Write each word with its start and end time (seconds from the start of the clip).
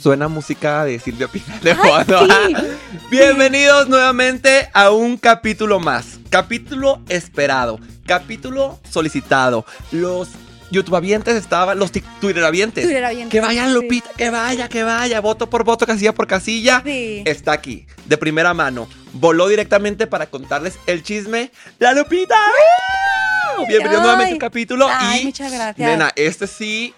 Suena 0.00 0.28
música 0.28 0.84
de 0.84 0.98
Silvia 1.00 1.26
Pinal 1.26 1.60
de 1.60 1.74
fondo. 1.76 2.28
Bienvenidos 3.10 3.88
nuevamente 3.88 4.68
a 4.72 4.90
un 4.90 5.16
capítulo 5.16 5.80
más. 5.80 6.20
Capítulo 6.30 7.02
esperado. 7.08 7.80
Capítulo 8.06 8.78
solicitado. 8.88 9.64
Los 9.90 10.28
YouTubeavientes 10.70 11.36
estaban, 11.36 11.78
los 11.78 11.92
Twitteravientes. 11.92 12.84
Twitteravientes, 12.84 13.30
Que 13.30 13.40
vayan, 13.40 13.68
sí. 13.68 13.74
Lupita, 13.74 14.10
que 14.16 14.30
vaya, 14.30 14.68
que 14.68 14.82
vaya. 14.82 15.20
Voto 15.20 15.48
por 15.48 15.64
voto, 15.64 15.86
casilla 15.86 16.12
por 16.14 16.26
casilla. 16.26 16.82
Sí. 16.84 17.22
Está 17.24 17.52
aquí, 17.52 17.86
de 18.06 18.16
primera 18.18 18.52
mano. 18.54 18.88
Voló 19.12 19.48
directamente 19.48 20.06
para 20.06 20.26
contarles 20.26 20.78
el 20.86 21.02
chisme. 21.02 21.50
¡La 21.78 21.92
Lupita! 21.92 22.36
Bienvenidos 23.68 23.94
Ay. 23.94 24.00
nuevamente 24.02 24.32
al 24.34 24.38
capítulo. 24.38 24.88
Ay, 24.90 25.22
y, 25.22 25.24
muchas 25.26 25.52
gracias. 25.52 25.88
Nena, 25.90 26.10
este 26.16 26.46
sí 26.46 26.94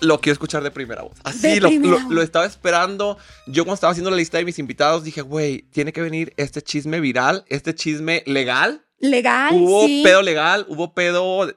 lo 0.00 0.20
quiero 0.20 0.34
escuchar 0.34 0.62
de 0.62 0.70
primera 0.70 1.02
voz. 1.02 1.16
Así 1.24 1.58
lo, 1.58 1.68
primera 1.68 1.96
lo- 1.96 2.02
voz. 2.02 2.12
lo 2.12 2.22
estaba 2.22 2.46
esperando. 2.46 3.18
Yo 3.46 3.64
cuando 3.64 3.74
estaba 3.74 3.90
haciendo 3.92 4.10
la 4.10 4.16
lista 4.16 4.38
de 4.38 4.44
mis 4.44 4.58
invitados 4.58 5.04
dije, 5.04 5.22
güey, 5.22 5.62
tiene 5.72 5.92
que 5.92 6.02
venir 6.02 6.32
este 6.36 6.62
chisme 6.62 7.00
viral, 7.00 7.44
este 7.48 7.74
chisme 7.74 8.22
legal. 8.26 8.82
Legal, 8.98 9.54
hubo 9.54 9.86
sí. 9.86 10.02
pedo 10.04 10.22
legal, 10.22 10.64
hubo 10.68 10.94
pedo 10.94 11.52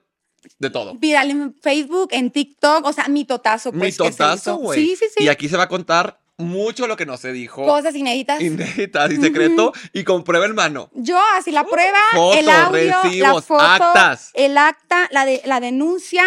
de, 0.60 0.70
todo. 0.70 0.96
Viral 0.96 1.32
en 1.32 1.54
Facebook, 1.62 2.10
en 2.12 2.32
TikTok, 2.32 2.86
o 2.86 2.94
sea, 2.94 3.08
mi 3.08 3.26
totazo. 3.26 3.72
Pues, 3.72 3.82
Mi 3.82 3.88
que 3.88 4.12
se 4.12 4.18
totazo, 4.18 4.52
hizo. 4.52 4.58
güey. 4.58 4.80
Sí, 4.80 4.96
sí, 4.96 5.06
sí. 5.18 5.24
Y 5.24 5.28
aquí 5.30 5.50
se 5.50 5.58
va 5.58 5.64
a 5.64 5.70
contar 5.70 6.20
mucho 6.40 6.88
lo 6.88 6.96
que 6.96 7.06
no 7.06 7.18
se 7.18 7.32
dijo. 7.34 7.66
Cosas 7.66 7.94
inéditas. 7.96 8.42
Inéditas 8.42 9.12
y 9.12 9.18
secreto. 9.18 9.74
Y 9.94 10.04
con 10.04 10.24
prueba 10.24 10.46
en 10.46 10.56
mano. 10.56 10.90
Yo, 10.94 11.20
así 11.38 11.52
la 11.52 11.66
prueba, 11.66 12.00
el 12.38 12.50
audio, 12.50 12.86
la 12.86 13.04
recibos, 13.04 13.46
foto, 13.46 13.62
actas. 13.62 14.32
el 14.34 14.58
acta, 14.58 15.08
la, 15.12 15.26
de, 15.26 15.42
la 15.46 15.60
denuncia, 15.60 16.24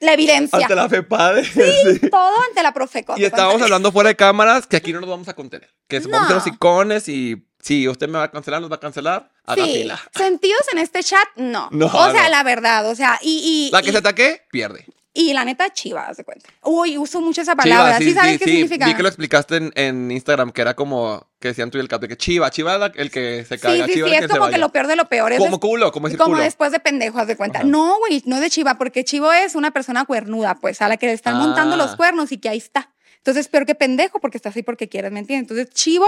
la 0.00 0.12
evidencia. 0.12 0.58
Ante 0.58 0.74
la 0.74 0.88
fe 0.88 1.02
padre. 1.02 1.44
Sí. 1.44 2.00
Todo 2.10 2.34
ante 2.48 2.62
la 2.62 2.72
Profeco. 2.72 3.14
Y 3.16 3.24
estábamos 3.24 3.62
hablando 3.62 3.90
fuera 3.92 4.08
de 4.08 4.16
cámaras 4.16 4.66
que 4.66 4.76
aquí 4.76 4.92
no 4.92 5.00
nos 5.00 5.08
vamos 5.08 5.28
a 5.28 5.34
contener. 5.34 5.70
Que 5.88 6.00
No. 6.00 6.10
vamos 6.10 6.24
a 6.24 6.28
ser 6.28 6.36
los 6.36 6.46
icones 6.46 7.08
y 7.08 7.42
si 7.66 7.88
usted 7.88 8.08
me 8.08 8.18
va 8.18 8.24
a 8.24 8.30
cancelar, 8.30 8.60
nos 8.60 8.70
va 8.70 8.76
a 8.76 8.80
cancelar, 8.80 9.30
haga 9.44 9.64
Sí, 9.64 9.72
fila. 9.82 10.00
sentidos 10.14 10.62
en 10.72 10.78
este 10.78 11.02
chat, 11.02 11.26
no. 11.36 11.68
No, 11.72 11.86
o 11.86 12.10
sea, 12.12 12.24
no. 12.24 12.28
la 12.30 12.42
verdad, 12.42 12.88
o 12.88 12.94
sea, 12.94 13.18
y, 13.22 13.68
y, 13.68 13.70
La 13.72 13.82
que 13.82 13.88
y, 13.88 13.92
se 13.92 13.98
ataque, 13.98 14.42
pierde. 14.50 14.86
y 15.12 15.32
la 15.32 15.44
neta, 15.44 15.72
chiva, 15.72 16.06
haz 16.08 16.18
de 16.18 16.24
cuenta. 16.24 16.48
Uy, 16.62 16.98
uso 16.98 17.20
mucho 17.20 17.40
esa 17.40 17.56
palabra. 17.56 17.98
Chiva, 17.98 18.10
¿Sí, 18.10 18.14
sabes 18.14 18.38
qué 18.38 18.44
significa? 18.44 18.86
Vi 18.86 18.94
que 18.94 19.02
lo 19.02 19.08
explicaste 19.08 19.56
en, 19.56 19.72
en 19.74 20.10
Instagram, 20.10 20.52
que 20.52 20.60
era 20.62 20.74
como 20.76 21.26
que 21.40 21.48
decían 21.48 21.70
tú 21.70 21.78
y 21.78 21.80
el 21.80 21.88
cap, 21.88 22.00
de 22.00 22.08
que 22.08 22.16
chiva, 22.16 22.50
chiva 22.50 22.76
la- 22.78 22.92
el 22.94 23.10
que 23.10 23.44
se 23.48 23.56
Sí, 23.56 23.62
caiga, 23.62 23.86
sí, 23.86 23.92
chiva 23.94 24.08
sí, 24.08 24.14
el 24.14 24.18
que 24.20 24.24
es 24.26 24.30
se 24.32 24.38
como 24.38 24.50
que 24.50 24.58
lo 24.58 24.68
peor 24.70 24.86
de 24.86 24.96
lo 24.96 25.08
peor. 25.08 25.32
Es 25.32 25.38
Como 25.38 25.58
culo, 25.60 25.90
como 25.92 26.08
decir 26.08 26.18
como 26.18 26.32
culo. 26.34 26.42
después 26.44 26.70
de 26.72 26.80
pendejo, 26.80 27.18
haz 27.18 27.26
de 27.28 27.36
cuenta. 27.36 27.58
Ajá. 27.60 27.66
No, 27.68 27.98
güey, 27.98 28.22
no 28.26 28.40
de 28.40 28.50
chiva, 28.50 28.76
porque 28.78 29.04
chivo 29.04 29.32
es 29.32 29.54
una 29.54 29.70
persona 29.72 30.04
cuernuda, 30.04 30.56
pues, 30.60 30.82
a 30.82 30.88
la 30.88 30.96
que 30.98 31.06
le 31.06 31.12
están 31.12 31.36
montando 31.38 31.74
Ah. 31.74 31.78
los 31.78 31.96
cuernos 31.96 32.30
y 32.32 32.38
que 32.38 32.48
ahí 32.48 32.58
está. 32.58 32.90
Entonces, 33.26 33.48
peor 33.48 33.66
que 33.66 33.74
pendejo, 33.74 34.20
porque 34.20 34.38
estás 34.38 34.54
ahí 34.54 34.62
porque 34.62 34.88
quieres, 34.88 35.10
¿me 35.10 35.18
entiendes? 35.18 35.50
Entonces, 35.50 35.74
chivo, 35.74 36.06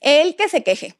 el 0.00 0.36
que 0.36 0.48
se 0.48 0.62
queje. 0.62 0.96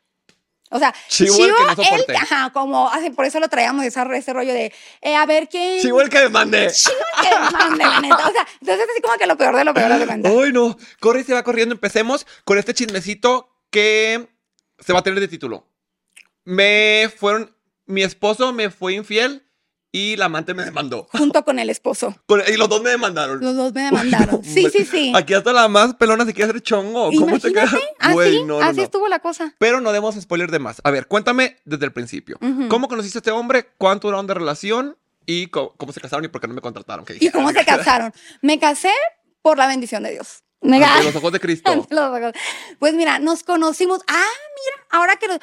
O 0.69 0.79
sea, 0.79 0.95
Chivo 1.09 1.35
chivo, 1.35 1.47
el 1.47 1.55
que 1.55 1.63
no 1.63 1.83
soporte. 1.83 2.15
ajá, 2.15 2.53
como, 2.53 2.91
así, 2.91 3.09
por 3.09 3.25
eso 3.25 3.41
lo 3.41 3.49
traíamos, 3.49 3.83
ese 3.87 4.05
rollo 4.35 4.53
de, 4.53 4.71
eh, 5.01 5.15
a 5.15 5.25
ver 5.25 5.49
quién. 5.49 5.81
Chivo 5.81 6.03
el 6.03 6.11
que 6.11 6.19
demande. 6.19 6.71
Chivo 6.71 6.95
el 7.23 7.27
que 7.27 7.57
mande, 7.57 7.85
la 7.85 8.01
neta. 8.03 8.29
O 8.29 8.33
sea, 8.33 8.47
entonces 8.61 8.87
así 8.93 9.01
como 9.01 9.17
que 9.17 9.27
lo 9.27 9.39
peor 9.39 9.57
de 9.57 9.65
lo 9.65 9.73
peor, 9.73 9.99
de 9.99 10.07
cuenta. 10.07 10.29
Ay, 10.29 10.53
no. 10.53 10.77
Corre 11.01 11.21
y 11.21 11.25
se 11.25 11.33
va 11.33 11.43
corriendo. 11.43 11.75
Empecemos 11.75 12.27
con 12.45 12.59
este 12.59 12.75
chismecito 12.75 13.49
que 13.71 14.29
se 14.79 14.93
va 14.93 14.99
a 14.99 15.03
tener 15.03 15.21
de 15.21 15.29
título. 15.29 15.67
Me 16.45 17.11
fueron. 17.17 17.57
Mi 17.87 18.03
esposo 18.03 18.53
me 18.53 18.69
fue 18.69 18.93
infiel 18.93 19.46
y 19.93 20.17
la 20.17 20.27
amante 20.27 20.53
me 20.55 20.65
demandó. 20.65 21.09
Junto 21.13 21.45
con 21.45 21.59
el 21.59 21.71
esposo. 21.71 22.15
Con- 22.27 22.43
Y 22.47 22.57
los 22.57 22.69
dos 22.69 22.83
me 22.83 22.91
demandaron. 22.91 23.41
Los 23.41 23.57
dos 23.57 23.73
me 23.73 23.83
demandaron. 23.83 24.37
Uy, 24.37 24.41
no, 24.47 24.55
sí, 24.55 24.69
sí, 24.71 24.85
sí. 24.85 25.13
Aquí 25.15 25.35
hasta 25.35 25.53
la 25.53 25.69
más 25.69 25.95
pelona 25.95 26.25
se 26.25 26.35
quiere 26.35 26.51
hacer 26.51 26.63
chongo. 26.63 27.11
¿Cómo 27.19 27.39
te 27.39 27.53
queda? 27.53 27.65
Imagínate, 27.65 27.97
así, 28.01 28.45
no, 28.45 28.61
no, 28.61 28.65
así 28.65 28.81
estuvo 28.83 29.09
la 29.09 29.21
cosa. 29.21 29.55
Pero 29.59 29.81
no 29.81 29.93
demos 29.93 30.15
spoiler 30.17 30.51
de 30.51 30.59
más. 30.59 30.81
A 30.85 30.91
ver, 30.91 31.07
cuéntame 31.07 31.57
desde 31.65 31.87
el 31.87 31.93
principio. 31.93 32.39
¿Cómo 32.69 32.89
conociste 32.89 33.19
a 33.19 33.21
este 33.21 33.31
hombre? 33.31 33.69
¿Cuánto 33.79 34.09
duraron 34.09 34.27
de 34.27 34.35
relación? 34.35 34.97
¿Y 35.25 35.49
cómo, 35.49 35.75
se 35.93 36.01
casaron 36.01 36.25
y 36.25 36.29
por 36.29 36.41
qué 36.41 36.47
no 36.47 36.55
me 36.55 36.61
contrataron? 36.61 37.05
¿Qué 37.05 37.17
¿Y 37.19 37.31
cómo 37.31 37.51
se 37.51 37.65
casaron? 37.65 38.13
Me 38.43 38.59
casé 38.61 38.93
por 39.43 39.59
la 39.59 39.67
bendición 39.67 40.03
de 40.05 40.13
Dios. 40.13 40.45
Ante 40.63 41.05
los 41.05 41.17
ojos 41.17 41.33
de 41.33 41.41
Cristo. 41.41 41.87
Los 41.91 42.01
ojos. 42.01 42.33
Pues 42.79 42.95
mira, 42.95 43.19
nos 43.19 43.43
conocimos. 43.43 44.01
Ah, 44.09 44.15
mira, 44.15 44.87
ahora 44.91 45.17
que 45.17 45.29
lo... 45.29 45.39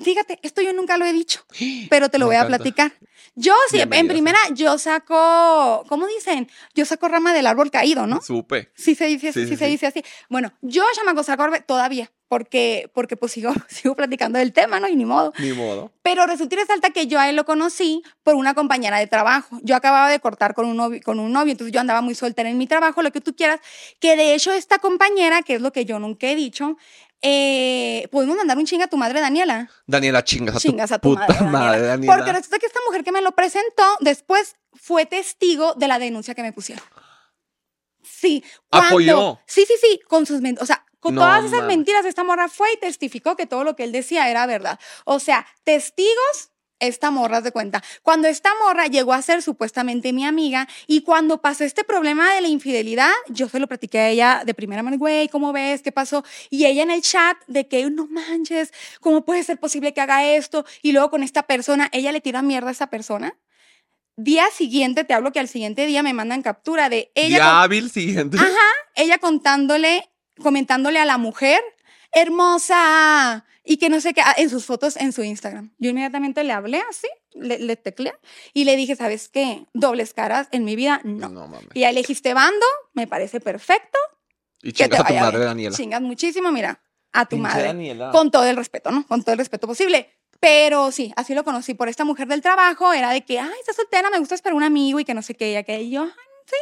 Fíjate, 0.00 0.38
esto 0.42 0.62
yo 0.62 0.72
nunca 0.72 0.96
lo 0.96 1.04
he 1.04 1.12
dicho, 1.12 1.44
pero 1.90 2.08
te 2.08 2.18
lo 2.18 2.26
Me 2.26 2.36
voy 2.36 2.44
a 2.44 2.46
platicar. 2.46 2.92
Yo 3.34 3.54
sí, 3.70 3.80
en 3.80 4.08
primera, 4.08 4.38
yo 4.52 4.78
saco, 4.78 5.84
¿cómo 5.88 6.06
dicen? 6.08 6.48
Yo 6.74 6.84
saco 6.84 7.06
rama 7.06 7.32
del 7.32 7.46
árbol 7.46 7.70
caído, 7.70 8.06
¿no? 8.06 8.20
Supe. 8.20 8.72
Sí 8.74 8.96
se 8.96 9.06
dice 9.06 9.28
así, 9.28 9.42
Sí, 9.42 9.46
sí, 9.46 9.52
sí, 9.52 9.56
se 9.56 9.66
dice 9.66 9.86
así. 9.86 10.04
Bueno, 10.28 10.52
yo 10.60 10.84
chamaco 10.94 11.22
saco 11.22 11.44
todavía, 11.64 12.10
porque, 12.26 12.90
porque 12.92 13.16
pues 13.16 13.32
sigo, 13.32 13.52
sigo 13.68 13.94
platicando 13.94 14.38
del 14.38 14.52
tema, 14.52 14.80
¿no? 14.80 14.88
Y 14.88 14.96
ni 14.96 15.04
modo. 15.04 15.32
Ni 15.38 15.52
modo. 15.52 15.92
Pero 16.02 16.26
resulta 16.26 16.56
y 16.56 16.58
resalta 16.58 16.90
que 16.90 17.06
yo 17.06 17.18
a 17.18 17.28
él 17.28 17.36
lo 17.36 17.44
conocí 17.44 18.02
por 18.22 18.34
una 18.34 18.54
compañera 18.54 18.98
de 18.98 19.06
trabajo. 19.06 19.58
Yo 19.62 19.76
acababa 19.76 20.10
de 20.10 20.20
cortar 20.20 20.54
con 20.54 20.66
un 20.66 20.76
novio, 20.76 21.00
con 21.04 21.20
un 21.20 21.32
novio 21.32 21.52
entonces 21.52 21.72
yo 21.72 21.80
andaba 21.80 22.00
muy 22.00 22.14
soltera 22.14 22.50
en 22.50 22.58
mi 22.58 22.66
trabajo, 22.66 23.02
lo 23.02 23.12
que 23.12 23.20
tú 23.20 23.34
quieras. 23.34 23.60
Que 24.00 24.16
de 24.16 24.34
hecho 24.34 24.52
esta 24.52 24.78
compañera, 24.78 25.42
que 25.42 25.54
es 25.54 25.60
lo 25.60 25.72
que 25.72 25.84
yo 25.84 25.98
nunca 25.98 26.26
he 26.26 26.36
dicho, 26.36 26.76
eh, 27.22 28.08
podemos 28.12 28.36
mandar 28.36 28.56
un 28.58 28.66
chinga 28.66 28.84
a 28.84 28.88
tu 28.88 28.96
madre, 28.96 29.20
Daniela. 29.20 29.68
Daniela, 29.86 30.22
chingas 30.24 30.56
a 30.56 30.60
Chingas 30.60 30.88
tu 30.90 30.94
a 30.94 30.98
tu 30.98 31.08
puta 31.14 31.26
madre, 31.26 31.44
madre, 31.50 31.82
Daniela. 31.82 32.16
Porque 32.16 32.32
resulta 32.32 32.58
que 32.58 32.66
esta 32.66 32.80
mujer 32.86 33.02
que 33.04 33.12
me 33.12 33.20
lo 33.22 33.32
presentó 33.32 33.82
después 34.00 34.56
fue 34.74 35.06
testigo 35.06 35.74
de 35.74 35.88
la 35.88 35.98
denuncia 35.98 36.34
que 36.34 36.42
me 36.42 36.52
pusieron. 36.52 36.84
Sí. 38.02 38.44
cuando- 38.70 38.88
Apoyó. 38.88 39.40
Sí, 39.46 39.64
sí, 39.66 39.74
sí, 39.80 40.00
con 40.08 40.26
sus 40.26 40.40
mentiras. 40.40 40.62
O 40.62 40.66
sea, 40.66 40.84
con 41.00 41.14
No 41.14 41.20
todas 41.22 41.44
esas 41.44 41.64
mentiras, 41.64 42.04
esta 42.04 42.24
morra 42.24 42.48
fue 42.48 42.72
y 42.72 42.76
testificó 42.78 43.36
que 43.36 43.46
todo 43.46 43.64
lo 43.64 43.76
que 43.76 43.84
él 43.84 43.92
decía 43.92 44.28
era 44.30 44.46
verdad. 44.46 44.78
O 45.04 45.20
sea, 45.20 45.46
testigos, 45.64 46.50
esta 46.80 47.10
morra 47.10 47.40
de 47.40 47.52
cuenta. 47.52 47.82
Cuando 48.02 48.28
esta 48.28 48.50
morra 48.64 48.86
llegó 48.86 49.12
a 49.12 49.22
ser 49.22 49.42
supuestamente 49.42 50.12
mi 50.12 50.24
amiga 50.24 50.68
y 50.86 51.02
cuando 51.02 51.40
pasó 51.40 51.64
este 51.64 51.84
problema 51.84 52.32
de 52.34 52.40
la 52.40 52.48
infidelidad, 52.48 53.10
yo 53.28 53.48
se 53.48 53.58
lo 53.60 53.66
platiqué 53.66 53.98
a 53.98 54.08
ella 54.10 54.42
de 54.46 54.54
primera 54.54 54.82
mano, 54.82 54.98
güey, 54.98 55.28
¿cómo 55.28 55.52
ves? 55.52 55.82
¿Qué 55.82 55.92
pasó? 55.92 56.24
Y 56.50 56.66
ella 56.66 56.82
en 56.82 56.90
el 56.90 57.02
chat 57.02 57.36
de 57.46 57.66
que 57.68 57.88
no 57.90 58.06
manches, 58.06 58.72
¿cómo 59.00 59.24
puede 59.24 59.42
ser 59.44 59.58
posible 59.58 59.92
que 59.94 60.00
haga 60.00 60.24
esto? 60.24 60.64
Y 60.82 60.92
luego 60.92 61.10
con 61.10 61.22
esta 61.22 61.42
persona, 61.44 61.88
ella 61.92 62.12
le 62.12 62.20
tira 62.20 62.42
mierda 62.42 62.68
a 62.68 62.72
esa 62.72 62.88
persona. 62.88 63.36
Día 64.16 64.46
siguiente, 64.52 65.04
te 65.04 65.14
hablo 65.14 65.30
que 65.32 65.38
al 65.38 65.46
siguiente 65.48 65.86
día 65.86 66.02
me 66.02 66.12
mandan 66.12 66.42
captura 66.42 66.88
de 66.88 67.12
ella, 67.14 67.36
Día 67.36 67.44
con- 67.44 67.54
hábil 67.54 67.90
siguiente. 67.90 68.36
ella 68.96 69.18
contándole, 69.18 70.10
comentándole 70.42 70.98
a 70.98 71.04
la 71.04 71.18
mujer, 71.18 71.60
hermosa, 72.20 73.44
y 73.64 73.76
que 73.76 73.88
no 73.88 74.00
sé 74.00 74.14
qué, 74.14 74.22
ah, 74.22 74.34
en 74.36 74.50
sus 74.50 74.64
fotos 74.64 74.96
en 74.96 75.12
su 75.12 75.22
Instagram. 75.22 75.72
Yo 75.78 75.90
inmediatamente 75.90 76.42
le 76.44 76.52
hablé 76.52 76.82
así, 76.88 77.08
le, 77.34 77.58
le 77.58 77.76
tecleé 77.76 78.14
y 78.54 78.64
le 78.64 78.76
dije, 78.76 78.96
¿sabes 78.96 79.28
qué? 79.28 79.66
Dobles 79.74 80.14
caras 80.14 80.48
en 80.52 80.64
mi 80.64 80.74
vida, 80.76 81.00
no. 81.04 81.28
No 81.28 81.48
mames. 81.48 81.68
Y 81.74 81.80
ya 81.80 81.90
elegiste 81.90 82.34
bando, 82.34 82.66
me 82.94 83.06
parece 83.06 83.40
perfecto. 83.40 83.98
Y 84.62 84.72
Que 84.72 84.84
te 84.88 84.96
chingas 84.96 85.00
a 85.00 85.04
tu 85.04 85.12
vaya 85.12 85.20
madre, 85.20 85.38
bien. 85.38 85.48
Daniela. 85.48 85.76
Chingas 85.76 86.00
muchísimo, 86.00 86.50
mira, 86.50 86.80
a 87.12 87.26
tu 87.26 87.36
Pinche 87.36 87.42
madre. 87.48 87.62
Daniela. 87.64 88.10
Con 88.10 88.30
todo 88.30 88.44
el 88.44 88.56
respeto, 88.56 88.90
¿no? 88.90 89.06
Con 89.06 89.22
todo 89.22 89.32
el 89.32 89.38
respeto 89.38 89.66
posible. 89.66 90.10
Pero 90.40 90.92
sí, 90.92 91.12
así 91.16 91.34
lo 91.34 91.44
conocí 91.44 91.74
por 91.74 91.88
esta 91.88 92.04
mujer 92.04 92.28
del 92.28 92.40
trabajo. 92.42 92.92
Era 92.92 93.10
de 93.10 93.24
que, 93.24 93.38
ay, 93.38 93.50
está 93.60 93.72
soltera, 93.72 94.08
me 94.10 94.18
gusta 94.18 94.34
esperar 94.34 94.54
un 94.54 94.62
amigo 94.62 95.00
y 95.00 95.04
que 95.04 95.14
no 95.14 95.22
sé 95.22 95.34
qué, 95.34 95.58
y 95.58 95.64
que 95.64 95.82
y 95.82 95.90
yo, 95.90 96.02
ay, 96.04 96.10
sí. 96.46 96.56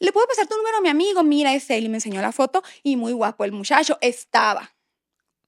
Le 0.00 0.12
puedo 0.12 0.26
pasar 0.26 0.46
tu 0.46 0.56
número 0.56 0.78
a 0.78 0.80
mi 0.80 0.88
amigo, 0.88 1.22
mira, 1.22 1.54
es 1.54 1.68
él. 1.70 1.84
Y 1.84 1.88
me 1.90 1.98
enseñó 1.98 2.22
la 2.22 2.32
foto 2.32 2.62
y 2.82 2.96
muy 2.96 3.12
guapo 3.12 3.44
el 3.44 3.52
muchacho 3.52 3.98
estaba. 4.00 4.72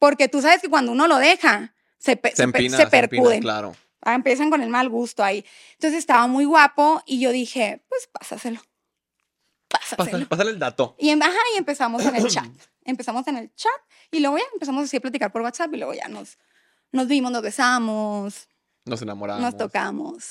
Porque 0.02 0.26
tú 0.26 0.42
sabes 0.42 0.60
que 0.60 0.68
cuando 0.68 0.90
uno 0.90 1.06
lo 1.06 1.16
deja, 1.18 1.76
se, 1.96 2.16
pe- 2.16 2.34
Se 2.34 2.42
empina, 2.42 2.76
se 2.76 2.90
se 2.90 2.98
empina, 2.98 3.38
claro. 3.38 3.76
Ah, 4.00 4.14
empiezan 4.14 4.50
con 4.50 4.60
el 4.60 4.68
mal 4.68 4.88
gusto 4.88 5.22
ahí. 5.22 5.44
Entonces 5.74 5.96
estaba 6.00 6.26
muy 6.26 6.44
guapo 6.44 7.00
y 7.06 7.20
yo 7.20 7.30
dije, 7.30 7.84
pues 7.88 8.08
pásaselo. 8.08 8.60
Pásaselo. 9.68 9.96
Pásale, 10.04 10.26
pásale 10.26 10.50
el 10.50 10.58
dato. 10.58 10.96
Y, 10.98 11.10
em- 11.10 11.22
ajá, 11.22 11.38
y 11.54 11.58
empezamos 11.58 12.04
en 12.04 12.16
el 12.16 12.26
chat. 12.26 12.46
Empezamos 12.84 13.28
en 13.28 13.36
el 13.36 13.54
chat 13.54 13.70
y 14.10 14.18
luego 14.18 14.38
ya 14.38 14.44
empezamos 14.52 14.82
así 14.82 14.96
a 14.96 15.00
platicar 15.00 15.30
por 15.30 15.42
WhatsApp 15.42 15.72
y 15.72 15.76
luego 15.76 15.94
ya 15.94 16.08
nos, 16.08 16.36
nos 16.90 17.06
vimos, 17.06 17.30
nos 17.30 17.42
besamos, 17.42 18.48
Nos 18.84 19.00
enamoramos. 19.00 19.42
nos 19.42 19.56
tocamos. 19.56 20.24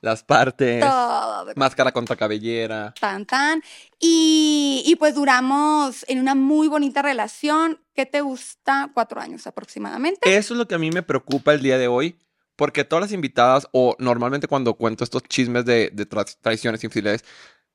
Las 0.00 0.22
partes. 0.24 0.80
Todo. 0.80 1.52
Máscara 1.54 1.92
contra 1.92 2.16
cabellera. 2.16 2.92
Tan, 3.00 3.24
tan. 3.26 3.62
Y, 4.00 4.82
y 4.84 4.96
pues 4.96 5.14
duramos 5.14 6.04
en 6.08 6.18
una 6.18 6.34
muy 6.34 6.66
bonita 6.68 7.02
relación. 7.02 7.80
¿Qué 7.94 8.04
te 8.04 8.22
gusta? 8.22 8.90
Cuatro 8.92 9.20
años 9.20 9.46
aproximadamente. 9.46 10.36
Eso 10.36 10.54
es 10.54 10.58
lo 10.58 10.66
que 10.66 10.74
a 10.74 10.78
mí 10.78 10.90
me 10.90 11.02
preocupa 11.04 11.54
el 11.54 11.62
día 11.62 11.78
de 11.78 11.86
hoy. 11.88 12.18
Porque 12.56 12.84
todas 12.84 13.02
las 13.02 13.12
invitadas, 13.12 13.68
o 13.72 13.94
normalmente 13.98 14.48
cuando 14.48 14.74
cuento 14.74 15.04
estos 15.04 15.22
chismes 15.24 15.64
de, 15.66 15.90
de 15.92 16.08
tra- 16.08 16.36
traiciones, 16.40 16.82
infidelidades, 16.82 17.22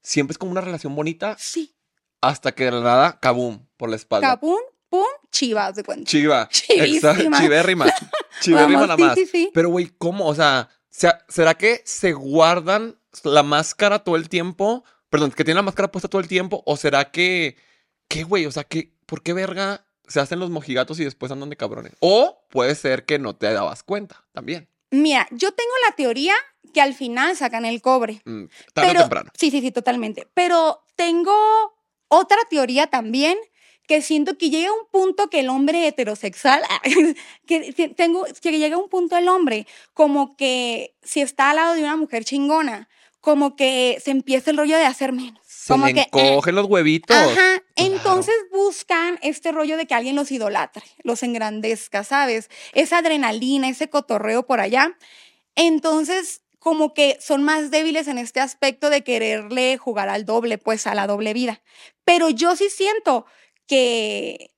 siempre 0.01 0.31
es 0.33 0.37
como 0.39 0.51
una 0.51 0.61
relación 0.61 0.95
bonita 0.95 1.35
Sí. 1.37 1.75
hasta 2.19 2.51
que 2.51 2.65
de 2.65 2.71
la 2.71 2.81
nada, 2.81 3.19
kabum, 3.19 3.65
por 3.77 3.89
la 3.91 3.95
espalda. 3.95 4.27
Capún, 4.29 4.57
pum, 4.89 5.05
chivas 5.31 5.75
de 5.75 5.83
cuenta. 5.83 6.09
Chiva. 6.09 6.49
Chivísima. 6.49 7.11
Exacto, 7.11 7.37
Chivérrima. 7.37 7.85
Nada 8.47 8.95
sí, 8.95 9.01
más. 9.03 9.15
sí, 9.15 9.25
sí. 9.25 9.51
Pero, 9.53 9.69
güey, 9.69 9.91
¿cómo? 9.97 10.27
O 10.27 10.35
sea, 10.35 10.69
¿será 10.89 11.53
que 11.55 11.81
se 11.85 12.13
guardan 12.13 12.97
la 13.23 13.43
máscara 13.43 13.99
todo 13.99 14.15
el 14.15 14.29
tiempo? 14.29 14.83
Perdón, 15.09 15.31
que 15.31 15.43
tienen 15.43 15.57
la 15.57 15.61
máscara 15.63 15.91
puesta 15.91 16.07
todo 16.07 16.21
el 16.21 16.27
tiempo. 16.27 16.63
¿O 16.65 16.77
será 16.77 17.11
que, 17.11 17.57
qué 18.07 18.23
güey? 18.23 18.45
O 18.45 18.51
sea, 18.51 18.63
que, 18.63 18.93
¿por 19.05 19.21
qué 19.23 19.33
verga 19.33 19.85
se 20.07 20.19
hacen 20.19 20.39
los 20.39 20.49
mojigatos 20.49 20.99
y 20.99 21.03
después 21.03 21.31
andan 21.31 21.49
de 21.49 21.57
cabrones? 21.57 21.93
O 21.99 22.45
puede 22.49 22.75
ser 22.75 23.05
que 23.05 23.19
no 23.19 23.35
te 23.35 23.51
dabas 23.53 23.83
cuenta 23.83 24.23
también. 24.31 24.69
Mira, 24.89 25.27
yo 25.31 25.51
tengo 25.53 25.71
la 25.87 25.95
teoría 25.95 26.33
que 26.73 26.81
al 26.81 26.94
final 26.94 27.35
sacan 27.35 27.65
el 27.65 27.81
cobre. 27.81 28.21
Mm, 28.25 28.45
tarde 28.73 28.89
o 28.89 28.91
Pero, 28.91 28.99
temprano. 29.01 29.31
sí, 29.37 29.51
sí, 29.51 29.61
sí, 29.61 29.71
totalmente. 29.71 30.27
Pero 30.33 30.83
tengo 30.95 31.33
otra 32.07 32.37
teoría 32.49 32.87
también 32.87 33.37
que 33.91 34.01
siento 34.01 34.38
que 34.38 34.49
llega 34.49 34.71
un 34.71 34.85
punto 34.89 35.29
que 35.29 35.41
el 35.41 35.49
hombre 35.49 35.85
heterosexual, 35.85 36.61
que 37.45 37.73
te- 37.73 37.89
tengo, 37.89 38.25
que 38.41 38.57
llega 38.57 38.77
un 38.77 38.88
punto 38.88 39.17
el 39.17 39.27
hombre 39.27 39.67
como 39.93 40.38
que 40.38 40.95
si 41.03 41.19
está 41.19 41.49
al 41.49 41.57
lado 41.57 41.73
de 41.73 41.81
una 41.81 41.97
mujer 41.97 42.23
chingona, 42.23 42.88
como 43.19 43.57
que 43.57 43.97
se 44.01 44.11
empieza 44.11 44.49
el 44.49 44.55
rollo 44.55 44.77
de 44.77 44.85
hacer 44.85 45.11
menos. 45.11 45.41
Se 45.45 45.73
como 45.73 45.88
le 45.88 45.93
que, 45.93 46.01
eh, 46.03 46.07
encogen 46.13 46.55
los 46.55 46.67
huevitos. 46.67 47.17
Ajá, 47.17 47.61
entonces 47.75 48.33
buscan 48.49 49.19
este 49.23 49.51
rollo 49.51 49.75
de 49.75 49.85
que 49.85 49.94
alguien 49.94 50.15
los 50.15 50.31
idolatre, 50.31 50.83
los 51.03 51.21
engrandezca, 51.21 52.05
¿sabes? 52.05 52.49
Esa 52.71 52.99
adrenalina, 52.99 53.67
ese 53.67 53.89
cotorreo 53.89 54.47
por 54.47 54.61
allá. 54.61 54.97
Entonces, 55.55 56.44
como 56.59 56.94
que 56.94 57.17
son 57.19 57.44
más 57.44 57.71
débiles 57.71 58.07
en 58.07 58.17
este 58.17 58.39
aspecto 58.39 58.89
de 58.89 59.03
quererle 59.03 59.77
jugar 59.77 60.07
al 60.07 60.25
doble, 60.25 60.57
pues 60.57 60.87
a 60.87 60.95
la 60.95 61.07
doble 61.07 61.33
vida. 61.33 61.61
Pero 62.05 62.29
yo 62.29 62.55
sí 62.55 62.69
siento 62.69 63.25
que, 63.67 64.51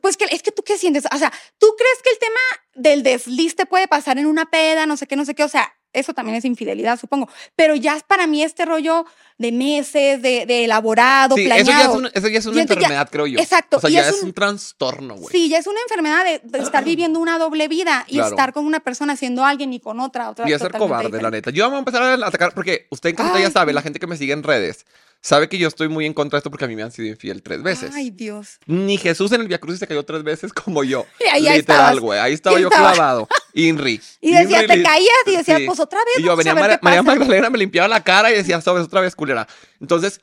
pues 0.00 0.16
que 0.16 0.26
es 0.30 0.42
que 0.42 0.52
tú 0.52 0.62
qué 0.62 0.76
sientes, 0.78 1.04
o 1.12 1.18
sea, 1.18 1.32
¿tú 1.58 1.66
crees 1.76 1.98
que 2.02 2.10
el 2.10 2.18
tema 2.18 2.40
del 2.74 3.02
desliz 3.02 3.56
te 3.56 3.66
puede 3.66 3.88
pasar 3.88 4.18
en 4.18 4.26
una 4.26 4.46
peda, 4.46 4.86
no 4.86 4.96
sé 4.96 5.06
qué, 5.06 5.16
no 5.16 5.24
sé 5.24 5.34
qué? 5.34 5.44
O 5.44 5.48
sea, 5.48 5.72
eso 5.92 6.12
también 6.12 6.36
es 6.36 6.44
infidelidad, 6.44 7.00
supongo. 7.00 7.26
Pero 7.54 7.74
ya 7.74 7.96
es 7.96 8.02
para 8.02 8.26
mí 8.26 8.42
este 8.42 8.66
rollo 8.66 9.06
de 9.38 9.50
meses, 9.52 10.20
de, 10.20 10.44
de 10.44 10.64
elaborado, 10.64 11.36
Sí, 11.36 11.46
eso 11.46 11.48
ya 11.50 11.56
es, 11.56 11.64
planeado. 11.64 11.94
un- 11.94 12.10
eso 12.12 12.28
ya 12.28 12.38
es 12.38 12.44
una 12.44 12.54
Siento 12.54 12.74
ya- 12.74 12.80
enfermedad, 12.80 13.08
creo 13.10 13.26
yo. 13.26 13.38
exacto, 13.40 13.78
O 13.78 13.80
sea, 13.80 13.88
ya 13.88 14.02
es 14.02 14.08
es 14.16 14.20
un- 14.20 14.28
un 14.28 14.34
trastorno, 14.34 15.14
güey. 15.16 15.32
Sí, 15.32 15.48
ya 15.48 15.56
es 15.56 15.66
una 15.66 15.80
enfermedad 15.80 16.24
de, 16.26 16.40
de 16.44 16.58
estar 16.62 16.84
viviendo 16.84 17.18
una 17.18 17.38
doble 17.38 17.66
vida 17.68 18.04
y 18.08 18.16
Claro. 18.16 18.28
estar 18.28 18.52
con 18.52 18.66
una 18.66 18.80
persona 18.80 19.16
siendo 19.16 19.42
alguien 19.46 19.72
y 19.72 19.80
con 19.80 19.98
otra, 20.00 20.28
otra. 20.28 20.46
Y 20.46 20.52
es 20.52 20.60
ser 20.60 20.72
cobarde, 20.72 21.22
la 21.22 21.30
neta. 21.30 21.50
Yo 21.50 21.66
voy 21.68 21.76
a 21.76 21.78
empezar 21.78 22.02
a 22.02 22.26
atacar 22.26 22.52
porque 22.52 22.86
usted 22.90 23.08
en 23.10 23.16
casita 23.16 23.40
ya 23.40 23.50
sabe, 23.50 23.72
la 23.72 23.80
gente 23.80 23.98
que 23.98 24.06
me 24.06 24.18
sigue 24.18 24.34
en 24.34 24.42
redes, 24.42 24.84
sabe 25.26 25.48
que 25.48 25.58
yo 25.58 25.66
estoy 25.66 25.88
muy 25.88 26.06
en 26.06 26.14
contra 26.14 26.36
de 26.36 26.38
esto 26.40 26.50
porque 26.50 26.66
a 26.66 26.68
mí 26.68 26.76
me 26.76 26.82
han 26.84 26.92
sido 26.92 27.08
infiel 27.08 27.42
tres 27.42 27.62
veces. 27.62 27.90
Ay, 27.94 28.10
Dios. 28.10 28.58
Ni 28.66 28.96
Jesús 28.96 29.32
en 29.32 29.40
el 29.40 29.48
Via 29.48 29.58
Crucis 29.58 29.80
se 29.80 29.86
cayó 29.88 30.04
tres 30.04 30.22
veces 30.22 30.52
como 30.52 30.84
yo. 30.84 31.04
Y 31.20 31.24
ahí- 31.48 31.56
Literal, 31.58 32.00
güey. 32.00 32.20
Ahí 32.20 32.32
estaba 32.32 32.60
yo 32.60 32.68
estaba. 32.68 32.92
clavado. 32.92 33.28
Inri. 33.54 34.00
Y 34.20 34.32
decía, 34.32 34.62
Inri 34.62 34.76
te 34.76 34.82
caías 34.84 35.10
y 35.26 35.32
decías, 35.36 35.58
Sí. 35.58 35.66
pues 35.66 35.80
otra 35.80 35.98
vez. 35.98 36.18
Y 36.18 36.22
yo 36.22 36.36
venía 36.36 36.52
a 36.52 36.54
ver 36.66 36.78
María. 36.82 37.02
Magdalena, 37.02 37.50
me 37.50 37.58
limpiaba 37.58 37.88
la 37.88 38.04
cara 38.04 38.30
y 38.30 38.34
decía, 38.34 38.60
sabes, 38.60 38.84
otra 38.84 39.00
vez 39.00 39.16
culera. 39.16 39.48
Entonces, 39.80 40.20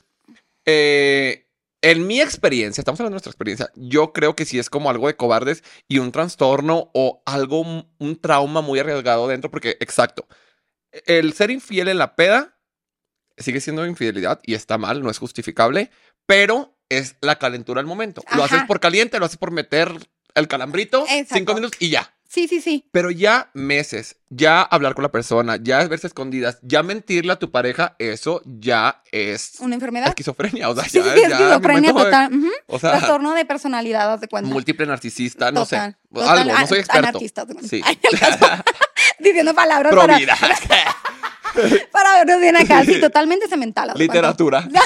eh, 0.66 1.48
en 1.82 2.08
mi 2.08 2.22
experiencia, 2.22 2.82
estamos 2.82 3.00
hablando 3.00 3.14
de 3.14 3.16
nuestra 3.16 3.32
experiencia, 3.32 3.70
yo 3.76 4.14
creo 4.14 4.36
que 4.36 4.46
sí 4.46 4.58
es 4.58 4.70
como 4.70 4.90
algo 4.90 5.08
de 5.08 5.16
cobardes 5.18 5.64
y 5.90 5.98
un 5.98 6.12
trastorno 6.14 6.90
o 6.94 7.22
algo, 7.26 7.60
un, 7.62 7.90
un 8.00 8.16
trauma 8.22 8.62
muy 8.62 8.80
arriesgado 8.80 9.28
dentro, 9.28 9.52
porque, 9.52 9.76
exacto, 9.82 10.26
el 11.06 11.34
ser 11.34 11.52
infiel 11.52 11.90
en 11.90 11.98
la 11.98 12.16
peda 12.16 12.53
sigue 13.38 13.62
siendo 13.62 13.86
infidelidad 13.86 14.40
y 14.44 14.54
está 14.54 14.78
mal, 14.78 15.02
no 15.02 15.10
es 15.10 15.18
justificable, 15.18 15.90
pero 16.26 16.76
es 16.90 17.16
la 17.22 17.38
calentura 17.40 17.80
al 17.82 17.88
momento. 17.88 18.24
Lo 18.36 18.44
haces 18.44 18.64
por 18.68 18.80
caliente, 18.80 19.20
lo 19.20 19.26
haces 19.26 19.38
por 19.38 19.52
meter 19.52 19.92
el 20.36 20.48
calambrito, 20.48 21.04
Exacto. 21.10 21.36
cinco 21.36 21.54
minutos 21.56 21.78
y 21.82 21.90
ya. 21.90 22.14
Sí, 22.28 22.48
sí, 22.48 22.62
sí. 22.62 22.90
Pero 22.92 23.12
ya 23.12 23.52
meses, 23.54 24.16
ya 24.30 24.64
hablar 24.64 24.96
con 24.96 25.04
la 25.04 25.12
persona, 25.12 25.58
ya 25.62 25.88
verse 25.88 26.08
escondidas, 26.08 26.58
ya 26.64 26.82
mentirle 26.82 27.32
a 27.34 27.36
tu 27.38 27.52
pareja, 27.52 27.96
eso 28.00 28.42
ya 28.46 29.04
es 29.12 29.60
Una 29.60 29.76
enfermedad. 29.76 30.08
esquizofrenia. 30.10 30.68
O 30.70 30.74
sea, 30.76 30.84
Sí, 30.86 30.98
ya, 30.98 31.14
sí, 31.14 31.22
ya, 31.22 31.28
esquizofrenia 31.28 31.94
momento 31.94 32.00
de- 32.00 32.06
total. 32.06 32.34
ujú. 32.34 32.52
O 32.68 32.80
sea, 32.80 32.90
Trastorno 32.98 33.36
de 33.36 33.46
personalidad, 33.46 34.12
haz 34.14 34.22
de 34.22 34.28
cuenta. 34.28 34.50
múltiple 34.52 34.88
narcisista, 34.88 35.52
no 35.52 35.64
Total, 35.66 35.92
sé. 35.92 35.98
total, 36.12 36.38
Algo, 36.40 36.60
no 36.60 36.68
soy 36.68 36.80
experto. 36.80 37.08
Anarquista. 37.10 37.46
Sí. 37.70 37.84
Diciendo 39.20 39.54
palabras 39.54 39.92
Provida. 39.94 40.36
para 40.36 40.56
vernos 42.26 42.42
bien 42.42 42.56
acá. 42.56 42.84
Sí, 42.84 43.00
totalmente 43.00 43.48
cemental. 43.48 43.92
Literatura. 43.96 44.68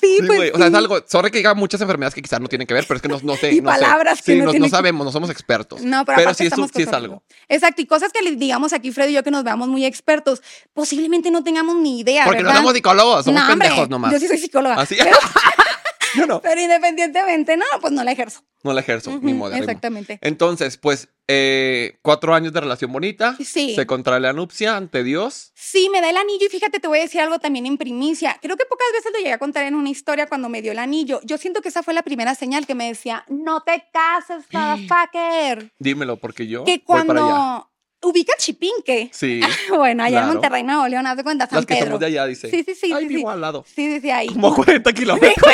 Sí, 0.00 0.18
Sí, 0.20 0.26
pues. 0.26 0.52
O 0.54 0.58
sea, 0.58 0.68
es 0.68 0.74
algo. 0.74 1.00
Sorry 1.06 1.30
que 1.30 1.38
diga 1.38 1.54
muchas 1.54 1.80
enfermedades 1.80 2.14
que 2.14 2.22
quizás 2.22 2.40
no 2.40 2.46
tienen 2.48 2.66
que 2.66 2.72
ver, 2.72 2.84
pero 2.86 2.96
es 2.96 3.02
que 3.02 3.08
no, 3.08 3.18
no 3.22 3.36
sé. 3.36 3.52
Y 3.52 3.60
no 3.60 3.70
sé. 3.72 3.80
palabras 3.80 4.22
que 4.22 4.32
Sí, 4.32 4.38
no 4.38 4.44
no, 4.46 4.50
tienen 4.52 4.70
no 4.70 4.76
sabemos, 4.76 5.04
no 5.04 5.12
somos 5.12 5.28
expertos. 5.28 5.82
No, 5.82 6.04
pero, 6.04 6.16
pero 6.16 6.34
sí, 6.34 6.46
es, 6.46 6.54
sí 6.74 6.82
es 6.82 6.92
algo. 6.92 7.22
Exacto, 7.48 7.82
y 7.82 7.86
cosas 7.86 8.12
que 8.12 8.22
digamos 8.36 8.72
aquí, 8.72 8.92
Fred 8.92 9.08
y 9.08 9.14
yo, 9.14 9.22
que 9.24 9.30
nos 9.32 9.42
veamos 9.42 9.68
muy 9.68 9.84
expertos, 9.84 10.40
posiblemente 10.72 11.30
no 11.32 11.42
tengamos 11.42 11.76
ni 11.76 11.98
idea, 12.00 12.24
Porque 12.24 12.42
no 12.42 12.46
¿verdad? 12.46 12.60
somos 12.60 12.74
psicólogos, 12.74 13.24
somos 13.24 13.42
No, 13.42 13.52
hombre, 13.52 13.68
pendejos 13.68 13.90
nomás. 13.90 14.12
Yo 14.12 14.20
sí 14.20 14.28
soy 14.28 14.38
psicóloga. 14.38 14.76
Así. 14.76 14.96
Pero, 14.96 15.16
Yo 16.16 16.26
no. 16.26 16.40
pero 16.40 16.60
independientemente, 16.60 17.56
no, 17.56 17.64
pues 17.80 17.92
no 17.92 18.04
la 18.04 18.12
ejerzo. 18.12 18.42
No 18.62 18.72
la 18.72 18.80
ejerzo, 18.80 19.18
ni 19.22 19.32
modo. 19.32 19.54
Exactamente. 19.54 20.18
Entonces, 20.20 20.76
pues, 20.76 21.08
eh, 21.28 21.98
cuatro 22.02 22.34
años 22.34 22.52
de 22.52 22.60
relación 22.60 22.92
bonita. 22.92 23.36
Sí. 23.42 23.74
Se 23.74 23.86
contrae 23.86 24.20
la 24.20 24.32
nupcia 24.32 24.76
ante 24.76 25.02
Dios. 25.02 25.52
Sí, 25.54 25.88
me 25.90 26.00
da 26.00 26.10
el 26.10 26.16
anillo 26.16 26.46
y 26.46 26.50
fíjate, 26.50 26.78
te 26.78 26.88
voy 26.88 26.98
a 26.98 27.02
decir 27.02 27.20
algo 27.20 27.38
también 27.38 27.64
en 27.64 27.78
primicia. 27.78 28.36
Creo 28.42 28.56
que 28.56 28.66
pocas 28.66 28.86
veces 28.92 29.12
lo 29.12 29.18
llegué 29.18 29.32
a 29.32 29.38
contar 29.38 29.64
en 29.64 29.74
una 29.74 29.88
historia 29.88 30.26
cuando 30.26 30.48
me 30.48 30.60
dio 30.60 30.72
el 30.72 30.78
anillo. 30.78 31.20
Yo 31.24 31.38
siento 31.38 31.62
que 31.62 31.68
esa 31.68 31.82
fue 31.82 31.94
la 31.94 32.02
primera 32.02 32.34
señal 32.34 32.66
que 32.66 32.74
me 32.74 32.88
decía, 32.88 33.24
no 33.28 33.62
te 33.62 33.84
cases, 33.92 34.44
motherfucker. 34.52 35.72
Dímelo, 35.78 36.16
porque 36.18 36.46
yo 36.46 36.64
Que 36.64 36.82
voy 36.86 37.04
para 37.06 37.24
allá. 37.24 37.66
Ubica 38.02 38.32
Chipinque. 38.38 39.10
Sí. 39.12 39.40
Bueno, 39.70 40.02
allá 40.04 40.18
Claro. 40.18 40.26
en 40.28 40.32
Monterrey, 40.34 40.62
Nuevo 40.62 40.88
León, 40.88 41.06
haz 41.06 41.16
de 41.16 41.22
cuenta, 41.22 41.46
San 41.46 41.56
Las 41.56 41.66
que 41.66 41.74
Pedro. 41.74 41.86
somos 41.86 42.00
de 42.00 42.06
allá, 42.06 42.26
dice. 42.26 42.50
Sí, 42.50 42.64
sí, 42.66 42.74
sí, 42.74 42.92
Ay, 42.92 43.08
sí, 43.08 43.14
vivo 43.14 43.28
sí. 43.30 43.34
al 43.34 43.40
lado. 43.40 43.64
Sí, 43.74 43.86
dice 43.86 44.12
ahí. 44.12 44.28
Como 44.28 44.54
40 44.54 44.92
kilómetros. 44.92 45.34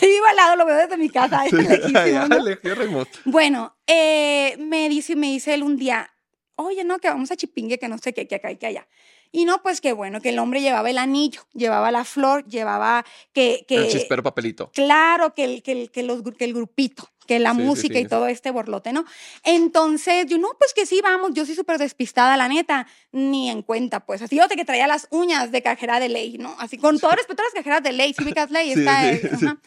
Sí, 0.00 0.06
vivo 0.06 0.24
al 0.24 0.36
lado, 0.36 0.56
lo 0.56 0.64
veo 0.64 0.76
desde 0.76 0.96
mi 0.96 1.10
casa. 1.10 1.42
Sí, 1.50 1.56
lejísimo, 1.56 2.28
¿no? 2.28 3.06
Bueno, 3.26 3.76
eh, 3.86 4.56
me 4.58 4.88
dice, 4.88 5.14
me 5.14 5.26
dice 5.26 5.52
él 5.52 5.62
un 5.62 5.76
día, 5.76 6.10
oye, 6.56 6.84
no, 6.84 6.98
que 6.98 7.08
vamos 7.08 7.30
a 7.30 7.36
Chipingue, 7.36 7.78
que 7.78 7.86
no 7.88 7.98
sé 7.98 8.14
qué, 8.14 8.26
que 8.26 8.36
acá 8.36 8.50
y 8.50 8.56
que 8.56 8.66
allá. 8.66 8.88
Y 9.32 9.44
no, 9.44 9.62
pues 9.62 9.80
qué 9.80 9.92
bueno, 9.92 10.20
que 10.20 10.30
el 10.30 10.38
hombre 10.38 10.60
llevaba 10.60 10.90
el 10.90 10.98
anillo, 10.98 11.42
llevaba 11.52 11.90
la 11.92 12.04
flor, 12.04 12.44
llevaba 12.46 13.04
que... 13.32 13.64
que 13.68 13.76
El 13.76 13.88
chispero 13.88 14.22
papelito. 14.22 14.70
Claro, 14.72 15.34
que 15.34 15.44
el, 15.44 15.62
que 15.62 15.72
el, 15.72 15.90
que 15.90 16.02
los, 16.02 16.24
gru- 16.24 16.36
que 16.36 16.44
el 16.46 16.52
grupito, 16.54 17.08
que 17.28 17.38
la 17.38 17.54
Sí, 17.54 17.60
música 17.60 17.94
sí. 17.94 18.00
y 18.00 18.06
todo 18.08 18.26
este 18.26 18.50
borlote, 18.50 18.92
¿no? 18.92 19.04
Entonces, 19.44 20.26
yo, 20.26 20.36
no, 20.38 20.48
pues 20.58 20.74
que 20.74 20.84
sí, 20.84 21.00
vamos, 21.00 21.30
yo 21.32 21.46
soy 21.46 21.54
súper 21.54 21.78
despistada, 21.78 22.36
la 22.36 22.48
neta, 22.48 22.88
ni 23.12 23.50
en 23.50 23.62
cuenta, 23.62 24.00
pues. 24.00 24.20
Así, 24.22 24.34
yo 24.36 24.48
te 24.48 24.56
que 24.56 24.64
traía 24.64 24.88
las 24.88 25.06
uñas 25.10 25.52
de 25.52 25.62
cajera 25.62 26.00
de 26.00 26.08
ley, 26.08 26.36
¿no? 26.38 26.56
Así, 26.58 26.76
con 26.76 26.98
todo 26.98 27.12
respeto 27.12 27.42
a 27.42 27.44
las 27.44 27.54
cajeras 27.54 27.84
de 27.84 27.92
ley, 27.92 28.12
si 28.12 28.24
ubicas 28.24 28.50
ley, 28.50 28.72
está, 28.72 29.02
sí, 29.02 29.20
eh, 29.22 29.30
ajá, 29.32 29.58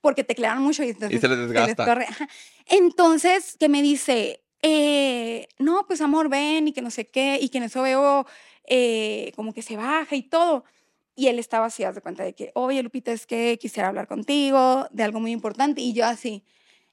porque 0.00 0.22
teclean 0.22 0.62
mucho 0.62 0.84
y, 0.84 0.90
entonces 0.90 1.20
se 1.20 1.26
les 1.28 1.38
desgasta. 1.38 1.98
Entonces, 2.66 3.56
que 3.58 3.68
me 3.68 3.82
dice, 3.82 4.42
eh, 4.62 5.48
no, 5.58 5.86
pues 5.86 6.00
amor, 6.00 6.28
ven 6.28 6.68
y 6.68 6.72
que 6.72 6.82
no 6.82 6.90
sé 6.90 7.08
qué, 7.08 7.38
y 7.40 7.48
que 7.48 7.58
en 7.58 7.64
eso 7.64 7.82
veo 7.82 8.26
eh, 8.68 9.32
como 9.34 9.52
que 9.52 9.62
se 9.62 9.76
baja 9.76 10.14
y 10.14 10.22
todo. 10.22 10.64
Y 11.14 11.26
él 11.26 11.38
estaba 11.38 11.66
así, 11.66 11.82
haz 11.82 11.96
de 11.96 12.00
cuenta 12.00 12.22
de 12.22 12.34
que, 12.34 12.52
oye, 12.54 12.82
Lupita, 12.82 13.10
es 13.10 13.26
que 13.26 13.58
quisiera 13.60 13.88
hablar 13.88 14.06
contigo 14.06 14.86
de 14.92 15.02
algo 15.02 15.18
muy 15.18 15.32
importante. 15.32 15.80
Y 15.80 15.92
yo 15.92 16.06
así, 16.06 16.44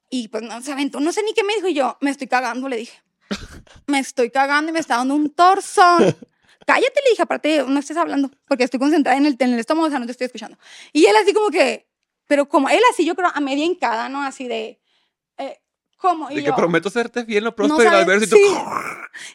y 0.10 0.30
pues 0.30 0.44
no 0.44 0.62
se 0.62 0.72
aventó, 0.72 1.00
no 1.00 1.12
sé 1.12 1.22
ni 1.24 1.34
qué 1.34 1.44
me 1.44 1.54
dijo. 1.56 1.68
Y 1.68 1.76
yo, 1.76 1.98
me 2.02 2.10
estoy 2.10 2.28
cagando, 2.28 2.68
le 2.68 2.78
dije. 2.78 3.00
Me 3.88 4.00
estoy 4.00 4.32
cagando 4.32 4.70
y 4.70 4.74
me 4.74 4.80
está 4.80 4.98
dando 4.98 5.16
un 5.16 5.30
torzón. 5.30 6.16
Cállate, 6.66 7.02
le 7.04 7.12
dije, 7.12 7.22
aparte, 7.22 7.64
no 7.68 7.80
estés 7.80 7.98
hablando, 7.98 8.32
porque 8.48 8.64
estoy 8.64 8.80
concentrada 8.80 9.18
en 9.18 9.28
el, 9.28 9.36
en 9.38 9.54
el 9.54 9.60
estómago, 9.60 9.88
o 9.88 9.90
sea, 9.90 10.00
no 10.00 10.06
te 10.06 10.14
estoy 10.14 10.26
escuchando. 10.26 10.58
Y 10.92 11.06
él 11.06 11.16
así 11.22 11.34
como 11.34 11.50
que, 11.50 11.88
pero 12.26 12.50
como 12.50 12.70
él 12.70 12.80
así, 12.92 13.06
yo 13.06 13.16
creo, 13.16 13.30
a 13.34 13.40
media 13.40 13.64
hincada, 13.64 14.10
¿no? 14.10 14.24
Así 14.24 14.48
de, 14.48 14.80
¿cómo? 15.98 16.30
Y 16.32 16.36
De 16.36 16.42
que 16.42 16.48
yo, 16.48 16.56
prometo 16.56 16.90
serte 16.90 17.26
fiel, 17.26 17.44
no 17.44 17.50
no 17.52 17.56
próspero 17.56 17.90
al 17.90 18.06
sabes, 18.06 18.24
y 18.24 18.28
tú. 18.30 18.36
sí. 18.38 18.44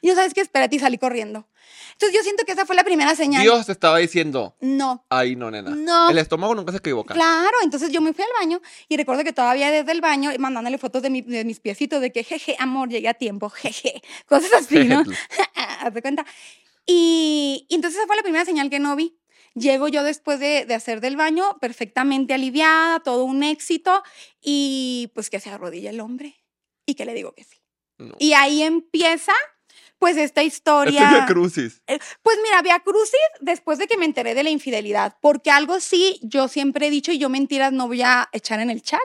Y 0.02 0.08
yo, 0.08 0.14
¿sabes 0.14 0.34
qué? 0.34 0.40
Espérate, 0.40 0.76
y 0.76 0.78
salí 0.78 0.98
corriendo. 0.98 1.48
Entonces 1.92 2.16
yo 2.16 2.22
siento 2.22 2.44
que 2.44 2.52
esa 2.52 2.64
fue 2.66 2.74
la 2.76 2.84
primera 2.84 3.14
señal. 3.14 3.42
Dios 3.42 3.66
te 3.66 3.72
estaba 3.72 3.98
diciendo, 3.98 4.56
No. 4.60 5.04
ay, 5.10 5.36
no, 5.36 5.50
nena. 5.50 5.70
No. 5.70 6.08
El 6.10 6.18
estómago 6.18 6.54
nunca 6.54 6.72
se 6.72 6.78
equivoca. 6.78 7.12
Claro, 7.14 7.56
entonces 7.62 7.90
yo 7.92 8.00
me 8.00 8.12
fui 8.14 8.24
al 8.24 8.30
baño 8.40 8.60
y 8.88 8.96
recuerdo 8.96 9.22
que 9.24 9.32
todavía 9.32 9.70
desde 9.70 9.92
el 9.92 10.00
baño 10.00 10.30
mandándole 10.38 10.78
fotos 10.78 11.02
de, 11.02 11.10
mi- 11.10 11.20
de 11.22 11.44
mis 11.44 11.60
piecitos 11.60 12.00
de 12.00 12.10
que, 12.12 12.24
jeje, 12.24 12.56
amor, 12.58 12.88
llegué 12.88 13.08
a 13.08 13.14
tiempo, 13.14 13.50
jeje, 13.50 14.00
cosas 14.26 14.50
así, 14.54 14.78
¿no? 14.84 15.02
Haz 15.54 15.92
de 15.94 16.00
cuenta. 16.02 16.24
Y, 16.86 17.66
y 17.68 17.74
entonces 17.74 17.98
esa 17.98 18.06
fue 18.06 18.16
la 18.16 18.22
primera 18.22 18.44
señal 18.44 18.70
que 18.70 18.78
no 18.78 18.96
vi. 18.96 19.16
Llego 19.54 19.88
yo 19.88 20.02
después 20.04 20.38
de, 20.38 20.64
de 20.64 20.74
hacer 20.74 21.00
del 21.00 21.16
baño 21.16 21.58
perfectamente 21.60 22.34
aliviada, 22.34 23.00
todo 23.00 23.24
un 23.24 23.42
éxito, 23.42 24.02
y 24.40 25.10
pues 25.14 25.28
que 25.28 25.40
se 25.40 25.50
arrodilla 25.50 25.90
el 25.90 26.00
hombre 26.00 26.39
y 26.87 26.94
que 26.94 27.04
le 27.04 27.14
digo 27.14 27.32
que 27.32 27.44
sí. 27.44 27.58
No. 27.99 28.14
Y 28.18 28.32
ahí 28.32 28.62
empieza 28.62 29.32
pues 29.99 30.16
esta 30.16 30.42
historia. 30.42 31.02
Este 31.02 31.14
Via 31.14 31.26
Crucis. 31.26 31.82
Eh, 31.87 31.99
Pues 32.22 32.38
mira, 32.42 32.62
Via 32.62 32.80
Crucis, 32.80 33.20
después 33.40 33.78
de 33.78 33.87
que 33.87 33.99
me 33.99 34.06
enteré 34.06 34.34
de 34.34 34.42
la 34.42 34.50
infidelidad, 34.50 35.16
porque 35.20 35.50
algo 35.50 35.78
sí, 35.78 36.18
yo 36.22 36.49
siempre 36.49 36.87
he 36.87 36.90
dicho 36.90 37.12
y 37.12 37.18
yo 37.18 37.28
mentiras 37.28 37.72
no 37.72 37.87
voy 37.87 38.00
a 38.02 38.28
echar 38.32 38.60
en 38.60 38.70
el 38.70 38.82
chat. 38.82 39.00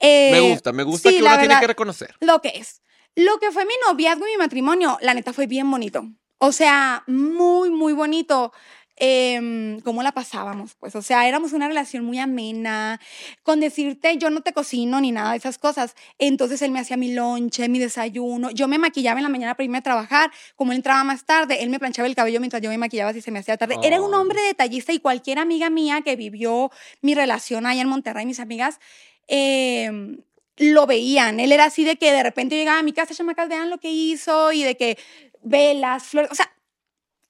eh, 0.00 0.30
me 0.32 0.40
gusta, 0.40 0.72
me 0.72 0.82
gusta 0.82 1.08
sí, 1.08 1.16
que 1.16 1.22
uno 1.22 1.38
tiene 1.38 1.58
que 1.60 1.66
reconocer. 1.66 2.14
Lo 2.20 2.42
que 2.42 2.48
es. 2.56 2.82
Lo 3.16 3.38
que 3.38 3.52
fue 3.52 3.64
mi 3.64 3.72
noviazgo 3.88 4.26
y 4.26 4.32
mi 4.32 4.36
matrimonio, 4.36 4.98
la 5.00 5.14
neta 5.14 5.32
fue 5.32 5.46
bien 5.46 5.70
bonito. 5.70 6.04
O 6.38 6.52
sea, 6.52 7.04
muy, 7.06 7.70
muy 7.70 7.92
bonito. 7.94 8.52
Em, 8.96 9.80
cómo 9.80 10.02
la 10.02 10.12
pasábamos, 10.12 10.74
pues, 10.74 10.94
o 10.94 11.02
sea, 11.02 11.26
éramos 11.28 11.52
una 11.52 11.68
relación 11.68 12.04
muy 12.04 12.18
amena, 12.18 13.00
con 13.42 13.60
decirte, 13.60 14.16
yo 14.18 14.30
no 14.30 14.40
te 14.42 14.52
cocino 14.52 15.00
ni 15.00 15.12
nada 15.12 15.32
de 15.32 15.38
esas 15.38 15.58
cosas, 15.58 15.94
entonces 16.18 16.62
él 16.62 16.70
me 16.70 16.80
hacía 16.80 16.96
mi 16.96 17.12
lonche, 17.12 17.68
mi 17.68 17.78
desayuno, 17.78 18.50
yo 18.50 18.68
me 18.68 18.78
maquillaba 18.78 19.18
en 19.18 19.24
la 19.24 19.28
mañana 19.28 19.54
para 19.54 19.64
irme 19.64 19.78
a 19.78 19.82
trabajar, 19.82 20.30
como 20.56 20.72
él 20.72 20.76
entraba 20.76 21.02
más 21.04 21.24
tarde, 21.24 21.62
él 21.62 21.70
me 21.70 21.78
planchaba 21.78 22.06
el 22.06 22.14
cabello 22.14 22.40
mientras 22.40 22.62
yo 22.62 22.70
me 22.70 22.78
maquillaba 22.78 23.12
si 23.12 23.20
se 23.20 23.30
me 23.30 23.40
hacía 23.40 23.56
tarde, 23.56 23.76
era 23.82 24.00
un 24.00 24.14
hombre 24.14 24.40
detallista 24.42 24.92
y 24.92 25.00
cualquier 25.00 25.38
amiga 25.38 25.70
mía 25.70 26.02
que 26.02 26.16
vivió 26.16 26.70
mi 27.02 27.14
relación 27.14 27.66
allá 27.66 27.82
en 27.82 27.88
Monterrey, 27.88 28.26
mis 28.26 28.40
amigas, 28.40 28.78
em, 29.26 30.18
lo 30.56 30.86
veían. 30.86 31.40
Él 31.40 31.52
era 31.52 31.64
así 31.64 31.84
de 31.84 31.96
que 31.96 32.12
de 32.12 32.22
repente 32.22 32.56
llegaba 32.56 32.78
a 32.78 32.82
mi 32.82 32.92
casa, 32.92 33.14
chamacas, 33.14 33.48
vean 33.48 33.70
lo 33.70 33.78
que 33.78 33.90
hizo 33.90 34.52
y 34.52 34.62
de 34.62 34.76
que 34.76 34.98
velas, 35.42 36.04
flores, 36.04 36.30
o 36.30 36.34
sea, 36.34 36.50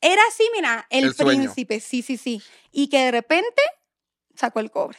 era 0.05 0.21
así, 0.29 0.45
mira, 0.55 0.87
el, 0.91 1.15
príncipe, 1.15 1.81
sí, 1.81 2.03
sí, 2.03 2.19
sí. 2.19 2.43
Y 2.71 2.89
que 2.89 2.99
de 3.07 3.11
repente 3.11 3.63
sacó 4.35 4.61
el 4.61 4.71
cobre. 4.71 4.99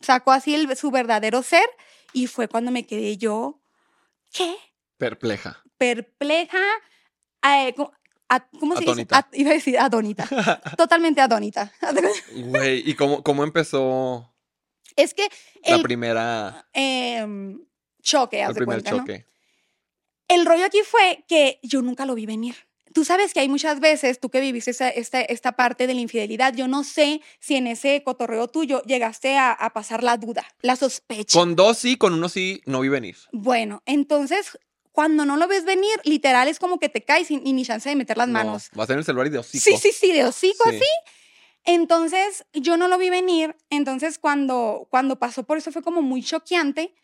Sacó 0.00 0.32
así 0.32 0.54
el- 0.54 0.76
su 0.76 0.90
verdadero 0.90 1.42
ser 1.42 1.66
y 2.12 2.26
fue 2.26 2.46
cuando 2.46 2.70
me 2.70 2.86
quedé 2.86 3.16
yo, 3.16 3.62
¿qué? 4.32 4.54
Perpleja. 4.98 5.62
Perpleja, 5.78 6.62
eh, 7.42 7.74
¿cómo 7.74 8.76
se 8.76 8.84
dice? 8.84 9.06
Iba 9.32 9.50
a 9.50 9.54
decir 9.54 9.78
adónita. 9.78 10.28
Totalmente 10.76 11.22
adónita. 11.22 11.72
Güey, 12.34 12.88
¿y 12.88 12.94
cómo, 12.94 13.22
cómo 13.22 13.44
empezó 13.44 14.30
Es 14.94 15.14
que 15.14 15.26
la 15.66 15.76
el 15.76 15.82
primera, 15.82 16.68
em, 16.74 17.64
choque, 18.02 18.42
el 18.42 18.52
primer 18.52 18.82
cuenta, 18.82 18.90
¿no? 18.90 18.98
choque? 18.98 19.26
El 20.28 20.44
rollo 20.44 20.66
aquí 20.66 20.80
fue 20.84 21.24
que 21.26 21.60
yo 21.62 21.80
nunca 21.80 22.04
lo 22.04 22.14
vi 22.14 22.26
venir. 22.26 22.56
Tú 22.94 23.04
sabes 23.04 23.34
que 23.34 23.40
hay 23.40 23.48
muchas 23.50 23.80
veces, 23.80 24.20
tú 24.20 24.30
que 24.30 24.40
viviste 24.40 24.70
esa- 24.70 24.88
esta, 24.88 25.20
esta 25.20 25.52
parte 25.52 25.86
de 25.86 25.92
la 25.94 26.00
infidelidad, 26.00 26.54
yo 26.54 26.66
no 26.68 26.82
sé 26.84 27.20
si 27.40 27.56
en 27.56 27.66
ese 27.66 28.02
cotorreo 28.04 28.48
tuyo 28.48 28.80
llegaste 28.84 29.36
a, 29.36 29.50
a 29.52 29.72
pasar 29.74 30.02
la 30.02 30.16
duda, 30.16 30.46
la 30.62 30.76
sospecha. 30.76 31.38
Con 31.38 31.56
dos 31.56 31.76
sí, 31.76 31.96
con 31.96 32.14
uno 32.14 32.28
sí, 32.28 32.62
no 32.64 32.80
vi 32.80 32.88
venir. 32.88 33.16
Bueno, 33.32 33.82
entonces, 33.84 34.56
cuando 34.92 35.24
no 35.26 35.36
lo 35.36 35.46
ves 35.48 35.64
venir, 35.64 35.90
literal 36.04 36.46
es 36.48 36.58
como 36.60 36.78
que 36.78 36.88
te 36.88 37.02
caes 37.04 37.30
y, 37.30 37.40
y 37.44 37.52
ni 37.52 37.64
chance 37.64 37.88
de 37.88 37.96
meter 37.96 38.16
las 38.16 38.28
manos. 38.28 38.70
No, 38.72 38.78
vas 38.78 38.90
en 38.90 38.98
el 38.98 39.04
celular 39.04 39.26
y 39.26 39.30
de 39.30 39.38
hocico. 39.38 39.64
Sí, 39.64 39.76
sí, 39.76 39.90
sí, 39.92 40.12
de 40.12 40.24
hocico 40.24 40.62
Sí. 40.70 40.76
así. 40.76 40.86
Entonces, 41.64 42.44
yo 42.52 42.76
no 42.76 42.88
lo 42.88 42.98
vi 42.98 43.10
venir. 43.10 43.56
Entonces, 43.70 44.18
cuando, 44.18 44.86
cuando 44.90 45.18
pasó 45.18 45.44
por 45.44 45.58
eso 45.58 45.72
fue 45.72 45.82
como 45.82 46.02
muy 46.02 46.22
choqueante. 46.22 46.94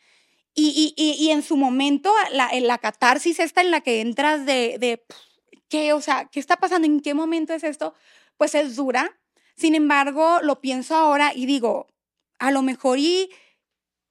Y, 0.55 0.95
y, 0.97 1.03
y, 1.03 1.13
y 1.25 1.31
en 1.31 1.43
su 1.43 1.57
momento, 1.57 2.13
la, 2.33 2.49
en 2.51 2.67
la 2.67 2.79
catarsis 2.79 3.39
esta 3.39 3.61
en 3.61 3.71
la 3.71 3.81
que 3.83 4.01
entras 4.01 4.45
de, 4.47 4.77
de 4.81 4.99
pff, 4.99 5.17
¿qué? 5.71 5.95
O 5.95 6.03
sea, 6.03 6.29
¿qué 6.31 6.41
está 6.41 6.57
pasando? 6.57 6.87
¿En 6.87 7.01
qué 7.01 7.15
momento 7.15 7.55
es 7.55 7.65
esto? 7.65 7.95
Pues 8.37 8.55
es 8.55 8.77
dura. 8.77 9.19
Sin 9.57 9.75
embargo, 9.75 10.41
lo 10.43 10.61
pienso 10.61 10.95
ahora 10.95 11.33
y 11.35 11.47
digo, 11.47 11.87
a 12.39 12.51
lo 12.51 12.63
mejor 12.63 12.99
y, 12.99 13.31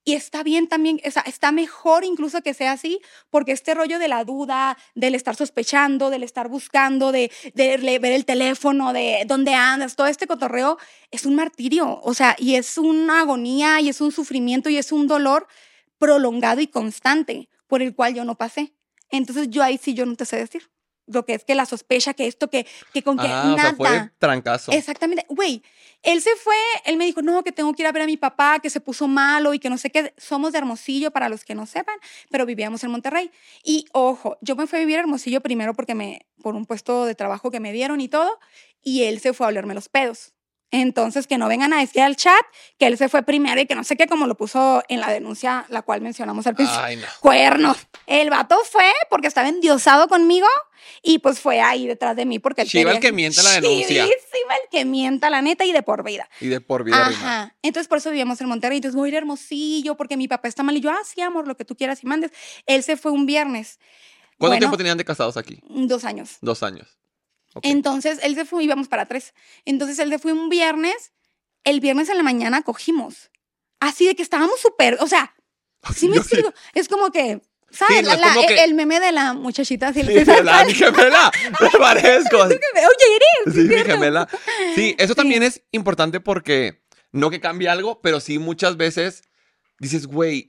y 0.06 0.14
está 0.14 0.44
bien 0.44 0.68
también, 0.68 1.02
o 1.06 1.12
sea, 1.12 1.24
está 1.24 1.52
mejor 1.52 2.04
incluso 2.04 2.42
que 2.42 2.54
sea 2.54 2.74
así, 2.74 3.02
porque 3.30 3.52
este 3.52 3.74
rollo 3.74 4.00
de 4.00 4.08
la 4.08 4.24
duda, 4.24 4.78
del 4.96 5.16
estar 5.16 5.36
sospechando, 5.36 6.10
del 6.10 6.24
estar 6.24 6.48
buscando, 6.50 7.12
de, 7.12 7.32
de 7.56 7.78
ver 8.00 8.14
el 8.14 8.26
teléfono, 8.26 8.94
de 8.94 9.24
dónde 9.28 9.54
andas, 9.54 9.96
todo 9.96 10.08
este 10.08 10.28
cotorreo 10.28 10.78
es 11.12 11.26
un 11.26 11.36
martirio, 11.36 12.00
o 12.04 12.14
sea, 12.14 12.36
y 12.40 12.56
es 12.56 12.78
una 12.78 13.22
agonía, 13.22 13.82
y 13.82 13.90
es 13.90 14.02
un 14.02 14.12
sufrimiento, 14.12 14.70
y 14.70 14.78
es 14.78 14.92
un 14.92 15.08
dolor 15.08 15.48
prolongado 15.98 16.62
y 16.62 16.68
constante 16.68 17.50
por 17.68 17.82
el 17.82 17.96
cual 17.96 18.14
yo 18.14 18.24
no 18.24 18.36
pasé. 18.36 18.74
Entonces 19.10 19.50
yo 19.50 19.64
ahí 19.64 19.78
sí 19.78 19.94
yo 19.96 20.06
no 20.06 20.16
te 20.16 20.26
sé 20.26 20.38
decir 20.38 20.70
lo 21.12 21.26
que 21.26 21.34
es 21.34 21.44
que 21.44 21.56
la 21.56 21.66
sospecha, 21.66 22.14
que 22.14 22.28
esto, 22.28 22.50
que, 22.50 22.66
que 22.94 23.04
con 23.04 23.18
que 23.18 23.28
Ah, 23.28 23.44
o 23.46 23.56
nada. 23.58 23.62
sea, 23.62 23.76
fue 23.76 24.12
trancazo. 24.20 24.72
Exactamente. 24.72 25.26
Güey, 25.30 25.64
él 26.04 26.22
se 26.22 26.36
fue, 26.36 26.56
él 26.86 26.98
me 26.98 27.06
dijo, 27.06 27.22
no, 27.22 27.44
que 27.44 27.52
tengo 27.52 27.74
que 27.74 27.82
ir 27.84 27.88
a 27.88 27.92
ver 27.92 28.04
a 28.04 28.06
mi 28.06 28.16
papá, 28.18 28.60
que 28.60 28.70
se 28.70 28.80
puso 28.80 29.08
malo 29.08 29.54
y 29.54 29.60
que 29.60 29.70
no 29.70 29.78
sé 29.78 29.90
qué. 29.90 30.14
Somos 30.18 30.52
de 30.52 30.60
Hermosillo, 30.60 31.12
para 31.12 31.28
los 31.30 31.44
que 31.44 31.56
no 31.56 31.66
sepan, 31.66 31.96
pero 32.30 32.46
vivíamos 32.46 32.84
en 32.84 32.92
Monterrey. 32.92 33.32
Y 33.64 33.86
ojo, 33.92 34.38
yo 34.42 34.56
me 34.56 34.68
fui 34.68 34.78
a 34.78 34.80
vivir 34.82 34.98
a 34.98 35.00
Hermosillo 35.02 35.42
primero 35.42 35.74
porque 35.74 35.96
me, 35.96 36.26
por 36.42 36.56
un 36.56 36.66
puesto 36.66 37.06
de 37.06 37.16
trabajo 37.16 37.52
que 37.52 37.60
me 37.60 37.74
dieron 37.74 38.00
y 38.02 38.08
todo, 38.08 38.40
y 38.82 39.04
él 39.04 39.20
se 39.20 39.34
fue 39.34 39.46
a 39.48 39.50
olerme 39.50 39.74
los 39.74 39.90
pedos. 39.90 40.34
Entonces, 40.72 41.26
que 41.26 41.38
no 41.38 41.48
vengan 41.48 41.74
a 41.74 41.80
decir 41.80 42.02
al 42.02 42.16
chat 42.16 42.42
que 42.78 42.88
él 42.88 42.98
se 42.98 43.10
fue 43.10 43.24
primero 43.24 43.60
y 43.60 43.66
que 43.66 43.76
no 43.76 43.84
sé 43.84 43.98
qué, 43.98 44.08
como 44.08 44.28
lo 44.28 44.36
puso 44.36 44.84
en 44.88 45.00
la 45.00 45.12
denuncia, 45.12 45.66
la 45.70 45.82
cual 45.82 46.02
mencionamos 46.02 46.46
al 46.48 46.56
principio. 46.56 46.84
Ay, 46.84 46.96
no. 46.98 47.08
Cuernos. 47.22 47.78
El 48.06 48.30
vato 48.30 48.56
fue 48.70 48.92
porque 49.10 49.28
estaba 49.28 49.48
endiosado 49.48 50.08
conmigo 50.08 50.48
y 51.02 51.20
pues 51.20 51.40
fue 51.40 51.60
ahí 51.62 51.88
detrás 51.88 52.16
de 52.16 52.26
mí 52.26 52.40
porque 52.40 52.62
él 52.62 52.68
Chiva 52.68 52.92
el 52.92 53.00
que 53.00 53.12
miente 53.12 53.42
la 53.44 53.52
denuncia. 53.54 54.04
El 54.04 54.12
que 54.72 54.86
mienta, 54.86 55.30
la 55.30 55.42
neta, 55.42 55.66
y 55.66 55.72
de 55.72 55.84
por 55.84 56.04
vida. 56.04 56.30
Y 56.40 56.48
de 56.48 56.62
por 56.62 56.84
vida 56.84 57.08
rima. 57.08 57.20
Ajá. 57.20 57.56
Entonces, 57.62 57.88
por 57.88 58.00
eso 58.00 58.10
vivíamos 58.10 58.42
en 58.42 58.48
Monterrey. 58.48 58.78
Entonces, 58.78 58.96
voy 58.96 59.08
a 59.08 59.10
ir 59.10 59.16
a 59.16 59.18
Hermosillo 59.20 59.96
porque 59.96 60.18
mi 60.18 60.28
papá 60.28 60.48
está 60.48 60.64
mal. 60.64 60.76
Y 60.76 60.82
yo, 60.82 60.90
ah, 60.90 61.00
sí, 61.06 61.22
amor, 61.22 61.48
lo 61.48 61.56
que 61.56 61.66
tú 61.66 61.76
quieras 61.76 62.04
y 62.04 62.08
mandes. 62.08 62.32
Él 62.66 62.84
se 62.84 62.98
fue 62.98 63.12
un 63.12 63.26
viernes. 63.26 63.80
¿Cuánto 64.38 64.52
Bueno, 64.52 64.60
tiempo 64.60 64.78
tenían 64.78 64.98
de 64.98 65.06
casados 65.06 65.38
aquí? 65.38 65.60
Dos 65.68 66.06
años. 66.06 66.38
Dos 66.42 66.64
años. 66.64 66.88
Entonces, 67.64 68.20
él 68.24 68.36
se 68.36 68.46
fue, 68.46 68.64
íbamos 68.64 68.88
para 68.88 69.06
tres. 69.06 69.34
Entonces, 69.66 70.00
él 70.00 70.10
se 70.10 70.20
fue 70.20 70.34
un 70.34 70.50
viernes. 70.50 71.12
El 71.64 71.80
viernes 71.80 72.10
en 72.10 72.18
la 72.18 72.24
mañana 72.24 72.62
cogimos. 72.64 73.32
Así 73.80 74.06
de 74.08 74.16
que 74.16 74.24
estábamos 74.24 74.60
súper, 74.60 74.98
o 75.02 75.08
sea, 75.08 75.36
sí 75.96 76.08
me 76.10 76.18
explico. 76.18 76.54
Es 76.74 76.88
como 76.88 77.12
que, 77.12 77.42
¿sabes? 77.72 77.98
Sí, 77.98 78.04
no, 78.04 78.10
La- 78.10 78.14
es 78.16 78.20
la- 78.22 78.34
como 78.34 78.48
que- 78.48 78.64
El 78.64 78.74
meme 78.74 79.00
de 79.00 79.12
la 79.12 79.34
muchachita 79.34 79.90
así. 79.90 80.04
Sí, 80.04 80.26
la, 80.44 80.64
mi 80.66 80.74
gemela. 80.74 81.32
Me 81.62 81.70
parezco. 81.80 82.38
Oye. 82.44 82.60
Sí, 83.54 83.60
mi 83.60 83.76
gemela. 83.84 84.28
Sí, 84.76 84.96
eso 85.00 85.16
también 85.16 85.44
es 85.44 85.62
importante 85.72 86.20
porque 86.20 86.84
no 87.12 87.30
que 87.30 87.40
cambie 87.40 87.70
algo, 87.70 88.02
pero 88.02 88.20
sí 88.20 88.38
muchas 88.40 88.78
veces 88.78 89.24
dices, 89.80 90.06
güey, 90.08 90.48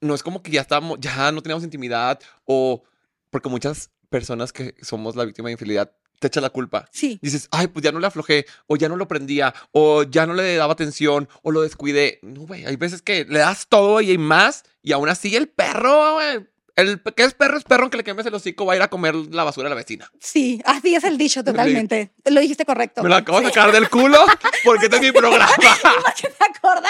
no 0.00 0.14
es 0.14 0.22
como 0.22 0.42
que 0.42 0.50
ya 0.50 0.60
estamos, 0.62 0.98
ya 1.00 1.30
no 1.32 1.42
teníamos 1.42 1.64
intimidad 1.64 2.20
o 2.44 2.82
porque 3.30 3.48
muchas 3.48 3.90
personas 4.10 4.52
que 4.52 4.74
somos 4.82 5.16
la 5.16 5.24
víctima 5.24 5.48
de 5.48 5.52
infidelidad 5.52 5.92
te 6.24 6.28
echan 6.28 6.42
la 6.42 6.50
culpa. 6.50 6.88
Sí. 6.90 7.18
Dices, 7.20 7.48
ay, 7.50 7.66
pues 7.66 7.82
ya 7.84 7.92
no 7.92 8.00
le 8.00 8.06
aflojé, 8.06 8.46
o 8.66 8.76
ya 8.76 8.88
no 8.88 8.96
lo 8.96 9.06
prendía, 9.06 9.54
o 9.72 10.04
ya 10.04 10.24
no 10.26 10.32
le 10.32 10.56
daba 10.56 10.72
atención, 10.72 11.28
o 11.42 11.50
lo 11.50 11.60
descuidé. 11.60 12.18
No, 12.22 12.40
güey, 12.46 12.64
hay 12.64 12.76
veces 12.76 13.02
que 13.02 13.26
le 13.28 13.40
das 13.40 13.66
todo 13.68 14.00
y 14.00 14.10
hay 14.10 14.18
más, 14.18 14.64
y 14.82 14.92
aún 14.92 15.08
así 15.10 15.36
el 15.36 15.48
perro, 15.48 16.14
güey, 16.14 16.46
el 16.76 17.00
que 17.14 17.22
es 17.24 17.34
perro 17.34 17.56
es 17.58 17.64
perro, 17.64 17.82
aunque 17.82 17.98
le 17.98 18.04
quemes 18.04 18.24
el 18.26 18.34
hocico, 18.34 18.64
va 18.66 18.72
a 18.72 18.76
ir 18.76 18.82
a 18.82 18.88
comer 18.88 19.14
la 19.14 19.44
basura 19.44 19.66
a 19.66 19.70
la 19.70 19.76
vecina. 19.76 20.10
Sí, 20.18 20.60
así 20.64 20.94
es 20.94 21.04
el 21.04 21.16
dicho 21.18 21.44
totalmente. 21.44 22.14
Lo 22.24 22.40
dijiste 22.40 22.64
correcto. 22.64 23.02
Me 23.02 23.08
lo 23.10 23.14
acabo 23.14 23.40
de 23.40 23.46
sacar 23.46 23.70
del 23.70 23.88
culo 23.88 24.18
porque 24.64 24.86
este 24.86 24.96
es 24.96 25.02
mi 25.02 25.12
programa. 25.18 25.46
¿Te 26.20 26.44
acordaste? 26.44 26.88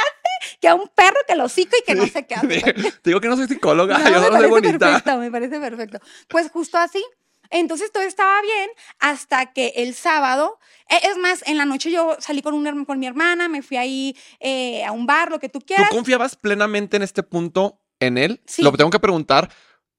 Que 0.60 0.68
a 0.68 0.74
un 0.74 0.88
perro 0.94 1.18
que 1.28 1.34
lo 1.36 1.44
hocico 1.44 1.76
y 1.78 1.84
que 1.84 1.94
no 1.94 2.06
se 2.06 2.26
qué. 2.26 2.36
Te 3.02 3.10
digo 3.10 3.20
que 3.20 3.28
no 3.28 3.36
soy 3.36 3.46
psicóloga, 3.46 3.98
No, 3.98 4.08
yo 4.10 4.20
me 4.22 4.30
no 4.30 4.38
soy 4.38 4.48
bonita. 4.48 4.78
perfecto, 4.78 5.18
me 5.18 5.30
parece 5.30 5.60
perfecto. 5.60 5.98
Pues 6.28 6.50
justo 6.50 6.78
así. 6.78 7.04
Entonces 7.54 7.92
todo 7.92 8.02
estaba 8.02 8.40
bien 8.42 8.68
hasta 8.98 9.52
que 9.52 9.72
el 9.76 9.94
sábado, 9.94 10.58
eh, 10.90 10.98
es 11.04 11.16
más, 11.16 11.42
en 11.46 11.56
la 11.56 11.64
noche 11.64 11.90
yo 11.90 12.16
salí 12.18 12.42
con, 12.42 12.52
un, 12.54 12.84
con 12.84 12.98
mi 12.98 13.06
hermana, 13.06 13.48
me 13.48 13.62
fui 13.62 13.76
ahí 13.76 14.16
eh, 14.40 14.84
a 14.84 14.90
un 14.92 15.06
bar, 15.06 15.30
lo 15.30 15.38
que 15.38 15.48
tú 15.48 15.60
¿Tú 15.60 15.66
quieras. 15.66 15.88
confiabas 15.90 16.34
plenamente 16.36 16.96
en 16.96 17.02
este 17.04 17.22
punto 17.22 17.80
en 18.00 18.18
él? 18.18 18.42
Sí. 18.46 18.62
Lo 18.62 18.72
tengo 18.72 18.90
que 18.90 18.98
preguntar 18.98 19.50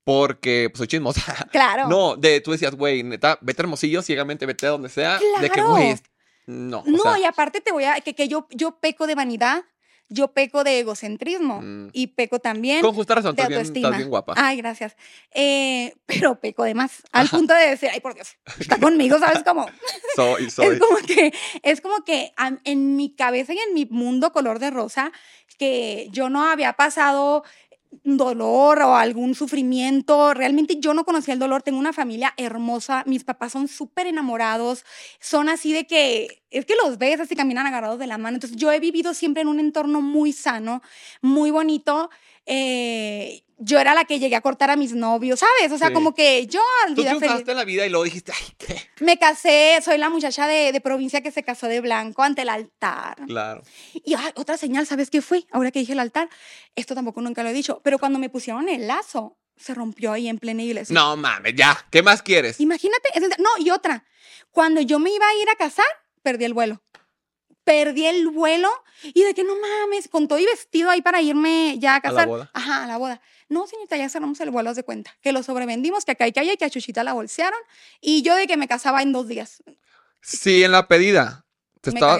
porque 0.03 0.69
pues, 0.71 0.79
soy 0.79 0.87
chismosa. 0.87 1.21
Claro. 1.51 1.87
No, 1.87 2.15
de 2.15 2.41
tú 2.41 2.51
decías, 2.51 2.75
güey, 2.75 3.03
neta, 3.03 3.39
vete 3.41 3.61
a 3.61 3.63
Hermosillo, 3.63 4.01
ciegamente, 4.01 4.45
vete 4.45 4.67
a 4.67 4.71
donde 4.71 4.89
sea. 4.89 5.17
De 5.39 5.47
que, 5.49 5.53
Claro. 5.53 5.69
güey, 5.71 5.91
es- 5.91 6.03
no. 6.47 6.79
o 6.79 6.83
No, 6.85 7.01
sea, 7.01 7.17
y 7.19 7.23
aparte 7.23 7.61
te 7.61 7.71
voy 7.71 7.85
a, 7.85 7.99
que, 8.01 8.13
que 8.13 8.27
yo, 8.27 8.47
yo 8.51 8.79
peco 8.79 9.07
de 9.07 9.15
vanidad, 9.15 9.63
yo 10.09 10.27
peco 10.33 10.63
de 10.63 10.79
egocentrismo 10.79 11.61
Mm. 11.61 11.89
y 11.93 12.07
peco 12.07 12.39
también 12.39 12.81
con 12.81 12.93
justa 12.93 13.15
razón, 13.15 13.35
de 13.35 13.41
estás 13.41 13.49
bien, 13.49 13.59
autoestima. 13.59 13.87
estás 13.87 13.97
bien 13.97 14.09
guapa. 14.09 14.33
Ay, 14.37 14.57
gracias. 14.57 14.95
Eh, 15.33 15.95
pero 16.05 16.39
peco 16.39 16.63
de 16.63 16.73
más, 16.75 17.01
al 17.11 17.25
Ajá. 17.25 17.37
punto 17.37 17.53
de 17.53 17.69
decir, 17.69 17.89
ay, 17.91 17.99
por 18.01 18.13
Dios, 18.13 18.35
está 18.59 18.77
conmigo, 18.79 19.17
¿sabes 19.19 19.43
cómo? 19.43 19.65
Soy, 20.15 20.49
soy. 20.51 20.67
Es 20.67 20.79
como 20.79 20.97
que, 20.97 21.33
es 21.63 21.81
como 21.81 22.03
que 22.03 22.31
en 22.65 22.95
mi 22.95 23.15
cabeza 23.15 23.53
y 23.53 23.57
en 23.57 23.73
mi 23.73 23.85
mundo 23.85 24.31
color 24.31 24.59
de 24.59 24.69
rosa, 24.71 25.11
que 25.57 26.07
yo 26.11 26.29
no 26.29 26.43
había 26.49 26.73
pasado 26.73 27.43
dolor 28.03 28.81
o 28.81 28.95
algún 28.95 29.35
sufrimiento. 29.35 30.33
Realmente 30.33 30.79
yo 30.79 30.93
no 30.93 31.05
conocía 31.05 31.33
el 31.33 31.39
dolor. 31.39 31.63
Tengo 31.63 31.79
una 31.79 31.93
familia 31.93 32.33
hermosa. 32.37 33.03
Mis 33.05 33.23
papás 33.23 33.53
son 33.53 33.67
súper 33.67 34.07
enamorados. 34.07 34.83
Son 35.19 35.49
así 35.49 35.71
de 35.73 35.87
que, 35.87 36.43
es 36.51 36.65
que 36.65 36.75
los 36.83 36.97
ves 36.97 37.19
así 37.19 37.35
caminan 37.35 37.67
agarrados 37.67 37.99
de 37.99 38.07
la 38.07 38.17
mano. 38.17 38.35
Entonces 38.35 38.57
yo 38.57 38.71
he 38.71 38.79
vivido 38.79 39.13
siempre 39.13 39.41
en 39.41 39.47
un 39.47 39.59
entorno 39.59 40.01
muy 40.01 40.33
sano, 40.33 40.81
muy 41.21 41.51
bonito. 41.51 42.09
Eh, 42.45 43.44
yo 43.57 43.79
era 43.79 43.93
la 43.93 44.05
que 44.05 44.19
llegué 44.19 44.35
a 44.35 44.41
cortar 44.41 44.69
a 44.69 44.75
mis 44.75 44.93
novios, 44.93 45.39
¿sabes? 45.39 45.71
O 45.71 45.77
sea, 45.77 45.87
Sí. 45.89 45.93
como 45.93 46.13
que 46.13 46.45
yo 46.47 46.61
al 46.85 46.93
Tú 46.95 47.01
vida 47.01 47.11
feliz. 47.11 47.19
triunfaste 47.21 47.51
en 47.51 47.57
la 47.57 47.63
vida 47.63 47.85
y 47.85 47.89
luego 47.89 48.03
dijiste, 48.03 48.31
ay, 48.37 48.53
¿qué? 48.57 48.81
Me 48.99 49.17
casé, 49.17 49.79
soy 49.83 49.97
la 49.97 50.09
muchacha 50.09 50.45
de, 50.47 50.71
de 50.71 50.81
provincia 50.81 51.21
que 51.21 51.31
se 51.31 51.43
casó 51.43 51.67
de 51.67 51.79
blanco 51.81 52.21
ante 52.23 52.41
el 52.41 52.49
altar. 52.49 53.15
Claro. 53.27 53.63
Y 53.93 54.13
ay, 54.15 54.31
otra 54.35 54.57
señal, 54.57 54.85
¿sabes 54.85 55.09
qué 55.09 55.21
fue? 55.21 55.45
Ahora 55.51 55.71
que 55.71 55.79
dije 55.79 55.93
el 55.93 55.99
altar, 55.99 56.29
esto 56.75 56.95
tampoco 56.95 57.21
nunca 57.21 57.43
lo 57.43 57.49
he 57.49 57.53
dicho, 57.53 57.81
pero 57.83 57.97
cuando 57.99 58.19
me 58.19 58.29
pusieron 58.29 58.67
el 58.69 58.87
lazo, 58.87 59.37
se 59.57 59.73
rompió 59.73 60.11
ahí 60.11 60.27
en 60.27 60.37
plena 60.37 60.61
iglesia. 60.63 60.93
No 60.93 61.15
mames, 61.15 61.53
ya. 61.55 61.77
¿Qué 61.89 62.03
más 62.03 62.21
quieres? 62.21 62.59
Imagínate, 62.59 63.07
no, 63.39 63.49
y 63.59 63.69
otra. 63.71 64.05
Cuando 64.51 64.81
yo 64.81 64.99
me 64.99 65.11
iba 65.11 65.25
a 65.25 65.33
ir 65.41 65.49
a 65.49 65.55
casar, 65.55 65.85
perdí 66.23 66.43
el 66.43 66.53
vuelo. 66.53 66.81
Perdí 67.63 68.05
el 68.05 68.27
vuelo 68.27 68.69
y 69.01 69.23
de 69.23 69.33
que 69.33 69.43
no 69.43 69.53
mames, 69.55 70.07
con 70.07 70.27
todo 70.27 70.37
y 70.39 70.45
vestido 70.45 70.89
ahí 70.91 71.01
para 71.01 71.21
irme 71.21 71.77
ya 71.79 71.93
a 71.93 71.95
la 71.95 72.01
casar. 72.01 72.27
boda? 72.27 72.51
Ajá, 72.53 72.83
a 72.83 72.87
la 72.87 72.97
boda. 72.97 73.21
No, 73.47 73.67
señorita, 73.67 73.97
ya 73.97 74.09
cerramos 74.09 74.39
el 74.39 74.49
vuelo, 74.49 74.71
haz 74.71 74.75
de 74.75 74.83
cuenta. 74.83 75.15
Que 75.21 75.31
lo 75.31 75.43
sobrevendimos, 75.43 76.05
que 76.05 76.11
acá 76.11 76.25
hay 76.25 76.31
que 76.31 76.43
y 76.43 76.57
que 76.57 76.65
a 76.65 76.69
Chuchita 76.69 77.03
la 77.03 77.13
bolsearon. 77.13 77.59
Y 78.01 78.21
yo 78.23 78.35
de 78.35 78.47
que 78.47 78.57
me 78.57 78.67
casaba 78.67 79.01
en 79.01 79.11
dos 79.11 79.27
días. 79.27 79.63
Sí, 80.21 80.63
en 80.63 80.71
la 80.71 80.87
pedida. 80.87 81.45
Te 81.81 81.91
estaba. 81.91 82.19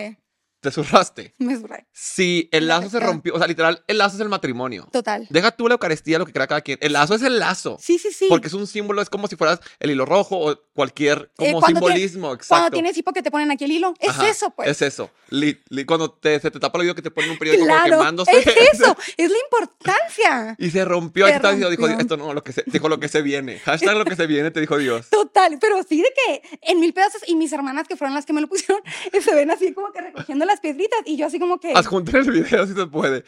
Te 0.66 0.72
zurraste. 0.72 1.34
me 1.40 1.56
zurré. 1.56 1.86
Sí, 1.94 2.50
el 2.52 2.68
lazo 2.68 2.90
se 2.90 3.00
rompió. 3.00 3.36
O 3.36 3.38
sea, 3.38 3.46
literal, 3.48 3.84
el 3.88 4.00
lazo 4.00 4.16
es 4.16 4.22
el 4.22 4.30
matrimonio. 4.30 4.88
Total. 4.92 5.28
Deja 5.30 5.52
tú 5.52 5.68
la 5.68 5.76
Eucaristía, 5.76 6.18
lo 6.18 6.26
que 6.26 6.34
crea 6.34 6.48
cada 6.48 6.62
quien. 6.62 6.80
El 6.82 6.94
lazo 6.94 7.14
es 7.14 7.22
el 7.22 7.38
lazo. 7.38 7.78
Sí, 7.80 8.00
sí, 8.00 8.12
sí. 8.12 8.26
Porque 8.30 8.48
es 8.48 8.54
un 8.54 8.66
símbolo, 8.66 9.02
es 9.02 9.10
como 9.12 9.28
si 9.28 9.36
fueras 9.36 9.60
el 9.80 9.92
hilo 9.92 10.06
rojo 10.06 10.38
o 10.40 10.60
cualquier 10.74 11.30
Eh, 11.38 11.52
como 11.52 11.64
tiene- 11.66 11.80
simbolismo, 11.80 12.34
exacto. 12.34 12.48
Cuando 12.56 12.72
tienes 12.72 12.98
hipo 12.98 13.14
que 13.14 13.22
te 13.22 13.30
ponen 13.30 13.52
aquí 13.52 13.66
el 13.66 13.72
hilo. 13.72 13.94
Es 14.00 14.10
Ajá, 14.10 14.28
eso, 14.28 14.50
pues. 14.50 14.70
Es 14.70 14.82
eso. 14.82 15.12
Li- 15.30 15.60
li- 15.70 15.86
cuando 15.86 16.12
te, 16.12 16.40
se 16.40 16.50
te 16.52 16.60
tapa 16.60 16.78
el 16.78 16.82
oído 16.84 16.96
que 16.96 17.02
te 17.02 17.12
ponen 17.12 17.32
un 17.32 17.38
periódico 17.38 17.66
como 17.66 17.76
Claro, 17.80 17.98
quemándose. 18.00 18.32
es 18.38 18.46
eso, 18.74 18.98
es 19.18 19.30
la 19.32 19.38
importancia. 19.44 20.56
Y 20.60 20.70
se 20.72 20.86
rompió. 20.86 21.26
Se 21.28 21.34
diciendo, 21.34 21.70
dijo, 21.70 21.84
rompió. 21.88 22.00
esto 22.02 22.18
no, 22.18 22.34
lo 22.34 22.44
que 22.44 22.52
se, 22.54 22.64
dijo 22.68 22.90
lo 22.90 23.00
que 23.00 23.08
se 23.08 23.22
viene. 23.22 23.60
Hashtag 23.60 23.96
lo 23.98 24.06
que 24.06 24.16
se 24.16 24.28
viene, 24.28 24.52
te 24.52 24.60
dijo 24.62 24.78
Dios. 24.78 25.10
Total, 25.10 25.58
pero 25.60 25.82
sí 25.84 26.02
de 26.02 26.10
que 26.14 26.58
en 26.62 26.80
mil 26.80 26.94
pedazos 26.94 27.22
y 27.28 27.36
mis 27.36 27.52
hermanas 27.54 27.88
que 27.88 27.96
fueron 27.96 28.14
las 28.16 28.26
que 28.26 28.34
me 28.34 28.42
lo 28.42 28.48
pusieron, 28.48 28.82
se 29.24 29.36
ven 29.36 29.52
así 29.52 29.74
como 29.74 29.92
que 29.92 30.02
recogiendo 30.02 30.46
las 30.46 30.55
piedritas 30.60 31.00
y 31.06 31.18
yo 31.18 31.26
así 31.28 31.40
como 31.40 31.60
que 31.60 31.72
Adjunté 31.74 32.18
el 32.20 32.32
video 32.32 32.66
si 32.68 32.74
se 32.74 32.86
puede. 32.88 33.24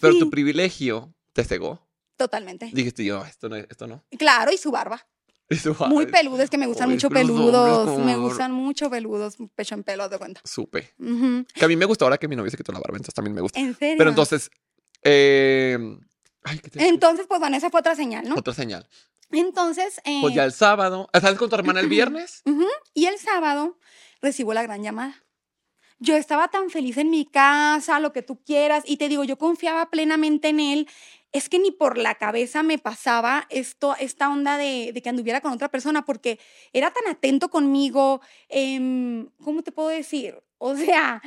Pero 0.00 0.12
Sí. 0.14 0.18
tu 0.20 0.30
privilegio 0.30 1.14
te 1.32 1.44
cegó. 1.44 1.86
totalmente. 2.16 2.70
Dijiste 2.72 3.04
yo, 3.04 3.24
esto 3.24 3.48
no, 3.48 3.56
esto 3.56 3.86
no. 3.86 4.02
Claro, 4.18 4.50
y 4.52 4.56
su 4.58 4.70
barba. 4.70 5.06
Y 5.48 5.56
tú, 5.58 5.76
Muy 5.88 6.06
ay, 6.06 6.10
peluda, 6.10 6.42
es 6.42 6.50
que 6.50 6.58
me 6.58 6.66
gustan 6.66 6.90
mucho 6.90 7.06
hombres 7.06 7.24
peludos, 7.24 7.98
me 8.00 8.16
gustan 8.16 8.50
mucho 8.50 8.90
peludos, 8.90 9.36
pecho 9.54 9.76
en 9.76 9.84
pelo, 9.84 10.08
de 10.08 10.18
cuenta. 10.18 10.40
Supe. 10.44 10.92
Que 11.54 11.64
a 11.64 11.68
mí 11.68 11.76
me 11.76 11.84
gusta 11.84 12.04
ahora 12.04 12.18
que 12.18 12.26
mi 12.26 12.34
novio 12.34 12.50
se 12.50 12.56
quitó 12.56 12.72
la 12.72 12.80
barba, 12.80 12.96
entonces 12.96 13.14
también 13.14 13.32
me 13.34 13.42
gusta. 13.42 13.60
En 13.60 13.76
serio. 13.76 13.94
Pero 13.96 14.10
entonces, 14.10 14.50
eh, 15.02 15.78
ay, 16.42 16.58
¿qué 16.58 16.70
te 16.70 16.88
Entonces, 16.88 17.26
pues 17.28 17.38
bueno, 17.38 17.56
esa 17.56 17.70
fue 17.70 17.78
otra 17.78 17.94
señal, 17.94 18.28
¿no? 18.28 18.34
Otra 18.34 18.54
señal. 18.54 18.88
Entonces, 19.30 20.00
eh, 20.04 20.18
Pues 20.20 20.34
ya 20.34 20.44
el 20.44 20.52
sábado, 20.52 21.08
¿sales 21.12 21.38
con 21.38 21.48
tu 21.48 21.54
hermana 21.54 21.78
el 21.80 21.88
viernes? 21.88 22.42
Y 22.94 23.06
el 23.06 23.18
sábado 23.18 23.78
recibo 24.20 24.52
la 24.52 24.62
gran 24.62 24.82
llamada. 24.82 25.14
Yo 25.98 26.14
estaba 26.16 26.48
tan 26.48 26.68
feliz 26.70 26.98
en 26.98 27.10
mi 27.10 27.24
casa, 27.24 28.00
lo 28.00 28.12
que 28.12 28.22
tú 28.22 28.42
quieras, 28.44 28.84
y 28.86 28.98
te 28.98 29.08
digo, 29.08 29.24
yo 29.24 29.38
confiaba 29.38 29.90
plenamente 29.90 30.48
en 30.48 30.60
él. 30.60 30.88
Es 31.32 31.48
que 31.48 31.58
ni 31.58 31.70
por 31.70 31.98
la 31.98 32.14
cabeza 32.16 32.62
me 32.62 32.78
pasaba 32.78 33.46
esto, 33.50 33.94
esta 33.98 34.28
onda 34.28 34.58
de, 34.58 34.92
que 35.02 35.08
anduviera 35.08 35.40
con 35.40 35.52
otra 35.52 35.70
persona, 35.70 36.04
porque 36.04 36.38
era 36.72 36.90
tan 36.92 37.06
atento 37.08 37.48
conmigo. 37.50 38.20
em, 38.48 39.28
¿Cómo 39.42 39.62
te 39.62 39.72
puedo 39.72 39.88
decir? 39.88 40.38
O 40.58 40.76
sea, 40.76 41.22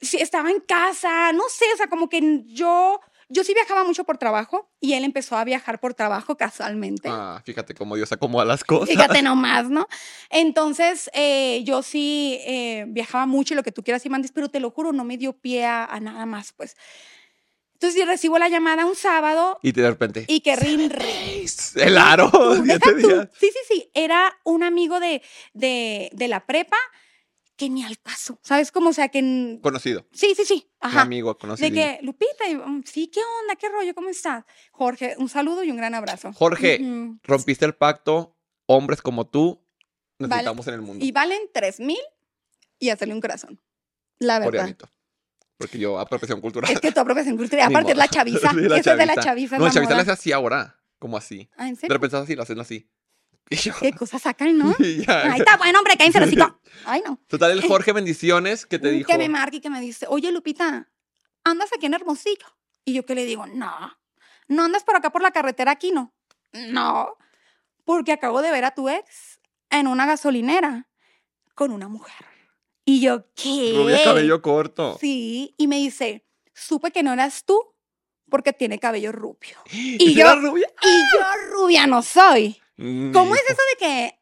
si 0.00 0.18
estaba 0.18 0.50
en 0.50 0.60
casa, 0.60 1.32
no 1.32 1.44
sé, 1.48 1.66
o 1.74 1.76
sea, 1.76 1.88
como 1.88 2.08
que 2.08 2.42
yo, 2.46 3.00
yo 3.28 3.44
sí 3.44 3.54
viajaba 3.54 3.84
mucho 3.84 4.04
por 4.04 4.18
trabajo 4.18 4.70
y 4.80 4.92
él 4.94 5.04
empezó 5.04 5.36
a 5.36 5.44
viajar 5.44 5.80
por 5.80 5.94
trabajo 5.94 6.36
casualmente. 6.36 7.08
Ah, 7.10 7.40
fíjate 7.44 7.74
cómo 7.74 7.96
Dios 7.96 8.12
acomoda 8.12 8.44
las 8.44 8.64
cosas. 8.64 8.88
Fíjate 8.88 9.22
nomás, 9.22 9.68
¿no? 9.70 9.86
Entonces, 10.30 11.10
eh, 11.14 11.62
yo 11.64 11.82
sí 11.82 12.38
eh, 12.46 12.84
viajaba 12.88 13.26
mucho 13.26 13.54
y 13.54 13.56
lo 13.56 13.62
que 13.62 13.72
tú 13.72 13.82
quieras 13.82 14.04
y 14.06 14.10
mandes, 14.10 14.32
pero 14.32 14.48
te 14.48 14.60
lo 14.60 14.70
juro, 14.70 14.92
no 14.92 15.04
me 15.04 15.16
dio 15.16 15.32
pie 15.32 15.64
a, 15.64 15.84
a 15.84 16.00
nada 16.00 16.26
más, 16.26 16.52
pues. 16.52 16.76
Entonces, 17.74 18.00
yo 18.00 18.06
recibo 18.06 18.38
la 18.38 18.48
llamada 18.48 18.86
un 18.86 18.94
sábado 18.94 19.58
Y 19.60 19.72
de 19.72 19.88
repente, 19.90 20.24
y 20.28 20.40
que 20.40 20.56
rin, 20.56 20.88
rin. 20.90 21.46
el 21.76 21.98
aro, 21.98 22.30
Tú, 22.30 22.64
tú. 23.00 23.28
Sí, 23.38 23.50
sí, 23.52 23.58
sí. 23.68 23.90
Era 23.94 24.32
un 24.44 24.62
amigo 24.62 25.00
de, 25.00 25.22
de, 25.52 26.08
de 26.12 26.28
la 26.28 26.46
prepa 26.46 26.76
que 27.56 27.70
ni 27.70 27.84
al 27.84 27.98
caso. 28.00 28.38
¿Sabes 28.42 28.72
cómo? 28.72 28.90
O 28.90 28.92
sea, 28.92 29.08
que. 29.08 29.58
Conocido, 29.62 30.06
Sí, 30.12 30.34
sí, 30.36 30.44
sí. 30.44 30.66
un 30.82 30.88
Ajá. 30.88 31.02
amigo 31.02 31.36
conocido. 31.38 31.68
De 31.68 31.74
que, 31.74 31.98
Lupita, 32.02 32.48
y, 32.48 32.56
mm, 32.56 32.82
sí, 32.84 33.08
¿qué 33.08 33.20
onda? 33.42 33.56
¿Qué 33.56 33.68
rollo? 33.68 33.94
¿Cómo 33.94 34.08
estás? 34.08 34.44
Jorge, 34.72 35.14
un 35.18 35.28
saludo 35.28 35.62
y 35.64 35.70
un 35.70 35.76
gran 35.76 35.94
abrazo. 35.94 36.32
Jorge, 36.32 36.78
Ujú. 36.80 37.18
rompiste 37.22 37.64
el 37.64 37.74
pacto, 37.74 38.36
hombres 38.66 39.00
como 39.02 39.26
tú 39.26 39.62
Vale. 40.18 40.28
necesitamos 40.30 40.66
en 40.68 40.74
el 40.74 40.82
mundo. 40.82 41.04
Y 41.04 41.12
valen 41.12 41.40
tres 41.52 41.80
mil 41.80 41.98
y 42.78 42.90
hacerle 42.90 43.14
un 43.14 43.20
corazón. 43.20 43.60
La 44.18 44.38
verdad. 44.38 44.50
Coreanito. 44.50 44.88
Porque 45.56 45.78
yo, 45.78 45.98
apropiación 46.00 46.40
cultural. 46.40 46.70
Es 46.72 46.80
que 46.80 46.90
tu 46.90 47.00
apropiación 47.00 47.36
cultural. 47.36 47.66
Aparte 47.72 47.92
es 47.92 47.98
la 47.98 48.08
chaviza. 48.08 48.50
Sí, 48.54 48.60
la 48.68 48.78
Esa 48.78 48.92
es 48.92 48.98
de 48.98 49.06
la 49.06 49.14
chaviza. 49.14 49.22
chaviza. 49.22 49.58
No, 49.58 49.66
la 49.66 49.72
moda. 49.82 49.94
le 49.94 50.00
hace 50.02 50.10
así 50.10 50.32
ahora, 50.32 50.80
como 50.98 51.16
así. 51.16 51.48
Ah, 51.56 51.68
¿en 51.68 51.74
De 51.74 51.80
serio? 51.80 51.94
repente 51.94 52.16
así, 52.16 52.34
lo 52.34 52.42
hacen 52.42 52.58
así. 52.58 52.88
Yo, 53.50 53.72
¿Qué 53.78 53.92
cosas 53.92 54.22
sacan, 54.22 54.56
no? 54.56 54.74
ya. 54.78 55.32
Ahí 55.32 55.40
está, 55.40 55.56
bueno, 55.56 55.78
hombre, 55.78 55.94
cállense, 55.98 56.18
recito. 56.20 56.60
Ay, 56.86 57.02
no. 57.04 57.20
Total, 57.28 57.50
el 57.52 57.62
Jorge 57.62 57.92
Bendiciones 57.92 58.66
que 58.66 58.78
te 58.78 58.90
dijo. 58.90 59.08
Que 59.10 59.18
me 59.18 59.28
marque 59.28 59.58
y 59.58 59.60
que 59.60 59.70
me 59.70 59.80
dice, 59.80 60.06
oye, 60.08 60.32
Lupita, 60.32 60.90
¿andas 61.44 61.70
aquí 61.76 61.86
en 61.86 61.94
Hermosillo? 61.94 62.46
Y 62.84 62.94
yo 62.94 63.04
que 63.06 63.14
le 63.14 63.24
digo, 63.24 63.46
no. 63.46 63.96
¿No 64.48 64.64
andas 64.64 64.84
por 64.84 64.96
acá 64.96 65.10
por 65.10 65.22
la 65.22 65.30
carretera 65.30 65.72
aquí, 65.72 65.90
no? 65.92 66.14
No. 66.52 67.16
Porque 67.84 68.12
acabo 68.12 68.42
de 68.42 68.50
ver 68.50 68.64
a 68.64 68.74
tu 68.74 68.88
ex 68.88 69.40
en 69.70 69.86
una 69.86 70.06
gasolinera 70.06 70.88
con 71.54 71.70
una 71.70 71.88
mujer. 71.88 72.26
Y 72.84 73.00
yo, 73.00 73.26
¿qué? 73.34 73.72
Rubia 73.76 74.04
cabello 74.04 74.42
corto. 74.42 74.98
Sí, 75.00 75.54
y 75.56 75.66
me 75.66 75.76
dice, 75.76 76.26
supe 76.54 76.90
que 76.90 77.02
no 77.02 77.12
eras 77.12 77.44
tú 77.44 77.58
porque 78.30 78.52
tiene 78.52 78.78
cabello 78.78 79.12
rubio. 79.12 79.56
¿Y 79.70 80.14
yo- 80.14 80.34
rubia? 80.40 80.68
Y 80.82 81.16
yo 81.16 81.50
rubia 81.52 81.86
no 81.86 82.02
soy. 82.02 82.60
¿Cómo 82.76 83.34
Ni- 83.34 83.40
es 83.40 83.44
eso 83.50 83.62
de 83.72 83.76
que 83.78 84.18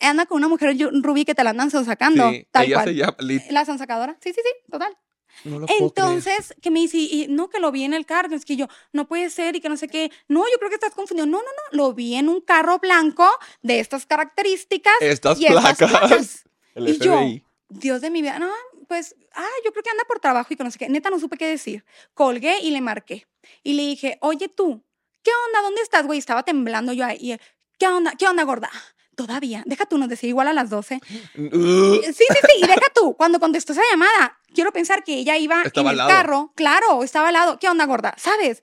anda 0.00 0.26
con 0.26 0.36
una 0.38 0.48
mujer 0.48 0.76
y 0.76 1.24
que 1.24 1.34
te 1.34 1.44
la 1.44 1.50
andan 1.50 1.70
sacando? 1.70 2.30
Sí, 2.30 2.46
Tal 2.50 2.66
ella 2.66 2.74
cual. 2.76 2.86
se 2.86 2.94
llama. 2.94 3.16
¿La 3.50 3.64
sonsacadora? 3.64 4.16
Sí, 4.22 4.32
sí, 4.32 4.40
sí, 4.44 4.70
total. 4.70 4.96
No 5.44 5.58
lo. 5.60 5.66
Entonces, 5.68 6.54
que 6.62 6.70
me 6.70 6.80
dice, 6.80 6.96
y, 6.98 7.26
no, 7.28 7.50
que 7.50 7.58
lo 7.60 7.70
vi 7.70 7.84
en 7.84 7.92
el 7.94 8.06
carro, 8.06 8.34
es 8.34 8.44
que 8.44 8.56
yo, 8.56 8.68
no 8.92 9.06
puede 9.06 9.28
ser 9.30 9.56
y 9.56 9.60
que 9.60 9.68
no 9.68 9.76
sé 9.76 9.88
qué. 9.88 10.10
No, 10.28 10.44
yo 10.50 10.58
creo 10.58 10.70
que 10.70 10.76
estás 10.76 10.94
confundido. 10.94 11.26
No, 11.26 11.38
no, 11.38 11.44
no, 11.44 11.76
lo 11.76 11.92
vi 11.94 12.14
en 12.14 12.28
un 12.28 12.40
carro 12.40 12.78
blanco 12.78 13.28
de 13.62 13.80
estas 13.80 14.06
características. 14.06 14.94
Estas 15.00 15.38
y 15.40 15.46
estas 15.46 15.76
placas. 15.76 15.90
placas. 15.90 16.44
El 16.74 16.88
Y 16.88 16.98
yo. 16.98 17.20
Dios 17.68 18.00
de 18.00 18.10
mi 18.10 18.22
vida, 18.22 18.38
no, 18.38 18.48
pues, 18.86 19.16
ah, 19.34 19.44
yo 19.64 19.72
creo 19.72 19.82
que 19.82 19.90
anda 19.90 20.04
por 20.06 20.20
trabajo 20.20 20.54
y 20.54 20.56
que 20.56 20.62
no 20.62 20.70
sé 20.70 20.78
qué. 20.78 20.88
Neta, 20.88 21.10
no 21.10 21.18
supe 21.18 21.36
qué 21.36 21.48
decir. 21.48 21.84
Colgué 22.14 22.60
y 22.60 22.70
le 22.70 22.80
marqué. 22.80 23.26
Y 23.64 23.74
le 23.74 23.82
dije, 23.82 24.18
oye 24.20 24.48
tú, 24.48 24.84
¿qué 25.22 25.32
onda? 25.48 25.62
¿Dónde 25.62 25.82
estás, 25.82 26.06
güey? 26.06 26.18
Estaba 26.20 26.44
temblando 26.44 26.92
yo 26.92 27.04
ahí. 27.04 27.36
¿Qué 27.78 27.86
onda? 27.88 28.12
¿Qué 28.18 28.26
onda, 28.28 28.44
gorda? 28.44 28.70
Todavía, 29.14 29.62
deja 29.66 29.86
tú, 29.86 29.96
nos 29.96 30.08
decía 30.10 30.28
igual 30.28 30.48
a 30.48 30.52
las 30.52 30.68
12. 30.68 31.00
Uh, 31.36 31.94
Sí, 31.94 32.00
sí, 32.12 32.24
sí, 32.28 32.52
y 32.58 32.66
deja 32.66 32.92
tú, 32.94 33.14
cuando 33.16 33.40
contestó 33.40 33.72
esa 33.72 33.82
llamada, 33.90 34.38
quiero 34.54 34.72
pensar 34.72 35.04
que 35.04 35.14
ella 35.14 35.38
iba 35.38 35.62
Estaba 35.62 35.82
en 35.82 35.86
al 35.88 35.92
el 35.94 35.96
lado. 35.98 36.10
carro, 36.10 36.52
claro, 36.54 37.02
estaba 37.02 37.28
al 37.28 37.32
lado. 37.34 37.58
¿Qué 37.58 37.68
onda, 37.68 37.86
gorda? 37.86 38.14
¿Sabes? 38.18 38.62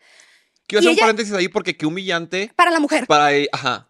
Quiero 0.67 0.79
hacer 0.81 0.89
un 0.89 0.93
ella- 0.93 1.01
paréntesis 1.03 1.33
ahí 1.33 1.47
porque 1.47 1.75
qué 1.75 1.85
humillante 1.87 2.51
Para 2.55 2.69
la 2.69 2.79
mujer, 2.79 3.07
para 3.07 3.33
ella. 3.33 3.49
Ajá. 3.51 3.89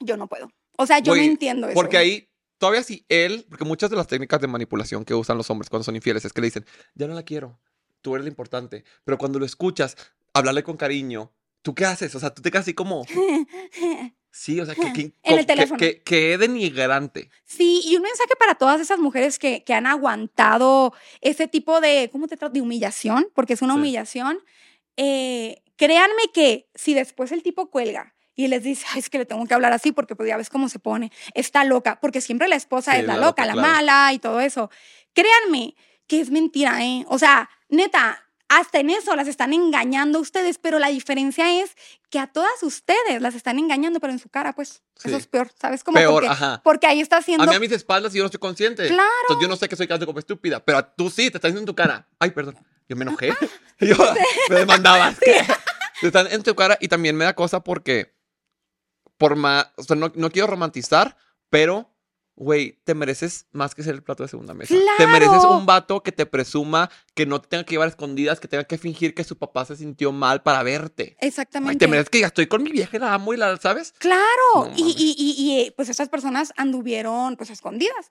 yo 0.00 0.16
no 0.16 0.26
puedo. 0.26 0.50
O 0.78 0.86
sea, 0.86 1.00
yo 1.00 1.12
Güey, 1.12 1.26
no 1.26 1.32
entiendo 1.32 1.66
eso. 1.68 1.74
Porque 1.74 1.98
ahí, 1.98 2.30
todavía 2.56 2.82
si 2.82 3.04
él, 3.10 3.44
porque 3.50 3.66
muchas 3.66 3.90
de 3.90 3.96
las 3.96 4.06
técnicas 4.06 4.40
de 4.40 4.46
manipulación 4.46 5.04
que 5.04 5.12
usan 5.14 5.36
los 5.36 5.50
hombres 5.50 5.68
cuando 5.68 5.84
son 5.84 5.96
infieles 5.96 6.24
es 6.24 6.32
que 6.32 6.40
le 6.40 6.46
dicen, 6.46 6.64
ya 6.94 7.06
no 7.08 7.12
la 7.14 7.22
quiero, 7.24 7.60
tú 8.00 8.14
eres 8.14 8.24
lo 8.24 8.28
importante. 8.30 8.84
Pero 9.04 9.18
cuando 9.18 9.38
lo 9.38 9.44
escuchas, 9.44 9.98
hablarle 10.32 10.62
con 10.62 10.78
cariño, 10.78 11.30
¿tú 11.60 11.74
qué 11.74 11.84
haces? 11.84 12.14
O 12.14 12.20
sea, 12.20 12.32
tú 12.32 12.40
te 12.40 12.50
quedas 12.50 12.62
así 12.62 12.72
como, 12.72 13.04
sí, 14.30 14.60
o 14.60 14.66
sea, 14.66 14.74
que, 14.74 14.92
que, 14.92 15.00
En 15.22 15.34
el 15.34 15.40
que- 15.40 15.44
teléfono. 15.46 15.78
que, 15.78 16.02
que 16.02 16.38
denigrante. 16.38 17.30
Sí, 17.44 17.80
y 17.84 17.96
un 17.96 18.02
mensaje 18.02 18.30
para 18.38 18.54
todas 18.54 18.80
esas 18.80 18.98
mujeres 18.98 19.38
que, 19.38 19.64
que 19.64 19.74
han 19.74 19.86
aguantado 19.86 20.92
ese 21.20 21.48
tipo 21.48 21.80
de, 21.80 22.08
¿cómo 22.12 22.28
te 22.28 22.36
trato? 22.36 22.54
De 22.54 22.60
humillación, 22.60 23.28
porque 23.34 23.54
es 23.54 23.62
una 23.62 23.74
Sí. 23.74 23.80
humillación. 23.80 24.38
Eh, 24.96 25.62
créanme 25.76 26.22
que 26.34 26.68
si 26.74 26.94
después 26.94 27.32
el 27.32 27.42
tipo 27.42 27.70
cuelga 27.70 28.14
y 28.34 28.48
les 28.48 28.62
dice, 28.62 28.86
Ay, 28.92 29.00
es 29.00 29.10
que 29.10 29.18
le 29.18 29.26
tengo 29.26 29.44
que 29.46 29.54
hablar 29.54 29.72
así 29.72 29.92
porque 29.92 30.14
pues 30.16 30.28
ya 30.28 30.36
ves 30.36 30.48
cómo 30.50 30.68
se 30.68 30.78
pone, 30.78 31.10
está 31.34 31.64
loca, 31.64 31.98
porque 32.00 32.20
siempre 32.20 32.48
la 32.48 32.56
esposa 32.56 32.92
Sí, 32.92 32.98
es 33.00 33.06
la, 33.06 33.14
la 33.14 33.26
loca, 33.26 33.44
loca, 33.44 33.46
la 33.46 33.52
claro. 33.54 33.68
mala 33.68 34.12
y 34.12 34.18
todo 34.18 34.40
eso. 34.40 34.70
Créanme 35.12 35.74
que 36.06 36.20
es 36.20 36.30
mentira, 36.30 36.84
¿eh? 36.84 37.04
O 37.08 37.18
sea, 37.18 37.48
neta, 37.68 38.22
hasta 38.52 38.80
en 38.80 38.90
eso 38.90 39.14
las 39.14 39.28
están 39.28 39.52
engañando 39.52 40.18
a 40.18 40.22
ustedes, 40.22 40.58
pero 40.58 40.78
la 40.80 40.88
diferencia 40.88 41.62
es 41.62 41.70
que 42.10 42.18
a 42.18 42.26
todas 42.26 42.62
ustedes 42.62 43.22
las 43.22 43.36
están 43.36 43.58
engañando, 43.60 44.00
pero 44.00 44.12
en 44.12 44.18
su 44.18 44.28
cara, 44.28 44.52
pues, 44.54 44.82
Sí. 44.96 45.08
eso 45.08 45.16
es 45.16 45.26
peor, 45.28 45.50
¿sabes? 45.58 45.84
Como 45.84 45.94
Peor, 45.96 46.12
porque, 46.14 46.28
ajá. 46.28 46.60
porque 46.64 46.86
ahí 46.88 47.00
está 47.00 47.18
haciendo 47.18 47.44
A 47.44 47.46
mí 47.46 47.54
a 47.54 47.60
mis 47.60 47.70
espaldas 47.72 48.12
y 48.12 48.18
yo 48.18 48.24
no 48.24 48.26
estoy 48.26 48.40
consciente. 48.40 48.88
Claro. 48.88 49.08
Entonces 49.22 49.42
yo 49.42 49.48
no 49.48 49.56
sé 49.56 49.68
que 49.68 49.76
soy 49.76 49.86
casi 49.86 50.04
como 50.04 50.18
estúpida, 50.18 50.62
pero 50.64 50.78
a- 50.78 50.94
tú 50.94 51.08
sí, 51.08 51.30
te 51.30 51.38
están 51.38 51.50
diciendo 51.52 51.60
en 51.60 51.66
tu 51.66 51.74
cara. 51.76 52.08
Ay, 52.18 52.32
perdón, 52.32 52.56
yo 52.88 52.96
me 52.96 53.04
enojé. 53.04 53.28
yo 53.80 53.96
me 54.50 54.56
demandabas. 54.56 55.16
Te 56.00 56.06
están 56.08 56.26
en 56.32 56.42
tu 56.42 56.54
cara 56.56 56.76
y 56.80 56.88
también 56.88 57.14
me 57.14 57.24
da 57.26 57.34
cosa 57.34 57.60
porque, 57.62 58.14
por 59.18 59.36
más, 59.36 59.68
o 59.76 59.82
sea, 59.82 59.96
no, 59.96 60.10
no 60.14 60.30
quiero 60.30 60.46
romantizar, 60.48 61.16
pero, 61.50 61.89
güey, 62.40 62.78
te 62.84 62.94
mereces 62.94 63.44
más 63.52 63.74
que 63.74 63.82
ser 63.82 63.94
el 63.94 64.02
plato 64.02 64.22
de 64.22 64.30
segunda 64.30 64.54
mesa. 64.54 64.74
Te 64.74 64.80
¡Claro! 65.04 65.12
mereces 65.12 65.44
un 65.44 65.66
vato 65.66 66.02
que 66.02 66.10
te 66.10 66.24
presuma, 66.24 66.90
que 67.12 67.26
no 67.26 67.38
te 67.38 67.48
tenga 67.48 67.64
que 67.64 67.72
llevar 67.72 67.84
a 67.88 67.90
escondidas, 67.90 68.40
que 68.40 68.48
tenga 68.48 68.64
que 68.64 68.78
fingir 68.78 69.14
que 69.14 69.24
su 69.24 69.36
papá 69.36 69.66
se 69.66 69.76
sintió 69.76 70.10
mal 70.10 70.42
para 70.42 70.62
verte. 70.62 71.18
Ay, 71.20 71.28
Exactamente. 71.28 71.76
te 71.76 71.86
mereces 71.86 72.08
que 72.08 72.20
ya 72.20 72.28
estoy 72.28 72.46
con 72.46 72.62
mi 72.62 72.72
vieja 72.72 72.98
la 72.98 73.12
amo 73.12 73.34
y 73.34 73.36
la, 73.36 73.58
¿sabes? 73.58 73.92
Claro, 73.98 74.24
No 74.54 74.72
y, 74.74 74.82
y, 74.96 75.14
y, 75.18 75.34
y, 75.38 75.60
eh, 75.60 75.74
pues 75.76 75.90
esas 75.90 76.08
personas 76.08 76.54
anduvieron 76.56 77.36
pues 77.36 77.50
escondidas. 77.50 78.10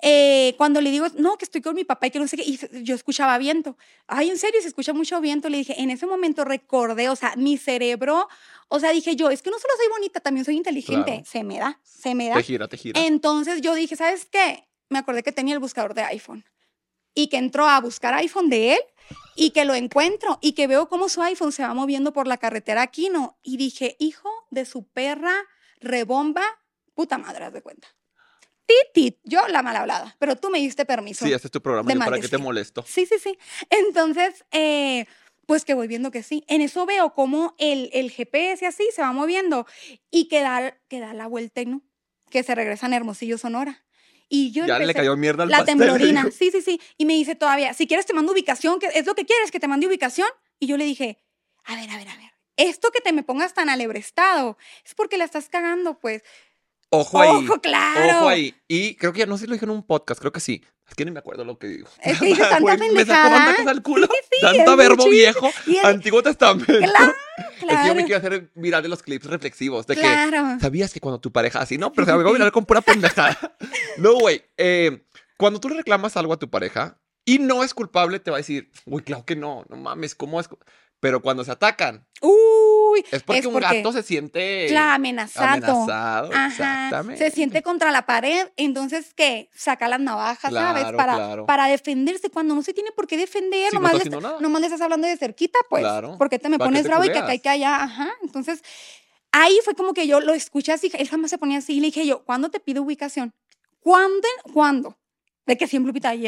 Eh, 0.00 0.54
cuando 0.56 0.80
le 0.80 0.90
digo, 0.90 1.06
no, 1.16 1.36
que 1.38 1.44
estoy 1.44 1.60
con 1.60 1.74
mi 1.74 1.84
papá 1.84 2.06
y 2.06 2.10
que 2.10 2.18
no 2.20 2.28
sé 2.28 2.36
qué, 2.36 2.44
y 2.46 2.58
yo 2.84 2.94
escuchaba 2.94 3.36
viento. 3.38 3.76
Ay, 4.06 4.30
en 4.30 4.38
serio, 4.38 4.60
se 4.60 4.68
escucha 4.68 4.92
mucho 4.92 5.20
viento. 5.20 5.48
Le 5.48 5.58
dije, 5.58 5.80
en 5.80 5.90
ese 5.90 6.06
momento 6.06 6.44
recordé, 6.44 7.08
o 7.08 7.16
sea, 7.16 7.34
mi 7.36 7.58
cerebro, 7.58 8.28
o 8.68 8.80
sea, 8.80 8.90
dije 8.90 9.16
yo, 9.16 9.30
es 9.30 9.42
que 9.42 9.50
no 9.50 9.58
solo 9.58 9.74
soy 9.76 9.88
bonita, 9.88 10.20
también 10.20 10.44
soy 10.44 10.56
inteligente. 10.56 11.12
Claro. 11.12 11.24
Se 11.24 11.44
me 11.44 11.58
da, 11.58 11.80
se 11.82 12.14
me 12.14 12.28
da. 12.28 12.34
Te 12.34 12.42
gira, 12.42 12.68
te 12.68 12.76
gira. 12.76 13.00
Entonces 13.00 13.60
yo 13.60 13.74
dije, 13.74 13.96
¿sabes 13.96 14.26
qué? 14.26 14.68
Me 14.88 14.98
acordé 14.98 15.22
que 15.22 15.32
tenía 15.32 15.54
el 15.54 15.60
buscador 15.60 15.94
de 15.94 16.02
iPhone 16.02 16.44
y 17.14 17.28
que 17.28 17.38
entró 17.38 17.66
a 17.66 17.80
buscar 17.80 18.14
iPhone 18.14 18.48
de 18.48 18.74
él 18.74 18.80
y 19.36 19.50
que 19.50 19.64
lo 19.64 19.74
encuentro 19.74 20.38
y 20.42 20.52
que 20.52 20.66
veo 20.66 20.88
cómo 20.88 21.08
su 21.08 21.22
iPhone 21.22 21.52
se 21.52 21.62
va 21.62 21.74
moviendo 21.74 22.12
por 22.12 22.26
la 22.26 22.36
carretera 22.36 22.82
Aquino 22.82 23.38
y 23.42 23.56
dije, 23.56 23.96
hijo 23.98 24.30
de 24.50 24.64
su 24.64 24.86
perra, 24.86 25.34
rebomba, 25.80 26.44
puta 26.94 27.18
madre, 27.18 27.44
haz 27.44 27.52
de 27.52 27.62
cuenta. 27.62 27.88
Titi, 28.66 29.18
yo 29.24 29.48
la 29.48 29.62
mal 29.62 29.76
hablada, 29.76 30.14
pero 30.18 30.36
tú 30.36 30.50
me 30.50 30.58
diste 30.58 30.84
permiso. 30.84 31.24
Sí, 31.24 31.32
este 31.32 31.48
es 31.48 31.52
tu 31.52 31.62
programa, 31.62 31.88
de 31.88 31.94
yo 31.94 32.00
para 32.00 32.20
qué 32.20 32.28
te 32.28 32.36
molesto. 32.36 32.84
Sí, 32.86 33.06
sí, 33.06 33.18
sí. 33.18 33.38
Entonces, 33.70 34.44
eh, 34.50 35.06
pues 35.48 35.64
que 35.64 35.72
voy 35.72 35.88
viendo 35.88 36.10
que 36.10 36.22
sí. 36.22 36.44
En 36.46 36.60
eso 36.60 36.84
veo 36.84 37.14
cómo 37.14 37.54
el, 37.58 37.88
el 37.94 38.10
GPS 38.10 38.66
así 38.66 38.84
se 38.94 39.00
va 39.00 39.12
moviendo 39.12 39.66
y 40.10 40.28
que 40.28 40.40
da, 40.42 40.78
que 40.88 41.00
da 41.00 41.14
la 41.14 41.26
vuelta, 41.26 41.64
¿no? 41.64 41.80
Que 42.28 42.42
se 42.42 42.54
regresa 42.54 42.84
en 42.86 42.92
Hermosillo, 42.92 43.38
Sonora. 43.38 43.82
Y 44.28 44.52
yo 44.52 44.66
Ya 44.66 44.76
le 44.78 44.84
empecé- 44.84 44.98
cayó 44.98 45.16
mierda 45.16 45.44
al 45.44 45.48
la 45.48 45.58
pastel. 45.58 45.78
temblorina. 45.78 46.30
Sí, 46.30 46.50
sí, 46.50 46.60
sí. 46.60 46.78
Y 46.98 47.06
me 47.06 47.14
dice 47.14 47.34
todavía, 47.34 47.72
si 47.72 47.86
quieres 47.86 48.04
te 48.04 48.12
mando 48.12 48.32
ubicación, 48.32 48.78
que 48.78 48.88
es 48.88 49.06
lo 49.06 49.14
que 49.14 49.24
quieres, 49.24 49.50
que 49.50 49.58
te 49.58 49.68
mande 49.68 49.86
ubicación. 49.86 50.28
Y 50.60 50.66
yo 50.66 50.76
le 50.76 50.84
dije, 50.84 51.16
a 51.64 51.76
ver, 51.76 51.88
a 51.88 51.96
ver, 51.96 52.08
a 52.08 52.16
ver. 52.18 52.30
Esto 52.58 52.90
que 52.90 53.00
te 53.00 53.14
me 53.14 53.22
pongas 53.22 53.54
tan 53.54 53.70
alebrestado 53.70 54.58
es 54.84 54.94
porque 54.94 55.16
la 55.16 55.24
estás 55.24 55.48
cagando, 55.48 55.98
pues. 55.98 56.24
Ojo 56.90 57.20
ahí. 57.20 57.30
Ojo, 57.46 57.60
claro. 57.60 58.16
Ojo 58.18 58.28
ahí. 58.28 58.54
Y 58.66 58.94
creo 58.94 59.12
que 59.12 59.20
ya 59.20 59.26
no 59.26 59.36
sé 59.36 59.42
si 59.44 59.46
lo 59.48 59.52
dije 59.54 59.64
en 59.66 59.70
un 59.70 59.82
podcast, 59.86 60.20
creo 60.20 60.32
que 60.32 60.40
sí. 60.40 60.64
Es 60.88 60.94
que 60.94 61.04
ni 61.04 61.10
me 61.10 61.18
acuerdo 61.18 61.44
lo 61.44 61.58
que 61.58 61.66
digo. 61.66 61.86
Es 62.02 62.18
que 62.18 62.26
dices 62.28 62.48
tanta 62.48 62.60
Güey, 62.60 62.78
Me 62.78 63.04
sacó 63.04 63.28
pendejada. 63.28 63.54
tanta 63.56 63.70
al 63.70 63.82
culo. 63.82 64.06
Sí, 64.06 64.18
sí, 64.30 64.38
Tanto 64.40 64.70
es 64.70 64.76
verbo 64.76 65.08
viejo. 65.10 65.50
El- 65.66 65.84
Antiguo 65.84 66.22
Testamento. 66.22 66.72
Claro, 66.78 67.12
Es 67.38 67.54
que 67.60 67.66
yo 67.66 67.66
claro. 67.68 67.94
me 67.96 68.04
quiero 68.04 68.18
hacer 68.18 68.50
viral 68.54 68.82
de 68.82 68.88
los 68.88 69.02
clips 69.02 69.26
reflexivos. 69.26 69.86
De 69.86 69.94
que 69.96 70.00
Claro. 70.00 70.58
¿Sabías 70.60 70.92
que 70.92 71.00
cuando 71.00 71.20
tu 71.20 71.30
pareja 71.32 71.60
así? 71.60 71.76
No, 71.76 71.92
pero 71.92 72.06
se 72.06 72.12
me 72.12 72.22
va 72.22 72.30
a 72.30 72.32
viral 72.32 72.52
con 72.52 72.64
pura 72.64 72.80
pendejada. 72.80 73.36
No, 73.98 74.14
güey. 74.14 74.42
eh, 74.56 75.04
cuando 75.36 75.58
tú 75.60 75.68
le 75.68 75.76
reclamas 75.76 76.16
algo 76.16 76.32
a 76.32 76.38
tu 76.38 76.48
pareja 76.48 77.00
y 77.24 77.38
no 77.40 77.62
es 77.64 77.74
culpable, 77.74 78.18
te 78.20 78.30
va 78.30 78.36
a 78.36 78.38
decir, 78.38 78.70
uy, 78.86 79.02
claro 79.02 79.24
que 79.24 79.36
no, 79.36 79.64
no 79.68 79.76
mames, 79.76 80.14
¿cómo 80.14 80.40
es? 80.40 80.48
cu-?" 80.48 80.58
Pero 81.00 81.20
cuando 81.20 81.44
se 81.44 81.50
atacan, 81.52 82.06
Uy, 82.90 83.04
es 83.10 83.22
porque 83.22 83.40
es 83.40 83.46
un 83.46 83.52
porque- 83.52 83.76
gato 83.76 83.92
se 83.92 84.02
siente 84.02 84.66
Claro, 84.68 84.94
amenazado. 84.94 85.48
amenazado. 85.48 86.30
Ajá, 86.32 86.46
Exactamente. 86.46 87.24
se 87.24 87.30
siente 87.34 87.62
contra 87.62 87.90
la 87.90 88.06
pared, 88.06 88.48
entonces 88.56 89.12
¿qué? 89.14 89.50
Saca 89.54 89.88
las 89.88 90.00
navajas, 90.00 90.52
¿sabes? 90.52 90.84
Para, 90.92 91.14
claro. 91.14 91.46
para 91.46 91.66
defenderse 91.66 92.30
cuando 92.30 92.54
no 92.54 92.62
se 92.62 92.72
tiene 92.74 92.90
por 92.92 93.06
qué 93.06 93.16
defender, 93.16 93.72
no 93.72 93.80
nomás, 93.80 93.94
está 93.94 94.08
le, 94.20 94.40
nomás 94.40 94.60
le 94.60 94.66
estás 94.66 94.80
hablando 94.80 95.06
de 95.06 95.16
cerquita, 95.16 95.58
pues. 95.68 95.82
Claro. 95.82 96.16
¿Por 96.18 96.28
qué 96.30 96.38
te 96.38 96.48
me 96.48 96.58
¿Para 96.58 96.68
qué 96.68 96.72
pones 96.72 96.82
te 96.82 96.88
bravo 96.88 97.04
y 97.04 97.12
que 97.12 97.18
acá 97.18 97.34
y 97.34 97.38
que 97.40 97.48
allá? 97.48 97.82
Ajá. 97.82 98.08
Entonces, 98.22 98.62
ahí 99.32 99.58
fue 99.64 99.74
como 99.74 99.92
que 99.94 100.06
yo 100.06 100.20
lo 100.20 100.34
escuché 100.34 100.72
así, 100.72 100.90
él 100.94 101.08
jamás 101.08 101.30
se 101.30 101.38
ponía 101.38 101.58
así 101.58 101.74
y 101.74 101.80
le 101.80 101.86
dije 101.88 102.06
yo, 102.06 102.24
¿cuándo 102.24 102.50
te 102.50 102.60
pido 102.60 102.82
ubicación? 102.82 103.34
¿Cuándo? 103.80 104.26
¿Cuándo? 104.52 104.96
De 105.48 105.56
que 105.56 105.66
siempre 105.66 105.88
Lupita 105.88 106.14
y, 106.14 106.24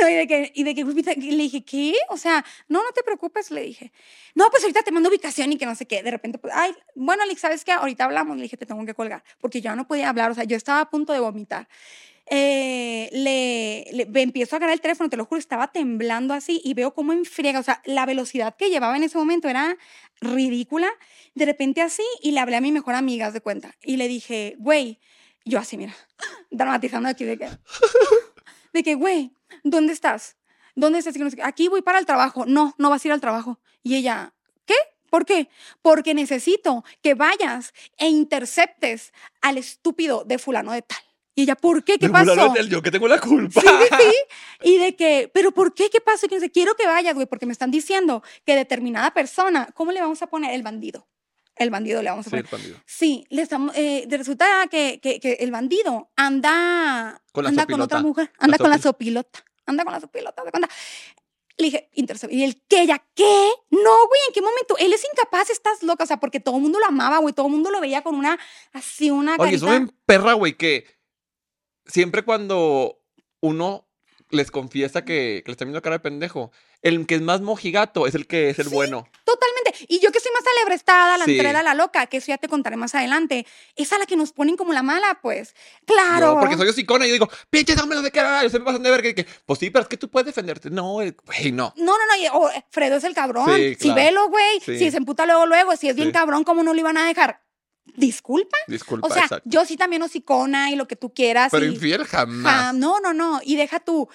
no, 0.00 0.08
y 0.08 0.14
de 0.14 0.26
que, 0.26 0.52
y 0.54 0.62
de 0.64 0.74
que 0.74 0.84
Lupita, 0.84 1.12
y 1.12 1.32
le 1.32 1.42
dije, 1.42 1.64
¿qué? 1.64 1.94
O 2.08 2.16
sea, 2.16 2.44
no, 2.68 2.82
no 2.82 2.90
te 2.94 3.02
preocupes, 3.02 3.50
le 3.50 3.62
dije. 3.62 3.92
No, 4.34 4.48
pues 4.50 4.62
ahorita 4.62 4.82
te 4.82 4.92
mando 4.92 5.08
ubicación 5.08 5.52
y 5.52 5.58
que 5.58 5.66
no 5.66 5.74
sé 5.74 5.86
qué. 5.86 6.02
De 6.02 6.10
repente, 6.10 6.38
pues, 6.38 6.52
ay, 6.56 6.72
bueno, 6.94 7.22
Alex, 7.24 7.40
¿sabes 7.40 7.64
qué? 7.64 7.72
Ahorita 7.72 8.04
hablamos. 8.04 8.36
Le 8.36 8.44
dije, 8.44 8.56
te 8.56 8.64
tengo 8.64 8.84
que 8.86 8.94
colgar, 8.94 9.22
porque 9.40 9.60
yo 9.60 9.74
no 9.76 9.86
podía 9.86 10.08
hablar. 10.08 10.30
O 10.30 10.34
sea, 10.34 10.44
yo 10.44 10.56
estaba 10.56 10.80
a 10.80 10.88
punto 10.90 11.12
de 11.12 11.20
vomitar. 11.20 11.68
Eh, 12.26 13.10
le, 13.12 13.84
le- 13.92 14.06
me 14.06 14.22
empiezo 14.22 14.54
a 14.54 14.58
agarrar 14.58 14.72
el 14.74 14.80
teléfono, 14.80 15.10
te 15.10 15.16
lo 15.18 15.26
juro, 15.26 15.38
estaba 15.38 15.68
temblando 15.72 16.32
así 16.32 16.60
y 16.64 16.72
veo 16.74 16.94
cómo 16.94 17.12
enfriega. 17.12 17.60
O 17.60 17.62
sea, 17.62 17.82
la 17.84 18.06
velocidad 18.06 18.56
que 18.56 18.70
llevaba 18.70 18.96
en 18.96 19.02
ese 19.02 19.18
momento 19.18 19.48
era 19.48 19.76
ridícula. 20.20 20.88
De 21.34 21.44
repente 21.44 21.82
así, 21.82 22.02
y 22.22 22.30
le 22.30 22.40
hablé 22.40 22.56
a 22.56 22.60
mi 22.60 22.72
mejor 22.72 22.94
amiga, 22.94 23.30
de 23.30 23.40
cuenta. 23.40 23.74
Y 23.82 23.96
le 23.98 24.08
dije, 24.08 24.54
güey, 24.58 25.00
yo 25.44 25.58
así, 25.58 25.76
mira, 25.76 25.94
dramatizando 26.50 27.08
aquí 27.08 27.24
de 27.24 27.38
que, 27.38 27.48
de 28.72 28.82
que, 28.82 28.94
güey, 28.94 29.32
¿dónde 29.62 29.92
estás? 29.92 30.36
¿Dónde 30.74 30.98
estás? 30.98 31.14
Aquí 31.42 31.68
voy 31.68 31.82
para 31.82 31.98
el 31.98 32.06
trabajo. 32.06 32.46
No, 32.46 32.74
no 32.78 32.90
vas 32.90 33.04
a 33.04 33.08
ir 33.08 33.12
al 33.12 33.20
trabajo. 33.20 33.60
Y 33.82 33.94
ella, 33.94 34.34
¿qué? 34.64 34.74
¿Por 35.10 35.24
qué? 35.24 35.48
Porque 35.82 36.14
necesito 36.14 36.84
que 37.02 37.14
vayas 37.14 37.72
e 37.98 38.08
interceptes 38.08 39.12
al 39.40 39.58
estúpido 39.58 40.24
de 40.24 40.38
fulano 40.38 40.72
de 40.72 40.82
tal. 40.82 40.98
Y 41.36 41.42
ella, 41.42 41.56
¿por 41.56 41.84
qué? 41.84 41.98
¿Qué 41.98 42.08
fulano 42.08 42.34
pasó? 42.34 42.48
de 42.48 42.58
tal, 42.58 42.68
Yo 42.68 42.82
que 42.82 42.90
tengo 42.90 43.08
la 43.08 43.20
culpa. 43.20 43.60
Sí, 43.60 43.66
sí, 43.66 43.96
sí. 44.00 44.14
Y 44.62 44.78
de 44.78 44.96
que, 44.96 45.30
¿pero 45.32 45.52
por 45.52 45.74
qué? 45.74 45.90
¿Qué 45.90 46.00
pasó? 46.00 46.26
Y 46.26 46.28
que 46.28 46.40
sé, 46.40 46.50
quiero 46.50 46.74
que 46.74 46.86
vayas, 46.86 47.14
güey, 47.14 47.26
porque 47.26 47.46
me 47.46 47.52
están 47.52 47.70
diciendo 47.70 48.22
que 48.44 48.56
determinada 48.56 49.12
persona, 49.12 49.68
¿cómo 49.74 49.92
le 49.92 50.00
vamos 50.00 50.22
a 50.22 50.26
poner? 50.28 50.54
El 50.54 50.62
bandido. 50.62 51.06
El 51.56 51.70
bandido 51.70 52.02
le 52.02 52.10
vamos 52.10 52.26
a 52.26 52.30
Sí, 52.30 52.36
poner. 52.36 52.44
el 52.46 52.50
bandido. 52.50 52.76
Sí, 52.86 53.26
le 53.30 53.42
estamos, 53.42 53.74
eh, 53.76 54.06
resulta 54.10 54.66
que, 54.70 54.98
que, 55.00 55.20
que 55.20 55.34
el 55.34 55.50
bandido 55.52 56.10
anda, 56.16 57.22
Con 57.32 57.44
la 57.44 57.50
anda 57.50 57.66
con 57.66 57.80
otra 57.80 58.00
mujer, 58.00 58.32
anda 58.38 58.58
con 58.58 58.70
la 58.70 58.76
sopil- 58.76 58.82
sopilota, 58.82 59.44
anda 59.66 59.84
con 59.84 59.92
la 59.92 60.00
sopilota, 60.00 60.42
¿de 60.44 60.50
cuenta? 60.50 60.68
Le 61.56 61.66
dije, 61.66 61.88
intercepto. 61.92 62.34
Y 62.34 62.42
él, 62.42 62.60
¿qué? 62.68 62.84
¿Ya 62.84 62.98
qué? 63.14 63.48
No, 63.70 63.78
güey, 64.08 64.20
¿en 64.26 64.34
qué 64.34 64.42
momento? 64.42 64.76
Él 64.78 64.92
es 64.92 65.04
incapaz, 65.04 65.50
estás 65.50 65.84
loca. 65.84 66.02
O 66.02 66.06
sea, 66.08 66.18
porque 66.18 66.40
todo 66.40 66.56
el 66.56 66.62
mundo 66.62 66.80
lo 66.80 66.86
amaba, 66.86 67.18
güey. 67.18 67.32
Todo 67.32 67.46
el 67.46 67.52
mundo 67.52 67.70
lo 67.70 67.80
veía 67.80 68.02
con 68.02 68.16
una, 68.16 68.36
así, 68.72 69.12
una 69.12 69.36
Oye, 69.38 69.60
carita. 69.60 69.80
me 69.80 69.88
perra, 70.04 70.32
güey, 70.32 70.54
que 70.56 70.84
siempre 71.86 72.24
cuando 72.24 73.00
uno 73.40 73.88
les 74.30 74.50
confiesa 74.50 75.04
que, 75.04 75.42
que 75.44 75.50
le 75.50 75.52
está 75.52 75.64
viendo 75.64 75.80
cara 75.80 75.96
de 75.98 76.00
pendejo, 76.00 76.50
el 76.82 77.06
que 77.06 77.14
es 77.14 77.20
más 77.22 77.40
mojigato 77.40 78.08
es 78.08 78.16
el 78.16 78.26
que 78.26 78.50
es 78.50 78.58
el 78.58 78.68
bueno. 78.68 79.06
Totalmente. 79.24 79.63
Y 79.88 80.00
yo 80.00 80.10
que 80.12 80.20
soy 80.20 80.30
más 80.32 80.44
alebrestada, 80.58 81.18
la 81.18 81.24
Sí. 81.24 81.32
entrela, 81.32 81.62
la 81.62 81.74
loca, 81.74 82.06
que 82.06 82.18
eso 82.18 82.28
ya 82.28 82.38
te 82.38 82.48
contaré 82.48 82.76
más 82.76 82.94
adelante. 82.94 83.46
Es 83.76 83.92
a 83.92 83.98
la 83.98 84.06
que 84.06 84.16
nos 84.16 84.32
ponen 84.32 84.56
como 84.56 84.72
la 84.72 84.82
mala, 84.82 85.18
pues. 85.22 85.54
Claro. 85.86 86.34
Yo, 86.34 86.40
porque 86.40 86.56
soy 86.56 86.68
hocicona 86.68 87.04
y 87.06 87.08
yo 87.08 87.12
digo, 87.14 87.28
hombres, 87.82 88.00
no 88.00 88.02
sé 88.02 88.10
qué, 88.10 88.20
yo 88.42 88.50
se 88.50 88.58
me 88.58 88.64
pasan 88.64 88.82
de 88.82 88.90
ver 88.90 89.02
que, 89.14 89.26
pues 89.46 89.58
sí, 89.58 89.70
pero 89.70 89.82
es 89.82 89.88
que 89.88 89.96
tú 89.96 90.08
puedes 90.10 90.26
defenderte. 90.26 90.70
No, 90.70 90.92
güey, 90.92 91.14
no. 91.52 91.72
No, 91.76 91.92
no, 91.98 92.06
no. 92.06 92.16
y- 92.22 92.28
oh, 92.32 92.50
Fredo 92.70 92.96
es 92.96 93.04
el 93.04 93.14
cabrón. 93.14 93.46
Sí, 93.56 93.74
Si 93.74 93.80
claro. 93.88 93.94
velo, 93.94 94.28
güey. 94.28 94.60
Sí. 94.64 94.78
Si 94.78 94.90
se 94.90 94.96
emputa 94.96 95.26
luego, 95.26 95.46
luego. 95.46 95.76
Si 95.76 95.88
es 95.88 95.96
bien 95.96 96.10
cabrón, 96.12 96.44
¿cómo 96.44 96.62
no 96.62 96.72
lo 96.74 96.80
iban 96.80 96.96
a 96.96 97.06
dejar? 97.06 97.42
Disculpa. 97.96 98.56
Disculpa, 98.66 99.06
O 99.06 99.10
sea, 99.12 99.24
exacto. 99.24 99.48
yo 99.48 99.64
sí 99.64 99.76
también 99.76 100.02
hocicona 100.02 100.70
y 100.70 100.76
lo 100.76 100.88
que 100.88 100.96
tú 100.96 101.12
quieras. 101.12 101.48
Pero 101.52 101.66
y- 101.66 101.74
infiel 101.74 102.04
Ja, 102.06 102.18
jamás. 102.20 102.74
no, 102.74 102.98
no, 103.00 103.12
no. 103.12 103.40
Y 103.44 103.56
deja 103.56 103.80
tú. 103.80 104.08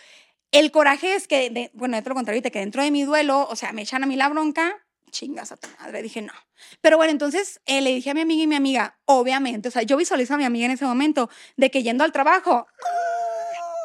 El 0.51 0.71
coraje 0.71 1.13
es 1.15 1.27
que, 1.27 1.49
de- 1.51 1.69
bueno, 1.73 2.01
te 2.01 2.09
lo 2.09 2.15
contaré 2.15 2.37
ahorita, 2.37 2.49
que 2.49 2.59
dentro 2.59 2.81
de 2.81 2.89
mi 2.91 3.03
duelo, 3.03 3.47
o 3.49 3.55
sea, 3.55 3.71
me 3.71 3.83
echan 3.83 4.03
a 4.03 4.07
mí 4.07 4.15
la 4.15 4.27
bronca, 4.29 4.75
chingas 5.09 5.51
a 5.51 5.57
tu 5.57 5.67
madre. 5.79 6.01
Dije, 6.01 6.21
no. 6.21 6.33
Pero 6.81 6.97
bueno, 6.97 7.11
entonces 7.11 7.59
eh, 7.65 7.81
le 7.81 7.91
dije 7.91 8.09
a 8.09 8.13
mi 8.13 8.21
amiga 8.21 8.43
y 8.43 8.47
mi 8.47 8.55
amiga, 8.55 8.99
obviamente, 9.05 9.69
o 9.69 9.71
sea, 9.71 9.81
yo 9.83 9.97
visualizo 9.97 10.33
a 10.33 10.37
mi 10.37 10.45
amiga 10.45 10.65
en 10.65 10.71
ese 10.71 10.85
momento 10.85 11.29
de 11.57 11.69
que 11.71 11.83
yendo 11.83 12.03
al 12.03 12.11
trabajo, 12.11 12.67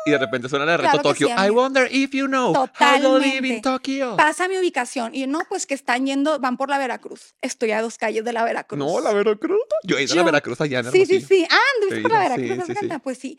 Y 0.07 0.11
de 0.11 0.19
repente 0.19 0.51
suena 0.51 0.67
reto 0.77 0.83
Claro 0.83 1.03
Tokio. 1.03 1.29
sí, 1.29 1.33
I 1.47 1.49
wonder 1.49 1.89
if 1.91 2.11
you 2.13 2.27
know 2.27 2.53
how 2.55 2.67
to 2.67 3.19
live 3.19 3.41
Totalmente. 3.41 3.49
in 3.49 3.63
Tokyo. 3.63 4.17
pasa 4.19 4.49
mi 4.49 4.59
ubicación. 4.59 5.15
Y 5.15 5.21
yo, 5.21 5.27
no, 5.27 5.41
pues 5.49 5.65
que 5.67 5.73
están 5.73 6.05
yendo, 6.07 6.39
van 6.41 6.59
por 6.59 6.69
la 6.69 6.77
Veracruz. 6.77 7.35
Estoy 7.41 7.71
a 7.71 7.81
dos 7.81 7.97
calles 7.97 8.23
de 8.23 8.35
la 8.35 8.45
Veracruz. 8.45 8.79
No, 8.79 9.01
la 9.01 9.15
Veracruz. 9.15 9.61
Yo 9.83 9.97
he 9.97 10.03
ido 10.03 10.13
a 10.13 10.17
la 10.17 10.21
Yo- 10.21 10.25
Veracruz 10.27 10.61
allá 10.61 10.81
en 10.81 10.93
Sí, 10.93 11.07
sí, 11.07 11.23
sí. 11.23 11.47
Ah, 11.51 11.57
anduviste 11.77 12.03
por 12.03 12.11
la 12.13 12.19
Veracruz, 12.19 12.67
¿te 12.67 12.75
sí, 12.75 12.81
sí. 12.89 12.99
Pues 13.03 13.19
sí. 13.19 13.39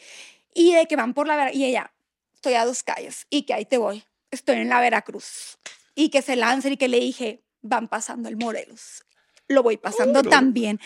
Y 0.55 0.73
de 0.73 0.87
que 0.87 0.95
van 0.95 1.13
por 1.13 1.27
la 1.27 1.35
Veracruz. 1.35 1.59
Y 1.61 1.65
ella, 1.65 1.93
estoy 2.33 2.55
a 2.55 2.65
dos 2.65 2.81
calles. 2.81 3.27
Y 3.29 3.43
que 3.43 3.53
ahí 3.53 3.65
te 3.65 3.77
voy. 3.77 4.03
Estoy 4.31 4.55
en 4.55 4.69
la 4.69 4.81
Veracruz. 4.81 5.59
Y 5.93 6.09
que 6.09 6.23
se 6.23 6.35
lancen 6.35 6.73
y 6.73 6.77
que 6.77 6.87
le 6.87 6.99
dije, 6.99 7.43
van 7.65 7.87
pasando 7.87 8.29
el 8.29 8.37
Morelos. 8.37 9.03
Lo 9.47 9.61
voy 9.61 9.77
pasando 9.77 10.23
también. 10.23 10.79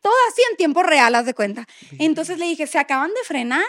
Todo 0.00 0.14
así 0.30 0.42
en 0.50 0.56
tiempo 0.56 0.82
real, 0.82 1.14
haz 1.14 1.26
de 1.26 1.34
cuenta. 1.34 1.66
Entonces 1.98 2.38
le 2.38 2.46
dije, 2.46 2.66
se 2.66 2.78
acaban 2.78 3.10
de 3.10 3.20
frenar 3.24 3.64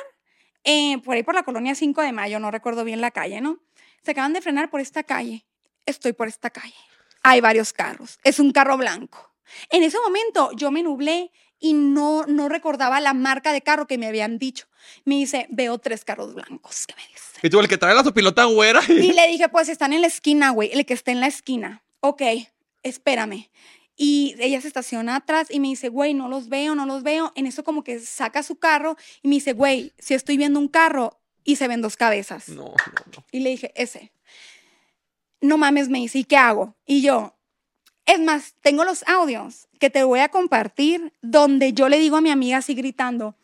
eh, 0.64 0.98
por 1.00 1.16
ahí 1.16 1.24
por 1.24 1.34
la 1.34 1.44
colonia 1.44 1.76
5 1.76 2.02
de 2.02 2.12
mayo, 2.12 2.40
no 2.40 2.52
recuerdo 2.52 2.84
bien 2.84 3.00
la 3.00 3.12
calle, 3.12 3.40
¿no? 3.40 3.60
Se 4.04 4.12
acaban 4.12 4.34
de 4.34 4.42
frenar 4.42 4.70
por 4.70 4.82
esta 4.82 5.04
calle. 5.04 5.46
Estoy 5.86 6.14
por 6.14 6.28
esta 6.28 6.50
calle. 6.50 6.76
Hay 7.24 7.42
varios 7.42 7.74
carros. 7.74 8.20
Es 8.24 8.40
un 8.40 8.52
carro 8.52 8.78
blanco. 8.78 9.34
En 9.70 9.84
ese 9.84 9.98
momento 10.00 10.52
yo 10.56 10.72
me 10.72 10.84
nublé 10.84 11.32
y 11.60 11.74
no, 11.74 12.26
no 12.26 12.50
recordaba 12.50 13.00
la 13.00 13.14
marca 13.14 13.54
de 13.54 13.62
carro 13.62 13.88
que 13.88 13.98
me 13.98 14.08
habían 14.08 14.38
dicho. 14.38 14.68
Me 15.06 15.16
dice, 15.16 15.48
veo 15.50 15.78
tres 15.78 16.04
carros 16.04 16.34
blancos. 16.34 16.86
¿Qué 16.86 16.96
me 16.96 17.08
dice? 17.08 17.40
Y 17.44 17.50
tú, 17.50 17.60
el 17.60 17.68
que 17.68 17.78
trae 17.78 17.96
la 17.96 18.04
sopilota 18.04 18.44
güera. 18.46 18.82
Y 18.90 19.14
le 19.14 19.28
dije, 19.28 19.50
pues 19.50 19.70
están 19.70 19.94
en 19.94 20.02
la 20.02 20.08
esquina, 20.08 20.52
güey, 20.52 20.70
el 20.74 20.86
que 20.86 20.94
está 20.94 21.12
en 21.12 21.22
la 21.22 21.28
esquina. 21.28 21.84
Ok, 22.02 22.22
espérame. 22.84 23.50
Y 23.96 24.36
ella 24.40 24.62
se 24.62 24.68
estaciona 24.68 25.16
atrás 25.16 25.48
y 25.50 25.60
me 25.60 25.70
dice, 25.70 25.90
güey, 25.90 26.14
no 26.14 26.30
los 26.30 26.50
veo, 26.50 26.76
no 26.76 26.86
los 26.86 27.02
veo. 27.02 27.34
En 27.36 27.48
eso 27.48 27.64
como 27.64 27.84
que 27.84 28.00
saca 28.00 28.44
su 28.44 28.58
carro 28.58 28.96
y 29.24 29.28
me 29.28 29.36
dice, 29.36 29.54
güey, 29.54 29.94
si 29.98 30.14
estoy 30.14 30.38
viendo 30.38 30.60
un 30.60 30.68
carro 30.68 31.20
y 31.44 31.56
se 31.56 31.68
ven 31.68 31.82
dos 31.82 31.98
cabezas. 31.98 32.50
No, 32.50 32.66
no, 32.66 32.74
no. 33.16 33.26
Y 33.32 33.40
le 33.40 33.50
dije, 33.50 33.72
ese. 33.76 34.12
No 35.42 35.58
mames, 35.58 35.90
me 35.90 36.00
dice, 36.00 36.20
¿y 36.20 36.24
qué 36.26 36.38
hago? 36.38 36.76
Y 36.86 37.02
yo, 37.02 37.38
es 38.08 38.20
más, 38.20 38.56
tengo 38.62 38.86
los 38.86 39.04
audios 39.08 39.68
que 39.80 39.90
te 39.90 40.04
voy 40.04 40.20
a 40.20 40.30
compartir 40.30 41.14
donde 41.22 41.74
yo 41.74 41.90
le 41.90 42.00
digo 42.00 42.18
a 42.18 42.22
mi 42.22 42.32
amiga 42.32 42.58
así 42.58 42.74
gritando, 42.74 43.36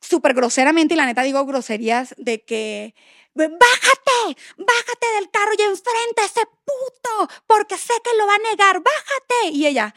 súper 0.00 0.34
groseramente, 0.34 0.94
y 0.94 0.96
la 0.96 1.06
neta 1.06 1.22
digo 1.22 1.44
groserías 1.46 2.14
de 2.18 2.42
que, 2.42 2.94
bájate, 3.34 4.40
bájate 4.58 5.06
del 5.16 5.30
carro 5.30 5.52
y 5.58 5.62
enfrenta 5.62 6.22
a 6.22 6.26
ese 6.26 6.42
puto, 6.64 7.28
porque 7.46 7.76
sé 7.76 7.94
que 8.02 8.16
lo 8.18 8.26
va 8.26 8.34
a 8.34 8.50
negar, 8.50 8.80
bájate. 8.82 9.50
Y 9.52 9.66
ella, 9.66 9.94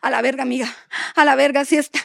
a 0.00 0.10
la 0.10 0.22
verga, 0.22 0.42
amiga, 0.42 0.74
a 1.14 1.24
la 1.24 1.34
verga, 1.34 1.64
sí 1.64 1.76
está. 1.76 2.00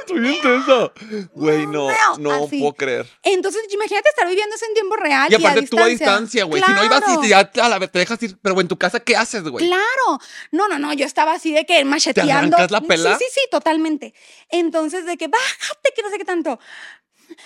Estoy 0.00 0.34
intensa. 0.36 0.92
Güey, 1.34 1.66
no, 1.66 1.88
No, 2.18 2.18
no 2.18 2.44
así. 2.44 2.58
puedo 2.60 2.74
creer. 2.74 3.06
Entonces, 3.22 3.62
imagínate 3.70 4.08
estar 4.08 4.26
viviendo 4.28 4.54
eso 4.54 4.66
en 4.66 4.74
tiempo 4.74 4.96
real. 4.96 5.30
Y 5.30 5.34
aparte 5.34 5.62
tú 5.66 5.78
a 5.78 5.86
distancia, 5.86 6.44
distancia, 6.44 6.44
güey. 6.44 6.62
Si 6.62 6.72
no 6.72 6.84
ibas 6.84 7.02
y 7.08 7.20
te, 7.20 7.28
ya 7.28 7.50
te, 7.50 7.60
a 7.60 7.68
la 7.68 7.80
te 7.80 7.98
dejas 7.98 8.22
ir. 8.22 8.36
Pero, 8.42 8.60
en 8.60 8.68
tu 8.68 8.76
casa, 8.78 9.00
¿qué 9.00 9.16
haces, 9.16 9.42
güey? 9.44 9.66
Claro. 9.66 10.18
No, 10.50 10.68
no, 10.68 10.78
no, 10.78 10.92
yo 10.92 11.06
estaba 11.06 11.32
así 11.32 11.52
de 11.52 11.64
que 11.64 11.82
macheteando. 11.84 12.56
arrancas 12.56 12.70
la 12.70 12.80
pela? 12.82 13.16
Sí, 13.16 13.24
sí, 13.28 13.40
sí, 13.40 13.48
totalmente. 13.50 14.12
Entonces, 14.50 15.06
de 15.06 15.16
que 15.16 15.28
bájate, 15.28 15.92
que 15.94 16.02
no 16.02 16.10
sé 16.10 16.18
qué 16.18 16.24
tanto. 16.24 16.58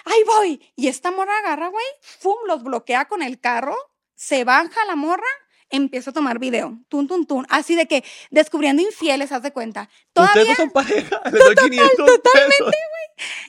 Ahí 0.05 0.23
voy. 0.27 0.73
Y 0.77 0.89
esta 0.89 1.11
morra 1.11 1.39
agarra, 1.39 1.69
güey, 1.69 1.85
fum, 2.01 2.37
los 2.47 2.62
bloquea 2.62 3.07
con 3.07 3.23
el 3.23 3.41
carro, 3.41 3.77
se 4.15 4.45
baja 4.45 4.85
la 4.87 4.97
morra, 4.97 5.27
empieza 5.71 6.11
a 6.11 6.12
tomar 6.12 6.39
video. 6.39 6.79
Tun, 6.89 7.07
tun, 7.07 7.27
tun. 7.27 7.47
Así 7.49 7.75
de 7.75 7.87
que 7.87 8.05
descubriendo 8.31 8.83
infieles, 8.83 9.33
haz 9.33 9.43
de 9.43 9.53
cuenta. 9.53 9.89
Todavía. 10.12 10.43
Ustedes 10.43 10.59
no 10.59 10.65
son 10.65 10.71
pareja. 10.71 11.21
Le 11.33 11.39
doy 11.39 11.55
500 11.55 11.97
totalmente, 11.97 12.57
pesos. 12.59 12.75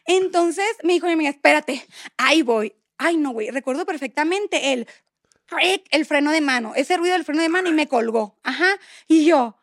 Entonces 0.06 0.68
me 0.84 0.94
dijo 0.94 1.08
mi 1.08 1.14
amiga, 1.14 1.30
espérate, 1.30 1.86
ahí 2.18 2.42
voy. 2.42 2.74
Ay, 2.98 3.18
no, 3.18 3.32
güey, 3.32 3.52
recuerdo 3.52 3.86
perfectamente 3.86 4.74
el, 4.74 4.88
el 5.92 6.06
freno 6.06 6.32
de 6.32 6.42
mano, 6.42 6.74
ese 6.76 6.98
ruido 6.98 7.14
del 7.14 7.26
freno 7.26 7.42
de 7.42 7.50
mano 7.50 7.70
y 7.70 7.74
me 7.74 7.88
colgó. 7.88 8.40
Ajá. 8.44 8.70
Y 9.08 9.26
yo, 9.26 9.58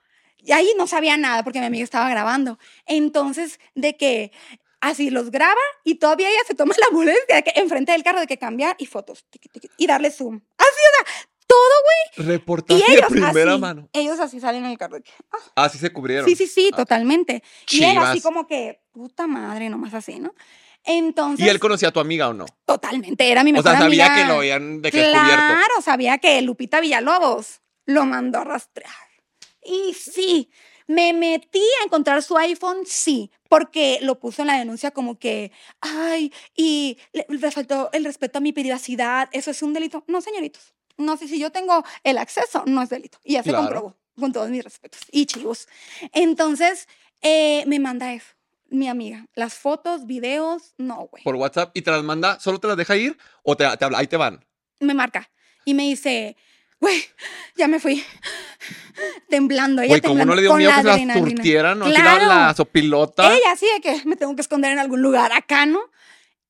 y 0.44 0.52
ahí 0.52 0.72
no 0.76 0.86
sabía 0.86 1.16
nada 1.16 1.42
porque 1.42 1.58
mi 1.58 1.66
amiga 1.66 1.84
estaba 1.84 2.08
grabando. 2.10 2.58
Entonces, 2.86 3.58
de 3.74 3.96
que 3.96 4.30
así 4.88 5.10
los 5.10 5.30
graba 5.30 5.60
y 5.84 5.96
todavía 5.96 6.28
ella 6.28 6.40
se 6.46 6.54
toma 6.54 6.74
la 6.78 6.94
molestia 6.96 7.36
de 7.36 7.42
que 7.44 7.52
enfrente 7.56 7.92
del 7.92 8.02
carro 8.02 8.20
de 8.20 8.26
que 8.26 8.38
cambiar 8.38 8.76
y 8.78 8.86
fotos 8.86 9.24
tiqui, 9.30 9.48
tiqui, 9.48 9.68
y 9.76 9.86
darle 9.86 10.10
zoom. 10.10 10.40
Así, 10.58 10.68
o 10.68 11.04
sea, 11.04 11.14
todo, 11.46 12.26
Reportaje 12.28 12.80
güey. 12.80 12.90
Y 12.90 12.96
ellos 12.96 13.08
de 13.08 13.14
primera 13.20 13.52
así, 13.52 13.60
mano. 13.60 13.88
ellos 13.92 14.18
así 14.20 14.40
salen 14.40 14.64
en 14.64 14.70
el 14.72 14.78
carro. 14.78 14.96
de 14.96 15.02
que, 15.02 15.12
ah, 15.32 15.64
Así 15.64 15.78
se 15.78 15.92
cubrieron. 15.92 16.26
Sí, 16.28 16.36
sí, 16.36 16.46
sí, 16.46 16.70
Ah. 16.72 16.76
totalmente. 16.76 17.42
Y 17.70 17.82
él 17.84 17.98
así 17.98 18.18
Chivas. 18.18 18.22
como 18.22 18.46
que, 18.46 18.80
puta 18.92 19.26
madre, 19.26 19.68
nomás 19.68 19.94
así, 19.94 20.18
¿no? 20.20 20.34
Entonces, 20.84 21.44
¿Y 21.46 21.48
él 21.48 21.58
conocía 21.60 21.88
a 21.88 21.92
tu 21.92 22.00
amiga 22.00 22.28
o 22.28 22.34
no? 22.34 22.44
totalmente, 22.66 23.30
era 23.30 23.42
mi 23.42 23.50
O 23.50 23.54
mejor 23.54 23.70
sea, 23.70 23.80
sabía 23.80 24.06
amiga. 24.06 24.22
que 24.22 24.28
lo 24.32 24.38
habían 24.38 24.82
de 24.82 24.90
que. 24.90 25.00
Claro, 25.10 25.80
sabía 25.82 26.18
que 26.18 26.40
Lupita 26.42 26.80
Villalobos 26.80 27.62
lo 27.86 28.04
mandó 28.04 28.38
a 28.40 28.44
rastrear. 28.44 28.92
Y 29.62 29.94
sí, 29.94 30.50
me 30.86 31.12
metí 31.12 31.62
a 31.80 31.84
encontrar 31.84 32.22
su 32.22 32.36
iPhone, 32.36 32.78
sí, 32.84 33.30
porque 33.48 33.98
lo 34.02 34.18
puso 34.18 34.42
en 34.42 34.48
la 34.48 34.58
denuncia 34.58 34.90
como 34.90 35.18
que, 35.18 35.50
ay, 35.80 36.32
y 36.56 36.98
le, 37.12 37.26
le 37.28 37.50
faltó 37.50 37.90
el 37.92 38.04
respeto 38.04 38.38
a 38.38 38.40
mi 38.40 38.52
privacidad, 38.52 39.28
eso 39.32 39.50
es 39.50 39.62
un 39.62 39.72
delito. 39.72 40.04
No, 40.08 40.20
señoritos, 40.20 40.74
no 40.96 41.16
sé 41.16 41.26
si 41.28 41.38
yo 41.38 41.50
tengo 41.50 41.84
el 42.02 42.18
acceso, 42.18 42.62
no 42.66 42.82
es 42.82 42.88
delito. 42.90 43.18
Y 43.24 43.34
ya 43.34 43.42
se 43.42 43.50
Claro. 43.50 43.64
comprobó, 43.64 43.96
con 44.18 44.32
todos 44.32 44.50
mis 44.50 44.62
respetos. 44.62 45.00
Y 45.10 45.26
chivos. 45.26 45.68
Entonces, 46.12 46.88
eh, 47.22 47.64
me 47.66 47.78
manda 47.78 48.12
eso, 48.12 48.34
mi 48.68 48.88
amiga. 48.88 49.26
Las 49.34 49.54
fotos, 49.54 50.06
videos, 50.06 50.74
no, 50.78 51.08
güey. 51.10 51.22
Por 51.24 51.34
WhatsApp 51.36 51.76
y 51.76 51.82
te 51.82 51.90
las 51.90 52.02
manda, 52.02 52.38
¿solo 52.40 52.58
te 52.60 52.68
las 52.68 52.76
deja 52.76 52.96
ir 52.96 53.16
o 53.42 53.56
te, 53.56 53.64
te 53.76 53.84
habla? 53.84 53.98
Ahí 53.98 54.06
te 54.06 54.16
van. 54.16 54.44
me 54.80 54.94
marca 54.94 55.30
y 55.64 55.72
me 55.74 55.84
dice, 55.84 56.36
güey, 56.80 57.02
ya 57.56 57.68
me 57.68 57.80
fui. 57.80 58.04
Temblando, 59.28 59.82
ella 59.82 59.88
Güey, 59.88 60.00
como 60.00 60.18
temblando 60.18 60.32
no 60.32 60.36
le 60.36 60.42
dio 60.42 60.50
con 60.50 60.58
miedo 60.58 60.70
la 60.70 60.76
que 60.76 60.82
se 60.82 60.86
las 60.86 61.16
adrenalina. 61.16 61.42
Así 61.82 61.94
Claro. 61.94 62.26
la, 62.26 62.46
la 62.46 62.54
sopilota. 62.54 63.34
Ella 63.34 63.56
sí 63.56 63.66
de 63.74 63.80
que 63.80 64.02
me 64.06 64.16
tengo 64.16 64.34
que 64.34 64.42
esconder 64.42 64.72
en 64.72 64.78
algún 64.78 65.02
lugar 65.02 65.32
acá, 65.32 65.66
¿no? 65.66 65.80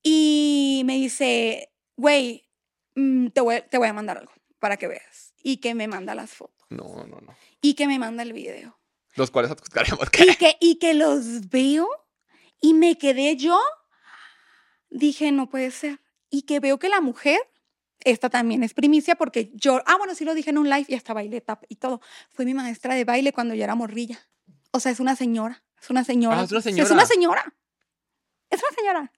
Y 0.03 0.83
me 0.85 0.95
dice, 0.95 1.71
güey, 1.95 2.47
mm, 2.95 3.27
te, 3.29 3.41
voy, 3.41 3.63
te 3.69 3.77
voy 3.77 3.87
a 3.87 3.93
mandar 3.93 4.17
algo 4.19 4.31
para 4.59 4.77
que 4.77 4.87
veas. 4.87 5.33
Y 5.41 5.57
que 5.57 5.75
me 5.75 5.87
manda 5.87 6.15
las 6.15 6.31
fotos. 6.31 6.65
No, 6.69 7.05
no, 7.07 7.19
no. 7.21 7.35
Y 7.61 7.73
que 7.75 7.87
me 7.87 7.97
manda 7.99 8.23
el 8.23 8.33
video. 8.33 8.79
Los 9.15 9.31
cuales 9.31 9.51
buscaremos. 9.51 9.99
Y 10.19 10.35
que, 10.35 10.57
y 10.59 10.75
que 10.77 10.93
los 10.93 11.49
veo 11.49 11.87
y 12.61 12.73
me 12.73 12.97
quedé 12.97 13.35
yo. 13.37 13.59
Dije, 14.89 15.31
no 15.31 15.49
puede 15.49 15.71
ser. 15.71 15.99
Y 16.29 16.43
que 16.43 16.59
veo 16.59 16.79
que 16.79 16.89
la 16.89 17.01
mujer, 17.01 17.39
esta 18.05 18.29
también 18.29 18.63
es 18.63 18.73
primicia 18.73 19.15
porque 19.15 19.51
yo, 19.53 19.81
ah, 19.85 19.97
bueno, 19.97 20.15
sí 20.15 20.23
lo 20.23 20.33
dije 20.33 20.51
en 20.51 20.57
un 20.57 20.69
live 20.69 20.85
y 20.87 20.95
hasta 20.95 21.13
bailé 21.13 21.41
tap 21.41 21.63
y 21.67 21.75
todo. 21.75 21.99
Fue 22.31 22.45
mi 22.45 22.53
maestra 22.53 22.95
de 22.95 23.03
baile 23.03 23.33
cuando 23.33 23.53
yo 23.55 23.63
era 23.63 23.75
morrilla. 23.75 24.19
O 24.71 24.79
sea, 24.79 24.91
es 24.91 24.99
una 24.99 25.15
señora. 25.15 25.63
Es 25.81 25.89
una 25.89 26.03
señora. 26.03 26.39
Ah, 26.39 26.43
es 26.43 26.51
una 26.51 26.61
Sí, 26.61 26.69
Es 26.69 26.75
señora. 26.75 26.93
una 26.93 27.05
señora. 27.05 27.53
Es 28.49 28.59
una 28.61 28.71
señora. 28.77 29.11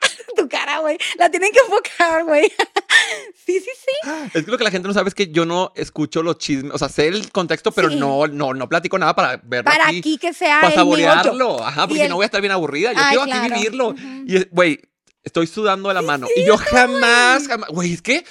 tu 0.36 0.48
cara, 0.48 0.78
güey. 0.80 0.98
La 1.18 1.30
tienen 1.30 1.52
que 1.52 1.58
enfocar, 1.60 2.24
güey. 2.24 2.44
sí, 3.46 3.60
sí, 3.60 3.70
sí. 3.76 4.10
Es 4.34 4.44
que 4.44 4.50
lo 4.50 4.58
que 4.58 4.64
la 4.64 4.70
gente 4.70 4.88
no 4.88 4.94
sabe 4.94 5.08
es 5.08 5.14
que 5.14 5.30
yo 5.30 5.44
no 5.44 5.72
escucho 5.76 6.22
los 6.22 6.38
chismes. 6.38 6.72
O 6.72 6.78
sea, 6.78 6.88
sé 6.88 7.06
el 7.08 7.30
contexto, 7.30 7.72
pero 7.72 7.88
Sí. 7.90 7.96
no, 7.96 8.26
no, 8.26 8.54
no 8.54 8.68
platico 8.68 8.98
nada 8.98 9.14
para 9.14 9.36
verlo 9.44 9.70
Para 9.70 9.88
aquí. 9.88 9.98
aquí 9.98 10.18
que 10.18 10.32
sea 10.32 10.56
para 10.60 10.68
el 10.68 10.74
saborearlo. 10.74 11.62
Ajá, 11.64 11.86
porque 11.86 12.04
el- 12.04 12.08
no 12.08 12.16
voy 12.16 12.24
a 12.24 12.26
estar 12.26 12.40
bien 12.40 12.52
aburrida. 12.52 12.92
Yo 12.92 12.98
Ay, 13.00 13.08
quiero 13.16 13.22
aquí 13.22 13.32
claro. 13.32 13.54
vivirlo. 13.54 13.88
Ujú. 13.90 14.24
Y, 14.26 14.44
güey, 14.50 14.80
estoy 15.22 15.46
sudando 15.46 15.88
de 15.88 15.94
la 15.94 16.02
mano. 16.02 16.26
y 16.34 16.44
yo 16.44 16.56
jamás, 16.56 17.46
jamás. 17.48 17.70
Güey, 17.70 17.92
es 17.94 18.02
que 18.02 18.24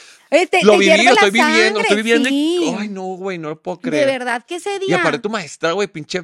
lo 0.64 0.78
viví, 0.78 1.04
lo 1.04 1.12
estoy 1.14 1.32
viviendo, 1.32 1.80
lo 1.80 1.82
estoy 1.82 1.98
viviendo. 1.98 2.30
y- 2.30 2.32
sí. 2.60 2.76
Ay, 2.78 2.88
no, 2.90 3.04
güey, 3.16 3.38
no 3.38 3.50
lo 3.50 3.62
puedo 3.62 3.78
De 3.78 3.82
creer. 3.90 4.06
verdad 4.08 4.46
que 4.46 4.56
ese 4.56 4.76
Y 4.78 4.88
día. 4.88 4.98
aparte 4.98 5.20
tu 5.20 5.30
maestra, 5.30 5.72
güey, 5.74 5.88
pinche. 5.88 6.22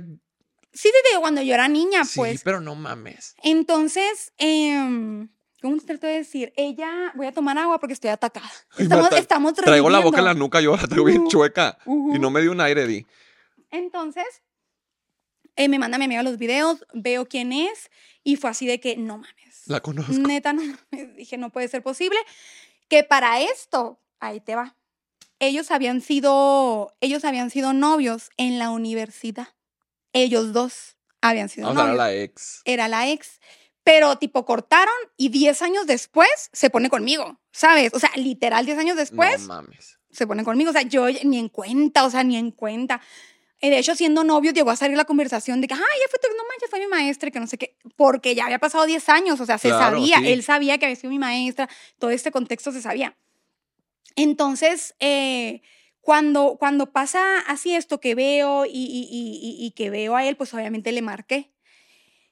Sí, 0.73 0.89
te 0.91 1.09
digo, 1.09 1.21
cuando 1.21 1.41
yo 1.41 1.53
era 1.53 1.67
niña, 1.67 2.05
Sí, 2.05 2.19
pues. 2.19 2.41
pero 2.43 2.61
no 2.61 2.75
mames. 2.75 3.35
Entonces, 3.43 4.31
em, 4.37 5.27
¿cómo 5.61 5.77
te 5.79 5.85
trato 5.85 6.05
de 6.05 6.13
decir? 6.13 6.53
Ella, 6.55 7.11
voy 7.15 7.25
a 7.25 7.31
tomar 7.31 7.57
agua 7.57 7.79
porque 7.79 7.93
estoy 7.93 8.11
atacada. 8.11 8.49
Estamos, 8.77 9.01
Marta, 9.03 9.17
estamos 9.17 9.53
Traigo 9.55 9.89
la 9.89 9.99
boca 9.99 10.19
en 10.19 10.25
la 10.25 10.33
nuca, 10.35 10.61
yo 10.61 10.75
la 10.77 10.85
traigo 10.87 11.05
bien 11.05 11.27
chueca. 11.29 11.77
Y 11.87 12.19
no 12.19 12.29
me 12.29 12.41
dio 12.41 12.51
un 12.51 12.61
aire, 12.61 12.85
di. 12.85 13.05
Entonces, 13.71 14.25
eh, 15.55 15.67
me 15.67 15.79
manda 15.79 15.97
mi 15.97 16.05
amiga 16.05 16.21
los 16.21 16.37
videos, 16.37 16.85
veo 16.93 17.27
quién 17.27 17.51
es 17.51 17.89
y 18.23 18.35
fue 18.35 18.51
así 18.51 18.67
de 18.67 18.79
que 18.79 18.95
no 18.97 19.17
mames. 19.17 19.46
La 19.67 19.81
conozco. 19.81 20.11
Neta, 20.13 20.53
no. 20.53 20.61
Dije, 21.17 21.37
no 21.37 21.49
puede 21.51 21.67
ser 21.67 21.83
posible. 21.83 22.17
Que 22.87 23.03
para 23.03 23.41
esto, 23.41 23.99
ahí 24.19 24.39
te 24.39 24.55
va. 24.55 24.75
Ellos 25.39 25.69
habían 25.71 26.01
sido, 26.01 26.95
ellos 26.99 27.23
habían 27.25 27.49
sido 27.49 27.73
novios 27.73 28.29
en 28.37 28.57
la 28.59 28.69
universidad. 28.71 29.49
Ellos 30.13 30.51
dos 30.53 30.95
habían 31.21 31.49
sido 31.49 31.67
Vamos 31.67 31.81
a 31.81 31.85
ver 31.85 31.91
a 31.91 31.95
novios. 31.97 32.15
la 32.17 32.23
ex. 32.23 32.61
era 32.65 32.87
la 32.87 33.09
ex. 33.09 33.39
Pero 33.83 34.17
tipo 34.17 34.45
cortaron 34.45 34.93
y 35.15 35.29
10 35.29 35.61
años 35.61 35.87
después 35.87 36.27
se 36.51 36.69
pone 36.69 36.89
conmigo, 36.89 37.39
¿sabes? 37.51 37.93
O 37.93 37.99
sea, 37.99 38.09
literal 38.15 38.65
10 38.65 38.79
años 38.79 38.97
después 38.97 39.41
No 39.41 39.47
mames. 39.47 39.97
se 40.11 40.27
pone 40.27 40.43
conmigo. 40.43 40.71
O 40.71 40.73
sea, 40.73 40.81
yo 40.81 41.07
ni 41.23 41.37
en 41.39 41.47
cuenta, 41.49 42.03
o 42.05 42.09
sea, 42.09 42.23
ni 42.23 42.35
en 42.35 42.51
cuenta. 42.51 42.99
De 43.61 43.77
hecho, 43.79 43.95
siendo 43.95 44.23
novios 44.23 44.53
llegó 44.53 44.69
a 44.69 44.75
salir 44.75 44.95
la 44.97 45.05
conversación 45.05 45.61
de 45.61 45.67
que, 45.67 45.73
ay, 45.73 45.79
ya 45.81 46.07
fue 46.09 46.19
tu, 46.19 46.27
no 46.37 46.43
manches, 46.47 46.69
fue 46.69 46.79
mi 46.79 46.87
maestra, 46.87 47.31
que 47.31 47.39
no 47.39 47.47
sé 47.47 47.57
qué, 47.57 47.75
porque 47.95 48.35
ya 48.35 48.45
había 48.45 48.59
pasado 48.59 48.85
10 48.85 49.09
años, 49.09 49.39
o 49.39 49.45
sea, 49.45 49.57
se 49.57 49.69
Claro, 49.69 49.97
sabía, 49.97 50.17
sí. 50.19 50.27
él 50.31 50.43
sabía 50.43 50.77
que 50.77 50.85
había 50.85 50.95
sido 50.95 51.09
mi 51.09 51.17
maestra, 51.19 51.67
todo 51.97 52.11
este 52.11 52.31
contexto 52.31 52.71
se 52.71 52.81
sabía. 52.81 53.17
Entonces, 54.15 54.95
eh, 54.99 55.61
cuando, 56.01 56.57
cuando 56.59 56.91
pasa 56.91 57.39
así 57.47 57.73
esto 57.75 57.99
que 57.99 58.15
veo 58.15 58.65
y, 58.65 58.69
y- 58.71 59.07
y- 59.11 59.65
y- 59.65 59.71
que 59.71 59.89
veo 59.89 60.15
a 60.15 60.25
él, 60.25 60.37
pues 60.37 60.53
obviamente 60.53 60.91
le 60.91 61.01
marqué. 61.01 61.51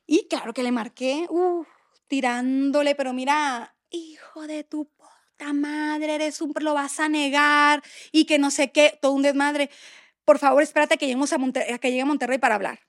Y 0.08 0.28
claro 0.28 0.54
que 0.54 0.64
le 0.64 0.72
marqué, 0.72 1.26
uf, 1.30 1.68
tirándole, 2.08 2.96
pero 2.96 3.14
mira, 3.14 3.76
hijo 3.90 4.48
de 4.48 4.64
tu 4.64 4.86
puta 4.86 5.54
madre, 5.54 6.16
eres 6.16 6.42
un, 6.42 6.54
lo 6.60 6.74
vas 6.74 7.00
a 7.00 7.10
negar 7.10 7.84
y 8.12 8.26
que 8.26 8.38
no 8.40 8.52
sé 8.52 8.72
qué, 8.72 8.98
todo 9.02 9.12
un 9.14 9.24
desmadre. 9.24 9.70
Por 10.26 10.40
favor, 10.40 10.62
espérate 10.64 10.96
a 10.96 10.98
que, 10.98 11.06
lleguemos 11.06 11.32
a, 11.34 11.38
Monte- 11.38 11.72
a 11.74 11.78
que 11.78 11.90
llegue 11.90 12.02
a 12.02 12.06
Monterrey 12.06 12.38
para 12.40 12.56
hablar. 12.56 12.80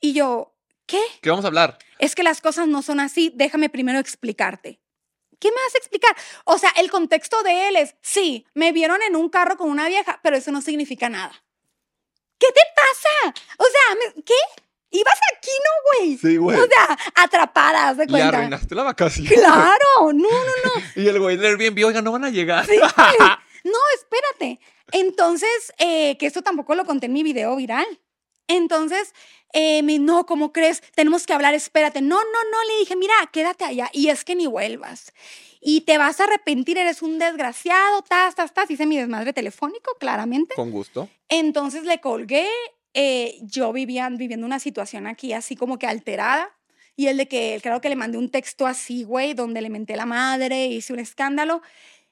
Y 0.00 0.12
yo, 0.12 0.54
¿qué? 0.86 1.00
¿Qué 1.22 1.30
vamos 1.30 1.44
a 1.44 1.48
hablar? 1.48 1.78
Es 1.98 2.14
que 2.14 2.22
las 2.22 2.40
cosas 2.40 2.68
no 2.68 2.82
son 2.82 3.00
así, 3.00 3.32
déjame 3.34 3.68
primero 3.70 3.98
explicarte. 3.98 4.80
¿Qué 5.38 5.50
me 5.50 5.56
vas 5.56 5.74
a 5.74 5.78
explicar? 5.78 6.16
O 6.44 6.58
sea, 6.58 6.70
el 6.76 6.90
contexto 6.90 7.42
de 7.42 7.68
él 7.68 7.76
es, 7.76 7.94
sí, 8.02 8.46
me 8.54 8.72
vieron 8.72 9.02
en 9.02 9.16
un 9.16 9.28
carro 9.28 9.56
con 9.56 9.68
una 9.70 9.88
vieja, 9.88 10.18
pero 10.22 10.36
eso 10.36 10.50
no 10.52 10.60
significa 10.62 11.08
nada. 11.08 11.32
¿Qué 12.38 12.46
te 12.48 12.60
pasa? 12.74 13.34
O 13.58 13.64
sea, 13.64 14.12
¿qué? 14.24 14.34
Ibas 14.90 15.18
aquí, 15.36 15.50
¿no, 15.64 16.04
güey? 16.04 16.16
Sí, 16.18 16.36
güey. 16.36 16.58
O 16.58 16.66
sea, 16.66 16.96
atrapadas, 17.16 17.96
de 17.96 18.04
Le 18.06 18.10
cuenta. 18.10 18.28
arruinaste 18.38 18.74
la 18.74 18.82
vacación. 18.84 19.26
Claro, 19.26 20.12
no, 20.12 20.12
no, 20.12 20.30
no. 20.64 20.82
Y 21.02 21.06
el 21.08 21.18
güey 21.18 21.36
del 21.36 21.58
Airbnb, 21.58 21.84
oiga, 21.86 22.00
no 22.02 22.12
van 22.12 22.24
a 22.24 22.30
llegar. 22.30 22.64
Sí. 22.66 22.78
No, 23.64 23.78
espérate. 23.96 24.60
Entonces, 24.92 25.72
eh, 25.78 26.16
que 26.18 26.26
esto 26.26 26.42
tampoco 26.42 26.74
lo 26.74 26.84
conté 26.84 27.06
en 27.06 27.12
mi 27.12 27.22
video 27.22 27.56
viral. 27.56 27.86
Entonces, 28.48 29.12
eh, 29.52 29.82
me, 29.82 29.98
no, 29.98 30.26
¿cómo 30.26 30.52
crees? 30.52 30.82
Tenemos 30.94 31.26
que 31.26 31.32
hablar, 31.32 31.54
espérate. 31.54 32.00
No, 32.00 32.16
no, 32.16 32.22
no, 32.50 32.64
le 32.68 32.78
dije, 32.80 32.94
mira, 32.96 33.14
quédate 33.32 33.64
allá. 33.64 33.90
Y 33.92 34.08
es 34.08 34.24
que 34.24 34.36
ni 34.36 34.46
vuelvas. 34.46 35.12
Y 35.60 35.80
te 35.80 35.98
vas 35.98 36.20
a 36.20 36.24
arrepentir, 36.24 36.78
eres 36.78 37.02
un 37.02 37.18
desgraciado, 37.18 38.02
tas, 38.02 38.34
tas, 38.36 38.54
tas. 38.54 38.70
Hice 38.70 38.86
mi 38.86 38.96
desmadre 38.98 39.32
telefónico, 39.32 39.90
claramente. 39.98 40.54
Con 40.54 40.70
gusto. 40.70 41.08
Entonces 41.28 41.84
le 41.84 42.00
colgué. 42.00 42.48
eh, 42.94 43.38
yo 43.42 43.72
vivía 43.72 44.08
viviendo 44.08 44.46
una 44.46 44.58
situación 44.58 45.06
aquí 45.06 45.32
así 45.34 45.54
como 45.56 45.78
que 45.78 45.86
alterada. 45.86 46.56
Y 46.98 47.08
el 47.08 47.18
de 47.18 47.28
que, 47.28 47.60
creo 47.62 47.80
que 47.82 47.90
le 47.90 47.96
mandé 47.96 48.16
un 48.16 48.30
texto 48.30 48.66
así, 48.66 49.04
güey, 49.04 49.34
donde 49.34 49.60
le 49.60 49.68
menté 49.68 49.96
la 49.96 50.06
madre, 50.06 50.66
hice 50.68 50.94
un 50.94 50.98
escándalo. 50.98 51.60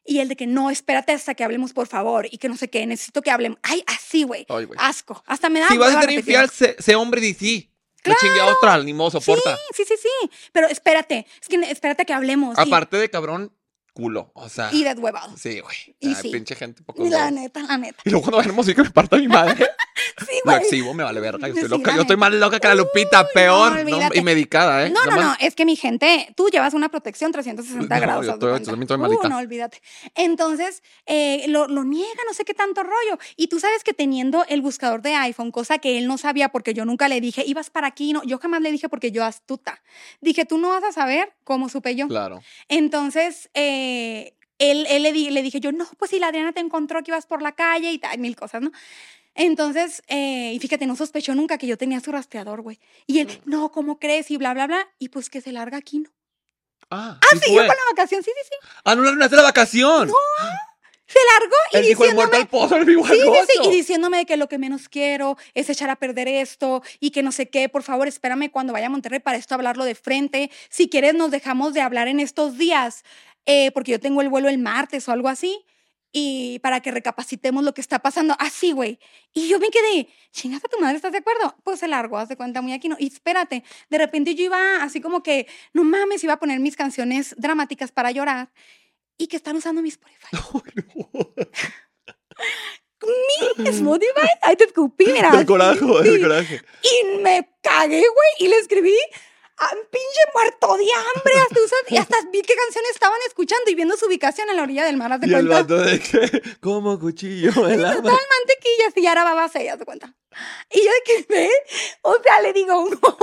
Y 0.05 0.19
el 0.19 0.29
de 0.29 0.37
que 0.37 0.47
no, 0.47 0.71
espérate 0.71 1.12
hasta 1.12 1.35
que 1.35 1.45
hablemos, 1.45 1.73
por 1.73 1.87
favor. 1.87 2.27
Y 2.31 2.38
que 2.38 2.49
no 2.49 2.57
sé 2.57 2.69
qué, 2.69 2.87
necesito 2.87 3.23
que 3.23 3.31
hablemos. 3.31 3.59
Ay, 3.62 3.83
así, 3.87 4.23
güey. 4.25 4.47
Asco. 4.77 5.23
Hasta 5.27 5.49
me 5.49 5.61
da. 5.61 5.69
Si 5.69 5.79
vas 5.79 5.95
a 5.95 6.01
ser 6.03 6.11
infiel, 6.11 6.51
sé, 6.51 6.77
sé 6.79 6.95
hombre 6.95 7.27
y 7.27 7.35
sí. 7.35 7.71
Le 8.05 8.14
chingue 8.17 8.38
a 8.38 8.47
otra, 8.47 8.83
ni 8.83 8.93
modo, 8.93 9.12
soporta. 9.12 9.57
Sí, 9.75 9.83
sí, 9.87 9.95
sí, 9.97 10.03
sí. 10.03 10.31
Pero 10.53 10.67
espérate, 10.69 11.27
es 11.40 11.49
que 11.49 11.57
espérate 11.71 12.05
que 12.05 12.12
hablemos. 12.12 12.57
y- 12.59 12.61
Aparte 12.61 12.99
de 12.99 13.09
cabrón, 13.09 13.51
culo. 13.95 14.31
O 14.35 14.49
sea. 14.51 14.69
Y, 14.73 14.85
deshuevado. 14.85 15.35
Sí, 15.38 15.61
güey. 15.61 15.97
Y 16.01 16.09
Ay, 16.09 16.14
sí. 16.21 16.29
pinche 16.31 16.55
gente 16.55 16.83
poco. 16.83 17.03
La 17.09 17.31
neta, 17.31 17.62
la 17.62 17.79
neta. 17.79 18.03
Y 18.05 18.11
luego 18.11 18.25
cuando 18.25 18.37
vayamos 18.38 18.69
a 18.69 18.75
que 18.75 18.83
me 18.83 18.90
parta 18.90 19.17
mi 19.17 19.29
madre. 19.29 19.67
Sí, 20.18 20.27
Lo 20.44 20.53
güey. 20.53 20.62
exhibo, 20.62 20.94
me 20.94 21.03
vale 21.03 21.20
verga. 21.20 21.48
Yo 21.48 21.55
estoy 21.55 21.68
loca. 21.68 21.94
Yo 21.94 22.03
estoy 22.03 22.16
más 22.16 22.33
loca 22.33 22.61
que 22.61 22.68
la 22.68 22.74
Lupita, 22.74 23.22
no, 23.22 23.29
peor. 23.35 23.72
¿no? 23.72 23.81
olvídate. 23.81 24.18
Y 24.18 24.22
medicada, 24.22 24.87
¿eh? 24.87 24.90
No, 24.90 25.05
no, 25.07 25.16
no, 25.20 25.35
es 25.40 25.55
que 25.55 25.64
mi 25.64 25.77
gente, 25.77 26.33
tú 26.37 26.48
llevas 26.48 26.74
una 26.74 26.88
protección 26.88 27.33
360 27.33 27.94
No, 27.94 28.00
grados. 28.00 28.27
yo 28.27 28.33
estoy- 28.33 28.62
también 28.64 28.83
estoy 28.83 28.96
Uh, 28.98 29.29
no, 29.29 29.38
olvídate. 29.38 29.81
Entonces, 30.14 30.83
eh, 31.07 31.44
lo, 31.48 31.66
lo 31.68 31.85
niega, 31.85 32.20
no 32.27 32.35
sé 32.35 32.44
qué 32.44 32.55
tanto 32.55 32.83
rollo. 32.83 33.18
Y 33.37 33.48
tú 33.48 33.59
sabes 33.61 33.83
que 33.85 33.92
teniendo 33.92 34.44
el 34.48 34.62
buscador 34.62 35.03
de 35.03 35.14
iPhone, 35.14 35.50
cosa 35.50 35.79
que 35.79 35.98
él 35.98 36.07
no 36.07 36.18
sabía 36.18 36.50
porque 36.50 36.74
yo 36.74 36.85
nunca 36.85 37.09
le 37.09 37.20
dije, 37.20 37.42
ibas 37.46 37.70
para 37.70 37.88
aquí, 37.88 38.12
no, 38.12 38.22
yo 38.24 38.38
jamás 38.38 38.61
le 38.62 38.70
dije 38.72 38.88
porque 38.88 39.11
yo 39.11 39.24
astuta. 39.24 39.83
Dije, 40.20 40.44
tú 40.44 40.59
no 40.59 40.68
vas 40.70 40.85
a 40.85 40.92
saber 40.92 41.33
cómo 41.44 41.68
supe 41.68 41.94
yo. 41.96 42.09
Claro. 42.09 42.42
Entonces, 42.68 43.50
eh, 43.55 44.35
él, 44.59 44.87
él 44.88 45.03
le, 45.03 45.12
di- 45.12 45.31
le 45.31 45.42
dije 45.42 45.61
yo, 45.61 45.72
no, 45.72 45.87
pues 45.98 46.11
si 46.11 46.18
la 46.18 46.29
Adriana 46.29 46.53
te 46.53 46.61
encontró 46.61 47.03
que 47.03 47.11
ibas 47.11 47.27
por 47.27 47.42
la 47.42 47.53
calle 47.53 47.90
y 47.92 47.98
tal, 47.98 48.18
mil 48.18 48.37
cosas, 48.37 48.62
¿no? 48.62 48.70
Entonces, 49.35 50.03
eh, 50.09 50.53
y 50.55 50.59
fíjate, 50.59 50.87
no 50.87 50.97
sospechó 50.97 51.35
nunca 51.35 51.59
que 51.59 51.66
yo 51.66 51.77
tenía 51.77 52.01
su 52.01 52.12
rastreador, 52.12 52.62
güey. 52.62 52.79
Y 53.07 53.20
él, 53.20 53.40
no, 53.44 53.73
¿cómo 53.73 53.99
crees? 53.99 54.31
Y 54.31 54.37
bla, 54.37 54.55
bla, 54.55 54.66
bla. 54.66 54.88
Y 54.99 55.09
pues 55.09 55.29
que 55.31 55.40
se 55.40 55.53
larga 55.53 55.79
aquí, 55.79 55.99
¿no? 56.01 56.11
Ah, 56.90 57.18
Ah, 57.20 57.37
sí 57.42 57.53
fue. 57.53 57.66
con 57.66 57.77
la 57.77 57.83
vacación, 57.92 58.23
sí, 58.23 58.31
sí, 58.35 58.49
sí. 58.51 58.68
Ah, 58.85 58.94
no 58.94 59.03
le 59.03 59.09
arruinaste 59.09 59.37
la 59.37 59.42
vacación. 59.42 60.11
Se 61.07 61.18
largó 61.33 61.57
y 61.73 61.77
Él 61.77 61.87
dijo 61.87 62.05
el 62.05 62.14
muerto 62.14 62.37
diciéndome... 62.37 62.42
al 62.42 62.49
pozo, 62.49 62.75
al 62.77 62.87
Sí, 63.14 63.20
sí, 63.20 63.53
sí, 63.62 63.68
y 63.68 63.70
diciéndome 63.77 64.25
que 64.27 64.37
lo 64.38 64.49
que 64.49 64.57
menos 64.59 64.88
quiero 64.88 65.37
es 65.53 65.68
echar 65.68 65.90
a 65.90 65.97
perder 65.97 66.29
esto 66.29 66.83
y 66.99 67.11
que 67.11 67.23
no 67.23 67.31
sé 67.31 67.51
qué, 67.51 67.68
por 67.68 67.83
favor, 67.83 68.09
espérame 68.09 68.51
cuando 68.51 68.73
vaya 68.73 68.87
a 68.87 68.90
Monterrey 68.90 69.20
para 69.20 69.37
esto 69.37 69.55
hablarlo 69.55 69.85
de 69.85 69.94
frente. 69.94 70.51
Si 70.70 70.88
quieres, 70.88 71.14
nos 71.14 71.31
dejamos 71.31 71.75
de 71.75 71.83
hablar 71.83 72.09
en 72.09 72.20
estos 72.20 72.57
días, 72.57 73.05
eh, 73.44 73.70
porque 73.73 73.92
yo 73.92 74.01
tengo 74.01 74.23
el 74.23 74.31
vuelo 74.31 74.49
el 74.49 74.59
martes 74.59 75.07
o 75.09 75.12
algo 75.12 75.29
así, 75.29 75.64
y 76.16 76.61
para 76.61 76.81
que 76.81 76.92
recapacitemos 76.92 77.64
lo 77.64 77.74
que 77.74 77.81
está 77.81 77.98
pasando. 77.98 78.37
Así, 78.38 78.70
güey. 78.70 79.00
Y 79.33 79.48
yo 79.48 79.59
me 79.59 79.68
quedé, 79.68 80.09
chingas 80.31 80.64
a 80.64 80.68
tu 80.68 80.79
madre, 80.79 80.94
¿estás 80.94 81.11
de 81.11 81.18
acuerdo? 81.18 81.57
Pues 81.64 81.81
se 81.81 81.88
largó, 81.88 82.18
haz 82.18 82.29
de 82.29 82.37
cuenta, 82.37 82.62
muy 82.62 82.72
aquí, 82.72 82.88
¿no? 82.88 82.94
Y 83.00 83.09
espérate, 83.09 83.64
de 83.90 83.98
repente 83.98 84.37
yo 84.37 84.44
iba 84.44 84.85
así 84.85 85.00
como 85.00 85.24
que, 85.24 85.48
no 85.72 85.83
mames, 85.83 86.22
iba 86.22 86.35
a 86.35 86.38
poner 86.38 86.61
mis 86.61 86.77
canciones 86.77 87.35
dramáticas 87.37 87.90
para 87.90 88.12
llorar 88.12 88.53
y 89.18 89.27
que 89.27 89.37
están 89.37 89.57
usando 89.57 89.83
mi 89.83 89.88
Spotify. 89.88 90.29
mi 93.59 93.68
Spotify. 93.68 94.29
Ay, 94.42 94.55
te 94.55 94.66
escupí, 94.66 95.07
mira. 95.07 95.33
Del 95.33 95.46
coraje, 95.46 95.85
del 95.85 96.22
coraje. 96.22 96.62
Y 96.81 97.18
me 97.22 97.50
cagué, 97.61 97.98
güey, 97.98 98.29
y 98.38 98.46
le 98.46 98.59
escribí 98.59 98.94
a 99.59 99.67
un 99.75 99.81
pinche 99.90 100.21
muerto 100.35 100.77
de 100.77 100.85
hambre. 100.93 101.33
Hasta, 101.43 101.61
usas- 101.61 101.90
y 101.90 101.97
hasta 101.97 102.17
vi 102.33 102.43
qué 102.43 102.55
canciones 102.55 102.90
estaban 102.93 103.19
escuchando 103.27 103.71
y 103.71 103.75
viendo 103.75 103.97
su 103.97 104.07
ubicación 104.07 104.49
en 104.51 104.57
la 104.57 104.62
orilla 104.62 104.85
del 104.85 104.97
mar, 104.97 105.12
haz 105.12 105.21
de 105.21 105.29
Y 105.29 105.35
el 105.35 105.47
cuenta. 105.47 105.75
vato 105.75 105.79
de 105.83 106.01
que, 106.01 106.43
como 106.61 106.99
cuchillo 106.99 107.51
mano. 107.57 107.77
Total 107.95 108.03
mantequillas 108.03 108.97
y 108.97 109.03
ya 109.03 109.12
era 109.12 109.25
babasa, 109.25 109.62
ya 109.62 109.77
de 109.77 109.85
cuenta. 109.85 110.14
Y 110.71 110.79
yo 110.85 110.90
de 110.90 111.03
que 111.07 111.27
ve, 111.35 111.51
o 112.03 112.17
sea, 112.23 112.40
le 112.43 112.53
digo, 112.53 112.75
¿cómo? 113.01 113.19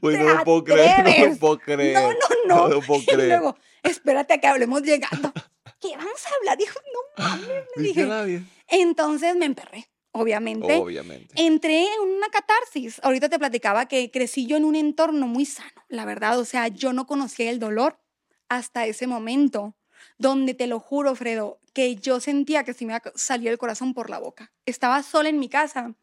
Te 0.00 0.18
no 0.18 0.34
lo 0.34 0.44
puedo 0.44 0.64
creer, 0.64 1.04
no 1.04 1.26
lo 1.28 1.36
puedo 1.38 1.58
creer. 1.58 1.94
No, 1.94 2.12
no, 2.12 2.18
no. 2.46 2.68
No 2.68 2.74
lo 2.74 2.80
puedo 2.82 3.00
Y 3.08 3.16
luego, 3.16 3.56
espérate 3.82 4.34
a 4.34 4.38
que 4.38 4.46
hablemos 4.46 4.82
llegando. 4.82 5.32
¿Qué 5.80 5.96
vamos 5.96 6.26
a 6.26 6.30
hablar? 6.38 6.56
Dijo, 6.58 6.78
no 6.92 7.24
mames, 7.24 7.48
¿Viste 7.76 8.04
dije. 8.04 8.42
Entonces 8.68 9.34
me 9.36 9.46
emperré, 9.46 9.88
obviamente. 10.12 10.76
Obviamente. 10.76 11.34
Entré 11.36 11.82
en 11.82 12.00
una 12.00 12.28
catarsis. 12.28 13.00
Ahorita 13.02 13.28
te 13.28 13.38
platicaba 13.38 13.86
que 13.86 14.10
crecí 14.10 14.46
yo 14.46 14.56
en 14.56 14.64
un 14.64 14.76
entorno 14.76 15.26
muy 15.26 15.44
sano, 15.44 15.84
la 15.88 16.04
verdad. 16.04 16.38
O 16.38 16.44
sea, 16.44 16.68
yo 16.68 16.92
no 16.92 17.06
conocía 17.06 17.50
el 17.50 17.58
dolor 17.58 17.98
hasta 18.48 18.86
ese 18.86 19.06
momento, 19.06 19.74
donde 20.18 20.54
te 20.54 20.66
lo 20.66 20.78
juro, 20.78 21.14
Fredo, 21.14 21.58
que 21.72 21.96
yo 21.96 22.20
sentía 22.20 22.64
que 22.64 22.74
se 22.74 22.84
me 22.84 22.98
salía 23.14 23.50
el 23.50 23.58
corazón 23.58 23.94
por 23.94 24.10
la 24.10 24.18
boca. 24.18 24.52
Estaba 24.66 25.02
sola 25.02 25.30
en 25.30 25.38
mi 25.38 25.48
casa 25.48 25.94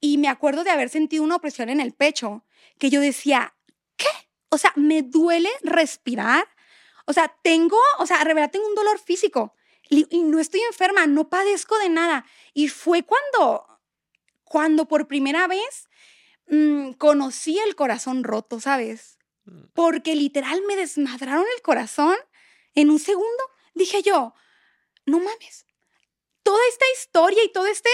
y 0.00 0.18
me 0.18 0.28
acuerdo 0.28 0.64
de 0.64 0.70
haber 0.70 0.88
sentido 0.88 1.24
una 1.24 1.36
opresión 1.36 1.68
en 1.68 1.80
el 1.80 1.92
pecho, 1.92 2.44
que 2.78 2.90
yo 2.90 3.00
decía, 3.00 3.54
¿qué? 3.96 4.06
O 4.48 4.58
sea, 4.58 4.72
me 4.76 5.02
duele 5.02 5.50
respirar. 5.62 6.46
O 7.06 7.12
sea, 7.12 7.34
tengo, 7.42 7.78
o 7.98 8.06
sea, 8.06 8.24
de 8.24 8.32
verdad 8.32 8.50
tengo 8.50 8.68
un 8.68 8.74
dolor 8.74 8.98
físico 8.98 9.54
y 9.88 10.22
no 10.22 10.38
estoy 10.38 10.60
enferma, 10.60 11.06
no 11.06 11.28
padezco 11.28 11.78
de 11.78 11.88
nada. 11.88 12.24
Y 12.54 12.68
fue 12.68 13.02
cuando, 13.02 13.66
cuando 14.44 14.86
por 14.86 15.06
primera 15.06 15.46
vez 15.46 15.88
mm, 16.48 16.92
conocí 16.92 17.58
el 17.58 17.74
corazón 17.74 18.24
roto, 18.24 18.60
¿sabes? 18.60 19.18
Mm. 19.44 19.64
Porque 19.74 20.14
literal 20.14 20.62
me 20.66 20.76
desmadraron 20.76 21.44
el 21.56 21.62
corazón 21.62 22.16
en 22.74 22.90
un 22.90 22.98
segundo. 22.98 23.44
Dije 23.74 24.02
yo, 24.02 24.34
no 25.06 25.18
mames, 25.18 25.66
toda 26.42 26.60
esta 26.68 26.84
historia 26.94 27.42
y 27.44 27.52
todo 27.52 27.66
este 27.66 27.90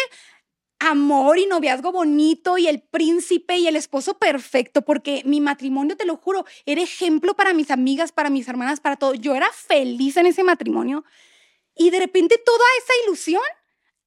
amor 0.81 1.38
y 1.38 1.46
noviazgo 1.46 1.90
bonito 1.90 2.57
y 2.59 2.68
el 2.68 2.81
príncipe 2.81 3.57
y 3.59 3.66
el 3.66 3.77
esposo 3.77 4.18
perfecto, 4.18 4.83
porque 4.83 5.22
mi 5.24 5.40
matrimonio, 5.40 5.96
te 5.96 6.07
lo 6.07 6.16
juro, 6.16 6.44
era 6.66 6.83
ejemplo 6.83 7.35
para 7.35 7.53
mis 7.53 7.70
amigas, 7.70 8.12
para 8.12 8.31
mis 8.31 8.48
hermanas, 8.48 8.81
para 8.81 8.96
todo. 8.96 9.14
Yo 9.14 9.35
era 9.35 9.51
feliz 9.53 10.16
en 10.16 10.27
ese 10.27 10.44
matrimonio. 10.44 11.05
Y 11.79 11.91
de 11.91 12.01
repente 12.01 12.37
toda 12.38 12.64
esa 12.83 12.93
ilusión, 13.05 13.43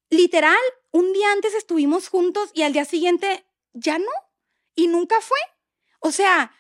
literal, 0.10 0.60
un 0.92 1.14
día 1.14 1.32
antes 1.32 1.56
estuvimos 1.56 2.10
juntos 2.10 2.52
y 2.54 2.64
al 2.64 2.74
día 2.74 2.86
siguiente 2.86 3.46
ya 3.74 3.98
no. 3.98 4.12
Y 4.76 4.88
nunca 4.88 5.22
fue. 5.22 5.40
O 6.00 6.12
sea, 6.12 6.54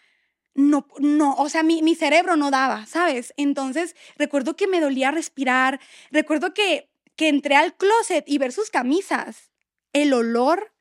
no, 0.53 0.87
no, 0.99 1.35
o 1.35 1.49
sea, 1.49 1.63
mi, 1.63 1.81
mi 1.81 1.95
cerebro 1.95 2.35
no 2.35 2.49
daba, 2.49 2.85
¿sabes? 2.85 3.33
Entonces, 3.37 3.95
recuerdo 4.15 4.55
que 4.55 4.67
me 4.67 4.79
dolía 4.79 5.11
respirar, 5.11 5.79
recuerdo 6.11 6.53
que, 6.53 6.89
que 7.15 7.27
entré 7.27 7.55
al 7.55 7.75
closet 7.75 8.23
y 8.27 8.37
ver 8.37 8.51
sus 8.51 8.69
camisas, 8.69 9.51
el 9.93 10.13
olor, 10.13 10.73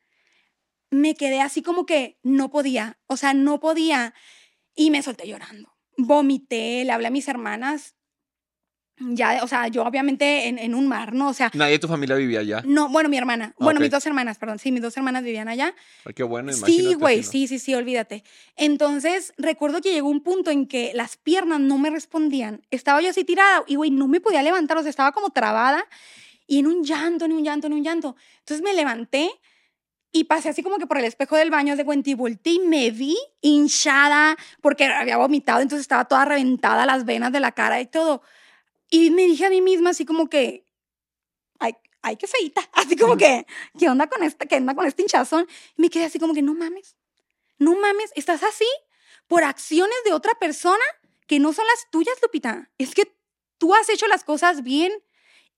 me 0.89 1.15
quedé 1.15 1.41
así 1.41 1.61
como 1.61 1.85
que 1.85 2.19
no 2.21 2.51
podía, 2.51 2.99
o 3.07 3.17
sea, 3.17 3.33
no 3.33 3.59
podía. 3.59 4.13
Y 4.75 4.91
me 4.91 5.01
solté 5.01 5.27
llorando. 5.27 5.73
Vomité, 5.97 6.85
le 6.85 6.91
hablé 6.91 7.07
a 7.07 7.11
mis 7.11 7.27
hermanas. 7.27 7.95
Ya, 8.99 9.39
o 9.43 9.47
sea, 9.47 9.67
yo 9.67 9.83
obviamente 9.83 10.47
en, 10.47 10.59
en 10.59 10.75
un 10.75 10.87
mar, 10.87 11.11
¿no? 11.13 11.29
O 11.29 11.33
sea, 11.33 11.49
Nadie 11.55 11.73
de 11.73 11.79
tu 11.79 11.87
familia 11.87 12.15
vivía 12.15 12.41
allá. 12.41 12.61
no, 12.65 12.87
bueno, 12.89 13.09
mi 13.09 13.17
hermana. 13.17 13.55
Bueno, 13.57 13.79
Ok. 13.79 13.81
mis 13.83 13.91
dos 13.91 14.05
hermanas, 14.05 14.37
perdón. 14.37 14.59
Sí, 14.59 14.71
mis 14.71 14.81
dos 14.83 14.95
hermanas 14.95 15.23
vivían 15.23 15.47
allá. 15.47 15.73
Ay, 16.05 16.13
qué 16.13 16.21
bueno, 16.23 16.51
Sí, 16.53 16.59
imagínate 16.59 16.95
güey, 16.97 17.15
si 17.17 17.25
no. 17.25 17.31
sí, 17.31 17.47
sí, 17.47 17.59
sí, 17.59 17.73
olvídate. 17.73 18.23
Entonces, 18.55 19.33
recuerdo 19.37 19.81
que 19.81 19.91
llegó 19.91 20.07
un 20.09 20.21
punto 20.21 20.51
en 20.51 20.67
que 20.67 20.91
las 20.93 21.17
piernas 21.17 21.59
no 21.59 21.79
me 21.79 21.89
respondían. 21.89 22.61
Estaba 22.69 23.01
yo 23.01 23.09
así 23.09 23.23
tirada 23.23 23.63
y, 23.65 23.75
güey, 23.75 23.89
no 23.89 24.07
me 24.07 24.21
podía 24.21 24.43
levantar, 24.43 24.77
o 24.77 24.81
sea, 24.81 24.91
estaba 24.91 25.11
como 25.13 25.31
trabada 25.31 25.83
y 26.45 26.59
en 26.59 26.67
un 26.67 26.83
llanto, 26.83 27.25
en 27.25 27.31
un 27.31 27.43
llanto, 27.43 27.65
en 27.67 27.73
un 27.73 27.83
llanto. 27.83 28.15
Entonces 28.39 28.63
me 28.63 28.73
levanté 28.75 29.31
y 30.11 30.25
pasé 30.25 30.49
así 30.49 30.61
como 30.61 30.77
que 30.77 30.85
por 30.85 30.99
el 30.99 31.05
espejo 31.05 31.37
del 31.37 31.49
baño 31.49 31.75
de 31.75 31.85
cuenta 31.85 32.09
y 32.11 32.13
volteé 32.13 32.53
y 32.53 32.59
me 32.59 32.91
vi 32.91 33.17
hinchada 33.41 34.35
porque 34.61 34.85
había 34.85 35.17
vomitado, 35.17 35.61
entonces 35.61 35.81
estaba 35.81 36.05
toda 36.05 36.25
reventada 36.25 36.85
las 36.85 37.05
venas 37.05 37.31
de 37.31 37.39
la 37.39 37.51
cara 37.53 37.81
y 37.81 37.87
todo. 37.87 38.21
Y 38.93 39.09
me 39.09 39.23
dije 39.23 39.45
a 39.45 39.49
mí 39.49 39.61
misma 39.61 39.91
así 39.91 40.05
como 40.05 40.29
que, 40.29 40.65
ay, 41.59 41.73
ay, 42.01 42.17
qué 42.17 42.27
feita. 42.27 42.61
Así 42.73 42.95
como 42.97 43.15
que, 43.15 43.47
¿qué 43.79 43.87
onda 43.87 44.07
con 44.07 44.21
esta, 44.21 44.45
qué 44.45 44.57
onda 44.57 44.75
con 44.75 44.85
este 44.85 45.01
hinchazón? 45.01 45.47
Y 45.77 45.81
me 45.81 45.89
quedé 45.89 46.05
así 46.05 46.19
como 46.19 46.33
que, 46.33 46.41
no 46.41 46.53
mames, 46.53 46.97
no 47.57 47.75
mames, 47.75 48.11
estás 48.15 48.43
así 48.43 48.67
por 49.27 49.43
acciones 49.45 49.95
de 50.03 50.11
otra 50.13 50.33
persona 50.35 50.83
que 51.25 51.39
no 51.39 51.53
son 51.53 51.65
las 51.65 51.89
tuyas, 51.89 52.15
Lupita. 52.21 52.69
Es 52.77 52.93
que 52.93 53.15
tú 53.57 53.73
has 53.73 53.87
hecho 53.87 54.07
las 54.07 54.25
cosas 54.25 54.61
bien 54.61 54.91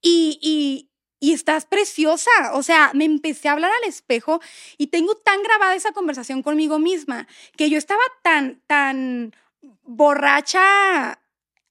y, 0.00 0.38
y, 0.40 0.90
y 1.18 1.32
estás 1.32 1.66
preciosa. 1.66 2.30
O 2.52 2.62
sea, 2.62 2.92
me 2.94 3.04
empecé 3.04 3.48
a 3.48 3.52
hablar 3.52 3.72
al 3.72 3.88
espejo 3.88 4.40
y 4.78 4.88
tengo 4.88 5.16
tan 5.16 5.42
grabada 5.42 5.74
esa 5.74 5.92
conversación 5.92 6.44
conmigo 6.44 6.78
misma 6.78 7.26
que 7.56 7.68
yo 7.68 7.78
estaba 7.78 8.02
tan, 8.22 8.62
tan 8.68 9.34
borracha 9.82 11.18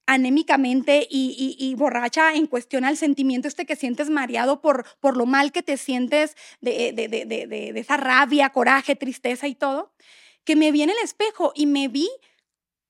anémicamente 0.05 1.07
y, 1.09 1.55
y, 1.59 1.65
y, 1.65 1.75
borracha 1.75 2.33
en 2.33 2.47
cuestión 2.47 2.83
al 2.83 2.97
sentimiento 2.97 3.47
este 3.47 3.65
que 3.65 3.75
sientes 3.75 4.09
mareado 4.09 4.61
por, 4.61 4.85
por 4.99 5.15
lo 5.15 5.25
mal 5.25 5.51
que 5.51 5.63
te 5.63 5.77
sientes 5.77 6.35
de, 6.61 6.91
de, 6.91 7.07
de, 7.07 7.25
de, 7.25 7.79
esa 7.79 7.97
rabia, 7.97 8.49
coraje, 8.49 8.95
tristeza 8.95 9.47
y 9.47 9.55
todo, 9.55 9.93
que 10.43 10.55
me 10.55 10.71
vi 10.71 10.81
en 10.81 10.89
el 10.89 10.97
espejo 11.03 11.53
y 11.55 11.67
me 11.67 11.87
vi 11.87 12.09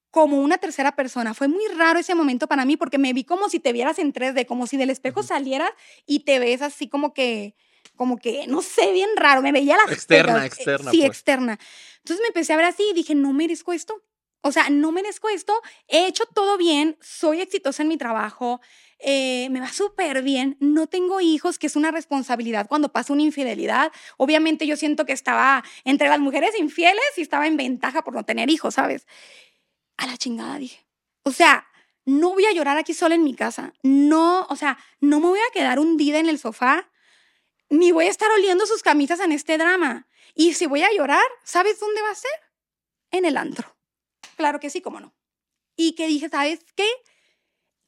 como 0.10 0.42
una 0.42 0.58
tercera 0.58 0.96
persona. 0.96 1.34
Fue 1.34 1.48
muy 1.48 1.66
raro 1.76 2.00
ese 2.00 2.16
momento 2.16 2.48
para 2.48 2.66
mí 2.66 2.78
porque 2.78 2.98
me 2.98 3.14
vi 3.14 3.24
como 3.24 3.50
si 3.50 3.60
te 3.60 3.74
vieras 3.74 4.00
en 4.00 4.14
3D, 4.14 4.46
como 4.46 4.68
si 4.68 4.78
del 4.78 4.90
espejo 4.90 5.24
salieras 5.24 5.72
y 6.06 6.20
te 6.22 6.40
ves 6.40 6.62
así 6.62 6.88
como 6.88 7.14
que, 7.14 7.56
como 7.96 8.18
que, 8.18 8.48
no 8.48 8.62
sé, 8.62 8.92
bien 8.92 9.10
raro. 9.16 9.42
Me 9.42 9.52
veía 9.52 9.78
la 9.78 9.92
externa, 9.92 10.46
externa. 10.46 10.92
Sí, 10.92 10.98
pues. 10.98 11.10
externa. 11.10 11.60
Entonces 11.98 12.22
me 12.22 12.28
empecé 12.28 12.54
a 12.54 12.58
ver 12.58 12.66
así 12.66 12.84
y 12.92 12.94
dije, 12.94 13.16
no 13.16 13.34
merezco 13.34 13.74
esto. 13.74 14.04
O 14.44 14.52
sea, 14.52 14.70
no 14.70 14.92
merezco 14.92 15.30
esto. 15.30 15.54
He 15.88 16.06
hecho 16.08 16.26
todo 16.26 16.58
bien, 16.58 16.98
soy 17.02 17.42
exitosa 17.42 17.82
en 17.82 17.90
mi 17.90 17.98
trabajo, 17.98 18.62
eh, 19.00 19.50
me 19.50 19.60
va 19.60 19.68
súper 19.68 20.22
bien, 20.22 20.56
no 20.60 20.88
tengo 20.88 21.20
hijos, 21.20 21.58
que 21.58 21.68
es 21.68 21.76
una 21.76 21.92
responsabilidad 21.92 22.68
cuando 22.68 22.90
pasa 22.90 23.14
una 23.14 23.24
infidelidad. 23.24 23.92
Obviamente 24.18 24.68
yo 24.68 24.78
siento 24.78 25.06
que 25.06 25.14
estaba 25.14 25.64
entre 25.84 26.08
las 26.08 26.20
mujeres 26.20 26.58
infieles 26.58 27.04
y 27.18 27.22
estaba 27.22 27.48
en 27.48 27.58
ventaja 27.58 28.04
por 28.04 28.14
no 28.14 28.24
tener 28.24 28.50
hijos, 28.50 28.76
¿sabes? 28.76 29.06
a 29.98 30.08
la 30.08 30.18
chingada, 30.18 30.58
dije. 30.58 30.86
O 31.24 31.32
sea, 31.32 31.68
no 32.06 32.32
voy 32.32 32.46
a 32.46 32.52
llorar 32.52 32.78
aquí 32.78 32.94
sola 32.94 33.16
en 33.16 33.24
mi 33.24 33.36
casa. 33.36 33.74
No, 33.84 34.46
o 34.50 34.56
sea, 34.56 34.78
no 35.00 35.20
me 35.20 35.28
voy 35.28 35.40
a 35.40 35.54
quedar 35.54 35.80
hundida 35.80 36.20
en 36.20 36.30
el 36.30 36.40
sofá, 36.40 36.90
ni 37.70 37.92
voy 37.92 38.06
a 38.06 38.10
estar 38.10 38.30
oliendo 38.32 38.66
sus 38.66 38.84
camisas 38.84 39.20
en 39.20 39.32
este 39.32 39.58
drama. 39.58 40.08
Y 40.36 40.54
si 40.54 40.68
voy 40.68 40.84
a 40.84 40.92
llorar, 40.92 41.26
¿sabes 41.44 41.80
dónde 41.80 42.02
va 42.02 42.12
a 42.12 42.16
ser? 42.16 42.32
En 43.12 43.26
el 43.26 43.38
antro. 43.38 43.76
Claro 44.36 44.60
que 44.60 44.70
sí, 44.70 44.82
cómo 44.82 45.00
no. 45.00 45.14
Y 45.76 45.96
que 45.96 46.08
dije, 46.08 46.30
¿sabes 46.30 46.60
qué? 46.76 46.88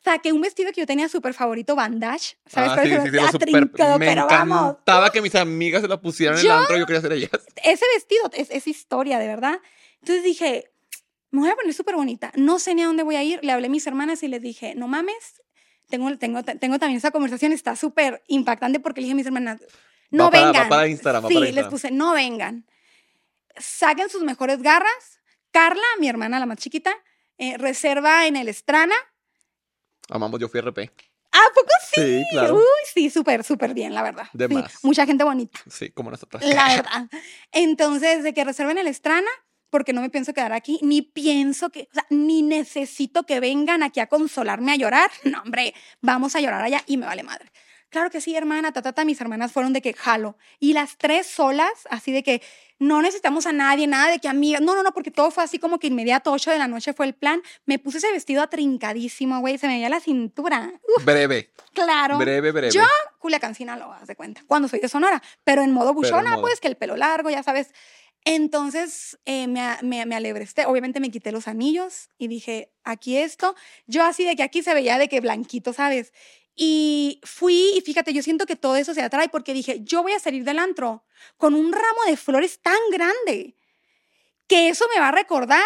Saqué 0.03 0.31
un 0.31 0.41
vestido 0.41 0.71
que 0.71 0.81
yo 0.81 0.87
tenía 0.87 1.09
súper 1.09 1.33
favorito, 1.33 1.75
bandage. 1.75 2.37
¿Sabes? 2.45 2.71
Ah, 2.71 2.83
sí, 2.83 2.89
sí, 2.89 2.95
sí, 3.09 3.27
super, 3.31 3.99
me 3.99 4.11
encantaba 4.11 5.09
que 5.09 5.21
mis 5.21 5.33
amigas 5.33 5.81
se 5.81 5.87
lo 5.87 5.99
pusieran 5.99 6.37
en 6.37 6.45
el 6.45 6.51
antro, 6.51 6.77
yo 6.77 6.85
quería 6.85 7.01
ser 7.01 7.13
ellas. 7.13 7.31
Ese 7.63 7.85
vestido 7.95 8.29
es, 8.33 8.51
es 8.51 8.67
historia, 8.67 9.17
de 9.17 9.27
verdad. 9.27 9.59
Entonces 10.01 10.23
dije, 10.23 10.71
me 11.31 11.41
voy 11.41 11.49
a 11.49 11.55
poner 11.55 11.73
súper 11.73 11.95
bonita. 11.95 12.31
No 12.35 12.59
sé 12.59 12.75
ni 12.75 12.83
a 12.83 12.85
dónde 12.85 13.03
voy 13.03 13.15
a 13.15 13.23
ir. 13.23 13.39
Le 13.43 13.51
hablé 13.51 13.67
a 13.67 13.69
mis 13.69 13.87
hermanas 13.87 14.21
y 14.21 14.27
les 14.27 14.41
dije, 14.41 14.75
no 14.75 14.87
mames. 14.87 15.41
Tengo, 15.89 16.15
tengo, 16.17 16.43
tengo 16.43 16.79
también 16.79 16.97
esa 16.97 17.11
conversación, 17.11 17.51
está 17.51 17.75
súper 17.75 18.23
impactante 18.27 18.79
porque 18.79 19.01
le 19.01 19.05
dije 19.05 19.13
a 19.13 19.15
mis 19.15 19.25
hermanas, 19.25 19.61
no 20.09 20.31
vengan. 20.31 20.69
para 20.69 20.87
Instagram, 20.87 21.27
sí, 21.27 21.51
les 21.51 21.67
puse, 21.67 21.91
no 21.91 22.13
vengan. 22.13 22.65
Saquen 23.57 24.09
sus 24.09 24.23
mejores 24.23 24.61
garras. 24.61 25.14
Carla, 25.55 25.87
mi 26.01 26.09
hermana, 26.09 26.37
la 26.37 26.45
más 26.45 26.57
chiquita, 26.57 26.93
eh, 27.37 27.57
reserva 27.57 28.27
en 28.27 28.35
el 28.35 28.49
Estrana. 28.49 28.93
Amamos, 30.09 30.37
yo 30.37 30.49
fui 30.49 30.59
RP. 30.59 30.91
¿Ah, 31.31 31.47
poco 31.55 31.69
sí? 31.93 32.01
Sí, 32.01 32.25
claro. 32.29 32.55
Uy, 32.55 32.61
sí, 32.93 33.09
súper, 33.09 33.41
súper 33.45 33.73
bien, 33.73 33.93
la 33.93 34.03
verdad. 34.03 34.27
De 34.33 34.49
sí, 34.49 34.53
más. 34.53 34.83
Mucha 34.83 35.05
gente 35.05 35.23
bonita. 35.23 35.57
Sí, 35.69 35.91
como 35.91 36.11
nosotros. 36.11 36.43
La 36.43 36.67
verdad. 36.75 37.09
Entonces, 37.53 38.23
de 38.23 38.33
que 38.33 38.43
reserven 38.43 38.77
el 38.77 38.87
Estrana, 38.87 39.29
porque 39.69 39.93
no 39.93 40.01
me 40.01 40.09
pienso 40.09 40.33
quedar 40.33 40.51
aquí, 40.51 40.77
ni 40.81 41.01
pienso 41.01 41.69
que, 41.69 41.87
o 41.89 41.93
sea, 41.93 42.05
ni 42.09 42.41
necesito 42.41 43.23
que 43.23 43.39
vengan 43.39 43.81
aquí 43.81 44.01
a 44.01 44.07
consolarme 44.07 44.73
a 44.73 44.75
llorar. 44.75 45.09
No, 45.23 45.41
hombre, 45.41 45.73
vamos 46.01 46.35
a 46.35 46.41
llorar 46.41 46.63
allá 46.63 46.83
y 46.85 46.97
me 46.97 47.05
vale 47.05 47.23
madre. 47.23 47.49
Claro 47.95 48.09
que 48.09 48.19
sí, 48.19 48.35
hermana, 48.35 48.73
tatata, 48.73 49.05
mis 49.05 49.21
hermanas 49.21 49.53
fueron 49.53 49.71
de 49.71 49.81
que 49.81 49.93
jalo. 49.93 50.35
Y 50.59 50.73
las 50.73 50.97
tres 50.97 51.27
solas, 51.27 51.71
así 51.89 52.11
de 52.11 52.23
que 52.23 52.41
no 52.77 53.01
necesitamos 53.01 53.45
a 53.45 53.53
nadie, 53.53 53.87
nada 53.87 54.11
de 54.11 54.19
que 54.19 54.27
amigas. 54.27 54.59
No, 54.59 54.75
no, 54.75 54.83
no, 54.83 54.91
porque 54.91 55.11
todo 55.11 55.31
fue 55.31 55.45
así 55.45 55.59
como 55.59 55.79
que 55.79 55.87
inmediato, 55.87 56.33
8 56.33 56.51
de 56.51 56.57
la 56.57 56.67
noche 56.67 56.91
fue 56.91 57.05
el 57.05 57.13
plan. 57.15 57.41
Me 57.65 57.79
puse 57.79 57.99
ese 57.99 58.11
vestido 58.11 58.41
atrincadísimo, 58.41 59.39
güey, 59.39 59.57
se 59.57 59.67
me 59.67 59.75
veía 59.75 59.87
la 59.87 60.01
cintura. 60.01 60.73
breve. 61.05 61.53
Claro. 61.73 62.17
Breve, 62.17 62.51
breve. 62.51 62.69
Yo, 62.69 62.83
Culiacán, 63.19 63.55
lo 63.79 63.93
haz 63.93 64.07
de 64.07 64.17
cuenta, 64.17 64.43
cuando 64.45 64.67
soy 64.67 64.81
de 64.81 64.89
Sonora. 64.89 65.23
Pero 65.45 65.61
en 65.61 65.71
modo 65.71 65.93
buchona, 65.93 66.37
pues, 66.41 66.59
que 66.59 66.67
el 66.67 66.75
pelo 66.75 66.97
largo, 66.97 67.29
ya 67.29 67.43
sabes. 67.43 67.71
Entonces 68.25 69.17
eh, 69.23 69.47
me, 69.47 69.77
me, 69.83 70.05
me 70.05 70.15
alebresté, 70.15 70.65
obviamente 70.65 70.99
me 70.99 71.11
quité 71.11 71.31
los 71.31 71.47
anillos 71.47 72.09
y 72.17 72.27
dije, 72.27 72.73
aquí 72.83 73.17
esto, 73.17 73.55
yo 73.85 74.03
así 74.03 74.25
de 74.25 74.35
que 74.35 74.43
aquí 74.43 74.63
se 74.63 74.73
veía 74.73 74.97
de 74.97 75.07
que 75.07 75.21
blanquito, 75.21 75.73
¿sabes? 75.73 76.11
Y 76.55 77.19
fui 77.23 77.73
y 77.75 77.81
fíjate, 77.81 78.13
yo 78.13 78.23
siento 78.23 78.45
que 78.45 78.55
todo 78.55 78.77
eso 78.77 78.93
se 78.93 79.01
atrae 79.01 79.29
porque 79.29 79.53
dije, 79.53 79.81
yo 79.83 80.03
voy 80.03 80.13
a 80.13 80.19
salir 80.19 80.43
del 80.43 80.59
antro 80.59 81.03
con 81.37 81.53
un 81.53 81.73
ramo 81.73 82.05
de 82.07 82.15
flores 82.15 82.59
tan 82.61 82.77
grande 82.91 83.55
que 84.47 84.69
eso 84.69 84.85
me 84.93 84.99
va 84.99 85.09
a 85.09 85.11
recordar 85.11 85.65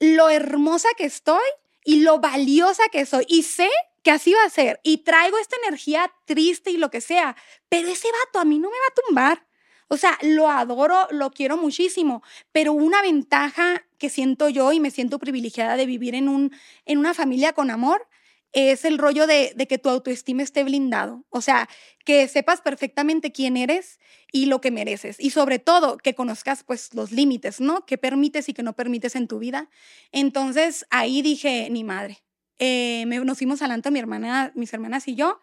lo 0.00 0.30
hermosa 0.30 0.88
que 0.96 1.04
estoy 1.04 1.44
y 1.84 2.00
lo 2.00 2.20
valiosa 2.20 2.84
que 2.90 3.04
soy. 3.06 3.24
Y 3.28 3.42
sé 3.42 3.68
que 4.02 4.10
así 4.10 4.32
va 4.32 4.44
a 4.44 4.50
ser. 4.50 4.80
Y 4.82 4.98
traigo 4.98 5.38
esta 5.38 5.56
energía 5.64 6.12
triste 6.24 6.70
y 6.70 6.76
lo 6.76 6.90
que 6.90 7.00
sea. 7.00 7.36
Pero 7.68 7.88
ese 7.88 8.08
vato 8.24 8.38
a 8.38 8.44
mí 8.44 8.58
no 8.58 8.70
me 8.70 8.76
va 8.76 8.86
a 8.88 9.06
tumbar. 9.06 9.46
O 9.88 9.96
sea, 9.96 10.18
lo 10.22 10.50
adoro, 10.50 11.08
lo 11.10 11.30
quiero 11.30 11.56
muchísimo, 11.56 12.22
pero 12.52 12.74
una 12.74 13.00
ventaja 13.00 13.86
que 13.96 14.10
siento 14.10 14.50
yo 14.50 14.72
y 14.72 14.80
me 14.80 14.90
siento 14.90 15.18
privilegiada 15.18 15.76
de 15.76 15.86
vivir 15.86 16.14
en, 16.14 16.28
un, 16.28 16.54
en 16.84 16.98
una 16.98 17.14
familia 17.14 17.54
con 17.54 17.70
amor 17.70 18.06
es 18.52 18.84
el 18.84 18.98
rollo 18.98 19.26
de, 19.26 19.52
de, 19.54 19.66
que 19.66 19.78
tu 19.78 19.88
autoestima 19.88 20.42
esté 20.42 20.64
blindado. 20.64 21.24
O 21.30 21.40
sea, 21.40 21.68
que 22.04 22.26
sepas 22.28 22.60
perfectamente 22.60 23.32
quién 23.32 23.56
eres 23.56 23.98
y 24.32 24.46
lo 24.46 24.60
que 24.60 24.70
mereces. 24.70 25.20
Y 25.20 25.30
sobre 25.30 25.58
todo, 25.58 25.98
que 25.98 26.14
conozcas 26.14 26.64
pues 26.64 26.94
los 26.94 27.12
límites, 27.12 27.60
¿no? 27.60 27.84
Que 27.84 27.98
permites 27.98 28.48
y 28.48 28.54
que 28.54 28.62
no 28.62 28.74
permites 28.74 29.16
en 29.16 29.28
tu 29.28 29.38
vida. 29.38 29.68
Entonces, 30.12 30.86
ahí 30.90 31.22
dije, 31.22 31.68
ni 31.70 31.84
madre. 31.84 32.22
Eh, 32.58 33.04
nos 33.06 33.38
fuimos 33.38 33.62
al 33.62 33.70
antro, 33.70 33.92
mi 33.92 33.98
hermana, 33.98 34.52
mis 34.54 34.72
hermanas 34.72 35.06
y 35.08 35.14
yo. 35.14 35.40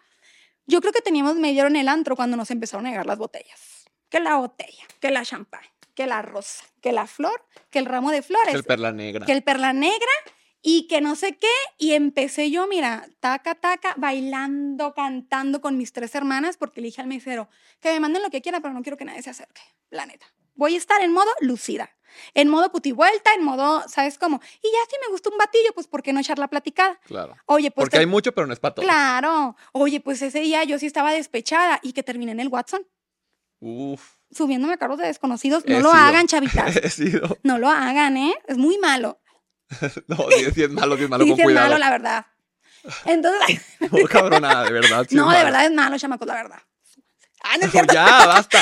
Yo 0.68 0.82
creo 0.82 0.91
que 0.91 1.01
teníamos 1.01 1.36
medio 1.36 1.68
en 1.68 1.76
el 1.76 1.88
antro 1.88 2.16
cuando 2.16 2.36
nos 2.36 2.49
empezaron 2.51 2.88
a 2.88 2.89
llegar 2.89 3.06
las 3.06 3.20
botellas 3.20 3.76
que 4.10 4.22
la 4.22 4.38
botella, 4.38 4.86
que 4.99 5.12
la 5.12 5.24
champán, 5.24 5.62
que 5.93 6.08
la 6.08 6.22
rosa, 6.22 6.64
que 6.82 6.93
la 6.93 7.06
flor, 7.06 7.45
que 7.70 7.80
el 7.80 7.86
ramo 7.86 8.12
de 8.12 8.22
flores. 8.22 8.51
Que 8.51 8.58
el 8.58 8.64
perla 8.64 8.91
negra. 8.93 9.26
Que 9.26 9.32
el 9.34 9.43
perla 9.43 9.74
negra 9.74 10.12
y 10.68 10.88
que 10.88 10.99
no 10.99 11.16
sé 11.16 11.38
qué. 11.38 11.47
Y 11.78 11.93
empecé 11.93 12.49
yo, 12.49 12.68
mira, 12.68 13.07
taca, 13.20 13.53
taca, 13.53 13.93
bailando, 13.97 14.95
cantando 14.95 15.61
con 15.61 15.78
mis 15.78 15.93
tres 15.93 16.16
hermanas 16.16 16.57
porque 16.57 16.82
le 16.82 16.88
dije 16.88 17.01
al 17.01 17.07
mesero 17.07 17.47
que 17.80 17.93
me 17.93 17.99
manden 17.99 18.24
lo 18.24 18.32
que 18.32 18.41
quieran, 18.41 18.63
pero 18.63 18.74
no 18.74 18.82
quiero 18.82 18.97
que 18.97 19.05
nadie 19.05 19.22
se 19.22 19.30
acerque, 19.30 19.61
la 19.91 20.07
neta. 20.07 20.26
Voy 20.55 20.74
a 20.74 20.78
estar 20.78 21.01
en 21.03 21.11
modo 21.11 21.30
lucida, 21.39 21.95
en 22.34 22.49
modo 22.49 22.72
putivuelta, 22.72 23.34
en 23.36 23.43
modo, 23.43 23.88
¿sabes 23.88 24.18
cómo? 24.18 24.41
Y 24.63 24.68
ya 24.72 24.80
si 24.89 24.95
me 25.05 25.11
gusta 25.11 25.30
un 25.30 25.38
batillo, 25.38 25.72
pues 25.76 25.86
¿por 25.86 26.01
qué 26.01 26.13
no 26.13 26.20
echar 26.20 26.39
la 26.39 26.47
platicada? 26.47 26.99
Claro. 27.05 27.36
Oye, 27.45 27.70
pues. 27.70 27.86
Porque 27.86 27.99
hay 27.99 28.07
mucho, 28.07 28.34
pero 28.34 28.47
no 28.47 28.53
es 28.53 28.59
para. 28.59 28.74
Claro. 28.74 29.55
Oye, 29.72 29.99
pues 29.99 30.24
ese 30.24 30.39
día 30.39 30.63
yo 30.63 30.80
sí 30.80 30.88
estaba 30.88 31.11
despechada 31.11 31.80
y 31.84 31.93
que 31.93 32.01
terminé 32.01 32.32
en 32.32 32.39
el 32.39 32.47
Watson. 32.47 32.88
Uf. 33.59 34.16
Subiéndome 34.32 34.74
a 34.74 34.78
carros 34.78 34.97
de 34.97 35.05
desconocidos. 35.05 35.63
No 35.68 35.80
lo 35.80 35.91
hagan, 35.91 36.26
chavitas. 36.26 36.76
No 37.43 37.59
lo 37.59 37.70
hagan, 37.70 38.18
¿eh? 38.18 38.34
Es 38.47 38.57
muy 38.57 38.80
malo. 38.80 39.20
no, 40.07 40.18
sí, 40.53 40.63
es 40.63 40.70
malo, 40.72 40.97
sí 40.97 41.03
es 41.03 41.09
malo, 41.09 41.24
sí, 41.24 41.30
con 41.32 41.36
sí 41.38 41.41
es 41.41 41.45
cuidado. 41.45 41.68
malo, 41.68 41.78
la 41.80 41.89
verdad. 41.89 42.26
Entonces. 43.05 43.61
no, 43.80 44.07
cabronada, 44.07 44.63
de 44.66 44.72
verdad. 44.72 45.05
Sí 45.09 45.16
no, 45.16 45.30
de 45.32 45.43
verdad 45.43 45.66
es 45.66 45.72
malo, 45.72 45.97
chamacos, 45.97 46.28
la 46.28 46.36
verdad. 46.36 46.59
Ah, 47.43 47.57
no 47.59 47.66
es 47.66 47.72
cierto. 47.72 47.93
ya, 47.93 48.26
basta. 48.26 48.59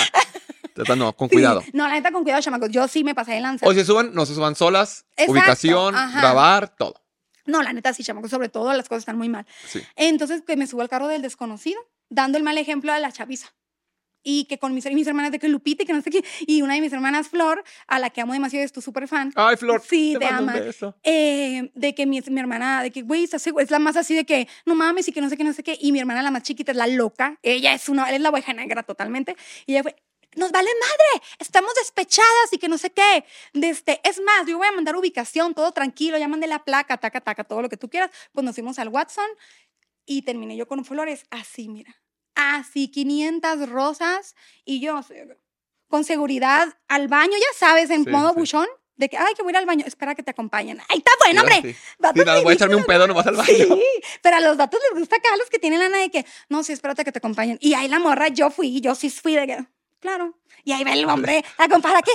No, 0.98 1.14
con 1.16 1.30
Sí. 1.30 1.36
cuidado. 1.36 1.64
No, 1.74 1.88
la 1.88 1.94
neta, 1.94 2.12
con 2.12 2.24
cuidado, 2.24 2.42
chamacos. 2.42 2.70
Yo 2.70 2.88
sí 2.88 3.04
me 3.04 3.14
pasé 3.14 3.34
de 3.34 3.42
lanza. 3.42 3.66
O 3.68 3.74
se 3.74 3.86
suban, 3.86 4.14
no 4.14 4.26
se 4.26 4.34
suban 4.34 4.56
solas, 4.56 5.06
Exacto, 5.12 5.32
ubicación, 5.34 5.96
ajá. 5.96 6.20
grabar, 6.20 6.76
todo. 6.76 6.96
No, 7.46 7.62
la 7.62 7.74
neta, 7.74 7.94
sí, 7.94 8.04
chamacos. 8.04 8.32
Sobre 8.32 8.50
todo, 8.50 8.74
las 8.74 8.90
cosas 8.90 9.02
están 9.04 9.18
muy 9.18 9.30
mal. 9.30 9.46
Sí. 9.68 9.82
Entonces, 9.96 10.42
que 10.46 10.58
me 10.58 10.66
subo 10.68 10.82
al 10.82 10.90
carro 10.90 11.08
del 11.08 11.22
desconocido, 11.22 11.80
dando 12.10 12.38
el 12.38 12.44
mal 12.44 12.58
ejemplo 12.58 12.92
a 12.92 13.00
la 13.00 13.12
chaviza. 13.12 13.54
Y 14.24 14.46
que 14.46 14.58
con 14.58 14.74
mis, 14.74 14.86
mis 14.86 15.08
hermanas 15.08 15.32
de 15.32 15.40
que 15.40 15.48
Lupita, 15.48 15.84
y 15.84 15.86
que 15.86 15.94
no 15.94 16.02
sé 16.02 16.10
qué. 16.10 16.24
Y 16.48 16.62
una 16.62 16.76
de 16.76 16.82
mis 16.82 16.94
hermanas, 16.94 17.28
Flor, 17.28 17.64
a 17.88 18.00
la 18.00 18.10
que 18.10 18.22
amo 18.22 18.34
demasiado, 18.34 18.66
es 18.66 18.72
tu 18.72 18.82
súper 18.82 19.08
fan. 19.08 19.32
Ay, 19.36 19.58
Flor. 19.58 19.82
Sí, 19.88 20.16
te, 20.20 20.26
un 20.26 20.34
ama. 20.34 20.56
Eh, 21.04 21.72
de 21.74 21.96
que 21.96 22.06
mi, 22.06 22.22
mi 22.22 22.40
hermana, 22.40 22.84
de 22.84 22.92
que, 22.92 23.02
güey, 23.02 23.26
es 23.26 23.72
la 23.72 23.80
más 23.80 23.98
así 23.98 24.16
de 24.16 24.26
que, 24.26 24.48
no 24.66 24.76
mames, 24.76 25.08
y 25.08 25.12
que 25.12 25.22
no 25.22 25.30
sé 25.30 25.38
qué, 25.38 25.44
no 25.44 25.54
sé 25.54 25.64
qué. 25.64 25.78
Y 25.80 25.92
mi 25.92 26.00
hermana, 26.00 26.22
la 26.22 26.32
más 26.32 26.44
chiquita, 26.44 26.72
es 26.72 26.78
la 26.78 26.88
loca. 26.88 27.38
Ella 27.44 27.74
es 27.74 27.90
una, 27.90 28.10
es 28.12 28.22
la 28.22 28.30
oveja 28.30 28.54
negra 28.54 28.84
totalmente. 28.84 29.36
Y 29.66 29.74
ella 29.74 29.84
fue, 29.84 29.96
nos 30.36 30.52
vale 30.52 30.70
madre, 30.80 31.26
estamos 31.40 31.74
despechadas 31.76 32.52
y 32.52 32.58
que 32.58 32.68
no 32.68 32.78
sé 32.78 32.92
qué. 32.92 33.26
De 33.54 33.70
este, 33.70 34.02
es 34.04 34.22
más, 34.22 34.48
yo 34.48 34.58
voy 34.58 34.68
a 34.68 34.72
mandar 34.72 34.96
ubicación, 34.96 35.54
todo 35.54 35.72
tranquilo, 35.72 36.18
ya 36.18 36.28
mandé 36.28 36.48
la 36.48 36.64
placa, 36.64 36.98
taca, 36.98 37.22
taca, 37.22 37.44
todo 37.44 37.62
lo 37.62 37.70
que 37.70 37.78
tú 37.78 37.90
quieras. 37.90 38.12
Pues 38.32 38.44
nos 38.44 38.56
fuimos 38.56 38.80
al 38.80 38.90
Watson 38.90 39.28
y 40.06 40.24
terminé 40.24 40.56
yo 40.56 40.68
con 40.68 40.84
flores 40.86 41.26
así, 41.30 41.70
mira. 41.70 42.03
Así, 42.36 42.88
500 42.90 43.70
rosas 43.70 44.36
y 44.66 44.80
yo 44.80 45.00
con 45.88 46.04
seguridad 46.04 46.68
al 46.88 47.08
baño, 47.08 47.34
ya 47.34 47.58
sabes, 47.58 47.90
en 47.92 48.04
Sí, 48.06 48.10
modo 48.10 48.30
sí. 48.30 48.36
buchón, 48.40 48.68
de 48.96 49.10
que, 49.10 49.18
ay, 49.18 49.34
que 49.36 49.44
voy 49.44 49.50
a 49.50 49.54
ir 49.54 49.58
al 49.58 49.66
baño, 49.66 49.86
espera 49.86 50.16
que 50.16 50.24
te 50.24 50.32
acompañen. 50.32 50.80
Ay, 50.90 50.98
está 51.00 51.12
bueno, 51.24 51.42
Sí, 51.42 51.56
hombre. 51.58 51.74
sí. 51.74 52.24
Nada, 52.26 52.42
voy 52.42 52.52
a 52.52 52.56
echarme 52.56 52.76
un 52.76 52.84
pedo 52.86 53.06
nomás 53.08 53.28
al 53.28 53.36
baño. 53.38 53.48
Sí, 53.76 53.84
pero 54.22 54.38
a 54.38 54.40
los 54.40 54.58
datos 54.58 54.80
les 54.92 55.00
gusta 55.00 55.18
acá, 55.18 55.30
a 55.34 55.38
los 55.38 55.50
que 55.50 55.60
tienen 55.60 55.80
lana 55.80 55.98
de 56.00 56.10
que, 56.10 56.26
no, 56.50 56.64
sí, 56.64 56.74
espérate 56.74 57.04
que 57.06 57.12
te 57.12 57.20
acompañen. 57.20 57.58
Y 57.62 57.74
ahí 57.76 57.88
la 57.88 58.00
morra, 58.00 58.28
yo 58.30 58.50
fui, 58.50 58.82
yo 58.82 58.96
sí 58.96 59.10
fui 59.12 59.36
de 59.36 59.46
que, 59.48 59.66
claro. 60.00 60.38
Y 60.64 60.72
ahí 60.72 60.84
va 60.84 60.94
el 60.94 61.06
hombre, 61.06 61.44
¿a 61.58 61.68
¿para 61.68 62.02
qué? 62.02 62.12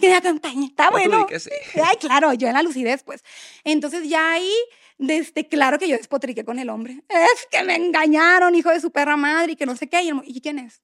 que 0.00 0.08
me 0.08 0.16
acompañe. 0.16 0.66
Está 0.66 0.90
bueno. 0.90 1.16
dije 1.18 1.28
que 1.28 1.40
sí. 1.40 1.50
Ay, 1.82 1.96
claro, 1.96 2.32
yo 2.34 2.46
en 2.48 2.54
la 2.54 2.62
lucidez, 2.62 3.02
pues. 3.02 3.24
Entonces 3.64 4.08
ya 4.08 4.32
ahí, 4.32 4.52
desde, 4.98 5.46
claro 5.48 5.78
que 5.78 5.88
yo 5.88 5.96
despotriqué 5.96 6.44
con 6.44 6.58
el 6.58 6.68
hombre. 6.68 7.02
Es 7.08 7.46
que 7.50 7.62
me 7.62 7.76
engañaron, 7.76 8.54
hijo 8.54 8.70
de 8.70 8.80
su 8.80 8.90
perra 8.90 9.16
madre, 9.16 9.52
y 9.52 9.56
que 9.56 9.66
no 9.66 9.76
sé 9.76 9.88
qué. 9.88 10.02
Y, 10.02 10.08
el 10.10 10.20
¿y 10.24 10.40
quién 10.40 10.58
es? 10.58 10.82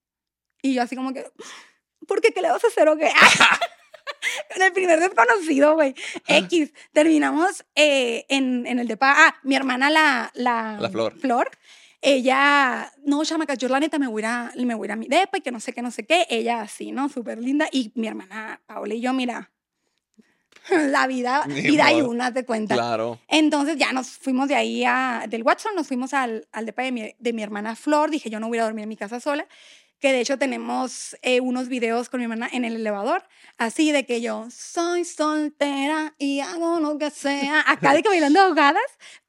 Y 0.62 0.74
yo 0.74 0.82
así 0.82 0.96
como 0.96 1.12
que, 1.12 1.26
¿por 2.06 2.20
qué? 2.20 2.32
¿Qué 2.32 2.40
le 2.40 2.50
vas 2.50 2.64
a 2.64 2.68
hacer 2.68 2.88
o 2.88 2.96
qué? 2.96 3.10
con 4.52 4.62
el 4.62 4.72
primer 4.72 5.00
desconocido, 5.00 5.74
güey. 5.74 5.94
X. 6.26 6.72
Terminamos 6.92 7.64
eh, 7.74 8.24
en, 8.28 8.66
en 8.66 8.78
el 8.78 8.88
de 8.88 8.96
Ah, 9.00 9.34
mi 9.42 9.56
hermana, 9.56 9.90
la, 9.90 10.30
la, 10.34 10.78
La 10.80 10.90
Flor. 10.90 11.18
Flor. 11.18 11.50
Ella, 12.00 12.92
no, 13.04 13.24
chamacas, 13.24 13.56
yo 13.56 13.68
la 13.68 13.80
neta 13.80 13.98
me 13.98 14.06
voy, 14.06 14.22
a, 14.24 14.52
me 14.56 14.74
voy 14.74 14.90
a 14.90 14.96
mi 14.96 15.06
depa 15.08 15.38
y 15.38 15.40
que 15.40 15.50
no 15.50 15.58
sé 15.58 15.72
qué, 15.72 15.80
no 15.80 15.90
sé 15.90 16.04
qué. 16.04 16.26
Ella 16.28 16.60
así, 16.60 16.92
¿no? 16.92 17.08
Súper 17.08 17.38
linda. 17.38 17.66
Y 17.72 17.92
mi 17.94 18.06
hermana 18.06 18.60
Paola 18.66 18.94
y 18.94 19.00
yo, 19.00 19.12
mira, 19.14 19.50
la 20.90 21.06
vida, 21.06 21.44
Ni 21.46 21.60
vida 21.62 21.92
y 21.92 22.00
modo. 22.00 22.10
una, 22.10 22.32
te 22.32 22.44
cuenta. 22.44 22.74
Claro. 22.74 23.18
Entonces 23.28 23.76
ya 23.76 23.92
nos 23.92 24.08
fuimos 24.10 24.48
de 24.48 24.54
ahí 24.54 24.84
a, 24.84 25.24
del 25.28 25.42
Watson, 25.42 25.74
nos 25.74 25.86
fuimos 25.86 26.14
al, 26.14 26.46
al 26.52 26.66
depa 26.66 26.82
de 26.82 26.92
mi, 26.92 27.14
de 27.18 27.32
mi 27.32 27.42
hermana 27.42 27.76
Flor. 27.76 28.10
Dije, 28.10 28.30
yo 28.30 28.40
no 28.40 28.48
voy 28.48 28.56
a 28.56 28.58
ir 28.58 28.62
a 28.62 28.64
dormir 28.66 28.84
en 28.84 28.88
mi 28.88 28.96
casa 28.96 29.20
sola. 29.20 29.46
Que 30.00 30.12
de 30.12 30.20
hecho 30.20 30.36
tenemos 30.38 31.16
eh, 31.22 31.40
unos 31.40 31.68
videos 31.68 32.10
con 32.10 32.20
mi 32.20 32.24
hermana 32.24 32.48
en 32.52 32.66
el 32.66 32.76
elevador, 32.76 33.24
así 33.56 33.90
de 33.90 34.04
que 34.04 34.20
yo 34.20 34.48
soy 34.50 35.04
soltera 35.04 36.14
y 36.18 36.40
hago 36.40 36.78
lo 36.78 36.98
que 36.98 37.10
sea. 37.10 37.64
Acá 37.66 37.94
de 37.94 38.02
que 38.02 38.10
bailando 38.10 38.40
ahogadas, 38.40 38.82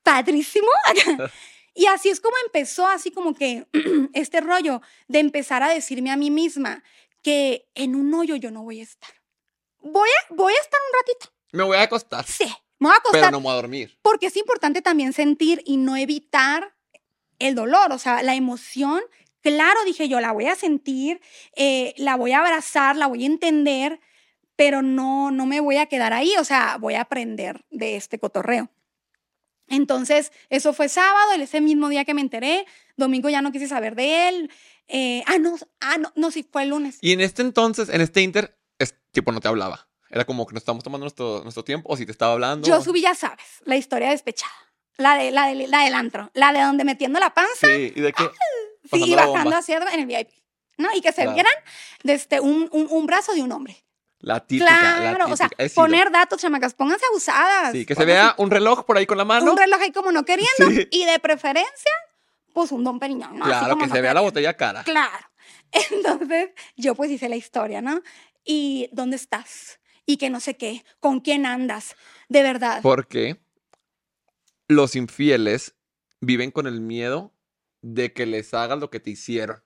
padrísimo. 0.03 0.67
Y 1.77 1.87
así 1.87 2.07
es 2.07 2.21
como 2.21 2.35
empezó, 2.45 2.87
así 2.87 3.11
como 3.11 3.33
que 3.33 3.67
este 4.13 4.39
rollo 4.39 4.81
de 5.09 5.19
empezar 5.19 5.61
a 5.61 5.69
decirme 5.69 6.09
a 6.09 6.15
mí 6.15 6.31
misma 6.31 6.83
que 7.21 7.67
en 7.75 7.95
un 7.95 8.13
hoyo 8.13 8.37
yo 8.37 8.49
no 8.49 8.63
voy 8.63 8.79
a 8.79 8.83
estar. 8.83 9.09
Voy 9.87 10.09
a, 10.09 10.33
voy 10.33 10.53
a 10.53 10.61
estar 10.61 10.79
un 10.79 10.99
ratito. 10.99 11.33
Me 11.51 11.63
voy 11.63 11.77
a 11.77 11.83
acostar. 11.83 12.25
Sí, 12.25 12.45
me 12.79 12.87
voy 12.89 12.95
a 12.95 12.97
acostar 12.97 13.21
Pero 13.21 13.31
no 13.31 13.39
me 13.39 13.43
voy 13.43 13.51
a 13.53 13.55
dormir. 13.55 13.97
porque 14.01 14.25
es 14.27 14.35
importante 14.35 14.81
también 14.81 15.13
sentir 15.13 15.61
y 15.65 15.77
no 15.77 15.95
evitar 15.95 16.75
el 17.39 17.53
dolor, 17.55 17.91
o 17.91 17.99
sea, 17.99 18.23
la 18.23 18.33
emoción. 18.35 19.01
Claro, 19.41 19.79
dije 19.85 20.07
yo, 20.09 20.19
la 20.19 20.31
voy 20.31 20.47
a 20.47 20.55
sentir, 20.55 21.21
eh, 21.55 21.93
la 21.97 22.15
voy 22.15 22.31
a 22.31 22.39
abrazar, 22.39 22.95
la 22.95 23.05
voy 23.07 23.23
a 23.23 23.27
entender, 23.27 23.99
pero 24.55 24.81
no, 24.81 25.29
no 25.29 25.45
me 25.45 25.59
voy 25.59 25.77
a 25.77 25.85
quedar 25.85 26.13
ahí, 26.13 26.33
o 26.39 26.43
sea, 26.43 26.77
voy 26.79 26.95
a 26.95 27.01
aprender 27.01 27.63
de 27.69 27.95
este 27.95 28.17
cotorreo. 28.17 28.71
Entonces, 29.67 30.31
eso 30.49 30.73
fue 30.73 30.89
sábado, 30.89 31.33
ese 31.33 31.61
mismo 31.61 31.89
día 31.89 32.05
que 32.05 32.13
me 32.13 32.21
enteré, 32.21 32.65
domingo 32.97 33.29
ya 33.29 33.41
no 33.41 33.51
quise 33.51 33.67
saber 33.67 33.95
de 33.95 34.29
él. 34.29 34.51
eh, 34.87 35.23
ah, 35.27 35.37
no, 35.39 35.55
ah, 35.79 35.97
no, 35.97 36.11
no, 36.15 36.31
sí, 36.31 36.47
fue 36.51 36.63
el 36.63 36.69
lunes. 36.69 36.97
Y 37.01 37.13
en 37.13 37.21
este 37.21 37.41
entonces, 37.41 37.89
en 37.89 38.01
este 38.01 38.21
inter, 38.21 38.57
tipo 39.15 39.31
no 39.31 39.39
te 39.41 39.47
hablaba. 39.47 39.87
Era 40.11 40.23
como 40.25 40.45
que 40.45 40.53
nos 40.53 40.61
estábamos 40.61 40.83
tomando 40.83 41.05
nuestro, 41.05 41.41
nuestro 41.41 41.63
tiempo, 41.63 41.91
o 41.91 41.97
si 41.97 42.05
te 42.05 42.11
estaba 42.11 42.33
hablando. 42.33 42.67
Yo 42.67 42.79
subí, 42.81 43.01
ya 43.01 43.15
sabes, 43.15 43.43
la 43.63 43.75
historia 43.75 44.11
despechada, 44.11 44.53
la, 44.97 45.15
de, 45.15 45.31
la, 45.31 45.47
de, 45.47 45.67
la 45.67 45.83
del 45.83 45.93
antro, 45.95 46.29
la 46.35 46.53
de 46.53 46.61
donde 46.61 46.83
metiendo 46.85 47.19
la 47.19 47.33
panza. 47.33 47.67
Sí, 47.67 47.91
y 47.95 47.99
de 48.01 48.13
que. 48.13 48.23
Sí, 48.23 48.89
pasando 48.91 49.07
y 49.07 49.15
la 49.15 49.25
bajando 49.25 49.55
hacia 49.57 49.77
en 49.77 49.99
el 50.01 50.05
VIP. 50.05 50.29
¿No? 50.77 50.89
Y 50.93 51.01
que 51.01 51.09
se 51.11 51.21
Claro. 51.23 51.33
vieran 51.33 51.53
desde 52.03 52.39
un, 52.41 52.69
un, 52.71 52.87
un 52.91 53.05
brazo 53.07 53.33
de 53.33 53.41
un 53.41 53.51
hombre. 53.51 53.83
La 54.19 54.45
típica. 54.45 54.71
la 54.71 54.97
claro, 55.15 55.25
o 55.31 55.35
sea, 55.37 55.47
típica. 55.47 55.63
He 55.63 55.69
sido. 55.69 55.83
poner 55.83 56.11
datos, 56.11 56.39
chamacas, 56.41 56.73
pónganse 56.73 57.05
abusadas. 57.09 57.71
Sí, 57.71 57.85
que 57.85 57.95
se 57.95 58.05
vea 58.05 58.35
un 58.37 58.51
reloj 58.51 58.83
por 58.85 58.97
ahí 58.97 59.05
con 59.05 59.17
la 59.17 59.25
mano. 59.25 59.51
un 59.51 59.57
reloj 59.57 59.79
ahí 59.81 59.91
como 59.91 60.11
no 60.11 60.23
queriendo 60.25 60.69
Sí. 60.69 60.87
y 60.91 61.05
de 61.05 61.17
preferencia, 61.19 61.91
pues 62.53 62.71
un 62.71 62.83
don 62.83 62.99
Periñón, 62.99 63.39
¿no? 63.39 63.45
Claro, 63.45 63.77
que 63.77 63.87
no 63.87 63.93
se 63.95 64.01
vea 64.01 64.13
la 64.13 64.21
botella 64.21 64.53
cara. 64.55 64.83
Claro. 64.83 65.25
Entonces, 65.91 66.49
yo 66.75 66.93
pues 66.95 67.09
hice 67.11 67.29
la 67.29 67.35
historia, 67.37 67.81
¿no? 67.81 68.01
Y 68.45 68.89
¿dónde 68.91 69.15
estás? 69.15 69.79
Y 70.05 70.17
que 70.17 70.29
no 70.29 70.39
sé 70.39 70.55
qué, 70.55 70.85
con 70.99 71.19
quién 71.19 71.45
andas, 71.45 71.95
de 72.29 72.43
verdad. 72.43 72.81
Porque 72.83 73.41
los 74.67 74.95
infieles 74.95 75.75
viven 76.21 76.51
con 76.51 76.67
el 76.67 76.79
miedo 76.79 77.33
de 77.81 78.13
que 78.13 78.25
les 78.25 78.53
hagas 78.53 78.79
lo 78.79 78.89
que 78.89 78.99
te 78.99 79.09
hicieron. 79.11 79.63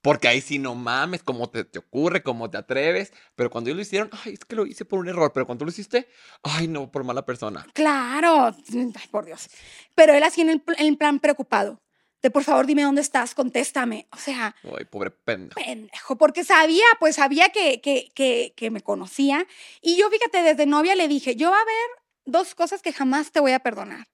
Porque 0.00 0.28
ahí 0.28 0.40
sí 0.40 0.58
no 0.58 0.76
mames, 0.76 1.22
cómo 1.24 1.50
te, 1.50 1.64
te 1.64 1.80
ocurre, 1.80 2.22
cómo 2.22 2.48
te 2.48 2.56
atreves. 2.56 3.12
Pero 3.34 3.50
cuando 3.50 3.68
ellos 3.68 3.76
lo 3.76 3.82
hicieron, 3.82 4.10
ay, 4.24 4.34
es 4.34 4.44
que 4.44 4.54
lo 4.54 4.64
hice 4.64 4.84
por 4.84 5.00
un 5.00 5.08
error. 5.08 5.32
Pero 5.34 5.44
cuando 5.44 5.60
tú 5.60 5.64
lo 5.66 5.70
hiciste, 5.70 6.08
ay, 6.44 6.68
no, 6.68 6.90
por 6.90 7.02
mala 7.02 7.26
persona. 7.26 7.66
Claro, 7.74 8.54
ay, 8.72 9.08
por 9.10 9.26
Dios. 9.26 9.48
Pero 9.96 10.14
él 10.14 10.22
así 10.22 10.40
en 10.40 10.50
el 10.50 10.62
en 10.78 10.96
plan 10.96 11.18
preocupado. 11.18 11.82
De 12.22 12.30
por 12.30 12.42
favor, 12.42 12.66
dime 12.66 12.82
dónde 12.82 13.00
estás, 13.00 13.34
contéstame. 13.34 14.08
O 14.12 14.16
sea, 14.16 14.56
Ay, 14.64 14.84
pobre 14.86 15.10
pendejo. 15.10 15.60
pendejo, 15.60 16.16
porque 16.18 16.42
sabía, 16.44 16.84
pues 16.98 17.16
sabía 17.16 17.50
que, 17.50 17.80
que, 17.80 18.10
que, 18.14 18.54
que 18.56 18.70
me 18.70 18.80
conocía. 18.80 19.46
Y 19.80 19.96
yo, 19.96 20.10
fíjate, 20.10 20.42
desde 20.42 20.66
novia 20.66 20.94
le 20.96 21.06
dije, 21.06 21.36
yo 21.36 21.50
va 21.50 21.58
a 21.58 21.62
haber 21.62 21.90
dos 22.24 22.54
cosas 22.54 22.82
que 22.82 22.92
jamás 22.92 23.30
te 23.30 23.40
voy 23.40 23.52
a 23.52 23.60
perdonar. 23.60 24.08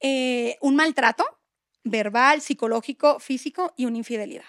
Eh, 0.00 0.56
un 0.60 0.76
maltrato 0.76 1.24
verbal, 1.82 2.40
psicológico, 2.40 3.18
físico 3.20 3.74
y 3.76 3.86
una 3.86 3.98
infidelidad. 3.98 4.44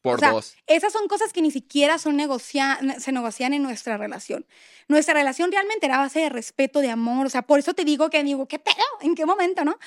Por 0.00 0.16
o 0.16 0.18
sea, 0.18 0.30
dos. 0.30 0.54
Esas 0.66 0.92
son 0.92 1.08
cosas 1.08 1.32
que 1.32 1.42
ni 1.42 1.50
siquiera 1.50 1.98
son 1.98 2.16
negocia 2.16 2.78
se 2.98 3.10
negocian 3.12 3.52
en 3.52 3.62
nuestra 3.62 3.96
relación. 3.96 4.46
Nuestra 4.86 5.12
relación 5.14 5.50
realmente 5.50 5.86
era 5.86 5.98
base 5.98 6.20
de 6.20 6.28
respeto, 6.28 6.80
de 6.80 6.90
amor. 6.90 7.26
O 7.26 7.30
sea, 7.30 7.42
por 7.42 7.58
eso 7.58 7.74
te 7.74 7.84
digo 7.84 8.08
que 8.08 8.22
digo, 8.22 8.46
¿qué 8.46 8.58
pedo? 8.58 8.76
¿En 9.00 9.14
qué 9.14 9.26
momento, 9.26 9.64
no? 9.64 9.78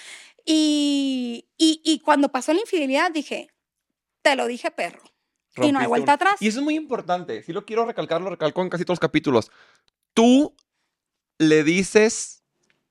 Y, 0.45 1.47
y, 1.57 1.81
y 1.83 1.99
cuando 1.99 2.29
pasó 2.29 2.53
la 2.53 2.59
infidelidad 2.61 3.11
dije, 3.11 3.49
te 4.21 4.35
lo 4.35 4.47
dije, 4.47 4.71
perro. 4.71 5.01
Y 5.57 5.59
no 5.59 5.79
hay 5.79 5.85
Rompiste 5.85 5.87
vuelta 5.87 6.11
un- 6.11 6.15
atrás. 6.15 6.41
Y 6.41 6.47
eso 6.47 6.59
es 6.59 6.63
muy 6.63 6.75
importante. 6.75 7.43
Si 7.43 7.53
lo 7.53 7.65
quiero 7.65 7.85
recalcar, 7.85 8.21
lo 8.21 8.29
recalco 8.29 8.61
en 8.61 8.69
casi 8.69 8.83
todos 8.83 8.95
los 8.95 8.99
capítulos. 8.99 9.51
Tú 10.13 10.55
le 11.37 11.63
dices 11.63 12.43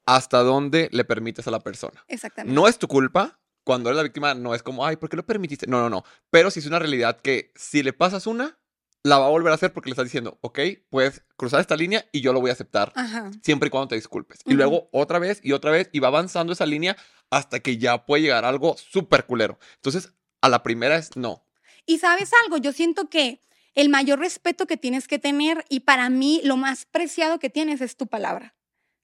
hasta 0.06 0.38
dónde 0.38 0.88
le 0.92 1.04
permites 1.04 1.46
a 1.46 1.50
la 1.50 1.60
persona. 1.60 2.04
Exactamente. 2.08 2.54
No 2.54 2.66
es 2.68 2.78
tu 2.78 2.88
culpa. 2.88 3.39
Cuando 3.64 3.90
eres 3.90 3.96
la 3.98 4.02
víctima, 4.02 4.34
no 4.34 4.54
es 4.54 4.62
como, 4.62 4.86
ay, 4.86 4.96
¿por 4.96 5.08
qué 5.08 5.16
lo 5.16 5.26
permitiste? 5.26 5.66
No, 5.66 5.80
no, 5.80 5.90
no. 5.90 6.04
Pero 6.30 6.50
sí 6.50 6.60
es 6.60 6.66
una 6.66 6.78
realidad 6.78 7.20
que 7.20 7.52
si 7.54 7.82
le 7.82 7.92
pasas 7.92 8.26
una, 8.26 8.58
la 9.02 9.18
va 9.18 9.26
a 9.26 9.30
volver 9.30 9.52
a 9.52 9.54
hacer 9.54 9.72
porque 9.72 9.88
le 9.88 9.92
estás 9.92 10.06
diciendo, 10.06 10.38
ok, 10.42 10.58
puedes 10.88 11.22
cruzar 11.36 11.60
esta 11.60 11.76
línea 11.76 12.04
y 12.12 12.20
yo 12.20 12.32
lo 12.32 12.40
voy 12.40 12.50
a 12.50 12.52
aceptar. 12.52 12.92
Ajá. 12.94 13.30
Siempre 13.42 13.68
y 13.68 13.70
cuando 13.70 13.88
te 13.88 13.94
disculpes. 13.94 14.40
Y 14.44 14.54
luego 14.54 14.88
otra 14.92 15.18
vez 15.18 15.40
y 15.42 15.52
otra 15.52 15.70
vez 15.70 15.88
y 15.92 16.00
va 16.00 16.08
avanzando 16.08 16.52
esa 16.52 16.66
línea 16.66 16.96
hasta 17.30 17.60
que 17.60 17.78
ya 17.78 18.04
puede 18.04 18.22
llegar 18.22 18.44
algo 18.44 18.76
súper 18.76 19.24
culero. 19.24 19.58
Entonces, 19.76 20.12
a 20.42 20.48
la 20.48 20.62
primera 20.62 20.96
es 20.96 21.16
no. 21.16 21.44
Y 21.86 21.98
sabes 21.98 22.30
algo, 22.44 22.58
yo 22.58 22.72
siento 22.72 23.08
que 23.08 23.40
el 23.74 23.88
mayor 23.88 24.18
respeto 24.18 24.66
que 24.66 24.76
tienes 24.76 25.08
que 25.08 25.18
tener 25.18 25.64
y 25.68 25.80
para 25.80 26.10
mí 26.10 26.40
lo 26.44 26.56
más 26.56 26.86
preciado 26.86 27.38
que 27.38 27.50
tienes 27.50 27.80
es 27.80 27.96
tu 27.96 28.06
palabra. 28.06 28.54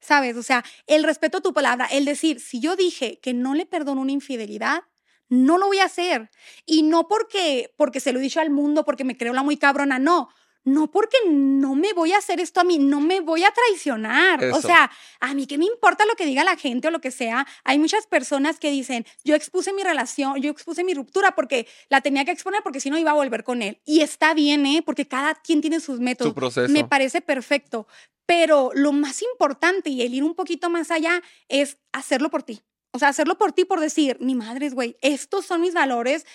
¿Sabes? 0.00 0.36
O 0.36 0.42
sea, 0.42 0.64
el 0.86 1.04
respeto 1.04 1.38
a 1.38 1.40
tu 1.42 1.52
palabra, 1.52 1.86
el 1.86 2.04
decir, 2.04 2.40
si 2.40 2.60
yo 2.60 2.76
dije 2.76 3.18
que 3.20 3.34
no 3.34 3.54
le 3.54 3.66
perdono 3.66 4.00
una 4.00 4.12
infidelidad, 4.12 4.82
no 5.28 5.58
lo 5.58 5.66
voy 5.66 5.78
a 5.78 5.86
hacer. 5.86 6.30
Y 6.64 6.82
no 6.82 7.08
porque, 7.08 7.74
porque 7.76 8.00
se 8.00 8.12
lo 8.12 8.18
he 8.18 8.22
dicho 8.22 8.40
al 8.40 8.50
mundo, 8.50 8.84
porque 8.84 9.04
me 9.04 9.16
creo 9.16 9.32
la 9.32 9.42
muy 9.42 9.56
cabrona, 9.56 9.98
no. 9.98 10.28
No 10.66 10.90
porque 10.90 11.16
no 11.28 11.76
me 11.76 11.92
voy 11.92 12.12
a 12.12 12.18
hacer 12.18 12.40
esto 12.40 12.58
a 12.58 12.64
mí, 12.64 12.80
no 12.80 12.98
me 13.00 13.20
voy 13.20 13.44
a 13.44 13.52
traicionar. 13.52 14.44
O 14.46 14.60
sea, 14.60 14.90
a 15.20 15.32
mí 15.32 15.46
qué 15.46 15.58
me 15.58 15.64
importa 15.64 16.04
lo 16.06 16.16
que 16.16 16.26
diga 16.26 16.42
la 16.42 16.56
gente 16.56 16.88
o 16.88 16.90
lo 16.90 17.00
que 17.00 17.12
sea. 17.12 17.46
Hay 17.62 17.78
muchas 17.78 18.08
personas 18.08 18.58
que 18.58 18.72
dicen, 18.72 19.06
yo 19.22 19.36
expuse 19.36 19.72
mi 19.72 19.84
relación, 19.84 20.42
yo 20.42 20.50
expuse 20.50 20.82
mi 20.82 20.92
ruptura 20.92 21.36
porque 21.36 21.68
la 21.88 22.00
tenía 22.00 22.24
que 22.24 22.32
exponer 22.32 22.64
porque 22.64 22.80
si 22.80 22.90
no 22.90 22.98
iba 22.98 23.12
a 23.12 23.14
volver 23.14 23.44
con 23.44 23.62
él. 23.62 23.80
Y 23.84 24.00
está 24.00 24.34
bien, 24.34 24.66
¿eh? 24.66 24.82
Porque 24.84 25.06
cada 25.06 25.36
quien 25.36 25.60
tiene 25.60 25.78
sus 25.78 26.00
métodos. 26.00 26.30
Su 26.30 26.34
proceso. 26.34 26.72
Me 26.72 26.82
parece 26.82 27.20
perfecto. 27.20 27.86
Pero 28.26 28.72
lo 28.74 28.90
más 28.90 29.22
importante 29.22 29.90
y 29.90 30.02
el 30.02 30.14
ir 30.14 30.24
un 30.24 30.34
poquito 30.34 30.68
más 30.68 30.90
allá 30.90 31.22
es 31.48 31.78
hacerlo 31.92 32.28
por 32.28 32.42
ti. 32.42 32.64
O 32.90 32.98
sea, 32.98 33.06
hacerlo 33.06 33.38
por 33.38 33.52
ti 33.52 33.64
por 33.64 33.78
decir, 33.78 34.16
ni 34.18 34.34
madres, 34.34 34.74
güey, 34.74 34.96
estos 35.00 35.46
son 35.46 35.60
mis 35.60 35.74
valores. 35.74 36.26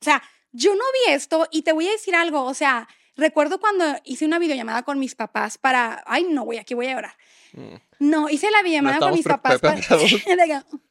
O 0.00 0.04
sea, 0.04 0.24
yo 0.50 0.74
no 0.74 0.82
vi 0.92 1.12
esto 1.12 1.46
y 1.52 1.62
te 1.62 1.72
voy 1.72 1.86
a 1.86 1.92
decir 1.92 2.16
algo. 2.16 2.42
O 2.42 2.54
sea, 2.54 2.88
recuerdo 3.16 3.58
cuando 3.60 3.84
hice 4.04 4.24
una 4.26 4.38
videollamada 4.38 4.82
con 4.82 4.98
mis 4.98 5.14
papás 5.14 5.58
para, 5.58 6.02
ay, 6.06 6.24
no, 6.30 6.42
güey, 6.42 6.58
aquí 6.58 6.74
voy 6.74 6.86
a 6.86 6.94
llorar. 6.94 7.14
Mm. 7.52 7.74
No, 8.00 8.28
hice 8.28 8.50
la 8.50 8.62
videollamada 8.62 8.98
con 8.98 9.14
estamos 9.14 9.18
mis 9.18 9.26
papás. 9.26 9.58
para- 9.60 10.64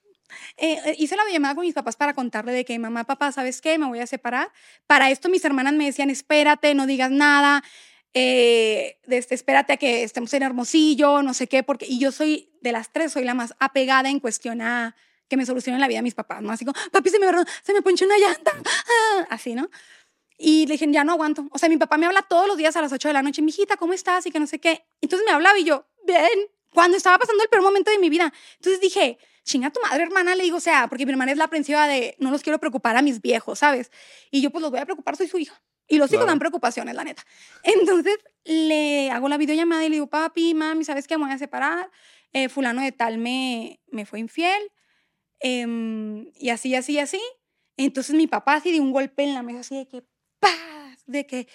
Eh, 0.57 0.79
eh, 0.85 0.95
hice 0.97 1.15
la 1.15 1.23
videollamada 1.23 1.55
con 1.55 1.65
mis 1.65 1.73
papás 1.73 1.95
para 1.95 2.13
contarle 2.13 2.51
de 2.51 2.65
que 2.65 2.77
mamá, 2.77 3.03
papá, 3.05 3.31
¿sabes 3.31 3.61
qué? 3.61 3.77
Me 3.77 3.85
voy 3.87 3.99
a 3.99 4.07
separar. 4.07 4.51
Para 4.87 5.09
esto 5.09 5.29
mis 5.29 5.45
hermanas 5.45 5.73
me 5.73 5.85
decían, 5.85 6.09
espérate, 6.09 6.73
no 6.73 6.85
digas 6.87 7.11
nada, 7.11 7.63
eh, 8.13 8.97
este, 9.07 9.35
espérate 9.35 9.73
a 9.73 9.77
que 9.77 10.03
estemos 10.03 10.33
en 10.33 10.43
Hermosillo, 10.43 11.21
no 11.21 11.33
sé 11.33 11.47
qué, 11.47 11.63
porque 11.63 11.85
y 11.87 11.99
yo 11.99 12.11
soy 12.11 12.49
de 12.61 12.71
las 12.71 12.91
tres, 12.91 13.11
soy 13.13 13.23
la 13.23 13.33
más 13.33 13.53
apegada 13.59 14.09
en 14.09 14.19
cuestión 14.19 14.61
a 14.61 14.95
que 15.27 15.37
me 15.37 15.45
solucionen 15.45 15.81
la 15.81 15.87
vida 15.87 16.01
mis 16.01 16.15
papás, 16.15 16.41
¿no? 16.41 16.51
Así 16.51 16.65
como, 16.65 16.77
papi, 16.91 17.09
se 17.09 17.19
me, 17.19 17.27
se 17.63 17.73
me 17.73 17.81
ponchó 17.81 18.05
una 18.05 18.17
llanta, 18.17 18.51
ah, 18.55 19.27
así, 19.29 19.55
¿no? 19.55 19.69
Y 20.37 20.67
le 20.67 20.73
dije, 20.73 20.87
ya 20.91 21.03
no 21.03 21.13
aguanto. 21.13 21.47
O 21.51 21.57
sea, 21.57 21.69
mi 21.69 21.77
papá 21.77 21.97
me 21.97 22.05
habla 22.05 22.21
todos 22.23 22.47
los 22.47 22.57
días 22.57 22.75
a 22.75 22.81
las 22.81 22.91
8 22.91 23.07
de 23.07 23.13
la 23.13 23.21
noche, 23.23 23.41
mijita, 23.41 23.77
¿cómo 23.77 23.93
estás? 23.93 24.25
Y 24.25 24.31
que 24.31 24.39
no 24.39 24.47
sé 24.47 24.59
qué. 24.59 24.85
Entonces 25.01 25.25
me 25.25 25.31
hablaba 25.33 25.57
y 25.57 25.63
yo, 25.63 25.87
bien, 26.05 26.27
cuando 26.73 26.97
estaba 26.97 27.17
pasando 27.17 27.41
el 27.43 27.49
peor 27.49 27.63
momento 27.63 27.89
de 27.91 27.99
mi 27.99 28.09
vida. 28.09 28.33
Entonces 28.55 28.81
dije, 28.81 29.17
chinga 29.45 29.69
tu 29.71 29.79
madre, 29.81 30.03
hermana, 30.03 30.35
le 30.35 30.43
digo, 30.43 30.57
o 30.57 30.61
sea, 30.61 30.87
porque 30.89 31.05
mi 31.05 31.11
hermana 31.13 31.31
es 31.31 31.37
la 31.37 31.45
aprensiva 31.45 31.87
de, 31.87 32.15
no 32.19 32.31
los 32.31 32.41
quiero 32.41 32.59
preocupar 32.59 32.97
a 32.97 33.01
mis 33.01 33.21
viejos, 33.21 33.59
¿sabes? 33.59 33.91
Y 34.29 34.41
yo, 34.41 34.49
pues 34.51 34.61
los 34.61 34.71
voy 34.71 34.79
a 34.81 34.85
preocupar, 34.85 35.15
soy 35.15 35.27
su 35.27 35.37
hija. 35.37 35.61
Y 35.87 35.97
los 35.99 36.09
hijos 36.11 36.21
Claro. 36.21 36.31
dan 36.31 36.39
preocupaciones, 36.39 36.95
la 36.95 37.03
neta. 37.03 37.23
Entonces 37.63 38.17
le 38.43 39.11
hago 39.11 39.29
la 39.29 39.37
videollamada 39.37 39.85
y 39.85 39.89
le 39.89 39.95
digo, 39.95 40.07
papi, 40.07 40.53
mami, 40.53 40.83
¿sabes 40.83 41.07
qué? 41.07 41.17
Me 41.17 41.25
voy 41.25 41.33
a 41.33 41.37
separar. 41.37 41.89
Eh, 42.33 42.49
fulano 42.49 42.81
de 42.81 42.91
tal 42.91 43.17
me, 43.19 43.79
me 43.87 44.05
fue 44.05 44.19
infiel. 44.19 44.61
em, 45.39 46.27
y 46.35 46.49
así, 46.49 46.75
así, 46.75 46.99
así. 46.99 47.21
Entonces 47.77 48.15
mi 48.15 48.27
papá 48.27 48.55
así 48.55 48.71
de 48.71 48.79
un 48.79 48.91
golpe 48.91 49.23
en 49.23 49.33
la 49.33 49.43
mesa, 49.43 49.59
así 49.59 49.75
de 49.75 49.87
que, 49.87 50.03
de 51.05 51.25
que 51.27 51.47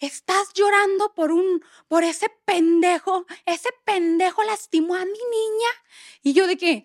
estás 0.00 0.52
llorando 0.54 1.14
por 1.14 1.32
un, 1.32 1.64
por 1.88 2.04
ese 2.04 2.28
pendejo, 2.44 3.26
ese 3.46 3.70
pendejo 3.84 4.42
lastimó 4.44 4.94
a 4.96 5.04
mi 5.04 5.12
niña. 5.12 5.70
Y 6.22 6.32
yo 6.34 6.46
de 6.46 6.56
que, 6.56 6.84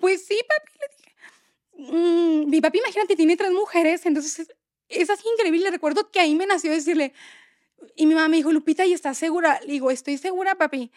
pues 0.00 0.26
sí, 0.26 0.38
papi, 0.48 0.72
le 0.80 0.88
dije. 0.96 1.14
"Mm, 1.92 2.50
mi 2.50 2.60
papi, 2.60 2.78
imagínate, 2.78 3.16
tiene 3.16 3.36
tres 3.36 3.52
mujeres, 3.52 4.06
entonces 4.06 4.48
es, 4.88 5.10
así 5.10 5.24
increíble. 5.28 5.70
Recuerdo 5.70 6.10
que 6.10 6.20
ahí 6.20 6.34
me 6.34 6.46
nació 6.46 6.70
decirle, 6.72 7.12
y 7.96 8.06
mi 8.06 8.14
mamá 8.14 8.28
me 8.28 8.36
dijo, 8.38 8.52
Lupita, 8.52 8.86
¿y 8.86 8.92
estás 8.92 9.18
segura? 9.18 9.60
Le 9.62 9.72
digo, 9.74 9.90
estoy 9.90 10.18
segura, 10.18 10.56
papi. 10.56 10.90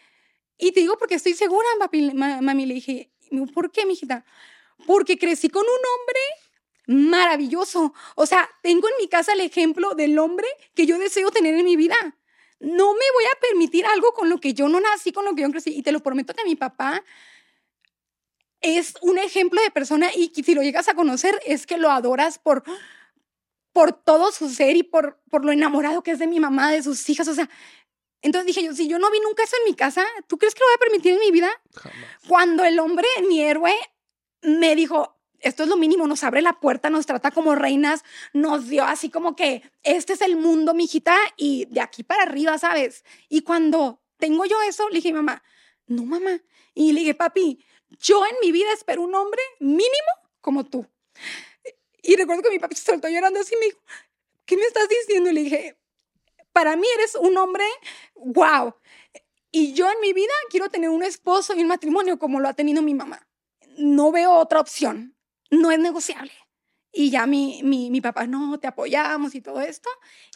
Y 0.57 0.71
te 0.73 0.81
digo 0.81 0.97
porque 0.97 1.15
estoy 1.15 1.33
segura, 1.33 1.67
papi, 1.79 2.11
ma- 2.13 2.41
mami. 2.41 2.65
Le 2.67 2.75
dije, 2.75 3.11
"Me 3.31 3.41
dijo, 3.41 3.53
¿por 3.53 3.71
qué, 3.71 3.85
mijita? 3.85 4.25
Porque 4.87 5.17
crecí 5.17 5.49
con 5.49 5.63
un 5.63 5.69
hombre 5.69 6.19
maravilloso. 6.89 7.93
O 8.15 8.25
sea, 8.25 8.49
tengo 8.63 8.87
en 8.87 8.95
mi 8.99 9.07
casa 9.07 9.33
el 9.33 9.41
ejemplo 9.41 9.93
del 9.93 10.17
hombre 10.17 10.47
que 10.73 10.87
yo 10.87 10.97
deseo 10.97 11.29
tener 11.29 11.53
en 11.53 11.63
mi 11.63 11.75
vida. 11.75 11.95
No 12.59 12.93
me 12.93 13.05
voy 13.13 13.23
a 13.25 13.39
permitir 13.39 13.85
algo 13.85 14.11
con 14.13 14.27
lo 14.27 14.39
que 14.39 14.55
yo 14.55 14.67
no 14.67 14.79
nací, 14.79 15.11
con 15.11 15.23
lo 15.23 15.35
que 15.35 15.43
yo 15.43 15.51
crecí. 15.51 15.69
Y 15.69 15.83
te 15.83 15.91
lo 15.91 15.99
prometo 15.99 16.33
que 16.33 16.43
mi 16.45 16.55
papá 16.55 17.03
es 18.59 18.95
un 19.01 19.19
ejemplo 19.19 19.61
de 19.61 19.69
persona 19.69 20.09
y 20.13 20.31
si 20.43 20.55
lo 20.55 20.63
llegas 20.63 20.89
a 20.89 20.95
conocer 20.95 21.39
es 21.45 21.67
que 21.67 21.77
lo 21.77 21.91
adoras 21.91 22.39
por, 22.39 22.63
por 23.71 23.93
todo 23.93 24.31
su 24.31 24.49
ser 24.49 24.75
y 24.75 24.81
por, 24.81 25.21
por 25.29 25.45
lo 25.45 25.51
enamorado 25.51 26.01
que 26.01 26.11
es 26.11 26.19
de 26.19 26.25
mi 26.25 26.39
mamá, 26.39 26.71
de 26.71 26.81
sus 26.81 27.07
hijas. 27.07 27.27
O 27.27 27.35
sea, 27.35 27.47
entonces 28.23 28.47
dije 28.47 28.63
yo, 28.65 28.73
si 28.73 28.87
yo 28.87 28.97
no 28.97 29.11
vi 29.11 29.19
nunca 29.19 29.43
eso 29.43 29.55
en 29.57 29.69
mi 29.69 29.75
casa, 29.75 30.03
¿tú 30.27 30.39
crees 30.39 30.55
que 30.55 30.61
lo 30.61 30.65
voy 30.65 30.75
a 30.75 30.85
permitir 30.89 31.13
en 31.13 31.19
mi 31.19 31.29
vida? 31.29 31.51
Jamás. 31.75 32.09
Cuando 32.27 32.63
el 32.63 32.79
hombre, 32.79 33.07
mi 33.27 33.41
héroe, 33.41 33.75
me 34.41 34.75
dijo, 34.75 35.18
esto 35.41 35.63
es 35.63 35.69
lo 35.69 35.77
mínimo, 35.77 36.07
nos 36.07 36.23
abre 36.23 36.41
la 36.41 36.59
puerta, 36.59 36.89
nos 36.89 37.05
trata 37.05 37.31
como 37.31 37.55
reinas, 37.55 38.03
nos 38.33 38.67
dio 38.67 38.83
así 38.83 39.09
como 39.09 39.35
que 39.35 39.63
este 39.83 40.13
es 40.13 40.21
el 40.21 40.35
mundo, 40.35 40.73
mijita, 40.73 41.15
y 41.37 41.65
de 41.65 41.81
aquí 41.81 42.03
para 42.03 42.23
arriba, 42.23 42.57
¿sabes? 42.57 43.03
Y 43.29 43.41
cuando 43.41 44.01
tengo 44.17 44.45
yo 44.45 44.61
eso, 44.61 44.89
le 44.89 44.95
dije, 44.95 45.13
mamá, 45.13 45.41
no, 45.87 46.03
mamá. 46.03 46.41
Y 46.73 46.91
le 46.91 47.01
dije, 47.01 47.15
papi, 47.15 47.63
yo 47.99 48.25
en 48.25 48.35
mi 48.41 48.51
vida 48.51 48.71
espero 48.73 49.01
un 49.01 49.15
hombre 49.15 49.41
mínimo 49.59 50.11
como 50.41 50.65
tú. 50.65 50.85
Y 52.01 52.15
recuerdo 52.15 52.43
que 52.43 52.49
mi 52.49 52.59
papi 52.59 52.75
se 52.75 52.83
soltó 52.83 53.09
llorando 53.09 53.39
así 53.39 53.55
me 53.59 53.67
dijo, 53.67 53.79
¿qué 54.45 54.57
me 54.57 54.63
estás 54.63 54.87
diciendo? 54.87 55.29
Y 55.29 55.33
le 55.33 55.43
dije, 55.43 55.77
para 56.51 56.75
mí 56.75 56.87
eres 56.95 57.15
un 57.15 57.37
hombre, 57.37 57.65
wow. 58.15 58.75
Y 59.51 59.73
yo 59.73 59.89
en 59.89 59.99
mi 60.01 60.13
vida 60.13 60.33
quiero 60.49 60.69
tener 60.69 60.89
un 60.89 61.03
esposo 61.03 61.55
y 61.55 61.61
un 61.61 61.67
matrimonio 61.67 62.19
como 62.19 62.39
lo 62.39 62.47
ha 62.47 62.53
tenido 62.53 62.81
mi 62.81 62.93
mamá. 62.93 63.27
No 63.77 64.11
veo 64.11 64.33
otra 64.33 64.59
opción. 64.59 65.15
No 65.51 65.71
es 65.71 65.79
negociable. 65.79 66.31
Y 66.91 67.11
ya 67.11 67.27
mi, 67.27 67.61
mi, 67.63 67.91
mi 67.91 68.01
papá, 68.01 68.25
no, 68.25 68.59
te 68.59 68.67
apoyamos 68.67 69.35
y 69.35 69.41
todo 69.41 69.61
esto. 69.61 69.89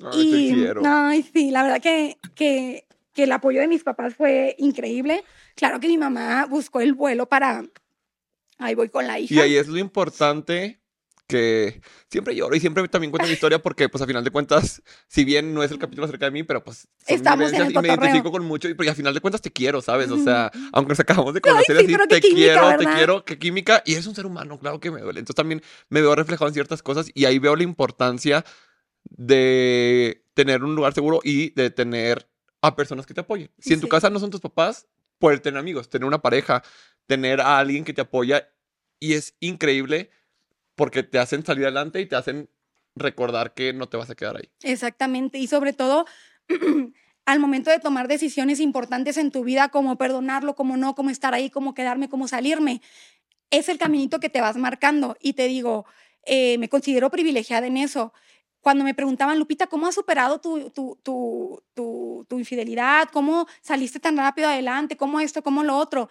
Ay, 0.04 0.22
y, 0.22 0.50
te 0.50 0.56
quiero. 0.56 0.82
Ay, 0.86 1.24
sí, 1.24 1.52
la 1.52 1.64
verdad 1.64 1.82
que, 1.82 2.18
que, 2.36 2.88
que 3.14 3.24
el 3.24 3.32
apoyo 3.32 3.60
de 3.62 3.68
mis 3.68 3.84
papás 3.84 4.16
fue 4.16 4.56
increíble. 4.60 5.24
Claro 5.56 5.80
que 5.80 5.88
mi 5.88 5.98
mamá 5.98 6.46
buscó 6.46 6.82
el 6.82 6.94
vuelo 6.94 7.28
para... 7.28 7.64
Ahí 8.60 8.76
voy 8.76 8.90
con 8.90 9.08
la 9.08 9.20
hija. 9.20 9.34
Y 9.34 9.40
ahí 9.40 9.56
es 9.58 9.68
lo 9.68 9.80
importante 9.80 10.83
siempre 12.10 12.36
lloro 12.36 12.56
y 12.56 12.60
siempre 12.60 12.88
también 12.88 13.12
cuento 13.12 13.28
mi 13.28 13.34
historia 13.34 13.60
porque 13.60 13.90
pues 13.90 14.02
a 14.02 14.08
final 14.08 14.24
de 14.24 14.32
cuentas, 14.32 14.82
si 15.08 15.24
bien 15.26 15.54
no 15.54 15.64
es 15.64 15.72
el 15.72 15.80
capítulo 15.80 16.06
acerca 16.06 16.26
de 16.26 16.32
mí, 16.32 16.44
pero 16.44 16.64
pues 16.64 16.88
son 17.08 17.16
Estamos 17.18 17.54
en 17.54 17.62
el 17.62 17.72
y 17.72 17.74
me 17.74 17.74
cotorreo. 17.74 17.96
identifico 17.96 18.32
con 18.32 18.46
mucho 18.46 18.70
y 18.70 18.74
porque 18.74 18.90
a 18.92 18.96
final 18.96 19.14
de 19.14 19.22
cuentas 19.22 19.42
te 19.42 19.52
quiero, 19.52 19.82
¿sabes? 19.82 20.10
O 20.12 20.18
sea, 20.18 20.52
aunque 20.72 20.90
nos 20.90 21.00
acabamos 21.00 21.34
de 21.34 21.42
conocer 21.42 21.78
sí, 21.78 21.84
así, 21.84 21.92
pero 21.92 22.08
qué 22.08 22.16
te 22.16 22.22
química, 22.22 22.46
quiero, 22.54 22.68
te 22.70 22.78
¿verdad? 22.78 22.96
quiero, 22.98 23.26
qué 23.26 23.40
química 23.40 23.84
y 23.86 23.94
eres 23.94 24.08
un 24.08 24.16
ser 24.16 24.26
humano, 24.26 24.60
claro 24.60 24.80
que 24.80 24.92
me 24.92 25.02
duele. 25.02 25.20
Entonces 25.20 25.36
también 25.36 25.62
me 25.90 26.02
veo 26.02 26.16
reflejado 26.16 26.48
en 26.48 26.54
ciertas 26.54 26.82
cosas 26.84 27.10
y 27.14 27.26
ahí 27.26 27.40
veo 27.40 27.56
la 27.56 27.64
importancia 27.64 28.44
de 29.10 30.26
tener 30.34 30.64
un 30.64 30.76
lugar 30.76 30.94
seguro 30.94 31.20
y 31.24 31.52
de 31.52 31.70
tener 31.70 32.30
a 32.62 32.76
personas 32.76 33.06
que 33.06 33.14
te 33.14 33.22
apoyen. 33.22 33.52
Si 33.60 33.74
en 33.74 33.80
tu 33.82 33.88
Sí. 33.88 33.92
casa 33.92 34.10
no 34.10 34.20
son 34.20 34.30
tus 34.30 34.42
papás, 34.42 34.88
poder 35.20 35.40
tener 35.40 35.60
amigos, 35.60 35.90
tener 35.90 36.06
una 36.06 36.22
pareja, 36.22 36.64
tener 37.06 37.42
a 37.42 37.60
alguien 37.60 37.84
que 37.84 37.94
te 37.94 38.02
apoya 38.02 38.50
y 39.00 39.14
es 39.14 39.36
increíble 39.42 40.10
porque 40.76 41.04
te 41.04 41.20
hacen 41.20 41.46
salir 41.46 41.66
adelante 41.66 42.02
y 42.02 42.06
te 42.06 42.16
hacen 42.16 42.50
recordar 42.96 43.54
que 43.54 43.74
no 43.74 43.88
te 43.88 43.98
vas 43.98 44.10
a 44.10 44.16
quedar 44.16 44.38
ahí. 44.38 44.50
Exactamente. 44.62 45.38
Y 45.38 45.48
sobre 45.48 45.74
todo, 45.74 46.06
al 47.26 47.40
momento 47.40 47.70
de 47.70 47.80
tomar 47.80 48.08
decisiones 48.08 48.60
importantes 48.60 49.18
en 49.18 49.32
tu 49.32 49.44
vida, 49.44 49.70
como 49.70 49.98
perdonarlo, 49.98 50.56
como 50.56 50.78
no, 50.78 50.96
como 50.96 51.10
estar 51.10 51.34
ahí, 51.34 51.50
como 51.50 51.74
quedarme, 51.74 52.10
como 52.10 52.28
salirme, 52.28 52.82
es 53.50 53.70
el 53.70 53.78
caminito 53.78 54.20
que 54.20 54.30
te 54.30 54.42
vas 54.42 54.58
marcando. 54.58 55.16
Y 55.22 55.34
te 55.34 55.48
digo, 55.48 55.86
eh, 56.26 56.58
me 56.58 56.70
considero 56.70 57.10
privilegiada 57.10 57.68
en 57.68 57.78
eso. 57.78 58.14
Cuando 58.62 58.84
me 58.84 58.94
preguntaban, 58.94 59.38
Lupita, 59.38 59.68
¿cómo 59.68 59.88
has 59.88 59.96
superado 59.96 60.40
tu, 60.40 60.70
tu, 60.70 60.98
tu, 61.04 61.62
tu, 61.76 62.40
infidelidad? 62.40 63.10
¿Cómo 63.12 63.46
saliste 63.62 64.00
tan 64.00 64.16
rápido 64.16 64.48
adelante? 64.48 64.96
¿Cómo 64.96 65.20
esto? 65.20 65.44
¿Cómo 65.44 65.64
lo 65.64 65.78
otro? 65.78 66.10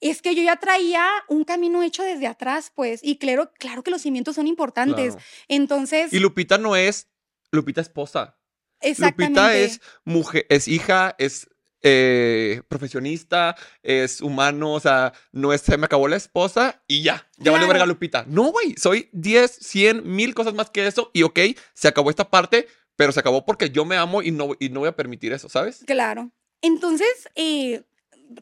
Es 0.00 0.22
que 0.22 0.34
yo 0.34 0.42
ya 0.42 0.56
traía 0.56 1.06
un 1.28 1.44
camino 1.44 1.82
hecho 1.82 2.02
desde 2.02 2.26
atrás, 2.26 2.72
pues, 2.74 3.00
y 3.02 3.18
claro, 3.18 3.52
claro 3.58 3.82
que 3.82 3.90
los 3.90 4.02
cimientos 4.02 4.36
son 4.36 4.46
importantes. 4.46 5.14
Claro. 5.14 5.26
Entonces, 5.48 6.12
Y 6.12 6.18
Lupita 6.20 6.58
no 6.58 6.74
es 6.76 7.08
Lupita 7.52 7.80
esposa. 7.80 8.38
exactamente. 8.80 9.40
Lupita 9.40 9.56
es 9.56 9.80
mujer, 10.04 10.46
es 10.48 10.68
hija, 10.68 11.14
es 11.18 11.48
eh, 11.82 12.62
profesionista, 12.68 13.56
es 13.82 14.20
humano, 14.20 14.72
o 14.74 14.80
sea, 14.80 15.12
no 15.32 15.52
es 15.52 15.62
se 15.62 15.76
me 15.78 15.86
acabó 15.86 16.08
la 16.08 16.16
esposa 16.16 16.82
y 16.86 17.02
ya, 17.02 17.26
ya 17.38 17.50
valió 17.52 17.66
Claro. 17.66 17.68
verga 17.68 17.86
Lupita. 17.86 18.24
No, 18.28 18.52
güey, 18.52 18.74
soy 18.76 19.08
10, 19.12 19.50
100, 19.50 20.02
mil 20.06 20.34
cosas 20.34 20.54
más 20.54 20.70
que 20.70 20.86
eso 20.86 21.10
y 21.14 21.22
ok, 21.22 21.38
se 21.74 21.88
acabó 21.88 22.10
esta 22.10 22.28
parte, 22.30 22.68
pero 22.96 23.12
se 23.12 23.20
acabó 23.20 23.44
porque 23.46 23.70
yo 23.70 23.84
me 23.86 23.96
amo 23.96 24.22
y 24.22 24.30
no, 24.30 24.50
y 24.60 24.68
no 24.68 24.80
voy 24.80 24.88
a 24.90 24.96
permitir 24.96 25.32
eso, 25.32 25.48
¿sabes? 25.48 25.82
Claro. 25.86 26.30
Entonces, 26.62 27.08
eh, 27.34 27.82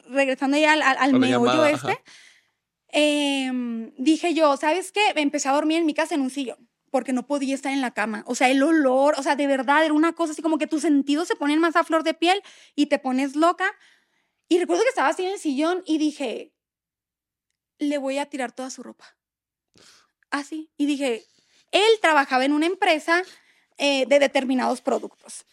regresando 0.07 0.57
ya 0.57 0.73
al, 0.73 0.81
al, 0.81 0.97
al 0.97 1.13
meollo 1.13 1.45
llamada, 1.45 1.69
este, 1.71 2.03
em, 2.89 3.93
dije 3.97 4.33
yo, 4.33 4.57
¿sabes 4.57 4.91
qué? 4.91 5.01
Empecé 5.15 5.49
a 5.49 5.53
dormir 5.53 5.77
en 5.77 5.85
mi 5.85 5.93
casa 5.93 6.15
en 6.15 6.21
un 6.21 6.29
sillón 6.29 6.69
porque 6.89 7.13
no 7.13 7.25
podía 7.25 7.55
estar 7.55 7.71
en 7.71 7.81
la 7.81 7.91
cama. 7.91 8.23
O 8.25 8.35
sea, 8.35 8.49
el 8.49 8.61
olor, 8.63 9.15
o 9.17 9.23
sea, 9.23 9.35
de 9.35 9.47
verdad 9.47 9.85
era 9.85 9.93
una 9.93 10.13
cosa 10.13 10.33
así 10.33 10.41
como 10.41 10.57
que 10.57 10.67
tus 10.67 10.81
sentidos 10.81 11.27
se 11.27 11.35
ponen 11.35 11.59
más 11.59 11.75
a 11.75 11.83
flor 11.83 12.03
de 12.03 12.13
piel 12.13 12.41
y 12.75 12.87
te 12.87 12.99
pones 12.99 13.35
loca. 13.35 13.71
Y 14.47 14.59
recuerdo 14.59 14.83
que 14.83 14.89
estaba 14.89 15.09
así 15.09 15.23
en 15.23 15.33
el 15.33 15.39
sillón 15.39 15.83
y 15.85 15.97
dije, 15.97 16.51
le 17.77 17.97
voy 17.97 18.17
a 18.17 18.25
tirar 18.25 18.51
toda 18.51 18.69
su 18.69 18.83
ropa. 18.83 19.17
Así. 20.31 20.71
Y 20.77 20.85
dije, 20.85 21.25
él 21.71 21.99
trabajaba 22.01 22.45
en 22.45 22.53
una 22.53 22.65
empresa 22.65 23.23
eh, 23.77 24.05
de 24.07 24.19
determinados 24.19 24.81
productos. 24.81 25.45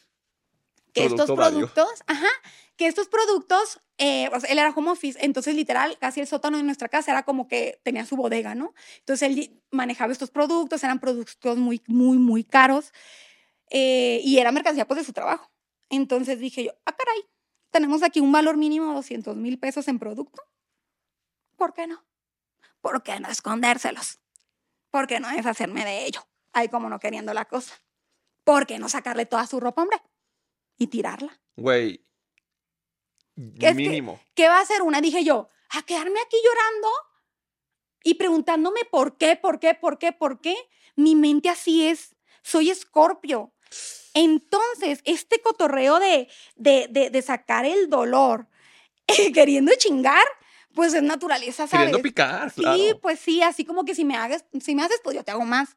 Que 0.97 1.07
estos 1.07 1.37
vario. 1.37 1.59
productos, 1.59 2.03
ajá, 2.07 2.29
que 2.77 2.87
estos 2.87 3.09
productos, 3.09 3.81
eh, 3.99 4.29
o 4.33 4.41
sea, 4.41 4.51
él 4.51 4.59
era 4.59 4.71
home 4.71 4.91
office, 4.91 5.19
entonces 5.23 5.55
literal, 5.55 5.99
casi 5.99 6.21
el 6.21 6.27
sótano 6.27 6.57
de 6.57 6.63
nuestra 6.63 6.89
casa 6.89 7.11
era 7.11 7.23
como 7.23 7.49
que 7.49 7.81
tenía 7.83 8.07
su 8.07 8.17
bodega, 8.17 8.55
¿no? 8.55 8.75
Entonces 9.01 9.29
él 9.29 9.63
manejaba 9.71 10.13
estos 10.13 10.31
productos, 10.31 10.83
eran 10.85 10.99
productos 10.99 11.59
muy, 11.59 11.83
muy, 11.87 12.19
muy 12.19 12.45
caros 12.45 12.93
eh, 13.71 14.21
y 14.25 14.39
era 14.39 14.53
mercancía 14.53 14.87
pues 14.87 15.01
de 15.01 15.05
su 15.05 15.13
trabajo. 15.13 15.51
Entonces 15.91 16.41
dije 16.41 16.65
yo, 16.65 16.73
ah, 16.87 16.97
caray, 16.97 17.25
tenemos 17.71 18.03
aquí 18.03 18.21
un 18.21 18.33
valor 18.33 18.57
mínimo 18.57 18.89
de 18.89 18.95
200 18.95 19.37
mil 19.37 19.59
pesos 19.59 19.89
en 19.89 19.99
producto. 19.99 20.43
¿Por 21.57 21.73
qué 21.73 21.87
no? 21.87 22.05
¿Por 22.81 23.03
qué 23.03 23.21
no 23.21 23.29
escondérselos? 23.29 24.19
¿Por 24.91 25.07
qué 25.07 25.21
no 25.21 25.29
deshacerme 25.29 25.85
de 25.85 26.07
ello? 26.07 26.27
Ahí 26.53 26.69
como 26.69 26.89
no 26.89 26.99
queriendo 26.99 27.35
la 27.35 27.45
cosa. 27.45 27.75
¿Por 28.45 28.67
qué 28.67 28.79
no 28.79 28.89
sacarle 28.89 29.27
toda 29.27 29.47
su 29.47 29.61
ropa, 29.61 29.83
hombre? 29.83 30.01
Y 30.79 30.87
tirarla. 30.89 31.39
Güey, 31.57 32.05
que- 33.59 33.74
mínimo. 33.74 34.20
¿Qué 34.35 34.49
va 34.49 34.59
a 34.59 34.62
hacer 34.62 34.83
una? 34.83 35.01
Dije 35.01 35.24
yo, 35.24 35.49
a 35.70 35.83
quedarme 35.83 36.20
aquí 36.20 36.37
llorando 36.45 36.89
y 38.05 38.14
preguntándome 38.14 38.81
por 38.91 39.16
qué, 39.16 39.37
por 39.37 39.59
qué, 39.59 39.74
por 39.74 39.99
qué, 39.99 40.12
por 40.12 40.41
qué. 40.41 40.55
Mi 40.95 41.14
mente 41.14 41.49
así 41.49 41.87
es. 41.87 42.14
Soy 42.43 42.70
escorpio. 42.70 43.53
Entonces, 44.14 45.01
este 45.05 45.41
cotorreo 45.43 45.99
de, 45.99 46.29
de, 46.55 46.87
de, 46.91 47.11
de 47.11 47.22
sacar 47.22 47.66
el 47.66 47.91
dolor 47.91 48.47
queriendo 49.35 49.72
chingar, 49.77 50.24
pues 50.74 50.95
es 50.95 51.03
naturaleza, 51.03 51.66
¿sabes? 51.66 51.87
Queriendo 51.87 52.03
picar, 52.03 52.51
Sí, 52.51 52.61
claro. 52.62 53.01
pues 53.01 53.18
sí, 53.18 53.43
así 53.43 53.64
como 53.64 53.85
que 53.85 53.95
si 53.95 54.05
me 54.05 54.16
hagas, 54.16 54.45
si 54.61 54.74
me 54.74 54.85
haces, 54.85 55.01
pues 55.03 55.16
yo 55.16 55.24
te 55.24 55.33
hago 55.33 55.45
más. 55.45 55.77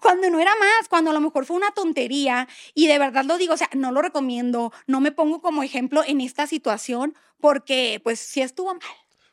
Cuando 0.00 0.28
no 0.30 0.40
era 0.40 0.52
más, 0.56 0.88
cuando 0.88 1.10
a 1.10 1.14
lo 1.14 1.20
mejor 1.20 1.46
fue 1.46 1.56
una 1.56 1.70
tontería, 1.70 2.48
y 2.74 2.86
de 2.88 2.98
verdad 2.98 3.24
lo 3.24 3.38
digo, 3.38 3.54
o 3.54 3.56
sea, 3.56 3.70
no 3.74 3.92
lo 3.92 4.02
recomiendo, 4.02 4.72
no 4.86 5.00
me 5.00 5.12
pongo 5.12 5.40
como 5.40 5.62
ejemplo 5.62 6.02
en 6.06 6.20
esta 6.20 6.46
situación, 6.46 7.14
porque 7.40 8.00
pues 8.02 8.20
sí 8.20 8.42
estuvo 8.42 8.74
mal. 8.74 8.82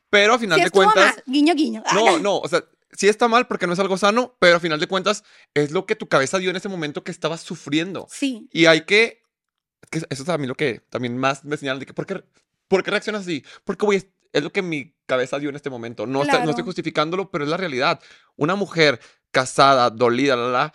Pero 0.09 0.34
a 0.34 0.39
final 0.39 0.59
Sí 0.59 0.66
de 0.66 0.72
cuentas, 0.72 1.16
mal. 1.16 1.24
Guiño, 1.26 1.55
guiño. 1.55 1.84
No, 1.93 2.20
no, 2.20 2.38
o 2.39 2.47
sea, 2.47 2.64
sí 2.91 3.07
está 3.07 3.28
mal 3.28 3.47
porque 3.47 3.66
no 3.66 3.74
es 3.74 3.80
algo 3.80 3.97
sano, 3.97 4.36
pero 4.39 4.55
al 4.55 4.62
final 4.62 4.80
de 4.80 4.88
cuentas 4.88 5.24
es 5.53 5.72
lo 5.72 5.86
que 5.86 5.95
tu 5.95 6.07
cabeza 6.07 6.38
dio 6.38 6.49
en 6.49 6.57
ese 6.57 6.70
momento 6.70 7.03
que 7.03 7.12
estabas 7.12 7.41
sufriendo. 7.41 8.07
Sí. 8.09 8.49
Y 8.51 8.66
hay 8.66 8.86
que 8.86 9.22
eso 9.91 10.24
es 10.24 10.30
a 10.30 10.38
mí 10.38 10.47
lo 10.47 10.55
que 10.55 10.82
también 10.89 11.18
más 11.18 11.43
me 11.43 11.57
señalan 11.57 11.80
de 11.80 11.86
que, 11.86 11.93
¿por 11.93 12.05
qué, 12.05 12.24
por 12.68 12.84
qué 12.84 12.91
reaccionas 12.91 13.24
así? 13.24 13.43
Porque, 13.64 13.86
güey, 13.86 14.03
es, 14.34 14.44
lo 14.44 14.52
que 14.52 14.62
mi 14.62 14.96
cabeza 15.06 15.40
dio 15.40 15.50
en 15.50 15.56
este 15.56 15.70
momento. 15.70 16.06
No, 16.08 16.22
está- 16.24 16.34
no 16.34 16.40
estoy 16.40 16.54
Claro. 16.56 16.66
justificándolo, 16.66 17.30
pero 17.32 17.44
es 17.44 17.50
la 17.50 17.58
realidad. 17.58 18.00
Una 18.36 18.56
mujer 18.56 19.00
casada, 19.32 19.90
dolida, 19.90 20.36
la, 20.36 20.48
la, 20.50 20.74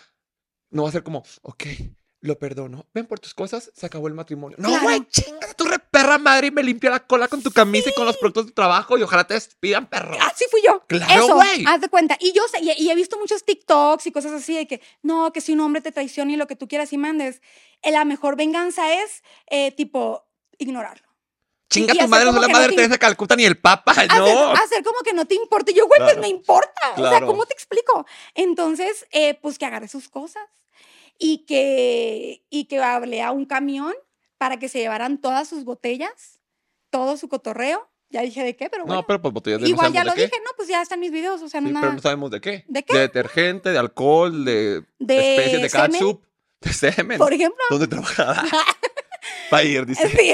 no 0.70 0.82
va 0.84 0.88
a 0.88 0.92
ser 0.92 1.02
como, 1.02 1.22
ok, 1.42 1.62
lo 2.20 2.38
perdono. 2.38 2.86
Ven 2.92 3.06
por 3.06 3.20
tus 3.20 3.34
cosas, 3.34 3.70
se 3.74 3.86
acabó 3.86 4.08
el 4.08 4.14
matrimonio. 4.14 4.56
No, 4.58 4.68
Claro. 4.68 4.82
güey, 4.84 5.06
chinga 5.08 5.52
tu 5.54 5.64
re 5.64 5.78
perra 5.78 6.18
madre 6.18 6.48
y 6.48 6.50
me 6.50 6.62
limpia 6.62 6.90
la 6.90 7.06
cola 7.06 7.28
con 7.28 7.42
tu 7.42 7.50
camisa 7.50 7.90
y 7.90 7.94
con 7.94 8.04
los 8.04 8.16
productos 8.16 8.46
de 8.46 8.52
trabajo 8.52 8.98
y 8.98 9.02
ojalá 9.02 9.24
te 9.26 9.34
despidan, 9.34 9.86
perro. 9.86 10.16
Así 10.20 10.44
fui 10.50 10.60
yo. 10.66 10.82
Claro, 10.88 11.28
güey. 11.34 11.64
haz 11.66 11.80
de 11.80 11.88
cuenta. 11.88 12.16
Y 12.20 12.32
yo 12.32 12.42
sé, 12.48 12.58
y, 12.62 12.72
y 12.82 12.90
he 12.90 12.94
visto 12.94 13.18
muchos 13.18 13.44
TikToks 13.44 14.06
y 14.08 14.12
cosas 14.12 14.32
así 14.32 14.54
de 14.56 14.66
que, 14.66 14.80
no, 15.02 15.32
que 15.32 15.40
si 15.40 15.52
un 15.52 15.60
hombre 15.60 15.80
te 15.82 15.92
traiciona 15.92 16.32
y 16.32 16.36
lo 16.36 16.46
que 16.46 16.56
tú 16.56 16.66
quieras 16.66 16.92
y 16.92 16.98
mandes, 16.98 17.40
eh, 17.82 17.92
la 17.92 18.04
mejor 18.04 18.36
venganza 18.36 18.92
es, 18.94 19.22
eh, 19.48 19.70
tipo, 19.72 20.26
ignorarlo. 20.58 21.05
Chinga 21.68 21.94
tu 21.94 22.06
madre, 22.08 22.26
no 22.26 22.32
la 22.40 22.46
que 22.46 22.52
no 22.52 22.58
madre 22.58 22.74
te- 22.76 22.88
de 22.88 22.98
Calcuta 22.98 23.34
ni 23.36 23.44
el 23.44 23.58
Papa, 23.58 23.90
Hacer, 23.92 24.08
no. 24.16 24.52
hacer 24.52 24.84
como 24.84 24.98
que 25.00 25.12
no 25.12 25.24
te 25.26 25.34
importa. 25.34 25.72
Y 25.72 25.74
yo, 25.74 25.86
güey, 25.86 25.98
pues 25.98 26.12
Claro. 26.12 26.20
me 26.22 26.28
importa. 26.28 26.92
O 26.92 27.00
sea, 27.00 27.08
Claro. 27.10 27.26
¿cómo 27.26 27.44
te 27.46 27.54
explico? 27.54 28.06
Entonces, 28.34 29.06
eh, 29.10 29.34
pues 29.42 29.58
que 29.58 29.66
agarre 29.66 29.88
sus 29.88 30.08
cosas 30.08 30.44
y 31.18 31.38
que, 31.46 32.44
y 32.50 32.66
que 32.66 32.78
hablé 32.80 33.22
a 33.22 33.32
un 33.32 33.46
camión 33.46 33.94
para 34.38 34.58
que 34.58 34.68
se 34.68 34.78
llevaran 34.78 35.18
todas 35.18 35.48
sus 35.48 35.64
botellas, 35.64 36.38
todo 36.90 37.16
su 37.16 37.28
cotorreo. 37.28 37.88
Ya 38.10 38.22
dije 38.22 38.44
de 38.44 38.54
qué, 38.54 38.70
pero 38.70 38.84
bueno. 38.84 39.00
No, 39.00 39.06
pero 39.06 39.20
pues 39.20 39.34
botellas 39.34 39.58
de 39.60 39.64
no 39.64 39.68
Igual 39.70 39.92
ya 39.92 40.04
lo 40.04 40.14
qué. 40.14 40.26
dije, 40.26 40.36
no, 40.44 40.50
pues 40.56 40.68
ya 40.68 40.80
están 40.80 41.00
mis 41.00 41.10
videos, 41.10 41.42
o 41.42 41.48
sea, 41.48 41.60
no 41.60 41.66
Sí, 41.68 41.74
nada. 41.74 41.86
pero 41.86 41.94
no 41.96 42.00
sabemos 42.02 42.30
de 42.30 42.40
qué. 42.40 42.64
¿De 42.68 42.84
qué? 42.84 42.94
De 42.94 43.00
detergente, 43.00 43.70
de 43.70 43.78
alcohol, 43.78 44.44
de, 44.44 44.84
De 45.00 45.36
especies 45.36 45.62
de 45.62 45.68
semen, 45.68 45.90
catsup, 45.90 46.22
de 46.60 46.72
semen. 46.72 47.18
Por 47.18 47.32
ejemplo. 47.32 47.64
¿Dónde 47.70 47.88
trabajaba? 47.88 48.44
Va 49.52 49.58
a 49.58 49.64
ir, 49.64 49.86
dice. 49.86 50.08
Sí, 50.16 50.32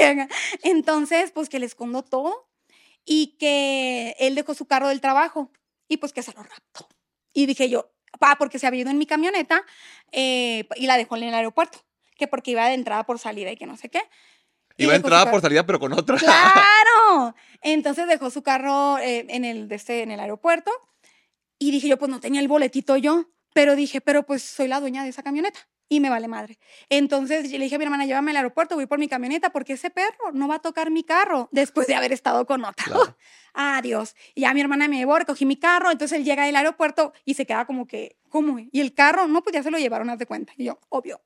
Entonces, 0.63 1.31
pues 1.31 1.49
que 1.49 1.59
le 1.59 1.65
escondo 1.65 2.03
todo 2.03 2.49
y 3.05 3.35
que 3.37 4.15
él 4.19 4.35
dejó 4.35 4.53
su 4.53 4.65
carro 4.65 4.87
del 4.87 5.01
trabajo 5.01 5.51
y 5.87 5.97
pues 5.97 6.13
que 6.13 6.23
se 6.23 6.33
lo 6.33 6.43
raptó. 6.43 6.87
Y 7.33 7.45
dije 7.45 7.69
yo, 7.69 7.91
pa, 8.19 8.35
porque 8.37 8.59
se 8.59 8.67
había 8.67 8.81
ido 8.81 8.91
en 8.91 8.97
mi 8.97 9.05
camioneta 9.05 9.63
eh, 10.11 10.67
y 10.75 10.87
la 10.87 10.97
dejó 10.97 11.17
en 11.17 11.23
el 11.23 11.33
aeropuerto, 11.33 11.83
que 12.17 12.27
porque 12.27 12.51
iba 12.51 12.67
de 12.67 12.75
entrada 12.75 13.05
por 13.05 13.19
salida 13.19 13.51
y 13.51 13.57
que 13.57 13.65
no 13.65 13.77
sé 13.77 13.89
qué. 13.89 14.01
Iba 14.77 14.93
su 14.93 14.97
entrada 14.97 15.29
por 15.29 15.41
salida, 15.41 15.65
pero 15.65 15.79
con 15.79 15.93
otra. 15.93 16.17
¡Claro! 16.17 17.35
Entonces 17.61 18.07
dejó 18.07 18.29
su 18.29 18.41
carro 18.41 18.97
eh, 18.97 19.25
en, 19.29 19.45
el, 19.45 19.67
de 19.67 19.75
este, 19.75 20.01
en 20.01 20.11
el 20.11 20.19
aeropuerto 20.19 20.71
y 21.59 21.71
dije 21.71 21.87
yo, 21.87 21.97
pues 21.97 22.09
no 22.09 22.19
tenía 22.19 22.41
el 22.41 22.47
boletito 22.47 22.97
yo, 22.97 23.29
pero 23.53 23.75
dije, 23.75 24.01
pero 24.01 24.23
pues 24.23 24.41
soy 24.41 24.67
la 24.67 24.79
dueña 24.79 25.03
de 25.03 25.09
esa 25.09 25.21
camioneta 25.21 25.67
y 25.95 25.99
me 25.99 26.09
vale 26.09 26.27
madre. 26.27 26.57
Entonces 26.89 27.51
le 27.51 27.59
dije 27.59 27.75
a 27.75 27.77
mi 27.77 27.83
hermana, 27.83 28.05
llévame 28.05 28.31
al 28.31 28.37
aeropuerto, 28.37 28.75
voy 28.75 28.87
por 28.87 28.97
mi 28.97 29.07
camioneta 29.07 29.51
porque 29.51 29.73
ese 29.73 29.89
perro 29.89 30.31
no 30.33 30.47
va 30.47 30.55
a 30.55 30.59
tocar 30.59 30.89
mi 30.89 31.03
carro 31.03 31.49
después 31.51 31.85
de 31.87 31.95
haber 31.95 32.11
estado 32.11 32.45
con 32.45 32.65
otra. 32.65 32.85
Claro. 32.85 33.17
Adiós. 33.53 34.15
Y 34.33 34.41
ya 34.41 34.53
mi 34.53 34.61
hermana 34.61 34.87
me 34.87 34.97
llevó, 34.97 35.19
recogí 35.19 35.45
mi 35.45 35.57
carro, 35.57 35.91
entonces 35.91 36.17
él 36.17 36.25
llega 36.25 36.45
del 36.45 36.55
aeropuerto 36.55 37.13
y 37.25 37.35
se 37.35 37.45
queda 37.45 37.65
como 37.65 37.85
que, 37.85 38.17
¿cómo? 38.29 38.57
Y 38.59 38.79
el 38.81 38.95
carro, 38.95 39.27
no, 39.27 39.43
pues 39.43 39.53
ya 39.53 39.61
se 39.61 39.69
lo 39.69 39.77
llevaron, 39.77 40.09
haz 40.09 40.17
de 40.17 40.25
cuenta. 40.25 40.53
Y 40.57 40.65
yo, 40.65 40.79
obvio. 40.89 41.21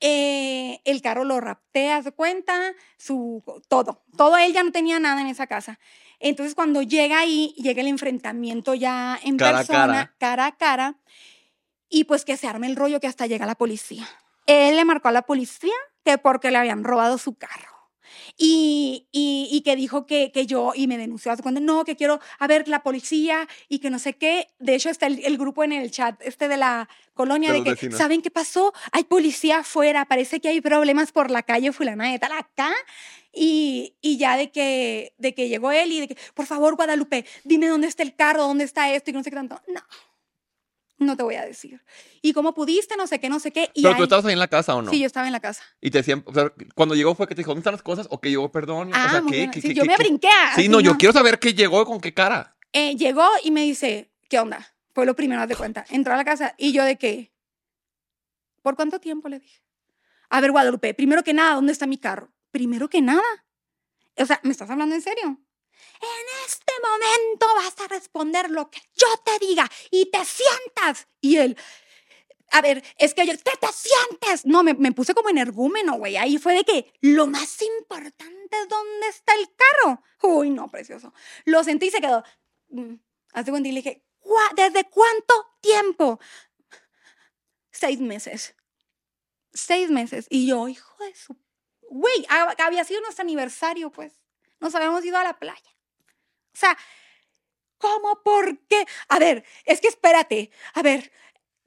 Eh, 0.00 0.82
el 0.84 1.00
carro 1.00 1.24
lo 1.24 1.40
rapté, 1.40 1.90
haz 1.90 2.04
de 2.04 2.12
cuenta, 2.12 2.74
su, 2.98 3.42
todo. 3.68 4.04
Todo 4.18 4.36
él 4.36 4.52
ya 4.52 4.62
no 4.62 4.70
tenía 4.70 5.00
nada 5.00 5.22
en 5.22 5.28
esa 5.28 5.46
casa. 5.46 5.78
Entonces 6.20 6.54
cuando 6.54 6.82
llega 6.82 7.20
ahí, 7.20 7.54
llega 7.56 7.80
el 7.80 7.88
enfrentamiento 7.88 8.74
ya 8.74 9.18
en 9.22 9.38
Cara 9.38 9.60
a 9.60 9.64
persona, 9.64 10.14
cara 10.18 10.46
a 10.46 10.56
cara, 10.56 10.96
y 11.88 12.04
pues 12.04 12.24
que 12.24 12.36
se 12.36 12.46
arme 12.46 12.66
el 12.66 12.76
rollo 12.76 13.00
que 13.00 13.06
hasta 13.06 13.26
llega 13.26 13.46
la 13.46 13.54
policía. 13.54 14.08
Él 14.46 14.76
le 14.76 14.84
marcó 14.84 15.08
a 15.08 15.12
la 15.12 15.22
policía 15.22 15.74
que 16.04 16.18
porque 16.18 16.50
le 16.50 16.58
habían 16.58 16.84
robado 16.84 17.18
su 17.18 17.34
carro. 17.34 17.74
Y, 18.38 19.08
y, 19.12 19.48
y 19.50 19.62
que 19.62 19.76
dijo 19.76 20.06
que, 20.06 20.30
que 20.30 20.46
yo, 20.46 20.72
y 20.74 20.86
me 20.86 20.98
denunció, 20.98 21.32
hace 21.32 21.42
cuenta, 21.42 21.60
no, 21.60 21.84
que 21.84 21.96
quiero, 21.96 22.20
a 22.38 22.46
ver, 22.46 22.68
la 22.68 22.82
policía 22.82 23.48
y 23.68 23.78
que 23.78 23.90
no 23.90 23.98
sé 23.98 24.14
qué. 24.14 24.48
De 24.58 24.74
hecho, 24.74 24.90
está 24.90 25.06
el, 25.06 25.24
el 25.24 25.38
grupo 25.38 25.64
en 25.64 25.72
el 25.72 25.90
chat, 25.90 26.20
este 26.22 26.48
de 26.48 26.56
la 26.56 26.88
colonia, 27.14 27.52
De 27.52 27.62
que, 27.64 27.70
vecinos. 27.70 27.98
¿saben 27.98 28.22
qué 28.22 28.30
pasó? 28.30 28.72
Hay 28.92 29.04
policía 29.04 29.58
afuera, 29.58 30.04
parece 30.04 30.40
que 30.40 30.48
hay 30.48 30.60
problemas 30.60 31.12
por 31.12 31.30
la 31.30 31.42
calle 31.42 31.72
fulana 31.72 32.10
de 32.10 32.18
tal 32.18 32.32
acá. 32.32 32.72
Y, 33.32 33.96
y 34.00 34.16
ya 34.18 34.36
de 34.36 34.50
que, 34.50 35.14
de 35.18 35.34
que 35.34 35.48
llegó 35.48 35.72
él 35.72 35.92
y 35.92 36.00
de 36.00 36.08
que, 36.08 36.16
por 36.34 36.46
favor, 36.46 36.76
Guadalupe, 36.76 37.26
dime 37.44 37.68
dónde 37.68 37.86
está 37.86 38.02
el 38.02 38.14
carro, 38.14 38.42
dónde 38.42 38.64
está 38.64 38.92
esto 38.92 39.10
y 39.10 39.14
no 39.14 39.22
sé 39.22 39.30
qué 39.30 39.36
tanto. 39.36 39.60
No, 39.68 39.82
no 40.98 41.16
te 41.16 41.22
voy 41.22 41.34
a 41.36 41.44
decir. 41.44 41.82
¿Y 42.22 42.32
cómo 42.32 42.54
pudiste? 42.54 42.96
No 42.96 43.06
sé 43.06 43.18
qué, 43.20 43.28
no 43.28 43.38
sé 43.40 43.52
qué. 43.52 43.70
Y 43.74 43.82
Pero 43.82 43.94
tú 43.94 43.98
ahí- 43.98 44.02
estabas 44.04 44.24
ahí 44.26 44.32
en 44.32 44.38
la 44.38 44.48
casa 44.48 44.74
o 44.74 44.82
no? 44.82 44.90
Sí, 44.90 44.98
yo 45.00 45.06
estaba 45.06 45.26
en 45.26 45.32
la 45.32 45.40
casa. 45.40 45.62
Y 45.80 45.90
te 45.90 45.98
decían, 45.98 46.22
o 46.26 46.32
sea, 46.34 46.52
cuando 46.74 46.94
llegó 46.94 47.14
fue 47.14 47.26
que 47.28 47.34
te 47.34 47.40
dijo, 47.40 47.50
¿dónde 47.50 47.60
están 47.60 47.74
las 47.74 47.82
cosas? 47.82 48.06
O 48.10 48.20
que 48.20 48.30
llegó, 48.30 48.50
perdón. 48.50 48.90
Ah, 48.94 49.06
o 49.06 49.10
sea, 49.10 49.20
muy 49.22 49.32
¿qué? 49.32 49.38
buena. 49.38 49.52
¿Qué- 49.52 49.60
Sí, 49.60 49.68
qué- 49.68 49.74
yo 49.74 49.84
me 49.84 49.96
qué? 49.96 50.02
brinqué. 50.02 50.28
Sí, 50.54 50.68
no, 50.68 50.80
yo 50.80 50.96
quiero 50.96 51.12
saber 51.12 51.38
qué 51.38 51.54
llegó 51.54 51.84
con 51.84 52.00
qué 52.00 52.14
cara. 52.14 52.56
Eh, 52.72 52.96
llegó 52.96 53.26
y 53.44 53.50
me 53.50 53.62
dice, 53.62 54.10
¿qué 54.28 54.38
onda? 54.38 54.66
Fue 54.94 55.04
lo 55.06 55.14
primero, 55.14 55.46
de 55.46 55.54
cuenta. 55.56 55.84
Entró 55.90 56.14
a 56.14 56.16
la 56.16 56.24
casa 56.24 56.54
y 56.58 56.72
yo 56.72 56.82
de 56.84 56.96
qué. 56.96 57.32
¿Por 58.62 58.76
cuánto 58.76 58.98
tiempo? 58.98 59.28
Le 59.28 59.38
dije. 59.40 59.62
A 60.30 60.40
ver, 60.40 60.50
Guadalupe, 60.50 60.92
primero 60.94 61.22
que 61.22 61.32
nada, 61.34 61.54
¿dónde 61.54 61.72
está 61.72 61.86
mi 61.86 61.98
carro? 61.98 62.32
Primero 62.50 62.88
que 62.88 63.00
nada. 63.02 63.22
O 64.16 64.24
sea, 64.26 64.40
¿me 64.42 64.50
estás 64.50 64.68
hablando 64.70 64.94
en 64.94 65.02
serio? 65.02 65.38
En 66.00 66.46
este 66.46 66.72
momento 66.82 67.46
vas 67.56 67.78
a 67.80 67.88
responder 67.88 68.50
lo 68.50 68.70
que 68.70 68.80
yo 68.94 69.06
te 69.24 69.38
diga 69.46 69.70
y 69.90 70.10
te 70.10 70.24
sientas. 70.24 71.08
Y 71.20 71.36
él, 71.38 71.56
a 72.52 72.60
ver, 72.62 72.84
es 72.98 73.14
que 73.14 73.26
yo, 73.26 73.32
¿qué 73.32 73.56
te 73.60 73.68
sientes? 73.72 74.46
No, 74.46 74.62
me, 74.62 74.74
me 74.74 74.92
puse 74.92 75.14
como 75.14 75.28
energúmeno, 75.30 75.94
güey. 75.94 76.16
Ahí 76.16 76.38
fue 76.38 76.54
de 76.54 76.64
que 76.64 76.92
lo 77.00 77.26
más 77.26 77.60
importante 77.62 78.56
es 78.62 78.68
dónde 78.68 79.08
está 79.08 79.34
el 79.34 79.48
carro. 79.56 80.02
Uy, 80.22 80.50
no, 80.50 80.68
precioso. 80.68 81.12
Lo 81.44 81.62
sentí 81.64 81.86
y 81.86 81.90
se 81.90 82.00
quedó. 82.00 82.22
Mm, 82.68 82.94
Haz 83.32 83.44
de 83.46 83.50
cuenta 83.52 83.68
y 83.68 83.72
le 83.72 83.82
dije, 83.82 84.02
"¿Cuá- 84.18 84.52
¿desde 84.54 84.84
cuánto 84.88 85.34
tiempo? 85.60 86.18
Seis 87.70 88.00
meses. 88.00 88.54
Seis 89.52 89.90
meses. 89.90 90.26
Y 90.30 90.46
yo, 90.46 90.68
hijo 90.68 90.96
de 91.04 91.14
su... 91.14 91.36
Güey, 91.90 92.26
ha- 92.28 92.54
había 92.64 92.84
sido 92.84 93.00
nuestro 93.02 93.22
aniversario, 93.22 93.90
pues. 93.92 94.20
Nos 94.60 94.74
habíamos 94.74 95.04
ido 95.04 95.18
a 95.18 95.24
la 95.24 95.38
playa. 95.38 95.75
O 96.56 96.58
sea, 96.58 96.76
¿cómo? 97.78 98.22
¿Por 98.24 98.58
qué? 98.66 98.86
A 99.08 99.18
ver, 99.18 99.44
es 99.66 99.80
que 99.82 99.88
espérate. 99.88 100.50
A 100.72 100.80
ver, 100.82 101.12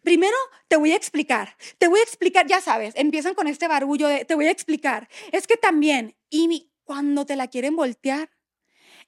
primero 0.02 0.36
te 0.68 0.78
voy 0.78 0.94
a 0.94 0.96
explicar. 0.96 1.56
Te 1.78 1.88
voy 1.88 2.00
a 2.00 2.04
explicar, 2.04 2.48
ya 2.48 2.60
sabes, 2.60 2.94
empiezan 2.96 3.36
con 3.36 3.48
este 3.48 3.68
barullo 3.68 4.08
de, 4.08 4.26
te 4.26 4.34
voy 4.34 4.48
a 4.48 4.52
explicar. 4.52 5.08
Es 5.32 5.46
que 5.46 5.58
también, 5.58 6.18
y 6.30 6.48
mi- 6.48 6.72
cuando 6.84 7.26
te 7.28 7.36
la 7.36 7.48
quieren 7.48 7.76
voltear, 7.76 8.32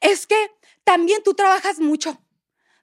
es 0.02 0.28
que 0.28 0.52
también 0.84 1.24
tú 1.24 1.34
trabajas 1.34 1.80
mucho. 1.80 2.22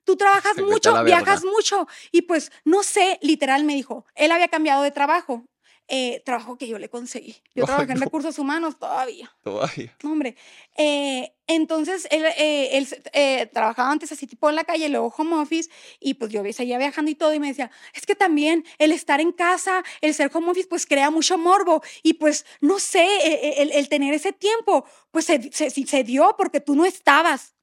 Tú 0.02 0.16
trabajas 0.16 0.56
mucho, 0.72 0.90
viajas 1.04 1.44
mucho. 1.44 1.86
Y 2.10 2.22
pues, 2.22 2.50
no 2.64 2.82
sé, 2.82 3.18
literal 3.22 3.62
me 3.62 3.74
dijo, 3.76 4.06
él 4.16 4.32
había 4.32 4.48
cambiado 4.48 4.82
de 4.82 4.90
trabajo. 4.90 5.44
Eh, 5.88 6.22
trabajo 6.24 6.56
que 6.56 6.68
yo 6.68 6.78
le 6.78 6.88
conseguí. 6.88 7.36
Yo 7.54 7.64
Ay, 7.64 7.66
trabajé 7.66 7.92
en 7.92 8.00
recursos 8.00 8.38
humanos 8.38 8.78
todavía. 8.78 9.30
Todavía. 9.42 9.96
No, 10.02 10.12
hombre. 10.12 10.36
Eh, 10.76 11.32
entonces, 11.48 12.06
él, 12.10 12.24
eh, 12.36 12.76
él 12.76 12.86
eh, 13.14 13.46
trabajaba 13.46 13.90
antes 13.90 14.12
así 14.12 14.26
tipo 14.26 14.50
en 14.50 14.54
la 14.54 14.64
calle, 14.64 14.88
luego 14.90 15.12
home 15.16 15.36
office, 15.36 15.70
y 15.98 16.14
pues 16.14 16.30
yo 16.30 16.42
seguía 16.52 16.76
viajando 16.76 17.10
y 17.10 17.14
todo, 17.14 17.32
y 17.32 17.40
me 17.40 17.48
decía, 17.48 17.70
es 17.94 18.04
que 18.04 18.14
también 18.14 18.64
el 18.76 18.92
estar 18.92 19.20
en 19.20 19.32
casa, 19.32 19.82
el 20.02 20.12
ser 20.12 20.30
home 20.32 20.50
office, 20.50 20.68
pues 20.68 20.84
crea 20.84 21.10
mucho 21.10 21.38
morbo, 21.38 21.82
y 22.02 22.14
pues 22.14 22.44
no 22.60 22.78
sé, 22.78 23.06
eh, 23.24 23.62
el, 23.62 23.72
el 23.72 23.88
tener 23.88 24.12
ese 24.12 24.32
tiempo, 24.32 24.84
pues 25.10 25.24
se, 25.24 25.50
se, 25.50 25.70
se 25.70 26.04
dio 26.04 26.34
porque 26.36 26.60
tú 26.60 26.74
no 26.74 26.84
estabas, 26.84 27.54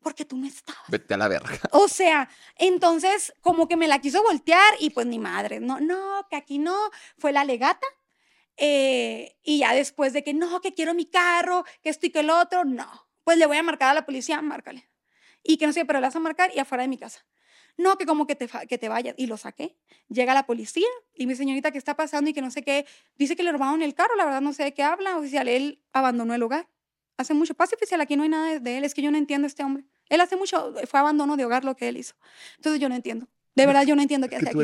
porque 0.00 0.24
tú 0.24 0.36
no 0.36 0.46
estabas. 0.46 0.82
Vete 0.88 1.14
a 1.14 1.16
la 1.16 1.28
verga. 1.28 1.58
O 1.72 1.88
sea, 1.88 2.28
entonces 2.56 3.32
como 3.40 3.66
que 3.68 3.76
me 3.76 3.88
la 3.88 4.00
quiso 4.00 4.22
voltear 4.22 4.74
y 4.80 4.90
pues 4.90 5.06
ni 5.06 5.18
madre, 5.18 5.60
no, 5.60 5.80
no, 5.80 6.26
que 6.30 6.36
aquí 6.36 6.58
no, 6.58 6.76
fue 7.18 7.32
la 7.32 7.44
legata. 7.44 7.86
eh, 8.56 9.36
y 9.42 9.58
ya 9.60 9.74
después 9.74 10.12
de 10.12 10.22
que 10.24 10.32
no, 10.34 10.60
que 10.60 10.74
quiero 10.74 10.94
mi 10.94 11.06
carro, 11.06 11.64
que 11.82 11.90
esto 11.90 12.06
y 12.06 12.10
que 12.10 12.20
el 12.20 12.30
otro, 12.30 12.64
no. 12.64 13.08
Pues 13.24 13.38
le 13.38 13.46
voy 13.46 13.56
a 13.58 13.62
marcar 13.62 13.90
a 13.90 13.94
la 13.94 14.06
policía, 14.06 14.40
márcale. 14.42 14.88
Y 15.42 15.56
que 15.58 15.66
no 15.66 15.72
sé, 15.72 15.84
pero 15.84 16.00
le 16.00 16.06
vas 16.06 16.16
a 16.16 16.20
marcar 16.20 16.50
y 16.54 16.58
afuera 16.60 16.82
de 16.82 16.88
mi 16.88 16.98
casa. 16.98 17.26
No, 17.76 17.98
que 17.98 18.06
como 18.06 18.26
que 18.26 18.34
te, 18.36 18.48
que 18.68 18.78
te 18.78 18.88
vayas. 18.88 19.14
Y 19.18 19.26
lo 19.26 19.36
saqué. 19.36 19.76
Llega 20.08 20.32
la 20.34 20.46
policía 20.46 20.86
y 21.14 21.26
mi 21.26 21.34
señorita, 21.34 21.70
¿qué 21.72 21.78
está 21.78 21.94
pasando? 21.96 22.30
Y 22.30 22.32
que 22.34 22.40
no 22.40 22.50
sé 22.50 22.62
qué. 22.62 22.86
Dice 23.16 23.36
que 23.36 23.42
le 23.42 23.52
robaron 23.52 23.82
el 23.82 23.94
carro, 23.94 24.16
la 24.16 24.24
verdad 24.24 24.40
no 24.40 24.52
sé 24.54 24.64
de 24.64 24.72
qué 24.74 24.82
habla. 24.82 25.18
Oficial, 25.18 25.48
él 25.48 25.82
abandonó 25.92 26.34
el 26.34 26.42
hogar. 26.42 26.68
Hace 27.16 27.34
mucho. 27.34 27.54
Pase 27.54 27.74
oficial, 27.76 28.00
aquí 28.00 28.16
no 28.16 28.22
hay 28.24 28.28
nada 28.28 28.58
de- 28.60 28.78
él. 28.78 28.84
Es 28.84 28.94
que 28.94 29.02
yo 29.02 29.10
no 29.10 29.18
entiendo 29.18 29.46
a 29.46 29.48
este 29.48 29.62
hombre. 29.64 29.84
Él 30.08 30.20
hace 30.20 30.36
mucho, 30.36 30.74
fue 30.88 31.00
abandono 31.00 31.36
de 31.36 31.44
hogar 31.44 31.64
lo 31.64 31.76
que 31.76 31.88
él 31.88 31.96
hizo. 31.96 32.14
Entonces 32.56 32.80
yo 32.80 32.88
no 32.88 32.94
entiendo. 32.94 33.26
De 33.54 33.64
verdad 33.64 33.84
yo 33.86 33.96
no 33.96 34.02
entiendo 34.02 34.28
qué 34.28 34.36
hace 34.36 34.44
aquí. 34.50 34.58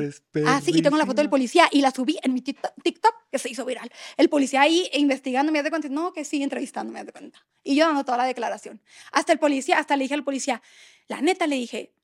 Ah, 0.47 0.61
sí, 0.61 0.71
y 0.71 0.83
tengo 0.83 0.99
la 0.99 1.07
foto 1.07 1.23
del 1.23 1.31
policía 1.31 1.67
y 1.73 1.81
la 1.81 1.91
subí 1.93 2.19
en 2.23 2.35
mi 2.35 2.43
TikTok, 2.43 2.73
TikTok, 2.83 3.15
que 3.31 3.39
se 3.39 3.49
hizo 3.49 3.65
viral. 3.65 3.91
El 4.19 4.29
policía 4.29 4.61
ahí 4.61 4.87
investigando, 4.93 5.51
me 5.51 5.63
de 5.63 5.71
cuenta, 5.71 5.89
no, 5.89 6.13
que 6.13 6.27
sí, 6.27 6.43
entrevistando, 6.43 6.93
me 6.93 7.03
de 7.03 7.11
cuenta. 7.11 7.47
Y 7.65 7.75
yo 7.75 7.87
dando 7.87 8.05
toda 8.05 8.19
la 8.19 8.25
declaración. 8.27 8.83
Hasta 9.11 9.33
el 9.33 9.39
policía, 9.39 9.79
hasta 9.79 9.97
le 9.97 10.05
dije 10.05 10.13
al 10.15 10.25
policía, 10.25 10.61
la 11.09 11.23
neta 11.23 11.47
le 11.47 11.57
dije, 11.57 11.95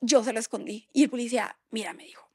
yo 0.00 0.24
se 0.24 0.32
lo 0.32 0.40
escondí. 0.40 0.88
Y 0.94 1.02
el 1.02 1.10
policía, 1.10 1.58
mira, 1.70 1.92
me 1.92 2.04
dijo, 2.04 2.30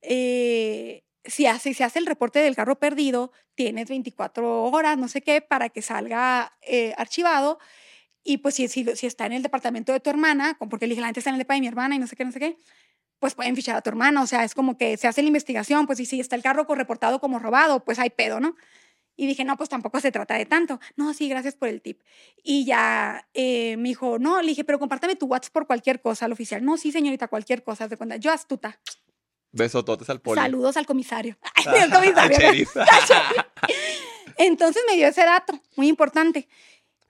eh, 0.00 1.03
si 1.24 1.46
hace, 1.46 1.74
se 1.74 1.84
hace 1.84 1.98
el 1.98 2.06
reporte 2.06 2.38
del 2.40 2.56
carro 2.56 2.78
perdido, 2.78 3.32
tienes 3.54 3.88
24 3.88 4.64
horas, 4.64 4.98
no 4.98 5.08
sé 5.08 5.22
qué, 5.22 5.40
para 5.40 5.68
que 5.68 5.82
salga 5.82 6.56
eh, 6.62 6.94
archivado. 6.96 7.58
Y 8.22 8.38
pues 8.38 8.54
si, 8.54 8.64
está 9.02 9.26
en 9.26 9.32
el 9.34 9.42
departamento 9.42 9.92
de 9.92 10.00
tu 10.00 10.10
hermana, 10.10 10.56
porque 10.70 10.86
le 10.86 10.94
dije, 10.94 11.06
está 11.06 11.30
en 11.30 11.36
el 11.36 11.38
departamento 11.38 11.54
de 11.54 11.60
mi 11.60 11.66
hermana 11.66 11.94
y 11.96 11.98
no 11.98 12.06
sé 12.06 12.16
qué, 12.16 12.24
no 12.24 12.32
sé 12.32 12.40
qué, 12.40 12.56
pues 13.18 13.34
pueden 13.34 13.54
fichar 13.56 13.76
a 13.76 13.82
tu 13.82 13.90
hermana. 13.90 14.22
O 14.22 14.26
sea, 14.26 14.44
es 14.44 14.54
como 14.54 14.78
que 14.78 14.96
se 14.96 15.06
hace 15.08 15.22
la 15.22 15.28
investigación, 15.28 15.86
pues 15.86 16.00
y 16.00 16.06
si 16.06 16.20
está 16.20 16.36
el 16.36 16.42
carro 16.42 16.66
reportado 16.74 17.20
como 17.20 17.38
robado, 17.38 17.84
pues 17.84 17.98
hay 17.98 18.10
pedo, 18.10 18.40
¿no? 18.40 18.56
Y 19.16 19.26
dije, 19.26 19.44
no, 19.44 19.56
pues 19.56 19.68
tampoco 19.68 20.00
se 20.00 20.10
trata 20.10 20.34
de 20.34 20.46
tanto. 20.46 20.80
No, 20.96 21.14
sí, 21.14 21.28
gracias 21.28 21.54
por 21.54 21.68
el 21.68 21.80
tip. 21.80 22.00
Y 22.42 22.64
ya 22.64 23.28
eh, 23.34 23.76
me 23.76 23.90
dijo, 23.90 24.18
no, 24.18 24.42
le 24.42 24.48
dije, 24.48 24.64
pero 24.64 24.78
compártame 24.78 25.14
tu 25.16 25.26
WhatsApp 25.26 25.52
por 25.52 25.66
cualquier 25.66 26.00
cosa 26.00 26.24
al 26.24 26.32
oficial. 26.32 26.64
No, 26.64 26.76
sí, 26.76 26.90
señorita, 26.90 27.28
cualquier 27.28 27.62
cosa. 27.62 27.86
De 27.86 27.96
cuenta, 27.96 28.16
yo 28.16 28.32
astuta. 28.32 28.80
Besototes 29.54 30.10
al 30.10 30.20
poli. 30.20 30.40
Saludos 30.40 30.76
al 30.76 30.84
comisario. 30.84 31.38
al 31.66 31.90
comisario. 31.90 32.68
Entonces 34.36 34.82
me 34.88 34.96
dio 34.96 35.06
ese 35.06 35.24
dato, 35.24 35.60
muy 35.76 35.88
importante. 35.88 36.48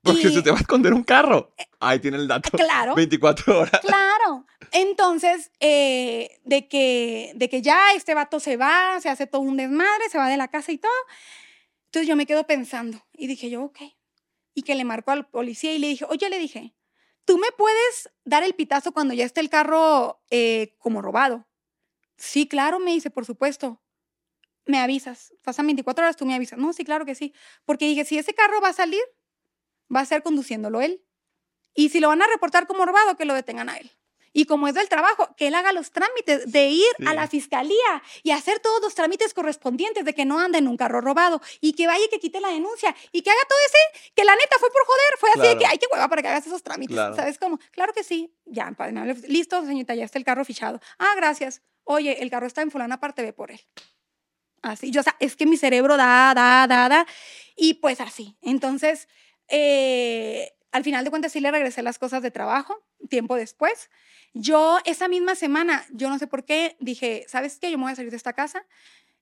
Porque 0.02 0.28
si 0.28 0.42
te 0.42 0.50
va 0.50 0.58
a 0.58 0.60
esconder 0.60 0.92
un 0.92 1.02
carro, 1.02 1.54
ahí 1.80 1.98
tiene 1.98 2.18
el 2.18 2.28
dato. 2.28 2.50
Claro. 2.58 2.94
24 2.94 3.60
horas. 3.60 3.80
Claro. 3.80 4.44
Entonces, 4.70 5.50
eh, 5.60 6.38
de, 6.44 6.68
que, 6.68 7.32
de 7.34 7.48
que 7.48 7.62
ya 7.62 7.94
este 7.94 8.12
vato 8.12 8.38
se 8.38 8.58
va, 8.58 9.00
se 9.00 9.08
hace 9.08 9.26
todo 9.26 9.40
un 9.40 9.56
desmadre, 9.56 10.10
se 10.10 10.18
va 10.18 10.28
de 10.28 10.36
la 10.36 10.48
casa 10.48 10.72
y 10.72 10.76
todo. 10.76 10.92
Entonces 11.86 12.06
yo 12.06 12.16
me 12.16 12.26
quedo 12.26 12.46
pensando 12.46 13.02
y 13.14 13.26
dije 13.26 13.48
yo, 13.48 13.62
ok. 13.62 13.78
Y 14.52 14.62
que 14.62 14.74
le 14.74 14.84
marco 14.84 15.10
al 15.10 15.26
policía 15.26 15.72
y 15.72 15.78
le 15.78 15.88
dije, 15.88 16.04
oye, 16.06 16.28
le 16.28 16.38
dije, 16.38 16.74
¿tú 17.24 17.38
me 17.38 17.48
puedes 17.56 18.10
dar 18.24 18.42
el 18.42 18.52
pitazo 18.52 18.92
cuando 18.92 19.14
ya 19.14 19.24
esté 19.24 19.40
el 19.40 19.48
carro 19.48 20.20
eh, 20.28 20.74
como 20.78 21.00
robado? 21.00 21.46
Sí, 22.16 22.48
claro, 22.48 22.78
me 22.78 22.92
dice, 22.92 23.10
por 23.10 23.24
supuesto. 23.24 23.80
Me 24.66 24.78
avisas. 24.78 25.34
Pasan 25.42 25.66
24 25.66 26.04
horas, 26.04 26.16
tú 26.16 26.24
me 26.24 26.34
avisas. 26.34 26.58
No, 26.58 26.72
sí, 26.72 26.84
claro 26.84 27.04
que 27.04 27.14
sí. 27.14 27.34
Porque 27.64 27.86
dije, 27.86 28.04
si 28.04 28.18
ese 28.18 28.34
carro 28.34 28.60
va 28.60 28.68
a 28.68 28.72
salir, 28.72 29.02
va 29.94 30.00
a 30.00 30.06
ser 30.06 30.22
conduciéndolo 30.22 30.80
él. 30.80 31.04
Y 31.74 31.90
si 31.90 32.00
lo 32.00 32.08
van 32.08 32.22
a 32.22 32.26
reportar 32.26 32.66
como 32.66 32.86
robado, 32.86 33.16
que 33.16 33.24
lo 33.24 33.34
detengan 33.34 33.68
a 33.68 33.76
él. 33.76 33.90
Y 34.36 34.46
como 34.46 34.66
es 34.66 34.74
del 34.74 34.88
trabajo, 34.88 35.28
que 35.36 35.46
él 35.46 35.54
haga 35.54 35.72
los 35.72 35.92
trámites 35.92 36.50
de 36.50 36.66
ir 36.66 36.90
a 37.06 37.14
la 37.14 37.28
fiscalía 37.28 38.02
y 38.24 38.32
hacer 38.32 38.58
todos 38.58 38.82
los 38.82 38.92
trámites 38.94 39.32
correspondientes 39.32 40.04
de 40.04 40.12
que 40.12 40.24
no 40.24 40.40
ande 40.40 40.58
en 40.58 40.66
un 40.66 40.76
carro 40.76 41.00
robado 41.00 41.40
y 41.60 41.74
que 41.74 41.86
vaya 41.86 42.04
y 42.04 42.08
que 42.08 42.18
quite 42.18 42.40
la 42.40 42.48
denuncia 42.48 42.94
y 43.12 43.22
que 43.22 43.30
haga 43.30 43.40
todo 43.48 43.58
ese, 43.66 44.12
que 44.12 44.24
la 44.24 44.34
neta 44.34 44.56
fue 44.58 44.70
por 44.70 44.84
joder, 44.84 45.18
fue 45.18 45.30
así 45.30 45.54
de 45.54 45.58
que 45.58 45.66
hay 45.66 45.78
que 45.78 45.86
hueva 45.90 46.08
para 46.08 46.20
que 46.20 46.28
hagas 46.28 46.46
esos 46.48 46.64
trámites. 46.64 46.96
¿Sabes 46.96 47.38
cómo? 47.38 47.60
Claro 47.70 47.92
que 47.92 48.02
sí. 48.02 48.34
Ya, 48.44 48.74
listo, 49.28 49.60
señorita, 49.64 49.94
ya 49.94 50.04
está 50.04 50.18
el 50.18 50.24
carro 50.24 50.44
fichado. 50.44 50.80
Ah, 50.98 51.12
gracias. 51.16 51.62
Oye, 51.84 52.22
el 52.22 52.30
carro 52.30 52.46
está 52.46 52.62
en 52.62 52.70
fulana 52.70 53.00
parte, 53.00 53.22
ve 53.22 53.32
por 53.32 53.50
él. 53.50 53.60
Así, 54.62 54.90
yo, 54.90 55.00
o 55.00 55.04
sea, 55.04 55.14
es 55.20 55.36
que 55.36 55.46
mi 55.46 55.56
cerebro 55.56 55.96
da, 55.96 56.32
da, 56.34 56.66
da, 56.66 56.88
da. 56.88 57.06
Y 57.56 57.74
pues 57.74 58.00
así. 58.00 58.36
Entonces, 58.40 59.08
eh, 59.48 60.52
al 60.72 60.82
final 60.82 61.04
de 61.04 61.10
cuentas 61.10 61.32
sí 61.32 61.40
le 61.40 61.50
regresé 61.50 61.82
las 61.82 61.98
cosas 61.98 62.22
de 62.22 62.30
trabajo, 62.30 62.82
tiempo 63.08 63.36
después. 63.36 63.90
Yo 64.32 64.78
esa 64.84 65.06
misma 65.06 65.34
semana, 65.34 65.84
yo 65.90 66.08
no 66.08 66.18
sé 66.18 66.26
por 66.26 66.44
qué, 66.44 66.76
dije, 66.80 67.26
¿sabes 67.28 67.58
qué? 67.60 67.70
Yo 67.70 67.78
me 67.78 67.84
voy 67.84 67.92
a 67.92 67.96
salir 67.96 68.10
de 68.10 68.16
esta 68.16 68.32
casa. 68.32 68.66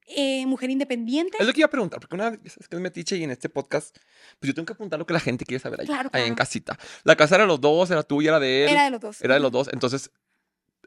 Eh, 0.06 0.46
mujer 0.46 0.70
independiente. 0.70 1.36
Es 1.38 1.46
lo 1.46 1.52
que 1.52 1.60
iba 1.60 1.66
a 1.66 1.70
preguntar, 1.70 2.00
porque 2.00 2.14
una 2.14 2.30
vez 2.30 2.56
que 2.68 2.76
es 2.76 2.82
metiche 2.82 3.16
y 3.16 3.22
en 3.22 3.30
este 3.30 3.48
podcast, 3.48 3.96
pues 4.40 4.48
yo 4.48 4.54
tengo 4.54 4.66
que 4.66 4.72
apuntar 4.72 4.98
lo 4.98 5.06
que 5.06 5.12
la 5.12 5.20
gente 5.20 5.44
quiere 5.44 5.60
saber 5.60 5.80
ahí, 5.80 5.86
claro, 5.86 6.10
ahí 6.12 6.26
en 6.26 6.34
casita. 6.34 6.76
La 7.04 7.14
casa 7.14 7.36
era 7.36 7.44
de 7.44 7.48
los 7.48 7.60
dos, 7.60 7.90
era 7.90 8.02
tuya, 8.02 8.30
era 8.30 8.40
de 8.40 8.64
él. 8.64 8.70
Era 8.70 8.84
de 8.84 8.90
los 8.90 9.00
dos. 9.00 9.22
Era 9.22 9.34
de 9.34 9.40
los 9.40 9.52
dos. 9.52 9.68
Entonces, 9.72 10.10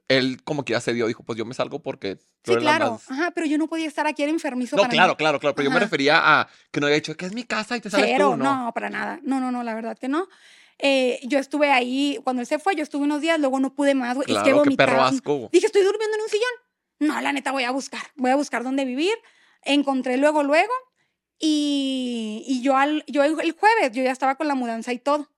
él 0.08 0.44
como 0.44 0.64
que 0.64 0.74
ya 0.74 0.82
se 0.82 0.94
dio, 0.94 1.08
dijo, 1.08 1.24
pues 1.24 1.38
yo 1.38 1.46
me 1.46 1.54
salgo 1.54 1.82
porque... 1.82 2.18
Sí, 2.44 2.56
claro, 2.58 3.00
ajá, 3.10 3.32
pero 3.32 3.48
yo 3.48 3.58
no 3.58 3.68
podía 3.68 3.88
estar 3.88 4.06
aquí, 4.06 4.22
era 4.22 4.32
enfermizo. 4.32 4.76
No, 4.76 4.88
claro, 4.88 5.18
claro, 5.18 5.40
claro, 5.40 5.56
pero 5.56 5.68
yo 5.68 5.74
me 5.74 5.80
refería 5.80 6.20
a 6.22 6.48
que 6.72 6.80
no 6.80 6.86
había 6.86 6.96
dicho 6.96 7.18
que 7.18 7.26
es 7.26 7.34
mi 7.34 7.44
casa 7.44 7.76
y 7.76 7.82
te 7.82 7.90
sales 7.90 8.18
tú, 8.18 8.38
¿no? 8.38 8.66
no, 8.66 8.72
para 8.74 8.90
nada, 8.90 9.20
no, 9.24 9.40
no, 9.40 9.52
no, 9.52 9.64
la 9.64 9.74
verdad 9.74 9.98
que 9.98 10.08
no. 10.08 10.28
Eh, 10.78 11.20
yo 11.24 11.40
estuve 11.40 11.72
ahí, 11.72 12.20
cuando 12.24 12.42
él 12.42 12.48
se 12.48 12.60
fue, 12.60 12.76
yo 12.76 12.84
estuve 12.84 13.04
unos 13.04 13.22
días, 13.22 13.40
luego 13.40 13.60
no 13.60 13.74
pude 13.74 13.96
más, 13.96 14.16
güey. 14.16 14.28
Claro, 14.28 14.42
es 14.42 14.46
que 14.46 14.54
vomitaba. 14.54 14.92
perro 14.92 15.04
asco. 15.04 15.50
Dije, 15.52 15.66
estoy 15.66 15.84
durmiendo 15.84 16.16
en 16.16 16.22
un 16.22 16.30
sillón. 16.30 16.52
No, 17.00 17.22
la 17.22 17.34
neta, 17.34 17.52
voy 17.52 17.64
a 17.64 17.72
buscar, 17.72 18.04
voy 18.16 18.32
a 18.32 18.36
buscar 18.36 18.64
dónde 18.64 18.86
vivir. 18.86 19.14
Encontré 19.64 20.18
luego, 20.18 20.44
luego, 20.44 20.74
y, 21.40 22.44
y 22.48 22.62
yo, 22.62 22.78
al, 22.78 23.04
yo 23.08 23.24
el 23.24 23.34
jueves, 23.34 23.92
yo 23.92 24.04
ya 24.04 24.12
estaba 24.12 24.36
con 24.36 24.48
la 24.48 24.56
mudanza 24.56 24.94
y 24.94 25.00
todo. 25.00 25.32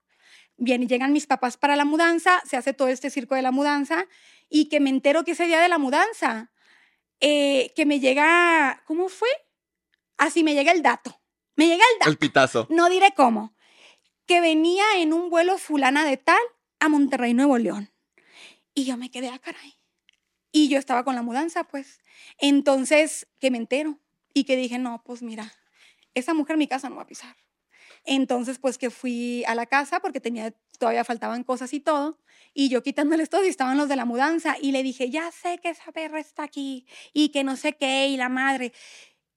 Bien, 0.58 0.88
llegan 0.88 1.14
mis 1.14 1.28
papás 1.28 1.56
para 1.56 1.76
la 1.76 1.86
mudanza, 1.86 2.42
se 2.46 2.58
hace 2.58 2.74
todo 2.74 2.88
este 2.88 3.10
circo 3.10 3.36
de 3.36 3.44
la 3.44 3.52
mudanza, 3.52 4.08
y 4.50 4.70
que 4.70 4.80
me 4.80 4.90
entero 4.90 5.24
que 5.24 5.32
ese 5.32 5.46
día 5.46 5.60
de 5.60 5.70
la 5.70 5.78
mudanza, 5.78 6.52
eh, 7.20 7.74
que 7.76 7.86
me 7.86 8.00
llega, 8.00 8.84
¿cómo 8.86 9.10
fue? 9.10 9.30
Así 10.18 10.44
me 10.44 10.54
llega 10.54 10.72
el 10.72 10.82
dato. 10.82 11.22
Me 11.56 11.66
llega 11.68 11.84
el 11.94 12.00
dato. 12.00 12.12
El 12.12 12.18
pitazo. 12.18 12.68
No 12.70 12.90
diré 12.90 13.14
cómo. 13.16 13.56
Que 14.26 14.42
venía 14.42 14.84
en 14.98 15.14
un 15.14 15.30
vuelo 15.30 15.58
fulana 15.58 16.06
de 16.06 16.18
tal 16.18 16.42
a 16.80 16.90
Monterrey, 16.90 17.34
Nuevo 17.34 17.58
León. 17.58 17.92
Y 18.74 18.86
yo 18.86 18.98
me 18.98 19.10
quedé 19.10 19.30
a 19.30 19.36
ah, 19.36 19.40
caray. 19.40 19.76
Y 20.52 20.70
yo 20.70 20.78
estaba 20.78 21.04
con 21.04 21.16
la 21.16 21.22
mudanza, 21.22 21.64
pues. 21.64 22.00
Entonces, 22.38 23.28
que 23.40 23.52
me 23.52 23.58
entero. 23.58 24.00
Y 24.34 24.44
que 24.44 24.56
dije, 24.56 24.78
no, 24.78 25.02
pues 25.04 25.24
mira, 25.24 25.52
esa 26.14 26.34
mujer 26.34 26.54
en 26.54 26.60
mi 26.60 26.68
casa 26.68 26.90
no 26.90 26.98
va 26.98 27.04
a 27.04 27.08
pisar. 27.08 27.36
Entonces, 28.08 28.58
pues 28.58 28.78
que 28.78 28.90
fui 28.90 29.44
a 29.48 29.54
la 29.54 29.66
casa 29.66 30.00
porque 30.00 30.22
tenía, 30.22 30.54
todavía 30.80 31.04
faltaban 31.04 31.44
cosas 31.44 31.74
y 31.74 31.82
todo, 31.82 32.18
y 32.54 32.70
yo 32.70 32.82
quitándoles 32.82 33.30
todo 33.30 33.44
y 33.44 33.50
estaban 33.50 33.78
los 33.78 33.90
de 33.90 33.98
la 33.98 34.06
mudanza, 34.06 34.56
y 34.62 34.72
le 34.72 34.82
dije, 34.82 35.10
ya 35.10 35.30
sé 35.32 35.60
que 35.60 35.70
esa 35.70 35.92
perra 35.92 36.22
está 36.22 36.44
aquí, 36.44 36.88
y 37.12 37.30
que 37.30 37.44
no 37.44 37.58
sé 37.58 37.74
qué, 37.74 38.08
y 38.08 38.16
la 38.16 38.30
madre. 38.30 38.72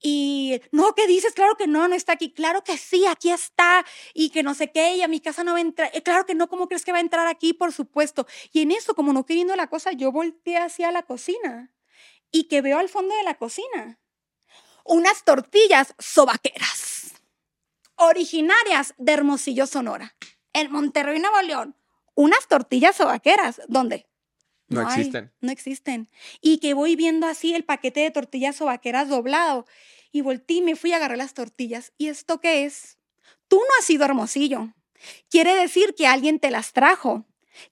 Y 0.03 0.61
no, 0.71 0.95
¿qué 0.95 1.07
dices? 1.09 1.35
Claro 1.35 1.57
que 1.57 1.67
no, 1.67 1.89
no 1.89 1.95
está 1.95 2.13
aquí. 2.13 2.33
Claro 2.33 2.65
que 2.65 2.79
sí, 2.79 3.05
aquí 3.07 3.31
está. 3.31 3.85
Y 4.15 4.31
que 4.31 4.43
no 4.43 4.55
sé 4.55 4.71
qué, 4.73 4.97
y 4.97 5.03
a 5.03 5.09
mi 5.09 5.21
casa 5.21 5.45
no 5.45 5.53
va 5.53 5.59
a 5.59 5.61
entrar. 5.61 5.91
Eh, 5.93 6.03
claro 6.03 6.25
que 6.25 6.35
no, 6.35 6.49
¿cómo 6.49 6.69
crees 6.69 6.85
que 6.85 6.93
va 6.93 6.99
a 6.99 7.03
entrar 7.03 7.27
aquí? 7.27 7.53
Por 7.53 7.73
supuesto. 7.73 8.27
Y 8.53 8.63
en 8.63 8.71
eso, 8.71 8.95
como 8.95 9.13
no 9.13 9.27
queriendo 9.27 9.55
la 9.57 9.67
cosa, 9.67 9.93
yo 9.93 10.11
volteé 10.13 10.57
hacia 10.57 10.91
la 10.93 11.03
cocina 11.03 11.71
y 12.33 12.45
que 12.45 12.63
veo 12.63 12.79
al 12.79 12.89
fondo 12.89 13.15
de 13.15 13.25
la 13.25 13.37
cocina 13.37 13.99
unas 14.85 15.25
tortillas 15.25 15.95
sobaqueras 15.99 16.90
originarias 18.01 18.95
de 18.99 19.13
Hermosillo, 19.13 19.67
Sonora, 19.67 20.17
en 20.53 20.73
Monterrey, 20.73 21.21
Nuevo 21.21 21.41
León, 21.43 21.77
unas 22.15 22.49
tortillas 22.49 22.97
sobaqueras, 22.97 23.61
¿dónde? 23.69 24.07
No, 24.69 24.83
existen. 24.83 25.33
no 25.41 25.51
existen. 25.51 26.09
Y 26.41 26.59
que 26.59 26.75
voy 26.75 26.97
viendo 26.97 27.27
así 27.27 27.55
el 27.55 27.65
paquete 27.65 28.01
de 28.01 28.11
tortillas 28.11 28.57
sobaqueras 28.57 29.09
doblado. 29.09 29.67
Y 30.13 30.23
volteé 30.23 30.59
y 30.59 30.63
me 30.63 30.77
fui 30.77 30.93
a 30.93 30.97
agarrar 30.97 31.19
las 31.19 31.35
tortillas. 31.35 31.93
¿Y 31.99 32.09
esto 32.09 32.41
qué 32.41 32.65
es? 32.65 32.99
Tú 33.49 33.57
no 33.57 33.79
has 33.79 33.85
sido 33.85 34.05
Hermosillo. 34.05 34.73
Quiere 35.29 35.55
decir 35.55 35.95
que 35.97 36.07
alguien 36.07 36.39
te 36.39 36.51
las 36.51 36.73
trajo. 36.73 37.27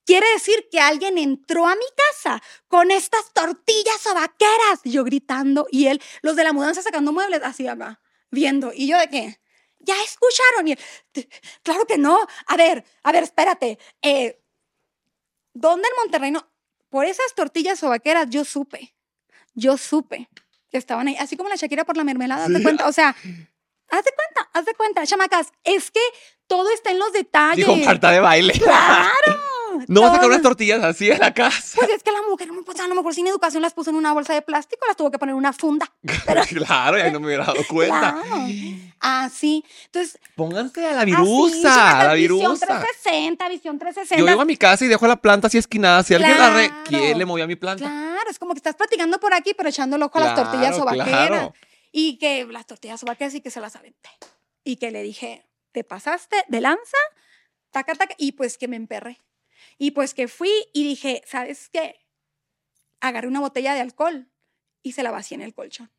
Quiere 0.05 0.26
decir 0.33 0.68
que 0.70 0.81
alguien 0.81 1.18
entró 1.18 1.68
a 1.68 1.74
mi 1.74 1.87
casa 2.12 2.43
con 2.66 2.91
estas 2.91 3.33
tortillas 3.33 4.01
sobaqueras. 4.03 4.81
Yo 4.85 5.05
gritando 5.05 5.66
y 5.70 5.87
él, 5.87 6.03
los 6.22 6.35
de 6.37 6.45
la 6.45 6.53
mudanza 6.53 6.83
sacando 6.83 7.12
muebles 7.12 7.43
así 7.45 7.68
acá, 7.68 8.01
viendo. 8.31 8.72
¿Y 8.74 8.89
yo 8.89 8.99
de 8.99 9.09
qué? 9.09 9.41
Ya 9.81 9.95
escucharon. 10.03 10.68
Y 10.68 10.76
claro 11.62 11.85
que 11.87 11.99
no. 11.99 12.26
A 12.47 12.57
ver, 12.57 12.85
a 13.03 13.12
ver, 13.12 13.22
espérate. 13.22 13.79
Eh, 14.03 14.41
¿Dónde 15.55 15.89
en 15.89 15.95
Monterrey 16.03 16.31
no? 16.31 16.49
Por 16.89 17.07
esas 17.07 17.35
tortillas 17.35 17.79
sobaqueras 17.79 18.29
yo 18.31 18.45
supe. 18.45 18.95
Yo 19.55 19.76
supe 19.76 20.29
que 20.70 20.79
estaban 20.79 21.09
ahí. 21.09 21.16
Así 21.18 21.37
como 21.37 21.49
la 21.49 21.57
Shakira 21.57 21.85
por 21.85 21.97
la 21.97 22.05
mermelada, 22.05 22.47
¿te 22.47 22.62
cuenta? 22.62 22.87
O 22.87 22.93
sea, 22.93 23.09
haz 23.91 24.05
de 24.05 24.12
cuenta, 24.12 24.51
haz 24.53 24.64
de 24.64 24.74
cuenta, 24.74 25.07
chamacas. 25.07 25.53
Es 25.64 25.91
que 25.91 26.01
todo 26.47 26.70
está 26.72 26.91
en 26.91 26.99
los 26.99 27.12
detalles. 27.12 27.66
Dijo 27.66 27.85
falta 27.85 28.11
de 28.11 28.20
baile. 28.20 28.53
¡Claro! 28.55 29.38
No 29.89 30.03
vas 30.03 30.11
a 30.11 30.14
sacar 30.14 30.29
unas 30.29 30.43
tortillas 30.43 30.83
así 30.83 31.11
en 31.11 31.19
la 31.19 31.33
casa. 31.35 31.77
Pues 31.77 31.91
es 31.91 32.03
que 32.03 32.12
la 32.12 32.23
mujer, 32.29 32.49
pues, 32.64 32.81
a 32.81 32.89
lo 32.89 32.95
mejor 32.95 33.14
sin 33.14 33.27
educación 33.27 33.62
las 33.62 33.75
puso 33.75 33.91
en 33.91 33.97
una 33.97 34.12
bolsa 34.12 34.35
de 34.35 34.43
plástico, 34.43 34.87
las 34.87 34.97
tuvo 34.97 35.11
que 35.11 35.19
poner 35.19 35.33
en 35.33 35.39
una 35.39 35.53
funda. 35.53 35.91
claro, 36.49 36.99
y 36.99 37.01
ahí 37.01 37.12
no 37.12 37.21
me 37.21 37.27
hubiera 37.27 37.45
dado 37.45 37.61
cuenta. 37.69 38.23
Así. 39.01 39.64
Entonces. 39.87 40.19
Pónganse 40.35 40.87
a 40.87 40.93
la 40.93 41.05
virusa, 41.05 42.01
a 42.01 42.05
la 42.05 42.14
virusa. 42.14 42.51
Visión 42.51 42.69
360, 42.69 43.49
visión 43.49 43.79
360. 43.79 44.21
Yo 44.21 44.27
llego 44.27 44.43
a 44.43 44.45
mi 44.45 44.57
casa 44.57 44.85
y 44.85 44.89
dejo 44.89 45.07
la 45.07 45.16
planta 45.16 45.47
así 45.47 45.59
esquinada. 45.59 46.03
Si 46.03 46.14
alguien 46.14 46.39
la 46.39 46.51
re... 46.51 46.71
¿Quién 46.85 47.19
le 47.19 47.25
movió 47.25 47.45
a 47.45 47.47
mi 47.47 47.57
planta? 47.57 47.85
Claro, 47.85 48.31
es 48.31 48.39
como 48.39 48.55
que 48.55 48.59
estás 48.59 48.75
platicando 48.75 49.19
por 49.21 49.35
aquí, 49.35 49.55
pero 49.55 49.69
echando 49.69 49.99
loco 49.99 50.19
a 50.19 50.23
las 50.23 50.35
tortillas 50.35 50.77
sobaqueras. 50.77 51.51
Y 51.93 52.19
que 52.19 52.45
las 52.47 52.66
tortillas 52.66 53.01
sobaqueras 53.01 53.35
y 53.35 53.41
que 53.41 53.51
se 53.51 53.61
las 53.61 53.77
aventé. 53.77 54.11
Y 54.64 54.77
que 54.77 54.91
le 54.91 55.03
dije, 55.03 55.47
¿te 55.73 55.85
pasaste 55.85 56.37
de 56.49 56.61
lanza? 56.61 56.99
Taca, 57.71 57.95
taca. 57.95 58.14
Y 58.19 58.33
pues 58.33 58.59
que 58.59 58.69
me 58.69 58.77
emperré. 58.77 59.19
Y 59.79 59.93
pues 59.93 60.12
que 60.14 60.29
fui 60.29 60.51
y 60.72 60.85
dije, 60.85 61.22
¿sabes 61.26 61.68
qué? 61.68 62.05
Agarré 63.01 63.29
una 63.29 63.41
botella 63.41 63.74
de 63.74 63.81
alcohol 63.81 64.29
y 64.83 64.93
se 64.93 65.03
la 65.03 65.11
vacié 65.11 65.37
en 65.37 65.43
el 65.43 65.55
colchón. 65.55 65.91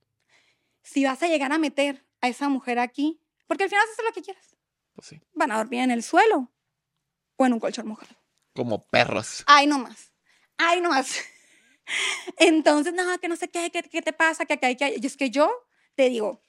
Si 0.83 1.05
vas 1.05 1.23
a 1.23 1.27
llegar 1.27 1.51
a 1.53 1.57
meter 1.57 2.05
a 2.21 2.27
esa 2.27 2.49
mujer 2.49 2.77
aquí, 2.79 3.21
porque 3.47 3.63
al 3.63 3.69
final 3.69 3.83
haces 3.85 4.05
lo 4.05 4.11
que 4.13 4.21
quieras. 4.21 4.55
Pues 4.93 5.07
sí. 5.07 5.21
Van 5.33 5.51
a 5.51 5.57
dormir 5.57 5.81
en 5.81 5.91
el 5.91 6.03
suelo 6.03 6.51
o 7.37 7.45
en 7.45 7.53
un 7.53 7.59
colchón 7.59 7.87
mojado. 7.87 8.15
Como 8.53 8.81
perros. 8.87 9.43
Ay, 9.47 9.65
no 9.67 9.79
más. 9.79 10.11
Ay, 10.57 10.81
no 10.81 10.89
más. 10.89 11.15
Entonces, 12.37 12.93
no, 12.93 13.17
que 13.19 13.27
no 13.29 13.35
sé 13.35 13.47
qué, 13.49 13.71
qué, 13.71 13.81
qué 13.83 14.01
te 14.01 14.13
pasa, 14.13 14.45
que 14.45 14.59
hay 14.61 14.75
que... 14.75 14.95
Y 15.01 15.05
es 15.05 15.15
que 15.15 15.29
yo 15.29 15.49
te 15.95 16.09
digo, 16.09 16.41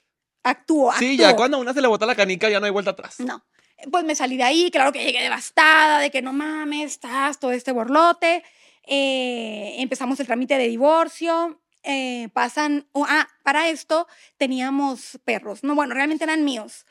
actúo, 0.43 0.91
Sí, 0.99 1.13
actúo. 1.13 1.27
ya 1.29 1.35
cuando 1.35 1.57
a 1.57 1.59
una 1.61 1.73
se 1.73 1.81
le 1.81 1.87
bota 1.87 2.05
la 2.05 2.15
canica 2.15 2.49
ya 2.49 2.59
no 2.59 2.65
hay 2.65 2.71
vuelta 2.71 2.91
atrás. 2.91 3.19
No. 3.19 3.43
Pues 3.89 4.03
me 4.03 4.15
salí 4.15 4.37
de 4.37 4.43
ahí, 4.43 4.69
claro 4.69 4.91
que 4.91 5.03
llegué 5.03 5.21
devastada, 5.21 5.99
de 5.99 6.11
que 6.11 6.21
no 6.21 6.33
mames, 6.33 6.91
estás 6.91 7.39
todo 7.39 7.51
este 7.51 7.71
borlote. 7.71 8.43
Eh, 8.85 9.75
empezamos 9.79 10.19
el 10.19 10.27
trámite 10.27 10.57
de 10.57 10.67
divorcio. 10.67 11.59
eh, 11.83 12.29
pasan, 12.33 12.87
oh, 12.91 13.05
ah, 13.09 13.27
para 13.43 13.69
esto 13.69 14.07
teníamos 14.37 15.19
perros. 15.25 15.63
No, 15.63 15.73
bueno, 15.75 15.95
realmente 15.95 16.23
eran 16.23 16.43
míos. 16.43 16.85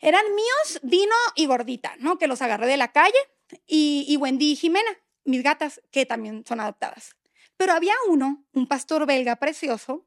Eran 0.00 0.24
míos, 0.34 0.80
Dino 0.82 1.14
y 1.34 1.46
Gordita, 1.46 1.94
¿no? 1.98 2.18
Que 2.18 2.26
los 2.28 2.42
agarré 2.42 2.66
de 2.66 2.76
la 2.76 2.92
calle. 2.92 3.18
Y, 3.66 4.04
y 4.08 4.16
Wendy 4.16 4.52
y 4.52 4.56
Jimena, 4.56 4.90
mis 5.24 5.42
gatas, 5.42 5.80
que 5.90 6.06
también 6.06 6.44
son 6.46 6.60
adoptadas. 6.60 7.16
Pero 7.56 7.72
había 7.72 7.94
uno, 8.08 8.44
un 8.52 8.66
pastor 8.66 9.06
belga 9.06 9.36
precioso, 9.36 10.06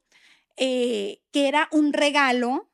eh, 0.57 1.21
que 1.31 1.47
era 1.47 1.67
un 1.71 1.93
regalo 1.93 2.69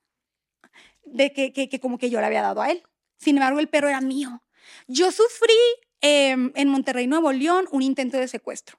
de 1.06 1.34
que, 1.34 1.54
que, 1.54 1.70
que 1.70 1.80
como 1.80 1.98
que 1.98 2.10
yo 2.10 2.20
le 2.20 2.26
había 2.28 2.42
dado 2.42 2.62
a 2.62 2.72
él. 2.72 2.84
Sin 3.24 3.38
embargo, 3.38 3.60
el 3.60 3.70
perro 3.70 3.90
era 3.90 4.02
mío. 4.02 4.44
Yo 4.88 5.12
sufrí 5.12 5.54
em, 6.02 6.52
en 6.56 6.68
Monterrey, 6.70 7.08
Nuevo 7.08 7.32
León, 7.32 7.68
un 7.72 7.82
intento 7.82 8.18
de 8.18 8.28
secuestro 8.28 8.78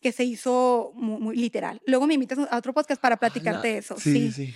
que 0.00 0.12
se 0.12 0.24
hizo 0.24 0.92
muy, 0.94 1.20
muy 1.20 1.36
literal. 1.36 1.80
Luego 1.86 2.06
me 2.06 2.14
invitas 2.14 2.38
a 2.50 2.56
otro 2.56 2.72
podcast 2.72 3.00
para 3.00 3.16
platicarte 3.18 3.68
Ala, 3.70 3.78
eso. 3.78 3.96
Sí, 3.98 4.32
sí. 4.32 4.52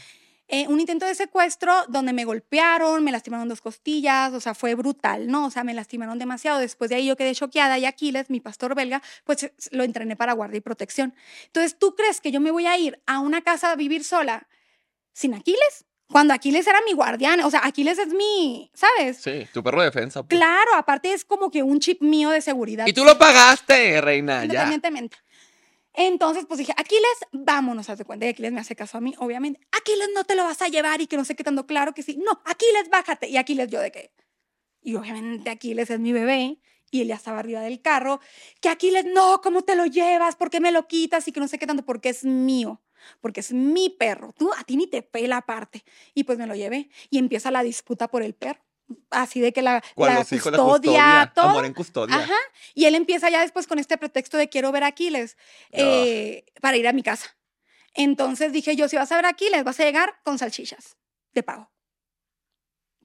Eh, 0.48 0.68
un 0.68 0.78
intento 0.78 1.06
de 1.06 1.14
secuestro 1.14 1.72
donde 1.88 2.12
me 2.12 2.24
golpearon, 2.24 3.02
me 3.02 3.10
lastimaron 3.10 3.48
dos 3.48 3.60
costillas, 3.60 4.32
o 4.32 4.40
sea, 4.40 4.54
fue 4.54 4.76
brutal, 4.76 5.26
¿no? 5.26 5.46
O 5.46 5.50
sea, 5.50 5.64
me 5.64 5.74
lastimaron 5.74 6.20
demasiado. 6.20 6.60
Después 6.60 6.88
de 6.88 6.96
ahí 6.96 7.06
yo 7.06 7.16
quedé 7.16 7.34
choqueada 7.34 7.78
y 7.78 7.84
Aquiles, 7.84 8.30
mi 8.30 8.40
pastor 8.40 8.76
belga, 8.76 9.02
pues 9.24 9.42
eh, 9.42 9.52
lo 9.72 9.82
entrené 9.82 10.14
para 10.14 10.34
guardia 10.34 10.58
y 10.58 10.60
protección. 10.60 11.14
Entonces, 11.46 11.76
¿tú 11.78 11.96
crees 11.96 12.20
que 12.20 12.30
yo 12.30 12.40
me 12.40 12.52
voy 12.52 12.66
a 12.66 12.78
ir 12.78 13.00
a 13.06 13.18
una 13.18 13.42
casa 13.42 13.72
a 13.72 13.76
vivir 13.76 14.04
sola 14.04 14.48
sin 15.12 15.34
Aquiles? 15.34 15.84
Cuando 16.08 16.32
Aquiles 16.34 16.66
era 16.66 16.80
mi 16.86 16.92
guardián, 16.92 17.40
o 17.40 17.50
sea, 17.50 17.60
Aquiles 17.64 17.98
es 17.98 18.08
mi, 18.08 18.70
¿sabes? 18.74 19.18
Sí, 19.18 19.46
tu 19.52 19.62
perro 19.62 19.80
de 19.80 19.86
defensa. 19.86 20.22
pues. 20.22 20.38
Claro, 20.38 20.74
aparte 20.76 21.12
es 21.12 21.24
como 21.24 21.50
que 21.50 21.62
un 21.62 21.80
chip 21.80 22.00
mío 22.00 22.30
de 22.30 22.40
seguridad. 22.40 22.86
Y 22.86 22.92
tú 22.92 23.04
lo 23.04 23.18
pagaste, 23.18 24.00
reina, 24.00 24.40
ya. 24.40 24.44
Independientemente. 24.44 25.16
Entonces, 25.94 26.44
pues 26.46 26.58
dije, 26.58 26.72
Aquiles, 26.76 27.18
vámonos, 27.32 27.88
haz 27.88 27.98
de 27.98 28.04
cuenta. 28.04 28.26
Y 28.26 28.28
Aquiles 28.28 28.52
me 28.52 28.60
hace 28.60 28.76
caso 28.76 28.98
a 28.98 29.00
mí, 29.00 29.14
obviamente. 29.18 29.60
Aquiles, 29.72 30.10
no 30.14 30.24
te 30.24 30.36
lo 30.36 30.44
vas 30.44 30.60
a 30.60 30.68
llevar 30.68 31.00
y 31.00 31.06
que 31.06 31.16
no 31.16 31.24
sé 31.24 31.34
qué 31.34 31.42
tanto. 31.42 31.66
Claro 31.66 31.94
que 31.94 32.02
sí. 32.02 32.18
No, 32.22 32.40
Aquiles, 32.44 32.90
bájate. 32.90 33.28
Y 33.28 33.38
Aquiles, 33.38 33.68
yo 33.68 33.80
de 33.80 33.90
qué. 33.90 34.12
Y 34.82 34.94
obviamente 34.94 35.48
Aquiles 35.50 35.90
es 35.90 35.98
mi 35.98 36.12
bebé 36.12 36.60
y 36.90 37.00
él 37.00 37.08
ya 37.08 37.14
estaba 37.14 37.38
arriba 37.38 37.60
del 37.62 37.80
carro. 37.80 38.20
Que 38.60 38.68
Aquiles, 38.68 39.06
no, 39.06 39.40
¿cómo 39.40 39.62
te 39.62 39.74
lo 39.74 39.86
llevas? 39.86 40.36
¿Por 40.36 40.50
qué 40.50 40.60
me 40.60 40.70
lo 40.70 40.86
quitas? 40.86 41.26
Y 41.28 41.32
que 41.32 41.40
no 41.40 41.48
sé 41.48 41.58
qué 41.58 41.66
tanto, 41.66 41.84
porque 41.84 42.10
es 42.10 42.24
mío. 42.24 42.82
Porque 43.20 43.40
es 43.40 43.52
mi 43.52 43.90
perro. 43.90 44.32
Tú, 44.32 44.50
a 44.56 44.64
ti 44.64 44.76
ni 44.76 44.86
te 44.86 45.02
pela 45.02 45.38
aparte. 45.38 45.84
Y 46.14 46.24
pues 46.24 46.38
me 46.38 46.46
lo 46.46 46.54
llevé. 46.54 46.90
Y 47.10 47.18
empieza 47.18 47.50
la 47.50 47.62
disputa 47.62 48.08
por 48.08 48.22
el 48.22 48.34
perro. 48.34 48.60
Así 49.10 49.40
de 49.40 49.52
que 49.52 49.62
la, 49.62 49.82
Con 49.94 50.08
la 50.08 50.20
los 50.20 50.32
hijos, 50.32 50.52
la 50.52 50.58
custodia, 50.58 51.32
todo. 51.34 51.50
Amor 51.50 51.64
en 51.64 51.74
custodia. 51.74 52.16
Ajá. 52.16 52.36
Y 52.74 52.84
él 52.84 52.94
empieza 52.94 53.28
ya 53.30 53.40
después 53.40 53.66
con 53.66 53.78
este 53.78 53.98
pretexto 53.98 54.36
de 54.36 54.48
quiero 54.48 54.70
ver 54.70 54.84
a 54.84 54.88
Aquiles 54.88 55.36
eh, 55.72 56.44
para 56.60 56.76
ir 56.76 56.86
a 56.86 56.92
mi 56.92 57.02
casa. 57.02 57.36
Entonces 57.94 58.52
dije 58.52 58.76
yo, 58.76 58.88
si 58.88 58.96
vas 58.96 59.10
a 59.10 59.16
ver 59.16 59.26
a 59.26 59.30
Aquiles, 59.30 59.64
vas 59.64 59.80
a 59.80 59.84
llegar 59.84 60.20
con 60.22 60.38
salchichas 60.38 60.96
de 61.32 61.42
pago. 61.42 61.70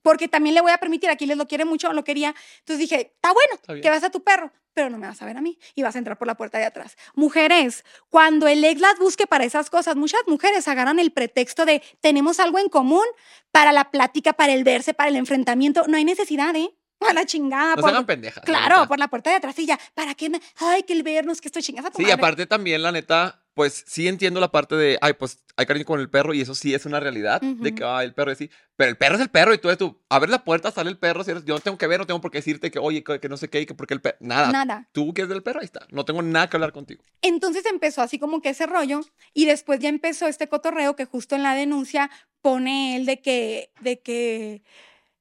Porque 0.02 0.28
también 0.28 0.56
le 0.56 0.62
voy 0.62 0.72
a 0.72 0.78
permitir, 0.78 1.10
Aquiles 1.10 1.38
lo 1.38 1.48
quiere 1.48 1.66
mucho, 1.66 1.94
lo 1.94 2.04
quería. 2.04 2.34
Entonces 2.60 2.80
dije, 2.80 3.12
está 3.16 3.32
bueno, 3.34 3.54
Está 3.56 3.80
que 3.80 3.90
vas 3.90 4.04
a 4.04 4.10
tu 4.10 4.24
perro, 4.24 4.52
pero 4.74 4.90
no 4.90 4.98
me 4.98 5.08
vas 5.08 5.22
a 5.22 5.26
ver 5.26 5.38
a 5.38 5.42
mí 5.42 5.60
y 5.76 5.84
vas 5.84 5.96
a 5.96 5.98
entrar 6.00 6.18
por 6.18 6.28
la 6.28 6.36
puerta 6.36 6.58
de 6.58 6.66
atrás. 6.66 6.96
Mujeres, 7.14 7.84
cuando 8.10 8.48
el 8.48 8.64
ex 8.64 8.82
las 8.82 8.98
busque 8.98 9.28
para 9.28 9.44
esas 9.46 9.70
cosas, 9.70 9.96
muchas 9.96 10.22
mujeres 10.28 10.68
agarran 10.68 11.00
el 11.00 11.12
pretexto 11.12 11.66
de 11.66 11.82
tenemos 12.02 12.40
algo 12.40 12.58
en 12.60 12.68
común 12.70 13.06
para 13.52 13.72
la 13.72 13.92
plática, 13.92 14.34
para 14.34 14.54
el 14.54 14.64
verse, 14.64 14.94
para 14.94 15.10
el 15.10 15.16
enfrentamiento. 15.16 15.84
No 15.88 15.98
hay 15.98 16.06
necesidad, 16.06 16.56
¿eh? 16.56 16.74
A 17.08 17.14
la 17.14 17.26
chingada. 17.26 17.76
No 17.76 17.82
por- 17.82 17.90
hagan 17.90 18.06
pendejas. 18.06 18.38
la 18.38 18.44
Claro, 18.46 18.88
por 18.88 19.00
la 19.00 19.08
puerta 19.08 19.30
de 19.32 19.38
atrás 19.38 19.58
y 19.58 19.66
ya. 19.66 19.80
¿Para 19.96 20.14
qué 20.14 20.30
me.? 20.30 20.40
Ay, 20.58 20.84
que 20.84 20.94
el 20.94 21.02
vernos, 21.04 21.42
que 21.42 21.48
estoy 21.48 21.64
chingada. 21.64 21.90
Sí, 21.96 22.04
madre. 22.04 22.14
aparte 22.14 22.46
también, 22.46 22.84
la 22.84 22.92
neta, 22.92 23.41
pues 23.62 23.84
sí 23.86 24.08
entiendo 24.08 24.40
la 24.40 24.52
parte 24.52 24.74
de, 24.76 24.98
ay, 25.02 25.14
pues 25.14 25.44
hay 25.56 25.68
cariño 25.68 25.86
con 25.86 26.00
el 26.00 26.10
perro 26.10 26.34
y 26.34 26.42
eso 26.42 26.56
sí 26.56 26.74
es 26.74 26.88
una 26.88 27.00
realidad, 27.00 27.40
de 27.42 27.70
Ujú. 27.70 27.76
que, 27.76 27.84
ay, 27.84 28.08
el 28.08 28.14
perro 28.16 28.32
es 28.32 28.38
así, 28.40 28.50
pero 28.76 28.90
el 28.90 28.98
perro 28.98 29.14
es 29.18 29.22
el 29.22 29.30
perro 29.30 29.54
y 29.54 29.60
tú, 29.60 29.76
tú 29.78 30.02
abres 30.10 30.32
la 30.32 30.44
puerta, 30.44 30.72
sale 30.72 30.90
el 30.90 30.98
perro, 30.98 31.24
si 31.24 31.30
eres- 31.30 31.46
yo 31.46 31.54
no 31.54 31.60
tengo 31.60 31.78
que 31.78 31.86
ver, 31.86 32.00
no 32.00 32.08
tengo 32.08 32.20
por 32.22 32.32
qué 32.32 32.40
decirte 32.40 32.72
que, 32.72 32.80
oye, 32.80 33.04
que, 33.04 33.20
que 33.20 33.30
no 33.30 33.38
sé 33.38 33.50
qué, 33.52 33.64
que 33.68 33.76
porque 33.76 33.94
el 33.94 34.02
perro, 34.02 34.18
nada, 34.20 34.52
Nada. 34.52 34.90
tú 34.94 35.14
que 35.14 35.22
es 35.22 35.30
del 35.30 35.44
perro, 35.44 35.60
ahí 35.60 35.66
está, 35.66 35.86
no 35.92 36.04
tengo 36.06 36.24
nada 36.24 36.50
que 36.50 36.58
hablar 36.58 36.72
contigo. 36.72 37.04
Entonces 37.22 37.64
empezó 37.68 38.02
así 38.02 38.18
como 38.18 38.42
que 38.42 38.50
ese 38.50 38.66
rollo 38.66 39.02
y 39.36 39.46
después 39.46 39.80
ya 39.80 39.90
empezó 39.90 40.26
este 40.26 40.48
cotorreo 40.48 40.96
que 40.96 41.06
justo 41.06 41.36
en 41.36 41.44
la 41.44 41.54
denuncia 41.54 42.10
pone 42.42 42.96
él 42.96 43.06
de 43.06 43.22
que, 43.22 43.70
de 43.82 44.00
que 44.00 44.64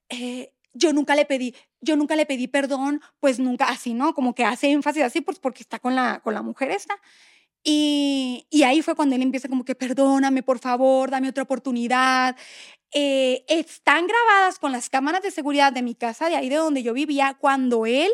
eh, 0.09 0.55
yo 0.73 0.95
nunca 0.95 1.15
le 1.15 1.27
pedí, 1.27 1.55
yo 1.83 1.97
nunca 1.97 2.17
le 2.17 2.25
pedí 2.25 2.49
perdón, 2.49 3.03
pues 3.21 3.39
nunca 3.39 3.69
así, 3.69 3.93
¿no? 3.93 4.15
Como 4.15 4.35
que 4.35 4.47
hace 4.47 4.71
énfasis 4.71 5.03
así, 5.03 5.21
pues 5.21 5.39
porque 5.39 5.63
está 5.63 5.79
con 5.79 5.95
la, 5.95 6.21
con 6.21 6.33
la 6.33 6.41
mujer 6.41 6.71
esta. 6.71 6.95
Y, 7.63 8.47
ahí 8.65 8.83
fue 8.83 8.95
cuando 8.95 9.17
él 9.17 9.23
empieza 9.23 9.49
como 9.49 9.65
que 9.65 9.75
perdóname, 9.75 10.43
por 10.43 10.59
favor, 10.59 11.11
dame 11.11 11.29
otra 11.29 11.43
oportunidad. 11.43 12.37
Eh, 12.93 13.45
están 13.49 14.07
grabadas 14.07 14.59
con 14.59 14.73
las 14.73 14.89
cámaras 14.89 15.23
de 15.23 15.31
seguridad 15.31 15.73
de 15.73 15.83
mi 15.83 15.95
casa, 15.95 16.29
de 16.29 16.37
ahí 16.37 16.49
de 16.49 16.57
donde 16.57 16.83
yo 16.83 16.93
vivía, 16.93 17.37
cuando 17.39 17.87
él, 17.87 18.11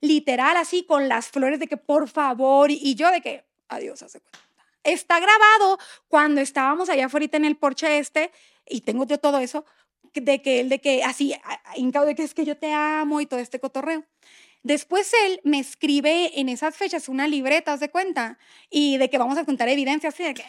literal, 0.00 0.56
así 0.56 0.84
con 0.84 1.08
las 1.08 1.28
flores 1.28 1.58
de 1.58 1.66
que 1.66 1.76
por 1.76 2.08
favor, 2.08 2.70
y, 2.70 2.94
yo 2.94 3.10
de 3.10 3.20
que 3.20 3.44
adiós, 3.68 4.02
hace 4.02 4.20
cuenta. 4.20 4.38
Está 4.84 5.20
grabado 5.20 5.78
cuando 6.08 6.40
estábamos 6.40 6.90
allá 6.90 7.06
afuera 7.06 7.28
en 7.32 7.44
el 7.44 7.56
porche 7.56 7.98
este, 7.98 8.32
y 8.66 8.82
tengo 8.82 9.06
yo 9.06 9.18
todo 9.18 9.38
eso, 9.38 9.64
de 10.14 10.42
que 10.42 10.60
él, 10.60 10.68
de 10.68 10.80
que 10.80 11.02
así, 11.04 11.34
hincado 11.76 12.06
de 12.06 12.14
que 12.14 12.24
es 12.24 12.34
que 12.34 12.44
yo 12.44 12.56
te 12.56 12.72
amo 12.72 13.20
y 13.20 13.26
todo 13.26 13.40
este 13.40 13.60
cotorreo. 13.60 14.04
Después 14.62 15.12
él 15.26 15.40
me 15.44 15.58
escribe 15.58 16.38
en 16.38 16.48
esas 16.48 16.76
fechas 16.76 17.08
una 17.08 17.26
libreta, 17.26 17.76
de 17.76 17.90
cuenta, 17.90 18.38
y 18.70 18.96
de 18.98 19.10
que 19.10 19.18
vamos 19.18 19.36
a 19.38 19.44
contar 19.44 19.68
evidencia, 19.68 20.10
así 20.10 20.22
de 20.22 20.34
que. 20.34 20.44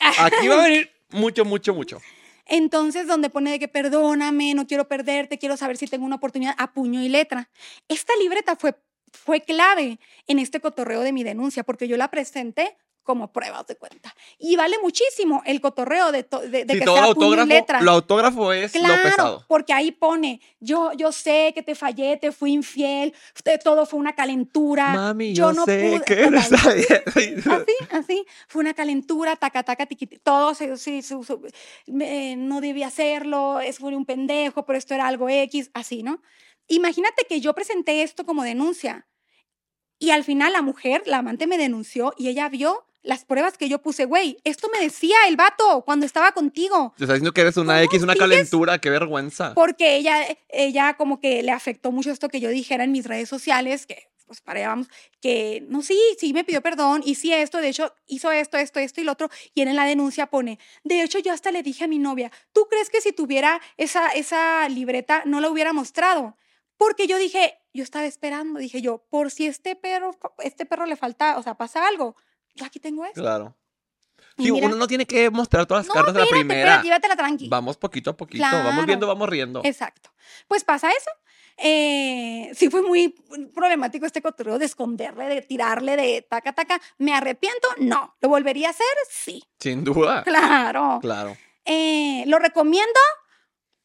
Aquí 0.00 0.48
va 0.48 0.60
a 0.60 0.64
venir 0.68 0.90
mucho, 1.10 1.44
mucho, 1.44 1.74
mucho. 1.74 2.00
Entonces, 2.46 3.08
donde 3.08 3.28
pone 3.28 3.50
de 3.50 3.58
que 3.58 3.68
perdóname, 3.68 4.54
no 4.54 4.66
quiero 4.66 4.86
perderte, 4.86 5.38
quiero 5.38 5.56
saber 5.56 5.76
si 5.76 5.86
tengo 5.86 6.06
una 6.06 6.16
oportunidad 6.16 6.54
a 6.58 6.72
puño 6.72 7.02
y 7.02 7.08
letra. 7.08 7.50
Esta 7.88 8.12
libreta 8.20 8.54
fue, 8.54 8.76
fue 9.12 9.40
clave 9.40 9.98
en 10.28 10.38
este 10.38 10.60
cotorreo 10.60 11.00
de 11.00 11.12
mi 11.12 11.24
denuncia, 11.24 11.64
porque 11.64 11.88
yo 11.88 11.96
la 11.96 12.08
presenté 12.08 12.76
como 13.06 13.32
prueba 13.32 13.62
de 13.66 13.76
cuenta. 13.76 14.14
Y 14.38 14.56
vale 14.56 14.76
muchísimo 14.82 15.42
el 15.46 15.60
cotorreo 15.62 16.12
de, 16.12 16.24
to- 16.24 16.40
de, 16.40 16.64
de 16.66 16.72
Si 16.74 16.78
que 16.80 16.84
todo 16.84 16.96
sea 16.96 17.04
autógrafo, 17.04 17.46
letra. 17.48 17.80
lo 17.80 17.92
autógrafo 17.92 18.52
es 18.52 18.74
lo 18.74 18.80
Claro, 18.80 19.02
pesado. 19.02 19.44
porque 19.48 19.72
ahí 19.72 19.92
pone, 19.92 20.40
yo, 20.60 20.92
yo 20.92 21.12
sé 21.12 21.52
que 21.54 21.62
te 21.62 21.74
fallé, 21.74 22.18
te 22.18 22.32
fui 22.32 22.52
infiel, 22.52 23.14
todo 23.64 23.86
fue 23.86 23.98
una 24.00 24.14
calentura. 24.14 24.92
Mami, 24.92 25.32
yo 25.32 25.46
yo, 25.50 25.52
no 25.54 25.64
sé 25.64 26.00
pude- 26.00 26.04
que. 26.04 26.24
Así, 27.16 27.72
así. 27.90 28.26
Fue 28.48 28.60
una 28.60 28.74
calentura, 28.74 29.36
taca, 29.36 29.62
taca, 29.62 29.86
tiqui, 29.86 30.06
todo 30.06 30.54
se, 30.54 30.76
sí, 30.76 31.02
su- 31.02 31.22
su- 31.24 31.40
me- 31.86 32.36
no 32.36 32.60
debía 32.60 32.88
hacerlo, 32.88 33.60
es 33.60 33.78
fue 33.78 33.94
un 33.94 34.04
pendejo, 34.04 34.64
pero 34.66 34.78
esto 34.78 34.94
era 34.94 35.06
algo 35.06 35.28
X, 35.28 35.70
así, 35.74 36.02
¿no? 36.02 36.20
Imagínate 36.68 37.24
que 37.28 37.40
yo 37.40 37.54
presenté 37.54 38.02
esto 38.02 38.26
como 38.26 38.42
denuncia 38.42 39.06
y 39.98 40.10
al 40.10 40.24
final 40.24 40.52
la 40.52 40.62
mujer, 40.62 41.02
la 41.06 41.18
amante 41.18 41.46
me 41.46 41.56
denunció 41.58 42.12
y 42.18 42.28
ella 42.28 42.48
vio 42.48 42.86
las 43.06 43.24
pruebas 43.24 43.56
que 43.56 43.68
yo 43.68 43.80
puse, 43.80 44.04
güey, 44.04 44.36
esto 44.44 44.68
me 44.72 44.80
decía 44.80 45.16
el 45.28 45.36
vato 45.36 45.82
cuando 45.84 46.04
estaba 46.04 46.32
contigo. 46.32 46.92
Te 46.98 47.04
está 47.04 47.14
diciendo 47.14 47.32
que 47.32 47.40
eres 47.40 47.56
una 47.56 47.74
¿Cómo 47.74 47.84
X, 47.84 48.02
una 48.02 48.12
sigues? 48.14 48.28
calentura, 48.28 48.78
qué 48.78 48.90
vergüenza. 48.90 49.54
Porque 49.54 49.96
ella, 49.96 50.26
ella 50.48 50.94
como 50.94 51.20
que 51.20 51.42
le 51.42 51.52
afectó 51.52 51.92
mucho 51.92 52.10
esto 52.10 52.28
que 52.28 52.40
yo 52.40 52.50
dijera 52.50 52.84
en 52.84 52.92
mis 52.92 53.06
redes 53.06 53.28
sociales, 53.28 53.86
que 53.86 54.08
pues 54.26 54.40
para 54.40 54.58
allá 54.58 54.68
vamos, 54.70 54.88
que 55.20 55.64
no, 55.68 55.82
sí, 55.82 55.96
sí 56.18 56.32
me 56.32 56.42
pidió 56.42 56.60
perdón, 56.60 57.00
y 57.04 57.14
sí 57.14 57.32
esto, 57.32 57.58
de 57.58 57.68
hecho 57.68 57.94
hizo 58.08 58.32
esto, 58.32 58.56
esto, 58.58 58.80
esto 58.80 59.00
y 59.00 59.04
lo 59.04 59.12
otro, 59.12 59.30
y 59.54 59.60
él 59.62 59.68
en 59.68 59.76
la 59.76 59.84
denuncia 59.84 60.26
pone, 60.26 60.58
de 60.82 61.00
hecho 61.00 61.20
yo 61.20 61.32
hasta 61.32 61.52
le 61.52 61.62
dije 61.62 61.84
a 61.84 61.86
mi 61.86 62.00
novia, 62.00 62.32
¿tú 62.52 62.66
crees 62.68 62.90
que 62.90 63.00
si 63.00 63.12
tuviera 63.12 63.60
esa, 63.76 64.08
esa 64.08 64.68
libreta 64.68 65.22
no 65.26 65.40
la 65.40 65.48
hubiera 65.48 65.72
mostrado? 65.72 66.36
Porque 66.76 67.06
yo 67.06 67.18
dije, 67.18 67.54
yo 67.72 67.84
estaba 67.84 68.04
esperando, 68.04 68.58
dije 68.58 68.82
yo, 68.82 69.06
por 69.08 69.30
si 69.30 69.46
este 69.46 69.76
perro, 69.76 70.10
este 70.40 70.66
perro 70.66 70.86
le 70.86 70.96
falta, 70.96 71.38
o 71.38 71.42
sea, 71.44 71.54
pasa 71.54 71.86
algo, 71.86 72.16
aquí 72.64 72.80
tengo 72.80 73.04
esto. 73.04 73.20
Claro. 73.20 73.56
Sí, 74.38 74.52
mira- 74.52 74.66
uno 74.66 74.76
no 74.76 74.86
tiene 74.86 75.06
que 75.06 75.30
mostrar 75.30 75.64
todas 75.66 75.86
las 75.86 75.88
No, 75.88 75.94
cartas 75.94 76.14
de 76.14 76.20
la 76.20 76.26
primera. 76.26 76.82
llévatela 76.82 77.16
tranqui. 77.16 77.48
Vamos 77.48 77.76
poquito 77.78 78.10
a 78.10 78.16
poquito, 78.16 78.38
Claro. 78.48 78.64
vamos 78.64 78.84
viendo, 78.86 79.06
vamos 79.06 79.28
riendo. 79.28 79.62
Exacto. 79.64 80.10
Pues 80.46 80.62
pasa 80.64 80.90
eso. 80.90 81.10
Eh, 81.58 82.50
sí 82.54 82.68
fue 82.68 82.82
muy 82.82 83.14
problemático 83.54 84.04
este 84.04 84.20
cotorreo 84.20 84.58
de 84.58 84.66
esconderle, 84.66 85.24
de 85.26 85.40
tirarle, 85.40 85.96
de 85.96 86.20
taca, 86.28 86.52
taca. 86.52 86.78
¿Me 86.98 87.14
arrepiento? 87.14 87.66
No. 87.78 88.14
¿Lo 88.20 88.28
volvería 88.28 88.68
a 88.68 88.70
hacer? 88.72 88.86
Sí. 89.10 89.42
Sin 89.58 89.82
duda. 89.84 90.22
Claro. 90.24 90.98
Claro. 91.00 91.36
Eh, 91.64 92.24
¿Lo 92.26 92.38
recomiendo? 92.38 93.00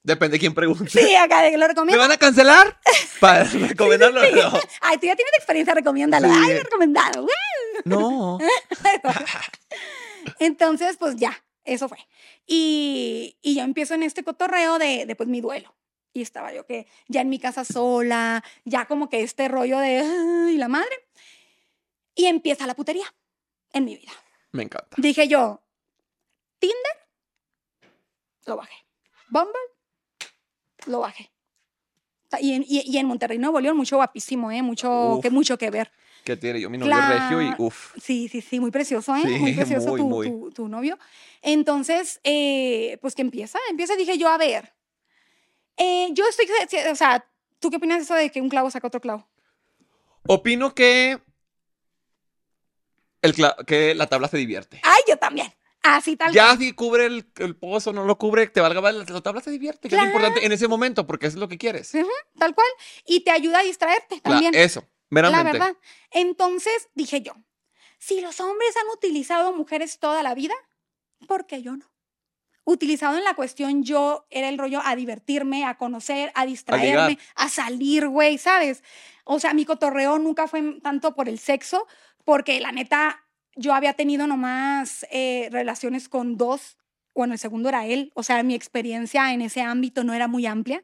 Depende 0.04 0.34
de 0.36 0.40
quién 0.40 0.54
pregunte. 0.54 0.90
Sí, 0.90 1.16
acá 1.16 1.42
de 1.44 1.52
que 1.52 1.58
lo 1.58 1.66
¿Me 1.66 1.68
recomiendo. 1.68 2.02
van 2.02 2.12
a 2.12 2.18
cancelar? 2.18 2.80
Para 3.20 3.44
recomendarlo. 3.70 4.20
No. 4.32 4.60
Ay, 4.82 4.98
tú 4.98 5.06
ya 5.06 5.16
tienes 5.16 5.34
experiencia, 5.36 5.74
recomiéndalo. 5.76 6.28
Sí. 6.28 6.40
Ay, 6.44 6.58
recomendado. 6.60 7.28
No. 7.86 8.40
Entonces, 10.40 10.98
pues 10.98 11.16
ya, 11.18 11.44
eso 11.64 11.88
fue. 11.88 11.98
Y, 12.48 13.38
y 13.42 13.56
yo 13.56 13.64
empiezo 13.64 13.94
en 13.94 14.04
este 14.04 14.24
cotorreo 14.24 14.80
de, 14.80 15.06
de 15.06 15.16
pues 15.16 15.30
mi 15.30 15.42
duelo. 15.42 15.76
Y 16.14 16.22
estaba 16.22 16.52
yo 16.52 16.66
que 16.66 16.88
ya 17.08 17.22
en 17.22 17.30
mi 17.30 17.40
casa 17.40 17.64
sola, 17.64 18.44
ya 18.66 18.86
como 18.86 19.08
que 19.10 19.22
este 19.22 19.48
rollo 19.48 19.80
de, 19.80 20.00
ay, 20.00 20.58
la 20.58 20.68
madre. 20.68 21.08
Y 22.16 22.26
empieza 22.26 22.68
la 22.68 22.74
putería 22.76 23.06
en 23.72 23.86
mi 23.86 23.96
vida. 23.96 24.12
Me 24.52 24.64
encanta. 24.64 24.98
Dije 24.98 25.28
yo, 25.30 25.62
Tinder, 26.60 26.76
lo 28.46 28.58
bajé. 28.58 28.76
Bumble, 29.30 29.54
lo 30.86 31.00
bajé. 31.00 31.32
Y 32.40 32.54
en, 32.54 32.64
y, 32.66 32.82
y 32.86 32.98
en 32.98 33.08
Monterrey, 33.08 33.38
Nuevo 33.38 33.60
León, 33.60 33.76
mucho 33.76 33.98
guapísimo, 33.98 34.52
¿eh? 34.52 34.62
Mucho, 34.62 35.16
Uf. 35.16 35.22
que, 35.22 35.30
mucho 35.30 35.58
que 35.58 35.70
ver. 35.70 35.92
Que 36.24 36.38
tiene 36.38 36.62
yo 36.62 36.70
mi 36.70 36.78
novio 36.78 36.94
Claro. 36.94 37.10
regio 37.14 37.42
y 37.42 37.54
uff. 37.58 37.94
Sí, 38.02 38.30
sí, 38.30 38.42
sí, 38.42 38.60
muy 38.60 38.72
precioso, 38.72 39.16
¿eh? 39.16 39.22
Sí, 39.24 39.38
muy 39.40 39.54
precioso 39.54 39.90
muy, 39.90 40.00
tu, 40.00 40.08
muy. 40.08 40.28
Tu, 40.30 40.52
tu 40.52 40.68
novio. 40.70 40.98
Entonces, 41.42 42.22
eh, 42.24 42.98
pues 43.02 43.16
que 43.16 43.22
empieza, 43.22 43.60
empieza, 43.70 43.96
dije 43.96 44.18
yo, 44.18 44.30
a 44.30 44.38
ver, 44.38 44.74
eh, 45.78 46.10
yo 46.14 46.24
estoy, 46.28 46.46
o 46.90 46.96
sea, 46.96 47.26
¿tú 47.60 47.70
qué 47.70 47.78
opinas 47.78 47.98
de 47.98 48.04
eso 48.04 48.14
de 48.14 48.30
que 48.30 48.40
un 48.40 48.50
clavo 48.50 48.70
saca 48.72 48.88
otro 48.88 49.02
clavo? 49.02 49.28
Opino 50.28 50.74
que. 50.74 51.20
El 53.22 53.36
que 53.68 53.94
la 53.94 54.08
tabla 54.08 54.28
se 54.28 54.38
divierte. 54.38 54.80
Ay, 54.84 55.02
yo 55.08 55.18
también. 55.18 55.52
Así 55.84 56.16
tal 56.16 56.32
Ya 56.32 56.56
si 56.58 56.74
cubre 56.74 57.06
el, 57.08 57.26
el 57.38 57.56
pozo, 57.56 57.92
no 57.92 58.06
lo 58.06 58.18
cubre, 58.18 58.48
te 58.48 58.62
valga 58.62 58.82
mal, 58.82 59.06
la 59.08 59.22
tabla 59.22 59.42
se 59.42 59.50
divierte, 59.50 59.90
que 59.90 59.96
es 59.96 60.02
lo 60.02 60.08
importante 60.08 60.46
en 60.46 60.52
ese 60.52 60.68
momento, 60.68 61.08
porque 61.08 61.28
eso 61.28 61.38
es 61.38 61.40
lo 61.40 61.48
que 61.48 61.58
quieres. 61.58 61.92
Tal 62.38 62.54
cual. 62.54 62.68
Y 63.06 63.22
te 63.22 63.32
ayuda 63.32 63.60
a 63.60 63.64
distraerte 63.64 64.20
también. 64.22 64.54
eso, 64.54 64.82
La 64.82 64.88
meramente. 65.10 65.52
verdad. 65.54 65.76
Entonces 66.12 66.90
dije 66.94 67.22
yo, 67.22 67.34
si 67.98 68.22
los 68.22 68.40
hombres 68.40 68.76
han 68.78 68.90
utilizado 68.96 69.50
a 69.50 69.52
mujeres 69.52 70.00
toda 70.00 70.24
la 70.24 70.34
vida, 70.34 70.56
¿por 71.28 71.46
qué 71.46 71.62
yo 71.62 71.78
no? 71.78 71.86
Utilizado 72.64 73.18
en 73.18 73.24
la 73.24 73.34
cuestión, 73.34 73.84
yo 73.84 74.28
era 74.30 74.50
el 74.50 74.58
rollo 74.58 74.82
a 74.84 74.96
divertirme, 74.96 75.66
a 75.66 75.78
conocer, 75.78 76.32
a 76.36 76.46
distraerme, 76.46 77.18
a, 77.36 77.50
salir, 77.50 78.08
güey, 78.08 78.38
¿sabes? 78.38 78.84
O 79.24 79.40
sea, 79.40 79.54
mi 79.54 79.66
cotorreo 79.66 80.20
nunca 80.20 80.48
fue 80.48 80.80
tanto 80.82 81.16
por 81.16 81.28
el 81.28 81.40
sexo, 81.40 81.88
porque 82.24 82.60
la 82.60 82.72
neta, 82.72 83.21
yo 83.56 83.74
había 83.74 83.94
tenido 83.94 84.28
nomás 84.28 85.06
eh, 85.12 85.50
relaciones 85.52 86.10
con 86.10 86.38
dos, 86.38 86.78
bueno, 87.14 87.34
el 87.34 87.40
segundo 87.40 87.70
era 87.70 87.86
él, 87.86 88.12
o 88.16 88.24
sea, 88.24 88.42
mi 88.44 88.56
experiencia 88.56 89.34
en 89.34 89.42
ese 89.42 89.62
ámbito 89.62 90.04
no 90.04 90.14
era 90.14 90.28
muy 90.28 90.46
amplia. 90.46 90.82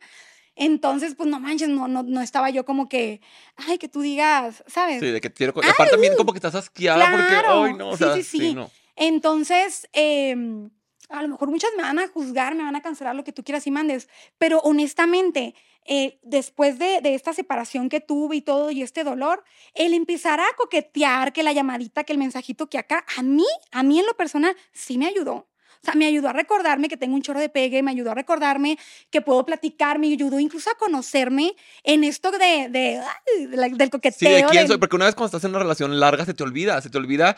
Entonces, 0.56 1.14
pues 1.16 1.30
no 1.30 1.40
manches, 1.40 1.70
no, 1.70 1.88
no, 1.88 2.02
no 2.02 2.22
estaba 2.22 2.50
yo 2.50 2.66
como 2.66 2.90
que, 2.90 3.22
ay, 3.56 3.78
que 3.78 3.88
tú 3.88 4.02
digas, 4.02 4.64
¿sabes? 4.66 5.00
Sí, 5.00 5.06
de 5.06 5.22
que 5.22 5.32
quiero. 5.32 5.52
aparte 5.52 5.92
también 5.92 6.16
como 6.18 6.34
que 6.34 6.40
estás 6.40 6.56
asqueada 6.56 7.12
porque, 7.12 7.36
ay, 7.48 7.74
no, 7.76 7.90
o 7.90 7.98
Sí, 7.98 8.06
sí, 8.16 8.24
sí. 8.24 8.56
no. 8.56 8.72
Entonces, 8.96 9.88
em, 9.94 10.72
a 11.10 11.22
lo 11.22 11.28
mejor 11.30 11.50
muchas 11.50 11.70
me 11.78 11.84
van 11.84 12.00
a 12.00 12.08
juzgar, 12.08 12.56
me 12.56 12.64
van 12.64 12.76
a 12.76 12.82
cancelar 12.82 13.16
lo 13.16 13.24
que 13.24 13.32
tú 13.32 13.44
quieras 13.44 13.66
y 13.68 13.72
mandes, 13.72 14.10
pero 14.38 14.60
honestamente, 14.60 15.56
eh, 15.86 16.20
después 16.22 16.80
de, 16.80 17.00
de 17.02 17.16
esta 17.16 17.32
separación 17.34 17.88
que 17.90 18.02
tuve 18.02 18.36
y 18.38 18.42
todo 18.42 18.72
y 18.72 18.82
este 18.82 19.04
dolor, 19.06 19.44
el 19.74 19.94
empezar 19.94 20.40
a 20.40 20.46
coquetear, 20.58 21.32
que 21.32 21.44
la 21.44 21.54
llamadita, 21.54 22.04
que 22.04 22.12
el 22.14 22.20
mensajito, 22.20 22.68
que 22.70 22.78
acá, 22.78 23.06
a 23.18 23.24
mí, 23.24 23.46
a 23.72 23.84
mí 23.84 24.00
en 24.00 24.06
lo 24.06 24.16
personal, 24.16 24.56
sí 24.74 24.98
me 24.98 25.08
ayudó. 25.08 25.48
O 25.80 25.86
sea, 25.86 25.94
me 25.94 26.08
ayudó 26.08 26.28
a 26.30 26.34
recordarme 26.34 26.90
que 26.90 26.98
tengo 26.98 27.16
un 27.16 27.22
chorro 27.22 27.40
de 27.40 27.50
pegue, 27.50 27.84
me 27.84 27.92
ayudó 27.92 28.12
a 28.12 28.16
recordarme 28.16 28.78
que 29.12 29.22
puedo 29.22 29.46
platicar, 29.46 30.00
me 30.00 30.08
ayudó 30.08 30.40
incluso 30.40 30.72
a 30.72 30.76
conocerme 30.76 31.56
en 31.84 32.04
esto 32.04 32.32
de, 32.32 32.68
de, 32.70 33.02
de 33.48 33.56
la- 33.56 33.70
del 33.70 33.82
Sí, 33.88 33.90
coqueteo. 33.92 34.36
de 34.36 34.44
quién 34.46 34.64
de- 34.64 34.68
soy, 34.70 34.78
porque 34.80 34.96
una 34.96 35.06
vez 35.06 35.14
cuando 35.16 35.28
estás 35.28 35.44
en 35.44 35.52
una 35.52 35.60
relación 35.60 35.98
larga 36.00 36.26
se 36.26 36.34
te 36.34 36.44
olvida, 36.44 36.82
se 36.82 36.90
te 36.90 36.98
olvida 36.98 37.38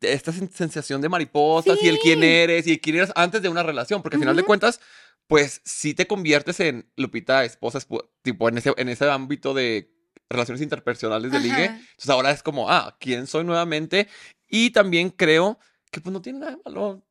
esta 0.00 0.32
sen- 0.32 0.50
sensación 0.50 1.00
de 1.00 1.08
mariposas 1.08 1.78
y 1.82 1.88
el 1.88 1.98
quién 1.98 2.20
Sí. 2.20 2.26
eres 2.26 2.66
y 2.66 2.72
el 2.72 2.80
quién 2.80 2.96
eres 2.96 3.12
antes 3.14 3.42
de 3.42 3.48
una 3.48 3.62
relación, 3.62 4.02
porque 4.02 4.16
al 4.16 4.20
final 4.22 4.36
de 4.36 4.42
Ujú. 4.42 4.46
cuentas, 4.48 4.80
pues 5.26 5.60
sí 5.64 5.94
te 5.94 6.06
conviertes 6.06 6.58
en 6.60 6.90
Lupita, 6.96 7.44
esposa, 7.44 7.78
espo- 7.78 8.08
tipo 8.22 8.48
en 8.48 8.58
ese, 8.58 8.72
en 8.76 8.88
ese 8.88 9.08
ámbito 9.08 9.54
de 9.54 9.92
relaciones 10.28 10.60
interpersonales 10.62 11.30
de 11.32 11.40
ligue. 11.40 11.64
Ajá. 11.66 11.74
Entonces 11.76 12.10
ahora 12.10 12.30
es 12.30 12.42
como, 12.42 12.70
ah, 12.70 12.96
¿quién 12.98 13.26
soy 13.26 13.44
nuevamente? 13.44 14.08
Y 14.48 14.70
también 14.70 15.10
creo 15.10 15.58
que 15.90 16.00
pues 16.00 16.12
no 16.12 16.20
tiene 16.22 16.40
nada 16.40 16.52
de 16.52 16.58
malo 16.64 17.02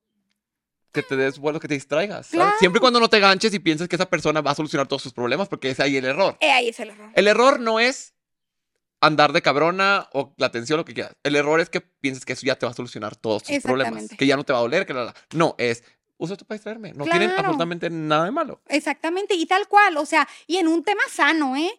que 0.92 1.04
te 1.04 1.16
des 1.16 1.38
vuelo, 1.38 1.60
que 1.60 1.68
te 1.68 1.76
distraigas. 1.76 2.28
¿sabes? 2.28 2.44
Claro. 2.46 2.56
Siempre 2.60 2.80
y 2.80 2.82
cuando 2.82 3.00
no 3.00 3.10
te 3.10 3.20
ganches 3.20 3.54
y 3.54 3.60
pienses 3.60 3.88
que 3.88 3.96
esa 3.96 4.10
persona 4.10 4.42
va 4.42 4.52
a 4.52 4.56
solucionar 4.56 4.88
todos 4.88 5.02
sus 5.04 5.14
problemas, 5.14 5.48
porque 5.48 5.70
es 5.70 5.80
ahí 5.80 5.96
el 5.98 6.06
error. 6.06 6.36
Eh, 6.42 6.52
ahí 6.52 6.70
es 6.70 6.80
el 6.80 6.90
error. 6.90 7.12
El 7.14 7.28
error 7.28 7.60
no 7.60 7.80
es 7.80 8.16
andar 9.02 9.32
de 9.34 9.42
cabrona 9.42 10.10
o 10.14 10.34
la 10.38 10.48
atención, 10.48 10.78
lo 10.78 10.86
que 10.86 10.94
quieras. 10.94 11.16
El 11.24 11.36
error 11.36 11.60
es 11.60 11.70
que 11.70 11.82
pienses 11.82 12.26
que 12.26 12.34
eso 12.34 12.46
ya 12.46 12.56
te 12.58 12.66
va 12.66 12.72
a 12.72 12.76
solucionar 12.76 13.16
todos 13.16 13.44
tus 13.44 13.60
problemas. 13.62 14.10
Que 14.18 14.26
ya 14.28 14.36
no 14.36 14.44
te 14.44 14.54
va 14.54 14.60
a 14.60 14.62
doler, 14.64 14.86
que 14.86 14.94
la, 14.94 15.06
la. 15.06 15.16
No, 15.34 15.56
es 15.58 15.84
usa 16.18 16.34
esto 16.34 16.44
para 16.46 16.58
distraerme. 16.58 16.92
No 16.94 17.06
tienen 17.06 17.30
Claro. 17.30 17.40
absolutamente 17.44 17.90
nada 17.90 18.26
de 18.26 18.32
malo. 18.32 18.62
Exactamente, 18.68 19.36
y 19.36 19.46
tal 19.46 19.68
cual, 19.70 19.96
o 19.98 20.06
sea, 20.06 20.28
y 20.48 20.58
en 20.58 20.68
un 20.68 20.84
tema 20.84 21.02
sano, 21.10 21.56
¿eh? 21.56 21.72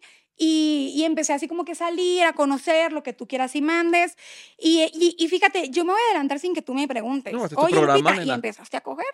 Y, 0.43 0.95
y 0.97 1.05
empecé 1.05 1.35
así 1.35 1.47
como 1.47 1.67
que 1.67 1.75
salir 1.75 2.25
a 2.25 2.33
conocer 2.33 2.93
lo 2.93 3.03
que 3.03 3.13
tú 3.13 3.29
quieras 3.29 3.55
y 3.55 3.61
mandes. 3.61 4.17
Y, 4.59 4.81
y, 4.95 5.15
y 5.23 5.29
fíjate, 5.29 5.69
yo 5.69 5.85
me 5.85 5.93
voy 5.93 6.01
a 6.01 6.11
adelantar 6.13 6.39
sin 6.39 6.55
que 6.55 6.63
tú 6.63 6.73
me 6.73 6.89
preguntes. 6.89 7.35
No, 7.35 7.45
este 7.45 7.57
Oye, 7.59 7.73
programa, 7.75 7.99
Lupita, 7.99 8.17
¿y 8.17 8.19
nena". 8.21 8.35
empezaste 8.37 8.79
a 8.79 8.81
coger? 8.81 9.05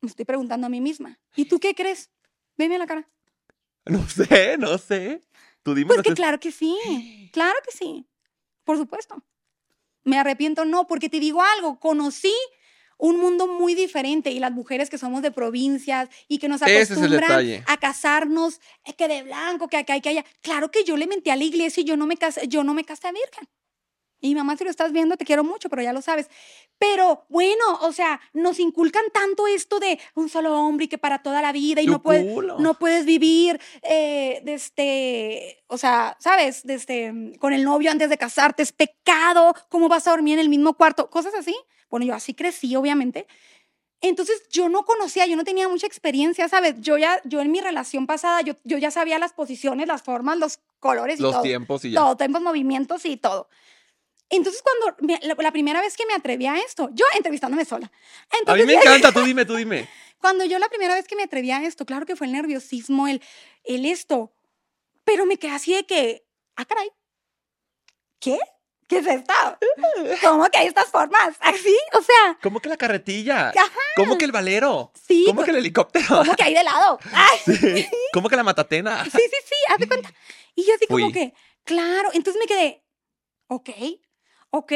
Me 0.00 0.08
estoy 0.08 0.24
preguntando 0.24 0.66
a 0.66 0.70
mí 0.70 0.80
misma. 0.80 1.20
¿Y 1.36 1.44
tú 1.44 1.60
qué 1.60 1.74
crees? 1.74 2.10
Veme 2.56 2.76
a 2.76 2.78
la 2.78 2.86
cara. 2.86 3.08
No 3.84 4.06
sé, 4.08 4.56
no 4.58 4.78
sé. 4.78 5.20
Tú 5.62 5.74
dime. 5.74 5.88
Pues 5.88 6.02
que 6.02 6.14
claro 6.14 6.40
que 6.40 6.50
sí, 6.52 7.30
claro 7.32 7.58
que 7.64 7.76
sí, 7.76 8.06
por 8.64 8.76
supuesto. 8.76 9.22
Me 10.04 10.18
arrepiento, 10.18 10.64
no, 10.64 10.86
porque 10.86 11.08
te 11.08 11.20
digo 11.20 11.42
algo, 11.42 11.78
conocí 11.78 12.34
un 12.98 13.18
mundo 13.18 13.48
muy 13.48 13.74
diferente 13.74 14.30
y 14.30 14.38
las 14.38 14.52
mujeres 14.52 14.88
que 14.88 14.96
somos 14.96 15.22
de 15.22 15.32
provincias 15.32 16.08
y 16.28 16.38
que 16.38 16.48
nos 16.48 16.62
es 16.62 16.90
acostumbran 16.90 17.64
a 17.66 17.76
casarnos, 17.78 18.60
eh, 18.84 18.94
que 18.94 19.08
de 19.08 19.24
blanco, 19.24 19.68
que 19.68 19.76
acá 19.76 19.96
y 19.96 20.00
que 20.00 20.10
allá. 20.10 20.24
Claro 20.40 20.70
que 20.70 20.84
yo 20.84 20.96
le 20.96 21.08
mentí 21.08 21.30
a 21.30 21.36
la 21.36 21.42
iglesia 21.42 21.80
y 21.80 21.84
yo 21.84 21.96
no 21.96 22.06
me 22.06 22.16
casé, 22.16 22.46
yo 22.46 22.62
no 22.62 22.74
me 22.74 22.84
casé 22.84 23.08
virgen. 23.12 23.48
Y 24.24 24.36
mamá, 24.36 24.56
si 24.56 24.62
lo 24.62 24.70
estás 24.70 24.92
viendo, 24.92 25.16
te 25.16 25.24
quiero 25.24 25.42
mucho, 25.42 25.68
pero 25.68 25.82
ya 25.82 25.92
lo 25.92 26.00
sabes. 26.00 26.30
Pero 26.78 27.26
bueno, 27.28 27.64
o 27.80 27.92
sea, 27.92 28.20
nos 28.32 28.60
inculcan 28.60 29.02
tanto 29.12 29.48
esto 29.48 29.80
de 29.80 29.98
un 30.14 30.28
solo 30.28 30.56
hombre 30.60 30.84
y 30.84 30.88
que 30.88 30.96
para 30.96 31.22
toda 31.24 31.42
la 31.42 31.50
vida 31.50 31.82
y 31.82 31.86
no 31.86 32.00
puedes, 32.00 32.24
no 32.58 32.78
puedes 32.78 33.04
vivir 33.04 33.60
eh, 33.82 34.40
desde, 34.44 35.64
o 35.66 35.76
sea, 35.76 36.16
¿sabes? 36.20 36.62
Desde 36.64 37.32
con 37.40 37.52
el 37.52 37.64
novio 37.64 37.90
antes 37.90 38.08
de 38.08 38.16
casarte, 38.16 38.62
es 38.62 38.70
pecado, 38.70 39.54
¿cómo 39.68 39.88
vas 39.88 40.06
a 40.06 40.12
dormir 40.12 40.34
en 40.34 40.40
el 40.40 40.48
mismo 40.48 40.74
cuarto? 40.74 41.10
Cosas 41.10 41.34
así. 41.34 41.56
Bueno, 41.90 42.06
yo 42.06 42.14
así 42.14 42.32
crecí, 42.32 42.76
obviamente. 42.76 43.26
Entonces 44.00 44.48
yo 44.50 44.68
no 44.68 44.84
conocía, 44.84 45.26
yo 45.26 45.36
no 45.36 45.42
tenía 45.44 45.68
mucha 45.68 45.88
experiencia, 45.88 46.48
¿sabes? 46.48 46.74
Yo 46.78 46.96
ya, 46.96 47.20
yo 47.24 47.40
en 47.40 47.50
mi 47.50 47.60
relación 47.60 48.06
pasada, 48.06 48.40
yo, 48.42 48.54
yo 48.62 48.78
ya 48.78 48.92
sabía 48.92 49.18
las 49.18 49.32
posiciones, 49.32 49.88
las 49.88 50.02
formas, 50.02 50.38
los 50.38 50.60
colores 50.78 51.18
y 51.18 51.22
Los 51.22 51.32
todo. 51.32 51.42
tiempos 51.42 51.84
y 51.84 51.90
ya. 51.90 52.00
Todo, 52.00 52.16
tiempos, 52.16 52.40
movimientos 52.42 53.04
y 53.04 53.16
todo. 53.16 53.48
Entonces, 54.36 54.62
cuando 54.62 54.96
me- 55.06 55.20
la, 55.26 55.34
la 55.36 55.52
primera 55.52 55.80
vez 55.80 55.96
que 55.96 56.06
me 56.06 56.14
atreví 56.14 56.46
a 56.46 56.56
esto, 56.58 56.88
yo 56.92 57.04
entrevistándome 57.16 57.64
sola. 57.64 57.86
A 57.86 58.34
mí 58.34 58.38
Entonces, 58.40 58.66
me 58.66 58.74
encanta. 58.82 59.12
Tú 59.12 59.20
dime, 59.22 59.44
tú 59.44 59.54
dime. 59.56 59.88
cuando 60.20 60.44
yo 60.44 60.58
la 60.58 60.68
primera 60.68 60.94
vez 60.94 61.06
que 61.06 61.16
me 61.16 61.22
atreví 61.24 61.50
a 61.50 61.62
esto, 61.64 61.84
claro 61.86 62.06
que 62.06 62.16
fue 62.16 62.26
el 62.26 62.32
nerviosismo, 62.32 63.06
el, 63.08 63.22
el 63.64 63.84
esto, 63.86 64.32
pero 65.04 65.26
me 65.26 65.36
quedé 65.36 65.52
así 65.52 65.74
de 65.74 65.84
que, 65.84 66.24
ah, 66.56 66.64
caray, 66.64 66.90
¿qué? 68.18 68.38
¿Qué 68.88 68.98
es 68.98 69.06
esto? 69.06 69.32
¿Cómo 70.22 70.44
que 70.50 70.58
hay 70.58 70.66
estas 70.66 70.88
formas? 70.88 71.34
¿Así? 71.40 71.74
O 71.94 72.02
sea, 72.02 72.38
¿Cómo 72.42 72.60
que 72.60 72.68
la 72.68 72.76
carretilla? 72.76 73.48
Ajá. 73.48 73.70
¿Cómo 73.96 74.18
que 74.18 74.26
el 74.26 74.32
valero? 74.32 74.92
sí, 75.06 75.24
¿Cómo 75.26 75.42
que 75.44 75.50
el 75.50 75.56
helicóptero? 75.56 76.06
¿cómo 76.08 76.34
que 76.36 76.42
hay 76.42 76.52
de 76.54 76.62
lado? 76.62 76.98
Ay, 77.12 77.38
Sí. 77.56 77.86
¿Cómo 78.12 78.28
que 78.28 78.36
la 78.36 78.42
matatena? 78.42 79.02
sí, 79.04 79.10
sí, 79.12 79.18
sí, 79.44 79.54
haz 79.68 79.78
de 79.78 79.88
cuenta. 79.88 80.12
Y 80.54 80.66
yo 80.66 80.74
así 80.74 80.86
como 80.86 81.10
que, 81.10 81.32
claro, 81.64 82.10
entonces 82.12 82.38
me 82.38 82.46
quedé, 82.46 82.82
ok, 83.46 83.70
ok. 84.52 84.72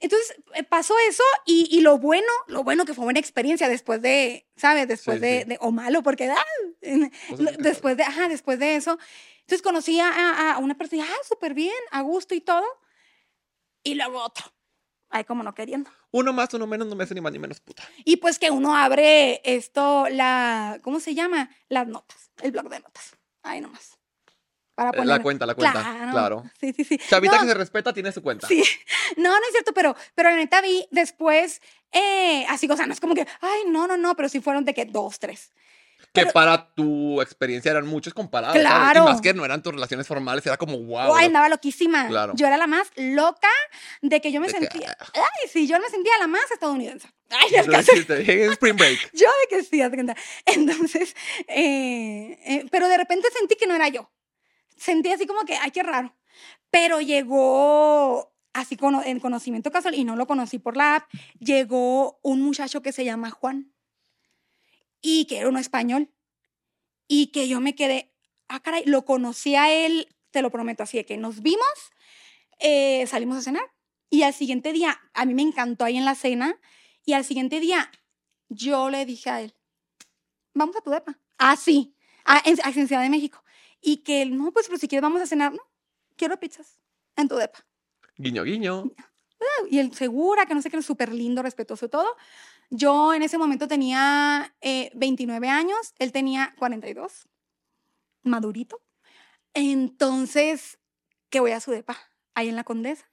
Entonces 0.00 0.36
eh, 0.54 0.64
pasó 0.64 0.94
eso 1.08 1.22
y, 1.46 1.66
y 1.70 1.80
lo 1.80 1.96
bueno, 1.98 2.30
lo 2.48 2.62
bueno 2.62 2.84
que 2.84 2.92
fue 2.92 3.06
una 3.06 3.18
experiencia 3.20 3.68
después 3.70 4.02
de, 4.02 4.46
¿sabes? 4.56 4.86
Después 4.86 5.16
Sí, 5.16 5.20
de, 5.22 5.42
sí. 5.42 5.48
de- 5.48 5.58
o 5.60 5.70
malo, 5.72 6.02
porque 6.02 6.28
ah, 6.30 6.44
que 6.82 7.10
después 7.58 7.96
de, 7.96 8.02
ajá, 8.02 8.28
después 8.28 8.58
de 8.58 8.76
eso. 8.76 8.98
Entonces 9.40 9.62
conocí 9.62 10.00
a, 10.00 10.08
a- 10.10 10.52
a 10.54 10.58
una 10.58 10.76
persona, 10.76 11.04
ah, 11.08 11.16
súper 11.26 11.54
bien, 11.54 11.72
a 11.90 12.02
gusto 12.02 12.34
y 12.34 12.40
todo. 12.42 12.64
Y 13.82 13.94
luego 13.94 14.22
otro, 14.22 14.44
ay, 15.10 15.24
como 15.24 15.42
no 15.42 15.54
queriendo. 15.54 15.90
Uno 16.10 16.32
más, 16.32 16.52
uno 16.54 16.66
menos, 16.66 16.86
no 16.88 16.96
me 16.96 17.04
hace 17.04 17.14
ni 17.14 17.20
más 17.20 17.32
ni 17.32 17.38
menos 17.38 17.60
puta. 17.60 17.82
Y 18.04 18.16
pues 18.16 18.38
que 18.38 18.50
uno 18.50 18.76
abre 18.76 19.40
esto, 19.44 20.08
la, 20.10 20.80
¿cómo 20.82 21.00
se 21.00 21.14
llama? 21.14 21.50
Las 21.68 21.86
notas, 21.86 22.30
el 22.42 22.50
blog 22.52 22.68
de 22.68 22.80
notas. 22.80 23.16
Ahí 23.42 23.60
nomás. 23.60 23.93
Para 24.74 24.90
Eh, 25.02 25.06
La 25.06 25.20
cuenta, 25.22 25.46
la 25.46 25.54
cuenta. 25.54 26.08
Claro. 26.10 26.44
Sí, 26.60 26.72
sí, 26.72 26.84
sí. 26.84 26.98
Chavita 26.98 27.36
No, 27.36 27.42
que 27.42 27.48
se 27.48 27.54
respeta 27.54 27.92
tiene 27.92 28.10
su 28.12 28.22
cuenta. 28.22 28.48
Sí, 28.48 28.62
no, 29.16 29.30
no 29.30 29.36
es 29.46 29.52
cierto, 29.52 29.72
pero, 29.72 29.94
pero 30.14 30.30
la 30.30 30.36
neta 30.36 30.60
vi 30.60 30.86
después, 30.90 31.60
eh, 31.92 32.44
así, 32.48 32.68
o 32.70 32.76
sea, 32.76 32.86
no 32.86 32.92
es 32.92 33.00
como 33.00 33.14
que, 33.14 33.26
ay, 33.40 33.60
no, 33.68 33.86
no, 33.86 33.96
no, 33.96 34.14
pero 34.16 34.28
sí 34.28 34.40
fueron 34.40 34.64
de 34.64 34.74
que 34.74 34.84
dos, 34.84 35.18
tres. 35.18 35.52
Que 36.12 36.20
Pero- 36.22 36.32
para 36.32 36.72
tu 36.74 37.20
experiencia 37.22 37.70
eran 37.72 37.86
muchos 37.86 38.14
comparados. 38.14 38.54
¿sabes? 38.54 38.68
Claro. 38.68 39.00
Y 39.02 39.04
más 39.06 39.20
que 39.20 39.34
no 39.34 39.44
eran 39.44 39.62
tus 39.62 39.72
relaciones 39.72 40.06
formales, 40.06 40.46
era 40.46 40.56
como 40.56 40.78
wow. 40.78 41.14
Ay, 41.14 41.26
andaba 41.26 41.48
loquísima. 41.48 42.06
Claro. 42.06 42.34
Yo 42.36 42.46
era 42.46 42.56
la 42.56 42.68
más 42.68 42.88
loca 42.96 43.48
de 44.00 44.20
que 44.20 44.30
yo 44.30 44.40
me 44.40 44.46
De 44.46 44.52
que, 44.52 44.60
sentía. 44.60 44.96
Ay, 45.14 45.48
sí, 45.52 45.66
yo 45.66 45.80
me 45.80 45.88
sentía 45.88 46.12
la 46.20 46.28
más 46.28 46.48
estadounidense. 46.52 47.08
Ay, 47.30 47.54
el 47.56 47.66
caso- 47.68 47.92
dije, 47.94 48.44
Spring 48.46 48.76
Break. 48.76 49.10
Yo 49.12 49.26
de 49.26 49.56
que 49.56 49.64
sí. 49.64 49.80
Entonces, 50.46 51.16
eh, 51.48 52.38
eh, 52.46 52.66
pero 52.70 52.86
de 52.88 52.96
repente 52.96 53.28
sentí 53.36 53.56
que 53.56 53.66
no 53.66 53.74
era 53.74 53.88
yo. 53.88 54.08
Sentí 54.76 55.10
así 55.10 55.26
como 55.26 55.44
que, 55.44 55.54
ay, 55.56 55.70
qué 55.70 55.82
raro. 55.82 56.14
Pero 56.70 57.00
llegó, 57.00 58.32
así 58.52 58.76
cono- 58.76 59.02
en 59.04 59.20
conocimiento 59.20 59.70
casual, 59.70 59.94
y 59.94 60.04
no 60.04 60.16
lo 60.16 60.26
conocí 60.26 60.58
por 60.58 60.76
la 60.76 60.96
app, 60.96 61.10
llegó 61.38 62.18
un 62.22 62.42
muchacho 62.42 62.82
que 62.82 62.92
se 62.92 63.04
llama 63.04 63.30
Juan 63.30 63.72
y 65.00 65.26
que 65.26 65.38
era 65.38 65.48
uno 65.48 65.58
español. 65.58 66.10
Y 67.06 67.28
que 67.28 67.48
yo 67.48 67.60
me 67.60 67.74
quedé, 67.74 68.12
ah, 68.48 68.60
caray, 68.60 68.84
lo 68.86 69.04
conocí 69.04 69.56
a 69.56 69.70
él, 69.72 70.08
te 70.30 70.40
lo 70.42 70.50
prometo, 70.50 70.82
así 70.82 70.96
de 70.96 71.04
que 71.04 71.18
nos 71.18 71.42
vimos, 71.42 71.68
eh, 72.60 73.06
salimos 73.06 73.36
a 73.38 73.42
cenar. 73.42 73.64
Y 74.10 74.22
al 74.22 74.32
siguiente 74.34 74.72
día, 74.72 75.00
a 75.12 75.26
mí 75.26 75.34
me 75.34 75.42
encantó 75.42 75.84
ahí 75.84 75.96
en 75.98 76.06
la 76.06 76.14
cena, 76.14 76.58
y 77.04 77.12
al 77.12 77.24
siguiente 77.24 77.60
día 77.60 77.90
yo 78.48 78.88
le 78.90 79.04
dije 79.06 79.30
a 79.30 79.42
él, 79.42 79.54
vamos 80.54 80.76
a 80.76 80.80
tu 80.80 80.90
depa. 80.90 81.18
Ah, 81.38 82.42
en, 82.46 82.58
en 82.64 82.88
Ciudad 82.88 83.02
de 83.02 83.10
México. 83.10 83.43
Y 83.86 83.98
que 83.98 84.22
él, 84.22 84.34
no, 84.34 84.50
pues, 84.50 84.66
pero 84.66 84.78
si 84.78 84.88
quieres 84.88 85.02
vamos 85.02 85.20
a 85.20 85.26
cenar, 85.26 85.52
no, 85.52 85.60
quiero 86.16 86.40
pizzas 86.40 86.80
en 87.16 87.28
tu 87.28 87.36
depa. 87.36 87.66
Guiño, 88.16 88.42
guiño. 88.42 88.84
Y 89.68 89.78
él 89.78 89.94
segura, 89.94 90.46
que 90.46 90.54
no 90.54 90.62
sé 90.62 90.70
qué, 90.70 90.80
súper 90.80 91.12
lindo, 91.12 91.42
respetuoso 91.42 91.90
todo. 91.90 92.16
Yo 92.70 93.12
en 93.12 93.22
ese 93.22 93.36
momento 93.36 93.68
tenía 93.68 94.56
eh, 94.62 94.90
29 94.94 95.48
años, 95.50 95.92
él 95.98 96.12
tenía 96.12 96.54
42, 96.58 97.28
madurito. 98.22 98.82
Entonces, 99.52 100.78
que 101.28 101.40
voy 101.40 101.50
a 101.50 101.60
su 101.60 101.70
depa, 101.70 101.98
ahí 102.32 102.48
en 102.48 102.56
la 102.56 102.64
Condesa. 102.64 103.12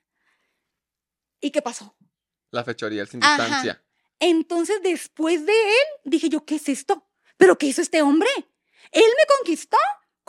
¿Y 1.41 1.51
qué 1.51 1.61
pasó? 1.61 1.97
La 2.49 2.63
fechoría, 2.63 3.01
el 3.01 3.09
sin 3.09 3.21
Ajá. 3.21 3.43
distancia. 3.43 3.83
Entonces, 4.19 4.81
después 4.81 5.45
de 5.45 5.51
él, 5.51 5.87
dije 6.05 6.29
yo, 6.29 6.45
¿qué 6.45 6.55
es 6.55 6.69
esto? 6.69 7.09
¿Pero 7.35 7.57
qué 7.57 7.65
hizo 7.65 7.81
este 7.81 8.01
hombre? 8.01 8.29
Él 8.91 9.03
me 9.17 9.35
conquistó 9.37 9.77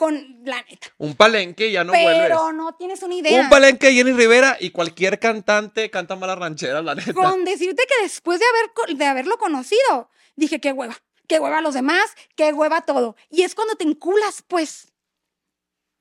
con 0.03 0.41
la 0.43 0.61
neta. 0.63 0.87
Un 0.97 1.15
palenque 1.15 1.71
ya 1.71 1.85
no 1.85 1.93
pero 1.93 2.37
vuelves. 2.37 2.55
no 2.57 2.75
tienes 2.75 3.01
una 3.03 3.15
idea. 3.15 3.41
Un 3.41 3.49
palenque 3.49 3.87
de 3.87 3.93
Jenny 3.93 4.11
Rivera 4.11 4.57
y 4.59 4.71
cualquier 4.71 5.17
cantante 5.17 5.89
canta 5.89 6.17
malas 6.17 6.37
rancheras, 6.37 6.83
la 6.83 6.93
neta. 6.93 7.13
Con 7.13 7.45
decirte 7.45 7.83
que 7.87 8.03
después 8.03 8.37
de, 8.39 8.45
haber, 8.45 8.97
de 8.97 9.05
haberlo 9.05 9.37
conocido, 9.37 10.09
dije, 10.35 10.59
qué 10.59 10.73
hueva, 10.73 10.97
qué 11.27 11.39
hueva 11.39 11.59
a 11.59 11.61
los 11.61 11.73
demás, 11.73 12.03
qué 12.35 12.51
hueva 12.51 12.81
todo. 12.81 13.15
Y 13.29 13.43
es 13.43 13.55
cuando 13.55 13.75
te 13.75 13.85
enculas, 13.85 14.43
pues. 14.45 14.91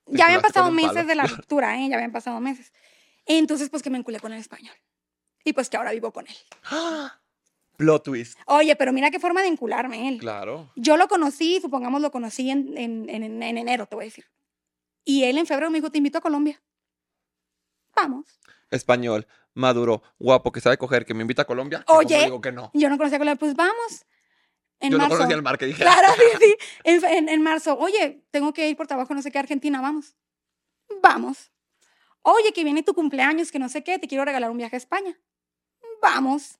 Te 0.06 0.16
Ya 0.16 0.24
habían 0.24 0.40
pasado 0.42 0.72
meses 0.72 0.94
palo. 0.94 1.06
de 1.06 1.14
la 1.14 1.24
ruptura, 1.28 1.78
¿eh? 1.78 1.88
Ya 1.88 1.94
habían 1.94 2.10
pasado 2.10 2.40
meses. 2.40 2.72
Entonces, 3.24 3.70
pues 3.70 3.84
que 3.84 3.90
me 3.90 3.98
enculé 3.98 4.18
con 4.18 4.32
el 4.32 4.40
español. 4.40 4.74
Y 5.44 5.52
pues 5.52 5.70
que 5.70 5.76
ahora 5.76 5.92
vivo 5.92 6.12
con 6.12 6.26
él. 6.26 6.36
Plot 7.82 8.04
twist. 8.04 8.38
Oye, 8.46 8.76
pero 8.76 8.92
mira 8.92 9.10
qué 9.10 9.18
forma 9.18 9.42
de 9.42 9.48
encularme 9.48 10.08
él. 10.08 10.18
Claro. 10.18 10.70
Yo 10.76 10.96
lo 10.96 11.08
conocí, 11.08 11.60
supongamos 11.60 12.00
lo 12.00 12.10
conocí 12.12 12.48
en, 12.50 12.78
en, 12.78 13.08
en- 13.10 13.42
en 13.42 13.58
enero, 13.58 13.86
te 13.86 13.96
voy 13.96 14.04
a 14.04 14.06
decir. 14.06 14.24
Y 15.04 15.24
él 15.24 15.36
en 15.36 15.46
febrero 15.46 15.68
me 15.70 15.78
dijo, 15.78 15.90
te 15.90 15.98
invito 15.98 16.18
a 16.18 16.20
Colombia. 16.20 16.62
Vamos. 17.96 18.38
Español, 18.70 19.26
maduro, 19.54 20.02
guapo, 20.18 20.52
que 20.52 20.60
sabe 20.60 20.78
coger, 20.78 21.04
que 21.04 21.12
me 21.14 21.22
invita 21.22 21.42
a 21.42 21.44
Colombia. 21.44 21.84
Oye. 21.88 22.14
como 22.14 22.24
digo 22.24 22.40
que 22.40 22.52
no. 22.52 22.70
Yo 22.72 22.88
no 22.88 22.96
conocía 22.96 23.18
Colombia, 23.18 23.38
pues 23.38 23.54
vamos. 23.54 24.06
En 24.80 24.90
Yo 24.92 24.98
no 24.98 25.02
marzo. 25.02 25.16
conocía 25.16 25.36
el 25.36 25.42
mar 25.42 25.58
que 25.58 25.66
dije. 25.66 25.82
Claro, 25.82 26.08
sí, 26.16 26.24
sí. 26.40 26.54
En, 26.84 27.04
en- 27.04 27.28
en 27.28 27.42
marzo, 27.42 27.76
oye, 27.78 28.22
tengo 28.30 28.52
que 28.52 28.68
ir 28.68 28.76
por 28.76 28.86
trabajo, 28.86 29.12
no 29.14 29.22
sé 29.22 29.30
qué, 29.30 29.38
a 29.38 29.42
Argentina, 29.42 29.80
vamos. 29.80 30.14
Vamos. 31.02 31.50
Oye, 32.22 32.52
que 32.52 32.62
viene 32.64 32.82
tu 32.82 32.94
cumpleaños, 32.94 33.50
que 33.50 33.58
no 33.58 33.68
sé 33.68 33.82
qué, 33.84 33.98
te 33.98 34.06
quiero 34.08 34.24
regalar 34.24 34.50
un 34.50 34.56
viaje 34.58 34.76
a 34.76 34.78
España. 34.78 35.18
Vamos. 36.00 36.58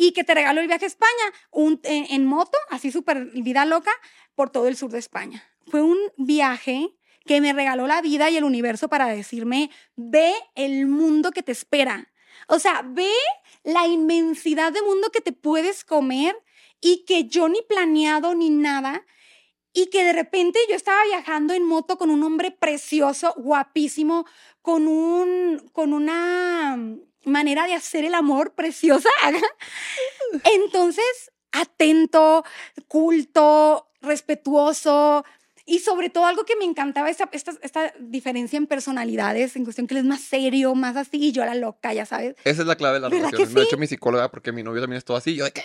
Y 0.00 0.12
que 0.12 0.22
te 0.22 0.32
regalo 0.32 0.60
el 0.60 0.68
viaje 0.68 0.84
a 0.84 0.88
España 0.88 1.32
un, 1.50 1.80
en, 1.82 2.06
en 2.10 2.24
moto, 2.24 2.56
así 2.70 2.92
súper 2.92 3.26
vida 3.32 3.66
loca, 3.66 3.90
por 4.36 4.50
todo 4.50 4.68
el 4.68 4.76
sur 4.76 4.90
de 4.90 5.00
España. 5.00 5.44
Fue 5.66 5.82
un 5.82 5.98
viaje 6.16 6.94
que 7.26 7.40
me 7.40 7.52
regaló 7.52 7.86
la 7.86 8.00
vida 8.00 8.30
y 8.30 8.36
el 8.36 8.44
universo 8.44 8.88
para 8.88 9.08
decirme, 9.08 9.70
ve 9.96 10.32
el 10.54 10.86
mundo 10.86 11.32
que 11.32 11.42
te 11.42 11.52
espera. 11.52 12.10
O 12.46 12.58
sea, 12.58 12.82
ve 12.84 13.12
la 13.64 13.86
inmensidad 13.86 14.72
de 14.72 14.82
mundo 14.82 15.10
que 15.10 15.20
te 15.20 15.32
puedes 15.32 15.84
comer 15.84 16.34
y 16.80 17.04
que 17.04 17.24
yo 17.24 17.48
ni 17.48 17.60
planeado 17.62 18.34
ni 18.34 18.50
nada. 18.50 19.04
Y 19.72 19.90
que 19.90 20.02
de 20.04 20.12
repente 20.12 20.58
yo 20.68 20.74
estaba 20.74 21.04
viajando 21.04 21.52
en 21.52 21.64
moto 21.64 21.98
con 21.98 22.10
un 22.10 22.22
hombre 22.22 22.50
precioso, 22.50 23.34
guapísimo, 23.36 24.24
con, 24.62 24.88
un, 24.88 25.68
con 25.72 25.92
una 25.92 26.78
manera 27.24 27.66
de 27.66 27.74
hacer 27.74 28.04
el 28.04 28.14
amor 28.14 28.54
preciosa. 28.54 29.08
Entonces, 30.44 31.30
atento, 31.52 32.44
culto, 32.86 33.88
respetuoso. 34.00 35.24
Y 35.64 35.80
sobre 35.80 36.08
todo 36.08 36.24
algo 36.24 36.44
que 36.44 36.56
me 36.56 36.64
encantaba, 36.64 37.10
esta, 37.10 37.28
esta, 37.32 37.52
esta 37.60 37.92
diferencia 38.00 38.56
en 38.56 38.66
personalidades, 38.66 39.54
en 39.54 39.64
cuestión 39.64 39.86
que 39.86 39.92
él 39.94 39.98
es 39.98 40.06
más 40.06 40.22
serio, 40.22 40.74
más 40.74 40.96
así, 40.96 41.18
y 41.18 41.32
yo 41.32 41.44
la 41.44 41.54
loca, 41.54 41.92
ya 41.92 42.06
sabes. 42.06 42.36
Esa 42.44 42.62
es 42.62 42.66
la 42.66 42.76
clave 42.76 42.94
de 42.94 43.00
las 43.00 43.10
¿Verdad 43.10 43.26
que 43.26 43.36
relaciones. 43.36 43.56
Ha 43.56 43.60
sí? 43.60 43.66
dicho 43.66 43.76
mi 43.76 43.86
psicóloga 43.86 44.30
porque 44.30 44.50
mi 44.50 44.62
novio 44.62 44.80
también 44.80 44.96
es 44.98 45.04
todo 45.04 45.18
así. 45.18 45.34
Yo 45.34 45.44
de 45.44 45.52
que. 45.52 45.62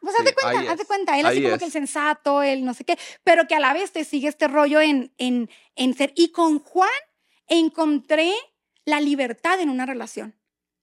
Pues 0.00 0.14
haz 0.14 0.20
Sí, 0.20 0.24
de 0.24 0.34
cuenta, 0.34 0.72
haz 0.72 0.78
de 0.78 0.84
cuenta, 0.86 1.18
él 1.18 1.26
así 1.26 1.36
ahí 1.38 1.42
como 1.42 1.54
es. 1.56 1.58
que 1.58 1.64
el 1.66 1.72
sensato, 1.72 2.42
el 2.42 2.64
no 2.64 2.72
sé 2.72 2.84
qué, 2.84 2.96
pero 3.24 3.46
que 3.46 3.54
a 3.54 3.60
la 3.60 3.74
vez 3.74 3.90
te 3.92 4.04
sigue 4.04 4.28
este 4.28 4.48
rollo 4.48 4.80
en, 4.80 5.12
en, 5.18 5.50
en 5.76 5.94
ser. 5.94 6.12
Y 6.14 6.30
con 6.30 6.60
Juan 6.60 6.88
encontré 7.48 8.32
la 8.86 9.00
libertad 9.00 9.60
en 9.60 9.68
una 9.68 9.84
relación. 9.84 10.34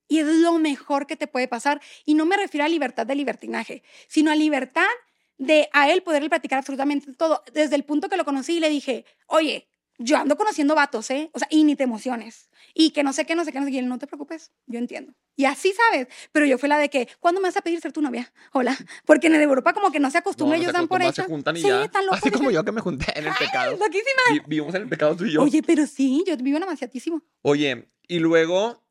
Y 0.07 0.19
es 0.19 0.27
lo 0.27 0.53
mejor 0.59 1.07
que 1.07 1.15
te 1.15 1.27
puede 1.27 1.47
pasar. 1.47 1.81
Y 2.05 2.13
no 2.13 2.25
me 2.25 2.37
refiero 2.37 2.65
a 2.65 2.69
libertad 2.69 3.05
de 3.05 3.15
libertinaje, 3.15 3.83
sino 4.07 4.31
a 4.31 4.35
libertad 4.35 4.85
de 5.37 5.67
a 5.73 5.89
él 5.91 6.01
poderle 6.03 6.29
platicar 6.29 6.59
absolutamente 6.59 7.13
todo. 7.13 7.43
Desde 7.53 7.75
el 7.75 7.83
punto 7.83 8.07
que 8.09 8.17
lo 8.17 8.25
conocí 8.25 8.57
y 8.57 8.59
le 8.59 8.69
dije, 8.69 9.05
oye, 9.27 9.67
yo 9.97 10.17
ando 10.17 10.35
conociendo 10.35 10.75
vatos, 10.75 11.09
¿eh? 11.09 11.29
O 11.33 11.39
sea, 11.39 11.47
y 11.49 11.63
ni 11.63 11.75
te 11.77 11.83
emociones. 11.83 12.49
Y 12.73 12.91
que 12.91 13.01
no 13.03 13.13
sé 13.13 13.25
qué, 13.25 13.33
no 13.35 13.45
sé 13.45 13.51
qué, 13.53 13.59
no 13.59 13.65
sé 13.65 13.71
qué. 13.71 13.77
Y 13.77 13.79
él, 13.79 13.87
no 13.87 13.97
te 13.97 14.07
preocupes, 14.07 14.51
yo 14.65 14.77
entiendo. 14.77 15.13
Y 15.37 15.45
así, 15.45 15.73
¿sabes? 15.73 16.07
Pero 16.33 16.45
yo 16.45 16.57
fui 16.57 16.67
la 16.69 16.77
de 16.77 16.89
que, 16.89 17.07
¿cuándo 17.21 17.39
me 17.41 17.47
vas 17.47 17.55
a 17.57 17.61
pedir 17.61 17.79
ser 17.81 17.93
tu 17.93 18.01
novia? 18.01 18.31
Hola. 18.51 18.77
Porque 19.05 19.27
en 19.27 19.35
Europa 19.35 19.73
como 19.73 19.91
que 19.91 19.99
no 20.01 20.11
se 20.11 20.17
acostumbra, 20.17 20.57
no 20.57 20.61
ellos 20.61 20.71
se 20.73 20.77
dan 20.77 20.87
por 20.89 21.01
se 21.01 21.07
hecho. 21.07 21.23
juntan 21.25 21.55
y 21.57 21.61
sí, 21.61 21.67
ya. 21.67 21.87
tan 21.89 22.05
loco. 22.05 22.17
Así 22.21 22.29
como 22.31 22.51
yo 22.51 22.63
que 22.65 22.71
me 22.73 22.81
junté 22.81 23.17
en 23.17 23.25
el 23.27 23.33
pecado. 23.39 23.71
Loquísima. 23.77 24.21
Vi- 24.33 24.41
vivimos 24.47 24.75
en 24.75 24.81
el 24.83 24.89
pecado 24.89 25.15
tú 25.15 25.25
y 25.25 25.31
yo. 25.33 25.41
Oye, 25.43 25.63
pero 25.63 25.87
sí, 25.87 26.23
yo 26.27 26.35
vivo 26.37 26.59
demasiadísimo. 26.59 27.21
Oye, 27.41 27.89
y 28.07 28.19
luego, 28.19 28.84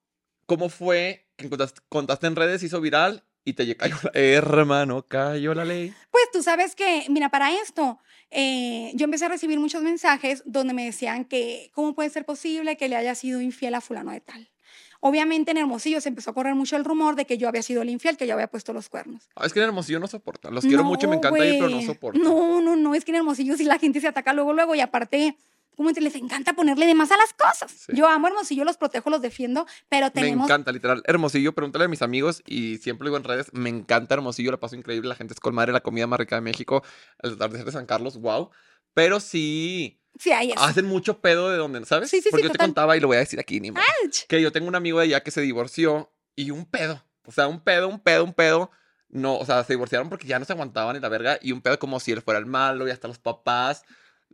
¿cómo 0.47 0.69
fue 0.69 1.27
que 1.37 1.49
contaste, 1.49 1.81
contaste 1.89 2.27
en 2.27 2.37
redes, 2.37 2.63
hizo 2.63 2.81
viral 2.81 3.25
y 3.45 3.55
te 3.55 3.77
cayó 3.77 3.97
la... 4.03 4.11
Hermano, 4.15 5.03
cayó 5.07 5.55
la 5.55 5.65
ley. 5.65 5.93
Pues 6.11 6.25
tú 6.33 6.43
sabes 6.43 6.75
que, 6.75 7.05
mira, 7.11 7.29
para 7.29 7.53
esto, 7.61 7.99
eh, 8.31 8.91
yo 8.95 9.05
empecé 9.05 9.27
a 9.27 9.29
recibir 9.29 9.59
muchos 9.59 9.83
mensajes 9.83 10.43
donde 10.47 10.75
me 10.75 10.85
decían 10.85 11.25
que 11.25 11.71
cómo 11.75 11.95
puede 11.95 12.11
ser 12.11 12.25
posible 12.25 12.77
que 12.77 12.89
le 12.89 12.97
haya 12.97 13.15
sido 13.15 13.41
infiel 13.41 13.75
a 13.75 13.81
fulano 13.81 14.13
de 14.13 14.21
tal. 14.21 14.51
Obviamente 15.07 15.51
en 15.51 15.59
Hermosillo 15.59 16.01
se 16.01 16.09
empezó 16.09 16.31
a 16.31 16.35
correr 16.35 16.55
mucho 16.55 16.77
el 16.77 16.85
rumor 16.85 17.15
de 17.15 17.27
que 17.27 17.37
yo 17.37 17.47
había 17.47 17.63
sido 17.63 17.83
el 17.83 17.91
infiel, 17.91 18.17
que 18.17 18.27
yo 18.27 18.33
había 18.33 18.47
puesto 18.47 18.73
los 18.73 18.89
cuernos. 18.89 19.29
Ah, 19.37 19.45
es 19.45 19.53
que 19.53 19.61
en 19.61 19.67
Hermosillo 19.67 20.01
no 20.01 20.07
soporta. 20.07 20.51
Los 20.51 20.65
quiero 20.65 20.83
mucho, 20.83 21.07
me 21.09 21.17
encanta 21.17 21.45
ir, 21.45 21.57
pero 21.57 21.69
no 21.69 21.77
güey. 21.77 21.87
soporto. 21.87 22.19
No, 22.19 22.63
no, 22.63 22.75
no, 22.75 22.95
es 22.95 23.05
que 23.05 23.11
en 23.11 23.17
Hermosillo 23.17 23.55
sí 23.55 23.65
la 23.65 23.79
gente 23.79 24.01
se 24.01 24.09
ataca 24.09 24.33
luego, 24.33 24.55
luego 24.55 24.75
y 24.75 24.81
aparte, 24.81 25.37
como 25.77 25.93
te 25.93 26.01
les 26.01 26.15
encanta 26.15 26.53
ponerle 26.55 26.87
de 26.87 26.95
más 26.95 27.11
a 27.11 27.17
las 27.17 27.33
cosas. 27.35 27.71
Sí. 27.73 27.93
Yo 27.95 28.07
amo 28.09 28.29
Hermosillo, 28.29 28.65
los 28.65 28.77
protejo, 28.77 29.11
los 29.11 29.21
defiendo, 29.23 29.67
pero 29.89 30.07
Me 30.07 30.11
tenemos 30.13 30.47
encanta, 30.47 30.73
literal. 30.73 31.03
Hermosillo, 31.07 31.53
pregúntale 31.55 31.87
a 31.87 31.89
mis 31.89 32.03
amigos 32.03 32.43
y 32.47 32.79
siempre 32.79 33.07
digo 33.09 33.17
en 33.17 33.25
redes, 33.25 33.53
me 33.53 33.69
encanta 33.71 34.15
Hermosillo, 34.15 34.51
la 34.51 34.59
paso 34.61 34.77
increíble, 34.77 35.09
la 35.09 35.15
gente 35.17 35.35
es 35.35 35.41
con 35.41 35.55
madre, 35.55 35.73
la 35.73 35.81
comida 35.81 36.07
más 36.07 36.19
rica 36.19 36.37
de 36.37 36.43
México, 36.43 36.83
el 37.23 37.33
atardecer 37.35 37.67
de 37.67 37.73
San 37.73 37.87
Carlos, 37.87 38.17
wow. 38.21 38.51
Pero 38.95 39.19
sí, 39.21 40.01
Sí, 40.19 40.31
ahí 40.31 40.53
es. 40.53 40.57
hacen 40.61 40.87
mucho 40.87 41.21
pedo 41.21 41.51
de 41.51 41.57
donde, 41.57 41.85
¿sabes? 41.85 42.09
Sí, 42.11 42.19
sí, 42.19 42.23
sí, 42.25 42.29
Porque 42.31 42.47
yo 42.47 42.53
te 42.53 42.59
contaba 42.59 42.97
y 42.97 43.01
lo 43.01 43.09
voy 43.09 43.17
a 43.17 43.21
decir 43.21 43.41
aquí, 43.41 43.59
ni 43.61 43.71
Ouch. 43.71 44.27
que 44.29 44.41
yo 44.41 44.53
tengo 44.53 44.69
un 44.69 44.77
amigo 44.77 44.99
de 45.01 45.07
allá 45.07 45.23
que 45.23 45.31
se 45.33 45.41
divorció 45.41 46.13
y 46.37 46.51
un 46.53 46.67
pedo, 46.67 47.05
o 47.27 47.33
sea, 47.33 47.49
un 47.49 47.61
pedo, 47.61 47.89
un 47.89 47.99
pedo, 48.01 48.23
un 48.25 48.33
pedo. 48.33 48.71
No, 49.09 49.37
o 49.39 49.47
sea, 49.47 49.63
se 49.63 49.73
divorciaron 49.75 50.09
porque 50.09 50.27
ya 50.27 50.39
no 50.41 50.45
se 50.45 50.53
aguantaban 50.53 50.97
en 50.97 51.03
la 51.03 51.09
verga 51.09 51.39
y 51.41 51.53
un 51.53 51.61
pedo 51.63 51.79
como 51.79 52.01
si 52.01 52.11
él 52.11 52.21
fuera 52.21 52.39
el 52.41 52.47
malo 52.47 52.89
y 52.89 52.91
hasta 52.91 53.07
los 53.07 53.19
papás 53.19 53.85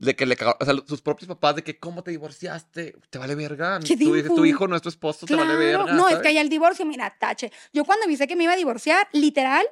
de 0.00 0.16
que 0.16 0.24
le 0.26 0.34
cagaron, 0.34 0.56
o 0.60 0.64
sea, 0.64 0.74
sus 0.88 1.02
propios 1.02 1.28
papás 1.28 1.56
de 1.56 1.62
que 1.62 1.78
cómo 1.78 2.02
te 2.02 2.10
divorciaste, 2.10 2.96
te 3.10 3.18
vale 3.18 3.34
verga, 3.34 3.78
tu, 3.80 4.34
tu 4.34 4.44
hijo 4.46 4.66
no 4.66 4.74
es 4.74 4.82
tu 4.82 4.88
esposo, 4.88 5.26
te 5.26 5.34
vale 5.36 5.54
Claro, 5.54 5.84
verga. 5.84 5.92
no, 5.94 6.06
es 6.08 6.12
¿sabes? 6.14 6.22
que 6.22 6.28
allá 6.28 6.40
el 6.40 6.48
divorcio, 6.48 6.86
mira, 6.86 7.14
tache. 7.18 7.52
Yo 7.72 7.84
cuando 7.84 8.06
avisé 8.06 8.26
que 8.26 8.34
me 8.34 8.44
iba 8.44 8.54
a 8.54 8.56
divorciar, 8.56 9.06
literal, 9.12 9.64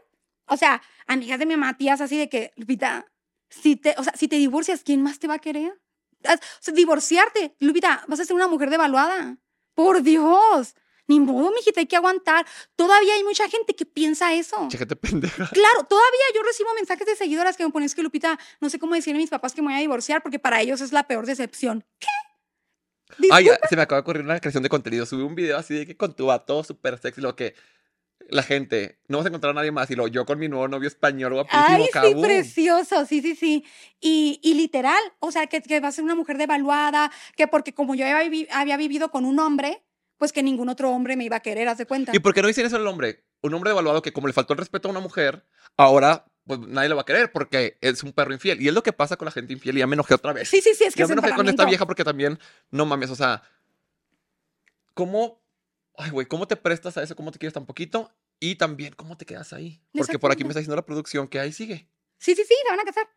o 0.46 0.56
sea, 0.56 0.82
amigas 1.06 1.38
de 1.38 1.46
mi 1.46 1.56
mamá, 1.56 1.76
tías 1.78 2.00
así 2.02 2.18
de 2.18 2.28
que, 2.28 2.52
Lupita, 2.56 3.06
si 3.48 3.76
te, 3.76 3.94
o 3.96 4.04
sea, 4.04 4.12
si 4.14 4.28
te 4.28 4.36
divorcias, 4.36 4.82
¿quién 4.84 5.02
más 5.02 5.18
te 5.18 5.28
va 5.28 5.34
a 5.34 5.38
querer? 5.38 5.72
O 6.24 6.28
sea, 6.60 6.74
divorciarte, 6.74 7.56
Lupita, 7.60 8.04
vas 8.06 8.20
a 8.20 8.24
ser 8.26 8.36
una 8.36 8.48
mujer 8.48 8.68
devaluada. 8.68 9.38
Por 9.74 10.02
Dios. 10.02 10.74
Ni 11.08 11.20
modo, 11.20 11.50
mijita, 11.52 11.80
hay 11.80 11.86
que 11.86 11.96
aguantar. 11.96 12.46
Todavía 12.76 13.14
hay 13.14 13.24
mucha 13.24 13.48
gente 13.48 13.74
que 13.74 13.86
piensa 13.86 14.34
eso. 14.34 14.68
Che, 14.70 14.78
gente 14.78 14.94
pendeja. 14.94 15.48
Claro, 15.52 15.84
todavía 15.88 16.20
yo 16.34 16.42
recibo 16.42 16.72
mensajes 16.74 17.06
de 17.06 17.16
seguidoras 17.16 17.56
que 17.56 17.64
me 17.64 17.70
ponen 17.72 17.86
"Es 17.86 17.94
que 17.94 18.02
Lupita, 18.02 18.38
no 18.60 18.68
sé 18.68 18.78
cómo 18.78 18.94
decirle 18.94 19.18
a 19.18 19.22
mis 19.22 19.30
papás 19.30 19.54
que 19.54 19.62
me 19.62 19.68
voy 19.68 19.76
a 19.76 19.80
divorciar 19.80 20.22
porque 20.22 20.38
para 20.38 20.60
ellos 20.60 20.80
es 20.80 20.92
la 20.92 21.08
peor 21.08 21.26
decepción. 21.26 21.84
¿Qué? 21.98 22.06
Ay, 23.30 23.48
se 23.68 23.74
me 23.74 23.82
acaba 23.82 23.96
de 23.98 24.02
ocurrir 24.02 24.22
una 24.22 24.38
creación 24.38 24.62
de 24.62 24.68
contenido. 24.68 25.06
Subí 25.06 25.22
un 25.22 25.34
video 25.34 25.56
así 25.56 25.74
de 25.74 25.86
que 25.86 25.96
con 25.96 26.14
tu 26.14 26.26
vato 26.26 26.62
súper 26.62 26.98
sexy, 26.98 27.22
lo 27.22 27.34
que 27.34 27.54
la 28.28 28.42
gente, 28.42 28.98
no 29.08 29.16
vas 29.18 29.24
a 29.24 29.28
encontrar 29.28 29.52
a 29.52 29.54
nadie 29.54 29.72
más. 29.72 29.90
Y 29.90 29.94
lo 29.94 30.08
yo 30.08 30.26
con 30.26 30.38
mi 30.38 30.48
nuevo 30.48 30.68
novio 30.68 30.88
español 30.88 31.32
guapísimo, 31.32 31.64
Ay, 31.66 31.84
sí, 31.84 32.14
precioso, 32.20 33.06
sí, 33.06 33.22
sí, 33.22 33.34
sí. 33.34 33.64
Y, 34.00 34.40
y 34.42 34.54
literal, 34.54 35.00
o 35.20 35.32
sea, 35.32 35.46
que, 35.46 35.62
que 35.62 35.80
va 35.80 35.88
a 35.88 35.92
ser 35.92 36.04
una 36.04 36.14
mujer 36.14 36.36
devaluada, 36.36 37.10
que 37.34 37.48
porque 37.48 37.72
como 37.72 37.94
yo 37.94 38.04
había 38.52 38.76
vivido 38.76 39.10
con 39.10 39.24
un 39.24 39.38
hombre, 39.38 39.82
pues 40.18 40.32
que 40.32 40.42
ningún 40.42 40.68
otro 40.68 40.90
hombre 40.90 41.16
me 41.16 41.24
iba 41.24 41.36
a 41.36 41.40
querer, 41.40 41.68
haz 41.68 41.78
de 41.78 41.86
cuenta. 41.86 42.12
¿Y 42.14 42.18
por 42.18 42.34
qué 42.34 42.42
no 42.42 42.48
dicen 42.48 42.66
eso 42.66 42.76
al 42.76 42.86
hombre? 42.86 43.24
Un 43.40 43.54
hombre 43.54 43.70
devaluado 43.70 44.02
que 44.02 44.12
como 44.12 44.26
le 44.26 44.32
faltó 44.32 44.52
el 44.52 44.58
respeto 44.58 44.88
a 44.88 44.90
una 44.90 45.00
mujer, 45.00 45.46
ahora 45.76 46.26
pues 46.44 46.60
nadie 46.60 46.88
lo 46.88 46.96
va 46.96 47.02
a 47.02 47.04
querer 47.04 47.30
porque 47.30 47.78
es 47.80 48.02
un 48.02 48.12
perro 48.12 48.32
infiel. 48.32 48.60
Y 48.60 48.68
es 48.68 48.74
lo 48.74 48.82
que 48.82 48.92
pasa 48.92 49.16
con 49.16 49.26
la 49.26 49.32
gente 49.32 49.52
infiel. 49.52 49.76
Y 49.76 49.80
ya 49.80 49.86
me 49.86 49.94
enojé 49.94 50.14
otra 50.14 50.32
vez. 50.32 50.48
Sí, 50.48 50.60
sí, 50.60 50.74
sí, 50.74 50.84
es 50.84 50.94
que 50.94 51.00
ya 51.00 51.04
es 51.04 51.10
me 51.10 51.14
enojé 51.14 51.34
con 51.34 51.48
esta 51.48 51.64
vieja 51.66 51.86
porque 51.86 52.04
también, 52.04 52.38
no 52.70 52.86
mames, 52.86 53.10
o 53.10 53.14
sea, 53.14 53.42
¿cómo, 54.94 55.40
ay, 55.96 56.10
güey, 56.10 56.26
cómo 56.26 56.48
te 56.48 56.56
prestas 56.56 56.96
a 56.96 57.02
eso? 57.02 57.14
¿Cómo 57.14 57.30
te 57.30 57.38
quieres 57.38 57.52
tan 57.52 57.66
poquito? 57.66 58.10
Y 58.40 58.56
también, 58.56 58.94
¿cómo 58.94 59.16
te 59.16 59.26
quedas 59.26 59.52
ahí? 59.52 59.82
Porque 59.92 60.18
por 60.18 60.32
aquí 60.32 60.42
me 60.42 60.50
está 60.50 60.60
diciendo 60.60 60.76
la 60.76 60.86
producción 60.86 61.28
que 61.28 61.38
ahí 61.38 61.52
sigue. 61.52 61.88
Sí, 62.18 62.34
sí, 62.34 62.44
sí, 62.44 62.54
la 62.64 62.76
van 62.76 62.80
a 62.80 62.84
casar. 62.84 63.08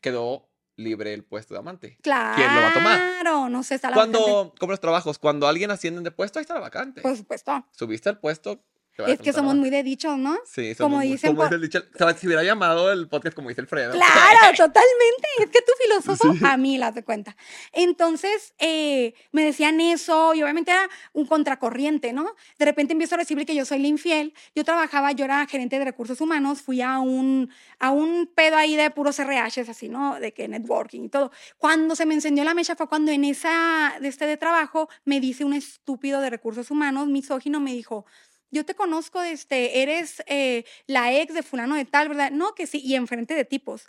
Quedó 0.00 0.49
libre 0.80 1.14
el 1.14 1.24
puesto 1.24 1.54
de 1.54 1.60
amante. 1.60 1.98
Claro. 2.02 2.36
¿Quién 2.36 2.54
lo 2.54 2.60
va 2.60 2.68
a 2.68 2.72
tomar? 2.72 2.98
Claro, 2.98 3.48
no 3.48 3.62
sé, 3.62 3.76
está 3.76 3.90
la 3.90 3.96
vacante. 3.96 4.18
Cuando, 4.18 4.54
como 4.58 4.72
los 4.72 4.80
trabajos, 4.80 5.18
cuando 5.18 5.46
alguien 5.46 5.70
asciende 5.70 6.00
de 6.00 6.10
puesto, 6.10 6.38
ahí 6.38 6.42
está 6.42 6.54
la 6.54 6.60
vacante. 6.60 7.02
Por 7.02 7.16
supuesto. 7.16 7.64
Subiste 7.70 8.08
al 8.08 8.18
puesto. 8.18 8.62
Es 9.06 9.20
que 9.20 9.32
somos 9.32 9.54
muy 9.56 9.70
de 9.70 9.82
dichos, 9.82 10.18
¿no? 10.18 10.38
Sí, 10.44 10.74
como 10.76 10.88
somos 10.90 10.98
muy- 10.98 11.08
dicen 11.12 11.30
como 11.30 11.48
por- 11.48 11.48
dice 11.48 11.54
el 11.56 11.62
dicho- 11.62 11.84
o 11.94 11.98
sea, 11.98 12.16
si 12.16 12.26
hubiera 12.26 12.42
llamado 12.42 12.90
el 12.92 13.08
podcast 13.08 13.34
como 13.36 13.48
dice 13.48 13.60
Alfredo. 13.60 13.92
Claro, 13.92 14.00
totalmente. 14.56 15.28
Es 15.38 15.50
que 15.50 15.60
tu 15.62 15.72
filósofo 15.82 16.32
Sí. 16.34 16.40
a 16.44 16.56
mí 16.56 16.78
las 16.78 16.94
de 16.94 17.02
cuenta. 17.04 17.36
Entonces, 17.72 18.54
eh, 18.58 19.14
me 19.32 19.44
decían 19.44 19.80
eso 19.80 20.34
y 20.34 20.42
obviamente 20.42 20.70
era 20.70 20.88
un 21.12 21.26
contracorriente, 21.26 22.12
¿no? 22.12 22.34
De 22.58 22.64
repente 22.64 22.92
empiezo 22.92 23.14
a 23.14 23.18
recibir 23.18 23.46
que 23.46 23.54
yo 23.54 23.64
soy 23.64 23.78
la 23.78 23.88
infiel. 23.88 24.34
Yo 24.54 24.64
trabajaba, 24.64 25.12
yo 25.12 25.24
era 25.24 25.46
gerente 25.46 25.78
de 25.78 25.84
recursos 25.84 26.20
humanos, 26.20 26.62
fui 26.62 26.82
a 26.82 26.98
un, 26.98 27.50
a 27.78 27.90
un 27.90 28.30
pedo 28.34 28.56
ahí 28.56 28.76
de 28.76 28.90
puros 28.90 29.18
RHs, 29.18 29.68
así, 29.68 29.88
¿no? 29.88 30.18
De 30.20 30.32
que 30.32 30.48
networking 30.48 31.04
y 31.04 31.08
todo. 31.08 31.30
Cuando 31.58 31.96
se 31.96 32.06
me 32.06 32.14
encendió 32.14 32.44
la 32.44 32.54
mecha 32.54 32.76
fue 32.76 32.88
cuando 32.88 33.10
en 33.12 33.24
esa, 33.24 33.94
de 34.00 34.08
este 34.08 34.26
de 34.26 34.36
trabajo, 34.36 34.88
me 35.04 35.20
dice 35.20 35.44
un 35.44 35.54
estúpido 35.54 36.20
de 36.20 36.30
recursos 36.30 36.70
humanos, 36.70 37.08
misógino, 37.08 37.60
me 37.60 37.72
dijo, 37.72 38.04
yo 38.50 38.64
te 38.64 38.74
conozco, 38.74 39.22
este, 39.22 39.82
eres 39.82 40.22
eh, 40.26 40.64
la 40.86 41.14
ex 41.18 41.34
de 41.34 41.42
fulano 41.42 41.76
de 41.76 41.84
tal, 41.84 42.08
¿verdad? 42.08 42.30
No, 42.30 42.54
que 42.54 42.66
sí, 42.66 42.80
y 42.84 42.94
enfrente 42.94 43.34
de 43.34 43.44
tipos. 43.44 43.88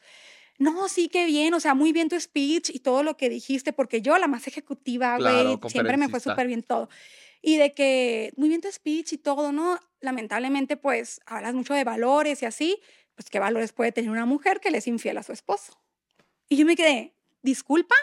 No, 0.60 0.88
sí, 0.88 1.10
qué 1.10 1.26
bien, 1.26 1.54
o 1.54 1.60
sea, 1.60 1.74
muy 1.74 1.92
bien 1.92 2.08
tu 2.08 2.20
speech 2.20 2.70
y 2.70 2.80
todo 2.80 3.02
lo 3.02 3.18
que 3.18 3.30
dijiste, 3.30 3.74
porque 3.74 4.02
yo, 4.02 4.18
la 4.20 4.28
más 4.28 4.48
ejecutiva, 4.48 5.18
güey, 5.18 5.58
Claro, 5.58 5.60
siempre 5.70 5.98
me 5.98 6.08
fue 6.08 6.20
súper 6.20 6.46
bien 6.46 6.62
todo. 6.62 6.88
Y 7.42 7.58
de 7.58 7.74
que, 7.74 8.32
muy 8.38 8.48
bien 8.48 8.62
tu 8.62 8.72
speech 8.72 9.14
y 9.14 9.18
todo, 9.18 9.52
¿no? 9.52 9.80
Lamentablemente, 10.02 10.78
pues, 10.78 11.20
hablas 11.26 11.56
mucho 11.56 11.74
de 11.74 11.84
valores 11.84 12.44
y 12.44 12.46
así, 12.46 12.80
pues, 13.16 13.30
¿qué 13.30 13.40
valores 13.40 13.74
puede 13.74 13.92
tener 13.92 14.12
una 14.12 14.26
mujer 14.26 14.60
que 14.60 14.70
le 14.70 14.78
es 14.78 14.88
infiel 14.88 15.18
a 15.18 15.24
su 15.24 15.32
esposo? 15.32 15.82
Y 16.48 16.58
yo 16.58 16.66
me 16.66 16.76
quedé, 16.76 17.16
¿disculpa? 17.42 17.96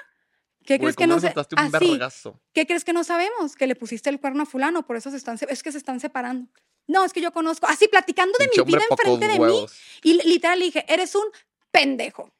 ¿Qué 0.68 0.76
Güey, 0.76 0.92
crees 0.92 0.96
que 0.96 1.04
¿cómo 1.04 1.14
no 1.14 1.20
le 1.22 1.76
Así, 1.78 1.90
vergazo? 1.92 2.38
¿Qué 2.52 2.66
crees 2.66 2.84
que 2.84 2.92
no 2.92 3.02
sabemos? 3.02 3.56
Que 3.56 3.66
le 3.66 3.74
pusiste 3.74 4.10
el 4.10 4.20
cuerno 4.20 4.42
a 4.42 4.46
fulano, 4.46 4.84
por 4.84 4.96
eso 4.98 5.10
se 5.10 5.16
están, 5.16 5.38
es 5.48 5.62
que 5.62 5.72
se 5.72 5.78
están 5.78 5.98
separando. 5.98 6.50
No, 6.86 7.06
es 7.06 7.14
que 7.14 7.22
yo 7.22 7.32
conozco, 7.32 7.66
así 7.66 7.88
platicando 7.88 8.34
de 8.38 8.48
Pinche 8.48 8.64
mi 8.66 8.72
vida 8.72 8.82
enfrente 8.90 9.28
de 9.28 9.32
mí. 9.32 9.38
huevos. 9.38 9.80
Y 10.02 10.12
li- 10.12 10.28
literal 10.28 10.58
le 10.58 10.66
dije, 10.66 10.84
eres 10.86 11.14
un 11.14 11.24
pendejo. 11.70 12.30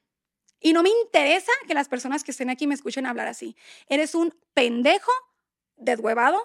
Y 0.60 0.74
no 0.74 0.82
me 0.82 0.90
interesa 0.90 1.52
que 1.66 1.72
las 1.72 1.88
personas 1.88 2.22
que 2.22 2.32
estén 2.32 2.50
aquí 2.50 2.66
me 2.66 2.74
escuchen 2.74 3.06
hablar 3.06 3.28
así. 3.28 3.56
Eres 3.88 4.14
un 4.14 4.34
pendejo, 4.52 5.10
deshuevado, 5.76 6.38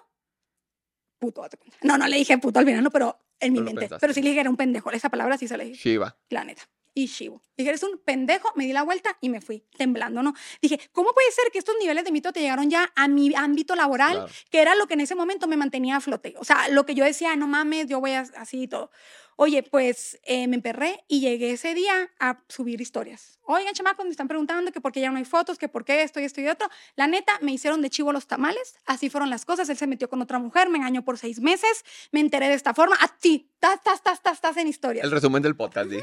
puto. 1.20 1.46
No, 1.82 1.98
no 1.98 2.08
le 2.08 2.16
dije 2.16 2.38
puto 2.38 2.60
al 2.60 2.66
verano, 2.66 2.92
pero 2.92 3.20
en 3.42 3.52
mi 3.52 3.60
Pero 3.60 3.74
mente. 3.76 3.96
Pero 4.00 4.14
sí 4.14 4.22
le 4.22 4.30
dije, 4.30 4.40
era 4.40 4.50
un 4.50 4.56
pendejo. 4.56 4.90
Esa 4.92 5.10
palabra 5.10 5.38
sí 5.38 5.50
se 5.50 5.58
la 5.58 5.66
dije 5.66 5.76
Shiva. 5.90 6.16
la 6.30 6.46
neta. 6.46 6.62
Y 6.96 7.08
Shivo. 7.08 7.42
Dije, 7.58 7.70
eres 7.70 7.84
un 7.84 7.98
pendejo, 8.00 8.52
me 8.56 8.66
di 8.66 8.74
la 8.74 8.84
vuelta 8.84 9.18
y 9.22 9.30
me 9.30 9.42
fui 9.42 9.64
temblando, 9.78 10.22
¿no? 10.24 10.34
Dije, 10.62 10.80
¿cómo 10.92 11.12
puede 11.14 11.32
ser 11.32 11.46
que 11.52 11.60
estos 11.60 11.76
niveles 11.80 12.04
de 12.04 12.12
mito 12.12 12.32
te 12.34 12.40
llegaron 12.40 12.70
ya 12.70 12.92
a 12.96 13.08
mi 13.08 13.34
ámbito 13.36 13.76
laboral, 13.76 14.14
Claro. 14.14 14.32
que 14.50 14.60
era 14.62 14.76
lo 14.76 14.88
que 14.88 14.94
en 14.96 15.02
ese 15.02 15.16
momento 15.16 15.48
me 15.48 15.58
mantenía 15.58 15.98
a 15.98 16.02
flote? 16.02 16.36
O 16.40 16.44
sea, 16.44 16.68
lo 16.70 16.86
que 16.86 16.94
yo 16.96 17.04
decía, 17.06 17.36
no 17.36 17.48
mames, 17.48 17.88
yo 17.88 18.00
voy 18.00 18.12
así 18.14 18.64
y 18.64 18.68
todo. 18.68 18.92
Oye, 19.36 19.64
pues 19.64 20.20
eh, 20.26 20.48
me 20.48 20.56
emperré 20.58 21.04
y 21.08 21.20
llegué 21.20 21.52
ese 21.52 21.74
día 21.74 22.12
a 22.20 22.44
subir 22.48 22.80
historias. 22.82 23.40
Oigan, 23.46 23.74
chamacos, 23.74 24.06
me 24.06 24.12
están 24.12 24.28
preguntando 24.28 24.72
que 24.72 24.80
por 24.80 24.92
qué 24.92 25.02
ya 25.02 25.10
no 25.10 25.18
hay 25.18 25.26
fotos, 25.26 25.58
que 25.58 25.68
por 25.68 25.84
qué 25.86 26.04
esto 26.04 26.20
y 26.20 26.24
esto 26.24 26.40
y 26.42 26.48
otro. 26.48 26.70
La 26.96 27.08
neta, 27.08 27.34
me 27.42 27.52
hicieron 27.52 27.82
de 27.82 27.90
chivo 27.90 28.12
los 28.14 28.28
tamales, 28.28 28.76
así 28.86 29.10
fueron 29.10 29.32
las 29.32 29.46
cosas. 29.46 29.68
Él 29.70 29.78
se 29.78 29.88
metió 29.88 30.08
con 30.10 30.22
otra 30.22 30.38
mujer, 30.38 30.70
me 30.70 30.78
engañó 30.78 31.04
por 31.04 31.18
seis 31.18 31.40
meses, 31.40 31.84
me 32.12 32.20
enteré 32.20 32.48
de 32.48 32.54
esta 32.54 32.76
forma. 32.76 32.96
A 33.02 33.08
ti, 33.18 33.50
estás, 33.56 33.76
estás, 33.76 33.96
estás, 33.96 34.14
estás, 34.18 34.34
estás 34.36 34.58
en 34.58 34.68
historias. 34.68 35.04
El 35.04 35.12
resumen 35.12 35.42
del 35.42 35.56
podcast, 35.56 35.90
¿sí? 35.90 35.98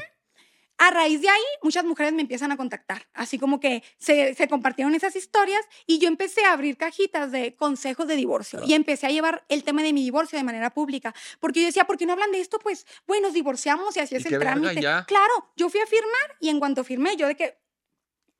A 0.83 0.89
raíz 0.89 1.21
de 1.21 1.29
ahí, 1.29 1.43
muchas 1.61 1.85
mujeres 1.85 2.11
me 2.11 2.23
empiezan 2.23 2.51
a 2.51 2.57
contactar, 2.57 3.07
así 3.13 3.37
como 3.37 3.59
que 3.59 3.83
se, 3.99 4.33
se 4.33 4.47
compartieron 4.47 4.95
esas 4.95 5.15
historias 5.15 5.61
y 5.85 5.99
yo 5.99 6.07
empecé 6.07 6.43
a 6.43 6.53
abrir 6.53 6.75
cajitas 6.75 7.31
de 7.31 7.55
consejos 7.55 8.07
de 8.07 8.15
divorcio 8.15 8.57
Claro. 8.57 8.67
y 8.71 8.73
empecé 8.73 9.05
a 9.05 9.11
llevar 9.11 9.45
el 9.47 9.63
tema 9.63 9.83
de 9.83 9.93
mi 9.93 10.01
divorcio 10.03 10.39
de 10.39 10.43
manera 10.43 10.71
pública, 10.71 11.13
porque 11.39 11.59
yo 11.59 11.67
decía, 11.67 11.85
¿por 11.85 11.97
qué 11.97 12.07
no 12.07 12.13
hablan 12.13 12.31
de 12.31 12.41
esto? 12.41 12.57
Pues, 12.57 12.87
bueno, 13.05 13.27
nos 13.27 13.33
divorciamos 13.35 13.95
y 13.95 13.99
así 13.99 14.15
Y 14.15 14.17
es 14.17 14.25
el 14.25 14.39
trámite. 14.39 14.81
Claro, 14.81 15.51
yo 15.55 15.69
fui 15.69 15.79
a 15.81 15.85
firmar 15.85 16.35
y 16.39 16.49
en 16.49 16.57
cuanto 16.57 16.83
firmé, 16.83 17.15
yo 17.15 17.27
de 17.27 17.35
que 17.35 17.60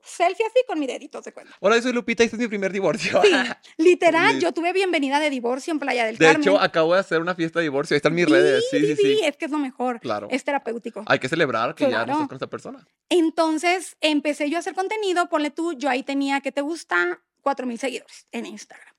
selfie 0.02 0.44
así 0.46 0.58
con 0.66 0.78
mi 0.80 0.86
dedito, 0.86 1.22
se 1.22 1.32
cuenta. 1.32 1.54
Hola, 1.60 1.80
soy 1.80 1.92
Lupita 1.92 2.22
y 2.22 2.26
este 2.26 2.36
es 2.36 2.40
mi 2.40 2.48
primer 2.48 2.72
divorcio. 2.72 3.22
Sí, 3.22 3.30
literal, 3.78 4.34
Lit. 4.34 4.42
yo 4.42 4.52
tuve 4.52 4.72
bienvenida 4.72 5.20
de 5.20 5.30
divorcio 5.30 5.72
en 5.72 5.78
Playa 5.78 6.04
del 6.06 6.18
De 6.18 6.24
Carmen. 6.26 6.42
hecho, 6.42 6.60
acabo 6.60 6.94
de 6.94 7.00
hacer 7.00 7.20
una 7.20 7.34
fiesta 7.34 7.60
de 7.60 7.64
divorcio. 7.64 7.94
Ahí 7.94 7.98
están 7.98 8.14
mis 8.14 8.28
redes. 8.28 8.64
Sí, 8.70 8.80
sí, 8.80 8.96
sí. 8.96 9.20
es 9.22 9.36
que 9.36 9.44
es 9.44 9.50
lo 9.50 9.58
mejor. 9.58 10.00
Claro. 10.00 10.28
Es 10.30 10.44
terapéutico. 10.44 11.04
Hay 11.06 11.18
que 11.18 11.28
celebrar 11.28 11.74
que 11.74 11.84
ya 11.84 11.90
no 11.90 11.96
Claro. 12.04 12.12
estás 12.12 12.28
con 12.28 12.36
esta 12.36 12.46
persona. 12.50 12.86
Entonces 13.08 13.96
empecé 14.00 14.50
yo 14.50 14.56
a 14.56 14.60
hacer 14.60 14.74
contenido, 14.74 15.28
ponle 15.28 15.50
tú, 15.50 15.72
yo 15.74 15.88
ahí 15.88 16.02
tenía, 16.02 16.40
que 16.40 16.52
te 16.52 16.60
gusta? 16.60 17.22
4 17.42 17.66
mil 17.66 17.78
seguidores 17.78 18.26
en 18.32 18.46
Instagram. 18.46 18.94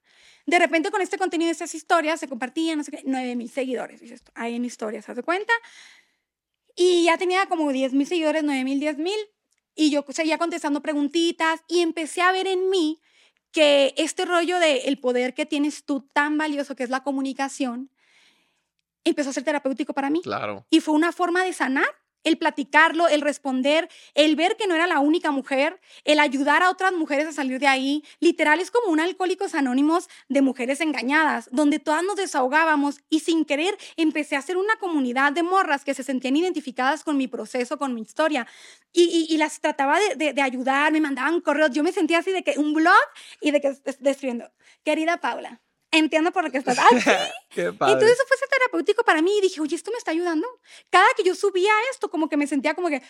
De 0.46 0.60
repente 0.60 0.92
con 0.92 1.02
este 1.02 1.18
contenido, 1.18 1.50
estas 1.52 1.74
historias 1.74 2.20
se 2.20 2.28
compartían, 2.28 2.78
no 2.78 2.84
sé 2.84 2.92
qué, 2.92 3.02
9 3.06 3.36
mil 3.38 3.50
seguidores, 3.50 4.02
dices 4.02 4.22
ahí 4.36 4.56
en 4.56 4.66
historias, 4.66 5.08
¿haz 5.08 5.16
de 5.16 5.24
cuenta? 5.24 5.54
Y 6.76 7.06
ya 7.06 7.18
tenía 7.18 7.46
como 7.46 7.72
10 7.72 7.94
mil 7.94 8.08
seguidores, 8.08 8.44
9 8.44 8.64
mil, 8.64 8.80
10 8.80 8.98
mil, 8.98 9.18
y 9.76 9.90
yo 9.90 10.06
seguía 10.10 10.38
contestando 10.38 10.82
preguntitas 10.82 11.62
y 11.68 11.82
empecé 11.82 12.22
a 12.22 12.32
ver 12.32 12.48
en 12.48 12.70
mí 12.70 13.02
que 13.52 13.94
este 13.98 14.26
rollo 14.26 14.60
de 14.60 14.80
el 14.86 15.00
poder 15.00 15.34
que 15.34 15.46
tienes 15.46 15.86
tú 15.86 16.02
tan 16.14 16.38
valioso, 16.38 16.76
que 16.76 16.84
es 16.84 16.90
la 16.90 17.04
comunicación, 17.04 17.92
empezó 19.04 19.30
a 19.30 19.34
ser 19.34 19.44
terapéutico 19.44 19.94
para 19.94 20.10
mí. 20.10 20.22
Claro. 20.22 20.66
Y 20.70 20.80
fue 20.80 20.96
una 20.96 21.12
forma 21.12 21.44
de 21.44 21.54
sanar, 21.54 21.88
el 22.24 22.38
platicarlo, 22.38 23.08
el 23.08 23.22
responder, 23.22 23.90
el 24.16 24.36
ver 24.36 24.56
que 24.58 24.68
no 24.68 24.76
era 24.76 24.88
la 24.88 25.00
única 25.00 25.32
mujer, 25.32 25.80
el 26.06 26.20
ayudar 26.20 26.64
a 26.64 26.70
otras 26.70 26.94
mujeres 26.94 27.28
a 27.28 27.32
salir 27.34 27.60
de 27.60 27.68
ahí. 27.68 28.04
Literal 28.20 28.60
es 28.60 28.72
como 28.72 28.92
un 28.92 29.00
alcohólicos 29.00 29.56
anónimos 29.56 30.10
de 30.30 30.42
mujeres 30.42 30.82
engañadas, 30.82 31.50
donde 31.52 31.80
todas 31.80 32.04
nos 32.04 32.16
desahogábamos 32.16 33.02
y 33.10 33.20
sin 33.22 33.46
querer 33.46 33.78
empecé 33.98 34.36
a 34.36 34.40
hacer 34.40 34.58
una 34.58 34.76
comunidad 34.78 35.32
de 35.34 35.44
morras 35.44 35.84
que 35.84 35.94
se 35.94 36.04
sentían 36.04 36.36
identificadas 36.38 37.04
con 37.04 37.18
mi 37.18 37.28
proceso, 37.28 37.78
con 37.78 37.94
mi 37.94 38.02
historia. 38.02 38.48
Y, 38.94 39.28
y- 39.30 39.38
las 39.38 39.60
trataba 39.60 40.00
de, 40.00 40.16
de- 40.16 40.34
de 40.34 40.42
ayudar, 40.42 40.92
me 40.92 41.02
mandaban 41.02 41.42
correos. 41.42 41.72
Yo 41.72 41.84
me 41.84 41.92
sentía 41.92 42.20
así 42.20 42.32
de 42.32 42.44
que 42.44 42.60
un 42.60 42.74
blog 42.74 42.94
y 43.42 43.52
de 43.52 43.60
que 43.62 43.74
describiendo. 44.00 44.52
Querida 44.84 45.18
Paula, 45.18 45.62
entiendo 45.94 46.32
por 46.32 46.44
lo 46.44 46.52
que 46.52 46.58
estás. 46.58 46.78
¡Ay, 46.92 47.00
sí! 47.02 47.10
Qué 47.50 47.72
padre. 47.74 47.94
Entonces 47.94 48.18
eso 48.18 48.28
fue 48.28 48.38
ser 48.38 48.50
terapéutico 48.50 49.04
para 49.04 49.22
mí 49.22 49.38
y 49.38 49.42
dije, 49.42 49.62
oye, 49.62 49.76
esto 49.76 49.92
me 49.92 49.98
está 49.98 50.12
ayudando. 50.12 50.48
Cada 50.90 51.08
que 51.16 51.24
yo 51.24 51.36
subía 51.36 51.72
esto, 51.92 52.10
como 52.10 52.28
que 52.30 52.38
me 52.38 52.48
sentía 52.48 52.74
como 52.74 52.90
que... 52.90 53.02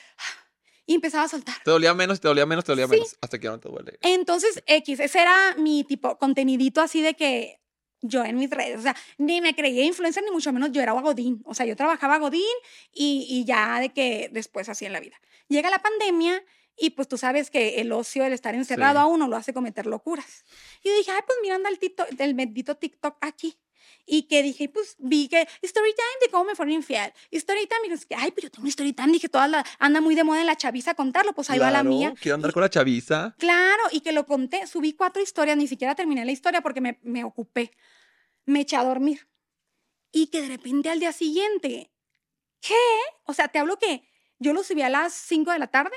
Y 0.86 0.96
empezaba 0.96 1.24
a 1.24 1.30
soltar. 1.30 1.56
Te 1.64 1.72
dolía 1.72 1.94
menos, 1.94 2.20
te 2.20 2.28
dolía 2.28 2.46
menos, 2.46 2.66
te 2.66 2.74
dolía 2.74 2.86
Sí. 2.88 2.92
menos. 2.92 3.16
Hasta 3.22 3.40
que 3.40 3.48
no 3.48 3.58
te 3.60 3.70
duele. 3.70 3.98
Entonces, 4.02 4.62
X, 4.68 5.00
ese 5.00 5.22
era 5.22 5.56
mi 5.58 5.86
tipo 5.86 6.18
contenidito 6.18 6.82
así 6.82 7.02
de 7.02 7.14
que 7.14 7.62
yo 8.02 8.26
en 8.26 8.36
mis 8.36 8.50
redes, 8.50 8.80
o 8.80 8.82
sea, 8.82 8.94
ni 9.18 9.40
me 9.40 9.56
creía 9.56 9.86
influencer, 9.86 10.24
ni 10.26 10.32
mucho 10.32 10.52
menos 10.52 10.74
yo 10.74 10.82
era 10.82 10.92
Godín. 10.92 11.42
O 11.46 11.54
sea, 11.54 11.66
yo 11.66 11.78
trabajaba 11.78 12.18
Godín 12.18 12.42
y, 12.92 13.26
y 13.30 13.46
ya 13.46 13.80
de 13.80 13.94
que 13.94 14.30
después 14.34 14.68
así 14.68 14.86
en 14.86 14.92
la 14.92 15.00
vida. 15.00 15.16
Llega 15.48 15.70
la 15.70 15.82
pandemia 15.82 16.44
y 16.78 16.92
pues 16.92 17.08
tú 17.08 17.18
sabes 17.18 17.50
que 17.52 17.82
el 17.82 17.92
ocio, 17.92 18.26
el 18.26 18.34
estar 18.34 18.56
encerrado 18.56 19.00
Sí. 19.00 19.04
a 19.04 19.06
uno 19.06 19.28
lo 19.28 19.36
hace 19.36 19.54
cometer 19.54 19.86
locuras. 19.86 20.44
Y 20.84 20.90
yo 20.90 20.96
dije, 20.98 21.12
ay, 21.12 21.22
pues 21.26 21.38
mirando 21.42 21.70
el, 21.70 21.80
tito, 21.80 22.06
el 22.18 22.34
bendito 22.34 22.76
TikTok 22.78 23.18
aquí. 23.22 23.58
Y 24.06 24.24
que 24.24 24.42
dije, 24.44 24.68
pues 24.70 24.96
vi 25.00 25.28
que 25.30 25.48
story 25.62 25.92
time 25.94 26.08
de 26.26 26.30
cómo 26.32 26.46
me 26.46 26.56
fueron 26.56 26.74
infiel. 26.74 27.14
Story 27.32 27.68
time, 27.68 27.94
y 27.96 28.00
qué, 28.06 28.16
ay, 28.16 28.32
pues 28.32 28.44
yo 28.44 28.52
tengo 28.52 28.64
un 28.64 28.70
story 28.70 28.92
time. 28.94 29.12
Dije, 29.14 29.30
toda 29.30 29.48
la, 29.48 29.66
anda 29.80 30.02
muy 30.02 30.16
de 30.16 30.24
moda 30.24 30.42
en 30.42 30.48
la 30.48 30.58
chaviza 30.58 30.94
contarlo, 30.94 31.34
pues 31.34 31.50
ahí 31.50 31.60
va 31.60 31.68
la 31.68 31.82
Claro, 31.82 31.90
mía. 31.90 32.14
Quiero 32.20 32.36
andar 32.36 32.50
Y- 32.52 32.54
con 32.54 32.62
la 32.64 32.70
chaviza. 32.70 33.36
Claro, 33.38 33.84
y 33.92 34.02
que 34.02 34.12
lo 34.12 34.26
conté, 34.26 34.66
subí 34.68 34.94
cuatro 34.94 35.22
historias, 35.22 35.56
ni 35.58 35.68
siquiera 35.68 35.96
terminé 35.96 36.26
la 36.26 36.32
historia 36.32 36.62
porque 36.62 36.82
me, 36.82 37.00
me 37.04 37.24
ocupé. 37.24 37.72
Me 38.46 38.62
eché 38.62 38.76
a 38.76 38.84
dormir. 38.84 39.28
y 40.16 40.28
que 40.28 40.42
de 40.42 40.48
repente 40.50 40.90
al 40.92 41.00
día 41.00 41.12
siguiente, 41.12 41.92
¿qué? 42.62 42.76
O 43.26 43.34
sea, 43.34 43.48
te 43.48 43.58
hablo 43.58 43.80
que 43.80 44.04
yo 44.38 44.54
lo 44.54 44.64
subí 44.64 44.82
a 44.84 44.90
las 44.90 45.12
5 45.14 45.52
de 45.52 45.58
la 45.60 45.68
tarde 45.68 45.96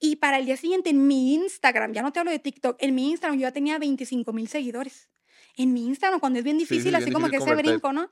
y 0.00 0.16
para 0.16 0.38
el 0.38 0.46
día 0.46 0.56
siguiente 0.56 0.90
en 0.90 1.06
mi 1.06 1.34
Instagram, 1.34 1.92
ya 1.92 2.02
no 2.02 2.10
te 2.10 2.18
hablo 2.18 2.32
de 2.32 2.38
TikTok, 2.38 2.76
en 2.80 2.94
mi 2.94 3.10
Instagram 3.10 3.38
yo 3.38 3.42
ya 3.42 3.52
tenía 3.52 3.78
25 3.78 4.32
mil 4.32 4.48
seguidores. 4.48 5.10
En 5.56 5.74
mi 5.74 5.86
Instagram, 5.86 6.20
cuando 6.20 6.38
es 6.38 6.44
bien 6.44 6.58
Sí, 6.58 6.64
sí, 6.64 6.74
difícil, 6.74 6.92
bien 6.92 7.02
así 7.02 7.12
como 7.12 7.28
que 7.28 7.36
ese 7.36 7.54
brinco, 7.54 7.92
¿no? 7.92 8.10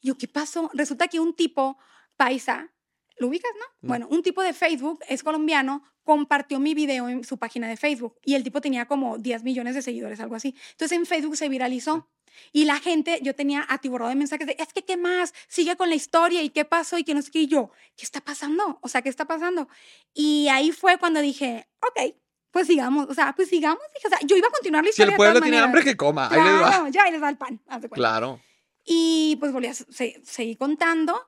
Yo, 0.00 0.16
¿qué 0.16 0.26
pasó? 0.26 0.70
Resulta 0.72 1.08
que 1.08 1.20
un 1.20 1.34
tipo 1.34 1.76
paisa, 2.16 2.72
¿lo 3.18 3.28
ubicas, 3.28 3.50
no? 3.54 3.66
No. 3.82 3.88
Bueno, 3.88 4.08
un 4.10 4.22
tipo 4.22 4.42
de 4.42 4.54
Facebook, 4.54 5.00
es 5.08 5.22
colombiano, 5.22 5.82
compartió 6.08 6.58
mi 6.58 6.72
video 6.72 7.06
en 7.10 7.22
su 7.22 7.36
página 7.36 7.68
de 7.68 7.76
Facebook 7.76 8.16
y 8.24 8.34
el 8.34 8.42
tipo 8.42 8.62
tenía 8.62 8.86
como 8.86 9.18
10 9.18 9.42
millones 9.44 9.74
de 9.74 9.82
seguidores, 9.82 10.18
algo 10.20 10.36
así. 10.36 10.54
Entonces 10.70 10.96
en 10.96 11.04
Facebook 11.04 11.36
se 11.36 11.50
viralizó. 11.50 12.08
Y 12.50 12.64
la 12.64 12.78
gente, 12.78 13.18
yo 13.22 13.34
tenía 13.34 13.66
atiborrado 13.68 14.08
de 14.08 14.14
mensajes 14.16 14.46
de, 14.46 14.56
es 14.58 14.72
que, 14.72 14.82
¿qué 14.86 14.96
más? 14.96 15.34
Sigue 15.48 15.76
con 15.76 15.90
la 15.90 15.96
historia 15.96 16.40
y 16.42 16.48
qué 16.48 16.64
pasó 16.64 16.96
y 16.96 17.04
que 17.04 17.12
no 17.14 17.20
sé 17.20 17.30
qué. 17.30 17.40
Y 17.40 17.46
yo, 17.46 17.70
¿qué 17.94 18.04
está 18.06 18.22
pasando? 18.22 18.78
O 18.80 18.88
sea, 18.88 19.02
¿qué 19.02 19.10
está 19.10 19.26
pasando? 19.26 19.68
Y 20.14 20.48
ahí 20.48 20.72
fue 20.72 20.96
cuando 20.96 21.20
dije, 21.20 21.68
ok, 21.80 22.14
pues 22.50 22.66
sigamos. 22.68 23.06
O 23.10 23.14
sea, 23.14 23.34
pues 23.36 23.48
sigamos. 23.50 23.82
Dije, 23.94 24.06
o 24.06 24.10
sea, 24.10 24.18
yo 24.26 24.34
iba 24.34 24.48
a 24.48 24.50
continuar 24.50 24.82
la 24.84 24.90
Si 24.92 25.02
el 25.02 25.08
historia. 25.08 25.12
de 25.12 25.16
pueblo 25.18 25.32
todas 25.34 25.42
tiene 25.42 25.58
hambre, 25.58 25.80
maneras. 25.80 25.92
que 25.92 25.96
coma. 25.98 26.28
Ahí 26.30 26.40
les 26.42 26.62
va. 26.62 26.68
Claro, 26.68 26.88
ya 26.88 27.02
ahí 27.02 27.12
les 27.12 27.20
da 27.20 27.28
el 27.28 27.36
pan. 27.36 27.60
de. 27.82 27.88
Claro. 27.90 28.40
Y 28.86 29.36
pues 29.40 29.52
volví 29.52 29.66
a 29.66 29.74
se- 29.74 30.22
seguir 30.24 30.56
contando. 30.56 31.20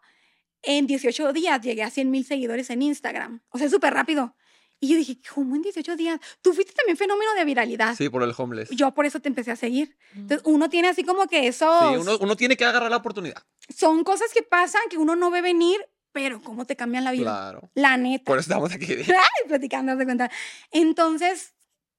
En 0.62 0.86
18 0.86 1.32
días 1.32 1.60
llegué 1.60 1.82
a 1.82 1.90
100 1.90 2.10
mil 2.10 2.24
seguidores 2.24 2.70
en 2.70 2.82
Instagram. 2.82 3.40
O 3.50 3.58
sea, 3.58 3.68
súper 3.68 3.94
rápido. 3.94 4.34
Y 4.80 4.88
yo 4.88 4.96
dije, 4.96 5.18
¿cómo 5.34 5.56
en 5.56 5.62
18 5.62 5.94
días? 5.94 6.18
Tú 6.40 6.54
fuiste 6.54 6.72
también 6.72 6.96
fenómeno 6.96 7.34
de 7.34 7.44
viralidad. 7.44 7.94
Sí, 7.94 8.08
por 8.08 8.22
el 8.22 8.32
homeless. 8.36 8.70
Yo 8.70 8.92
por 8.94 9.04
eso 9.04 9.20
te 9.20 9.28
empecé 9.28 9.50
a 9.50 9.56
seguir. 9.56 9.96
Entonces, 10.14 10.40
uno 10.46 10.70
tiene 10.70 10.88
así 10.88 11.04
como 11.04 11.26
que 11.26 11.46
eso. 11.46 11.90
Sí, 11.90 11.96
uno, 11.98 12.16
uno 12.18 12.34
tiene 12.34 12.56
que 12.56 12.64
agarrar 12.64 12.90
la 12.90 12.96
oportunidad. 12.96 13.42
Son 13.68 14.02
cosas 14.04 14.32
que 14.32 14.42
pasan 14.42 14.80
que 14.88 14.96
uno 14.96 15.16
no 15.16 15.30
ve 15.30 15.42
venir, 15.42 15.78
pero 16.12 16.40
cómo 16.42 16.66
te 16.66 16.76
cambian 16.76 17.04
la 17.04 17.12
vida. 17.12 17.24
Claro. 17.24 17.70
La 17.74 17.98
neta. 17.98 18.24
Por 18.24 18.38
eso 18.38 18.50
estamos 18.50 18.72
aquí. 18.72 18.86
Ay, 18.94 19.48
platicando, 19.48 19.94
de 19.96 20.04
cuenta. 20.06 20.30
Entonces, 20.70 21.52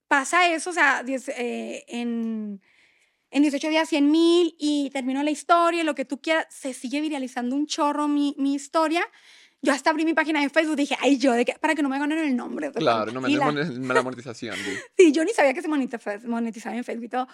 pasa 0.07 0.47
eso, 0.51 0.71
o 0.71 0.73
sea, 0.73 1.05
eh, 1.07 1.85
en, 1.87 2.61
en 3.29 3.41
18 3.43 3.69
días 3.69 3.87
100 3.89 4.11
mil 4.11 4.55
y 4.59 4.89
terminó 4.91 5.21
la 5.21 5.31
historia, 5.31 5.83
lo 5.83 5.95
que 5.95 6.03
tú 6.03 6.19
quieras, 6.19 6.47
se 6.49 6.73
sigue 6.73 6.99
viralizando 6.99 7.55
un 7.55 7.67
chorro 7.67 8.07
mi, 8.07 8.35
mi 8.37 8.55
historia. 8.55 9.07
Yo 9.63 9.73
hasta 9.73 9.91
abrí 9.91 10.05
mi 10.05 10.13
página 10.13 10.41
de 10.41 10.49
Facebook, 10.49 10.75
dije, 10.75 10.97
ay, 10.99 11.17
yo, 11.17 11.33
de 11.33 11.45
qué? 11.45 11.53
para 11.59 11.75
que 11.75 11.83
no 11.83 11.89
me 11.89 11.99
ganen 11.99 12.17
el 12.17 12.35
nombre. 12.35 12.71
Claro, 12.71 13.11
no 13.11 13.21
me 13.21 13.29
la- 13.29 13.45
la 13.95 14.01
monetización. 14.03 14.55
sí. 14.97 15.11
Yo 15.11 15.23
ni 15.23 15.31
sabía 15.33 15.53
que 15.53 15.61
se 15.61 15.67
monetiza- 15.69 16.21
monetizaba 16.25 16.75
en 16.75 16.83
Facebook 16.83 17.05
y 17.05 17.09
todo. 17.09 17.27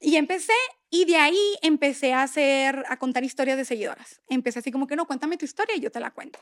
Y 0.00 0.16
empecé, 0.16 0.52
y 0.90 1.04
de 1.04 1.16
ahí 1.16 1.56
empecé 1.62 2.12
a 2.12 2.22
hacer, 2.22 2.84
a 2.88 2.96
contar 2.98 3.24
historias 3.24 3.56
de 3.56 3.64
seguidoras. 3.64 4.20
Empecé 4.28 4.58
así 4.60 4.70
como 4.70 4.86
que, 4.86 4.96
no, 4.96 5.06
cuéntame 5.06 5.36
tu 5.36 5.44
historia 5.44 5.74
y 5.76 5.80
yo 5.80 5.90
te 5.90 6.00
la 6.00 6.10
cuento. 6.12 6.38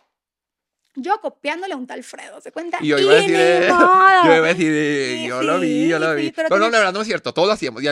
Yo 0.96 1.20
copiándole 1.20 1.74
a 1.74 1.76
un 1.76 1.86
tal 1.88 2.04
Fredo, 2.04 2.40
¿se 2.40 2.52
cuenta? 2.52 2.78
Y 2.80 2.86
yo 2.88 2.98
iba 2.98 3.12
a 3.12 3.16
decir, 3.16 3.30
yo 4.24 4.36
iba 4.36 4.46
a 4.46 4.54
decir, 4.54 5.18
Sí, 5.18 5.26
yo 5.26 5.42
lo 5.42 5.58
vi, 5.58 5.88
yo 5.88 5.98
lo 5.98 6.14
sí, 6.14 6.22
vi. 6.22 6.32
pero 6.32 6.48
Pero 6.48 6.60
no, 6.60 6.70
la 6.70 6.78
verdad 6.78 6.92
no 6.92 7.00
es 7.00 7.06
cierto, 7.08 7.34
todos 7.34 7.48
lo 7.48 7.54
hacíamos. 7.54 7.82
Y, 7.82 7.88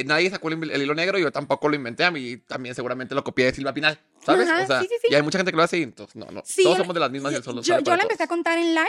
y 0.00 0.04
nadie 0.04 0.28
sacó 0.28 0.48
el, 0.48 0.70
el 0.70 0.82
hilo 0.82 0.94
negro, 0.94 1.18
yo 1.18 1.30
tampoco 1.30 1.68
lo 1.68 1.76
inventé. 1.76 2.04
A 2.04 2.10
mí 2.10 2.38
también 2.38 2.74
seguramente 2.74 3.14
lo 3.14 3.22
copié 3.22 3.44
de 3.46 3.54
Silva 3.54 3.72
Pinal, 3.72 3.96
¿sabes? 4.26 4.48
Ajá, 4.48 4.62
o 4.62 4.66
sea, 4.66 4.80
sí, 4.80 4.88
sí, 4.90 4.96
sí. 5.02 5.08
y 5.10 5.14
hay 5.14 5.22
mucha 5.22 5.38
gente 5.38 5.52
que 5.52 5.56
lo 5.56 5.62
hace 5.62 5.78
y 5.78 5.82
entonces, 5.84 6.16
no, 6.16 6.26
no. 6.26 6.42
Todos 6.42 6.56
yo- 6.56 6.76
somos 6.76 6.94
de 6.94 7.00
las 7.00 7.10
mismas 7.12 7.32
y 7.32 7.36
el 7.36 7.42
Yo, 7.42 7.44
solo 7.44 7.62
yo, 7.62 7.80
para 7.84 7.96
la 7.98 8.02
empecé 8.02 8.24
a 8.24 8.26
contar 8.26 8.58
en 8.58 8.74
live 8.74 8.88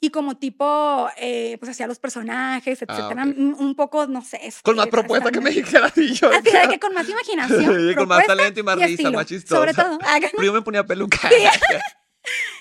y 0.00 0.08
como 0.10 0.38
tipo, 0.38 1.08
eh, 1.18 1.56
pues 1.60 1.70
hacía 1.72 1.86
los 1.86 1.98
personajes, 1.98 2.80
etcétera. 2.80 3.22
Ah, 3.22 3.26
ok. 3.28 3.60
Un, 3.60 3.74
poco, 3.76 4.06
no 4.06 4.22
sé. 4.24 4.40
Con 4.62 4.76
más 4.76 4.86
propuesta 4.86 5.30
que 5.30 5.40
me 5.42 5.50
dijeras 5.50 5.92
y 5.98 6.14
yo. 6.14 6.30
Así 6.30 6.50
de 6.50 6.68
que 6.70 6.80
con 6.80 6.94
más 6.94 7.06
imaginación. 7.10 7.88
Sí, 7.90 7.94
con 7.94 8.08
más 8.08 8.26
talento 8.26 8.60
y 8.60 8.62
más 8.62 8.76
risa, 8.76 8.88
estilo, 8.88 9.12
más 9.12 9.26
chistoso. 9.26 9.56
Sobre 9.60 9.74
todo. 9.74 9.98
Pero 10.32 10.42
yo 10.42 10.52
me 10.54 10.62
ponía 10.62 10.84
peluca. 10.86 11.18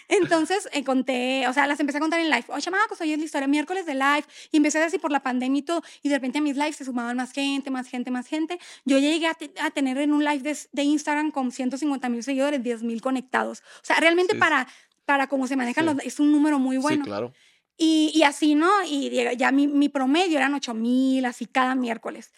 Entonces 0.08 0.68
eh, 0.74 0.84
conté, 0.84 1.48
o 1.48 1.54
sea, 1.54 1.66
las 1.68 1.80
empecé 1.80 1.98
a 1.98 2.02
contar 2.02 2.20
en 2.20 2.30
live. 2.30 2.46
Oye, 2.50 2.62
chamacos, 2.62 3.00
hoy 3.02 3.14
es 3.14 3.20
la 3.20 3.26
historia, 3.26 3.48
miércoles 3.48 3.86
de 3.86 3.94
live. 3.96 4.24
Y 4.52 4.58
empecé 4.58 4.82
así 4.84 5.00
por 5.00 5.12
la 5.12 5.22
pandemia 5.22 5.60
y 5.60 5.62
todo. 5.64 5.82
Y 6.02 6.10
de 6.10 6.16
repente 6.16 6.40
a 6.40 6.42
mis 6.42 6.56
lives 6.56 6.76
se 6.76 6.86
sumaban 6.86 7.16
más 7.18 7.32
gente, 7.32 7.72
más 7.72 7.88
gente, 7.88 8.12
más 8.12 8.28
gente. 8.28 8.60
Yo 8.86 8.98
llegué 9.00 9.28
a, 9.28 9.34
te- 9.34 9.54
a 9.60 9.72
tener 9.72 9.98
en 9.98 10.14
un 10.14 10.24
live 10.24 10.40
de, 10.44 10.58
de 10.72 10.84
Instagram 10.84 11.32
con 11.32 11.52
150 11.52 12.10
mil 12.10 12.24
seguidores, 12.24 12.62
10 12.62 12.84
mil 12.84 13.02
conectados. 13.02 13.60
O 13.82 13.86
sea, 13.86 13.96
realmente 13.98 14.34
Sí. 14.34 14.40
para, 14.40 14.68
para 15.06 15.28
cómo 15.28 15.48
se 15.48 15.56
manejan 15.56 15.88
Sí. 15.88 15.94
los, 15.96 16.06
es 16.06 16.20
un 16.20 16.32
número 16.32 16.60
muy 16.60 16.78
bueno. 16.78 17.04
Sí, 17.06 17.10
claro. 17.10 17.34
Y, 17.78 18.12
y 18.14 18.24
así, 18.24 18.54
¿no? 18.56 18.70
Y 18.86 19.10
ya 19.38 19.52
mi, 19.52 19.68
mi 19.68 19.90
promedio 19.90 20.38
eran 20.38 20.54
8 20.54 20.74
mil, 20.74 21.26
así 21.26 21.46
cada 21.48 21.74
miércoles. 21.76 22.32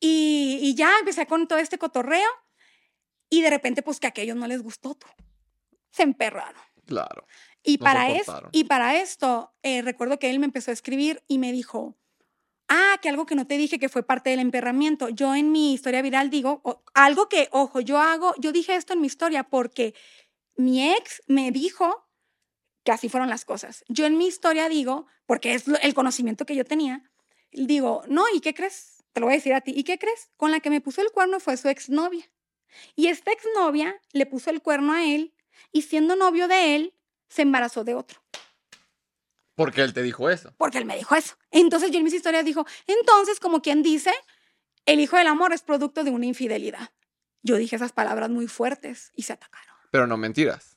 Y, 0.00 0.58
y 0.62 0.74
ya 0.74 0.92
empecé 0.98 1.26
con 1.26 1.46
todo 1.46 1.58
este 1.58 1.78
cotorreo. 1.78 2.28
Y 3.30 3.40
de 3.42 3.50
repente, 3.50 3.82
pues 3.82 4.00
que 4.00 4.06
a 4.06 4.10
aquellos 4.10 4.36
no 4.36 4.46
les 4.46 4.62
gustó. 4.62 4.94
tú. 4.94 5.06
Se 5.94 6.02
emperraron. 6.02 6.60
Claro. 6.86 7.26
Y, 7.62 7.78
No 7.78 7.84
para, 7.84 8.10
es, 8.10 8.26
y 8.52 8.64
para 8.64 8.96
esto, 9.00 9.54
eh, 9.62 9.80
recuerdo 9.82 10.18
que 10.18 10.28
él 10.30 10.38
me 10.38 10.46
empezó 10.46 10.70
a 10.70 10.74
escribir 10.74 11.22
y 11.28 11.38
me 11.38 11.52
dijo, 11.52 11.96
ah, 12.68 12.98
que 13.00 13.08
algo 13.08 13.26
que 13.26 13.34
no 13.36 13.46
te 13.46 13.56
dije 13.56 13.78
que 13.78 13.88
fue 13.88 14.02
parte 14.02 14.30
del 14.30 14.40
emperramiento. 14.40 15.08
Yo 15.08 15.34
en 15.34 15.52
mi 15.52 15.72
historia 15.72 16.02
viral 16.02 16.30
digo, 16.30 16.60
o- 16.64 16.82
algo 16.94 17.28
que, 17.28 17.48
ojo, 17.52 17.80
yo 17.80 17.98
hago, 17.98 18.34
yo 18.38 18.52
dije 18.52 18.74
esto 18.74 18.92
en 18.92 19.00
mi 19.00 19.06
historia 19.06 19.44
porque 19.44 19.94
mi 20.56 20.92
ex 20.92 21.22
me 21.26 21.50
dijo 21.52 22.06
que 22.84 22.92
así 22.92 23.08
fueron 23.08 23.30
las 23.30 23.44
cosas. 23.44 23.84
Yo 23.88 24.04
en 24.04 24.18
mi 24.18 24.26
historia 24.26 24.68
digo, 24.68 25.06
porque 25.24 25.54
es 25.54 25.64
el 25.80 25.94
conocimiento 25.94 26.44
que 26.44 26.56
yo 26.56 26.64
tenía, 26.64 27.02
digo, 27.52 28.02
no, 28.08 28.24
¿y 28.34 28.40
qué 28.40 28.52
crees? 28.52 29.04
Te 29.12 29.20
lo 29.20 29.26
voy 29.26 29.34
a 29.34 29.36
decir 29.36 29.54
a 29.54 29.60
ti. 29.62 29.72
¿Y 29.74 29.84
qué 29.84 29.98
crees? 29.98 30.30
Con 30.36 30.50
la 30.50 30.60
que 30.60 30.70
me 30.70 30.80
puso 30.80 31.00
el 31.00 31.12
cuerno 31.12 31.38
fue 31.40 31.56
su 31.56 31.68
exnovia. 31.68 32.28
Y 32.96 33.06
esta 33.06 33.30
exnovia 33.30 33.94
le 34.12 34.26
puso 34.26 34.50
el 34.50 34.60
cuerno 34.60 34.92
a 34.92 35.04
él 35.04 35.32
y 35.72 35.82
siendo 35.82 36.16
novio 36.16 36.48
de 36.48 36.76
él, 36.76 36.94
se 37.28 37.42
embarazó 37.42 37.84
de 37.84 37.94
otro. 37.94 38.20
Porque 39.54 39.82
él 39.82 39.92
te 39.94 40.02
dijo 40.02 40.28
eso. 40.30 40.52
Porque 40.56 40.78
él 40.78 40.84
me 40.84 40.96
dijo 40.96 41.14
eso. 41.14 41.36
Entonces 41.50 41.90
yo 41.90 41.98
en 41.98 42.04
mis 42.04 42.14
historias 42.14 42.44
dijo, 42.44 42.66
entonces 42.86 43.38
como 43.38 43.62
quien 43.62 43.82
dice, 43.82 44.12
el 44.86 45.00
hijo 45.00 45.16
del 45.16 45.28
amor 45.28 45.52
es 45.52 45.62
producto 45.62 46.02
de 46.04 46.10
una 46.10 46.26
infidelidad. 46.26 46.90
Yo 47.42 47.56
dije 47.56 47.76
esas 47.76 47.92
palabras 47.92 48.30
muy 48.30 48.48
fuertes 48.48 49.12
y 49.14 49.22
se 49.22 49.32
atacaron. 49.34 49.74
Pero 49.90 50.06
no 50.06 50.16
mentiras. 50.16 50.76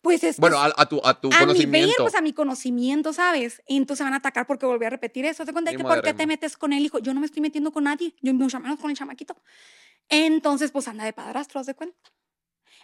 Pues 0.00 0.24
es 0.24 0.38
Bueno, 0.38 0.58
a, 0.58 0.72
a 0.76 0.86
tu, 0.86 1.00
a 1.04 1.20
tu 1.20 1.28
a 1.28 1.30
mi 1.30 1.36
ver, 1.36 1.46
conocimiento. 1.46 2.02
pues 2.02 2.14
a 2.14 2.20
mi 2.22 2.32
conocimiento, 2.32 3.12
¿sabes? 3.12 3.62
Entonces 3.66 4.04
van 4.04 4.14
a 4.14 4.16
atacar 4.16 4.46
porque 4.46 4.66
volví 4.66 4.84
a 4.84 4.90
repetir 4.90 5.24
eso. 5.26 5.44
¿Te 5.44 5.52
cuenta 5.52 5.70
que 5.72 5.78
por 5.84 6.02
qué 6.02 6.12
te 6.14 6.26
metes 6.26 6.56
con 6.56 6.72
él, 6.72 6.84
hijo? 6.84 6.98
Yo 6.98 7.14
no 7.14 7.20
me 7.20 7.26
estoy 7.26 7.40
metiendo 7.42 7.72
con 7.72 7.84
nadie, 7.84 8.14
yo 8.20 8.32
mucho 8.34 8.58
menos 8.58 8.80
con 8.80 8.90
el 8.90 8.96
chamaquito. 8.96 9.36
Entonces, 10.08 10.72
pues 10.72 10.88
anda 10.88 11.04
de 11.04 11.12
padrastro, 11.12 11.60
¿haz 11.60 11.66
de 11.66 11.74
cuenta? 11.74 11.96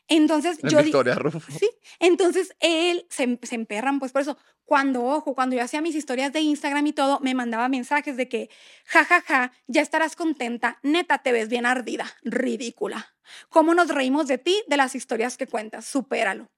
Entonces, 0.09 0.59
en 0.63 0.71
yo 0.71 0.83
Victoria 0.83 1.15
Rufo. 1.15 1.41
Sí, 1.59 1.71
entonces 2.01 2.55
él 2.61 3.07
se, 3.11 3.25
em- 3.25 3.39
se 3.43 3.55
emperran, 3.55 3.99
pues 3.99 4.13
por 4.13 4.23
eso, 4.23 4.39
cuando, 4.65 5.05
ojo, 5.05 5.35
cuando 5.35 5.57
yo 5.57 5.63
hacía 5.63 5.81
mis 5.81 5.95
historias 5.95 6.33
de 6.33 6.41
Instagram 6.41 6.87
y 6.87 6.93
todo, 6.93 7.21
me 7.21 7.35
mandaba 7.35 7.69
mensajes 7.69 8.17
de 8.17 8.29
que, 8.29 8.49
ja, 8.87 9.05
ja, 9.05 9.21
ja, 9.23 9.53
ya 9.67 9.83
estarás 9.83 10.17
contenta, 10.17 10.79
neta, 10.83 11.19
te 11.19 11.33
ves 11.33 11.49
bien 11.49 11.67
ardida, 11.67 12.07
ridícula. 12.23 13.15
¿Cómo 13.51 13.75
nos 13.75 13.89
reímos 13.89 14.27
de 14.27 14.39
ti, 14.39 14.63
de 14.67 14.77
las 14.77 14.95
historias 14.95 15.37
que 15.37 15.47
cuentas? 15.47 15.85
Supéralo. 15.87 16.49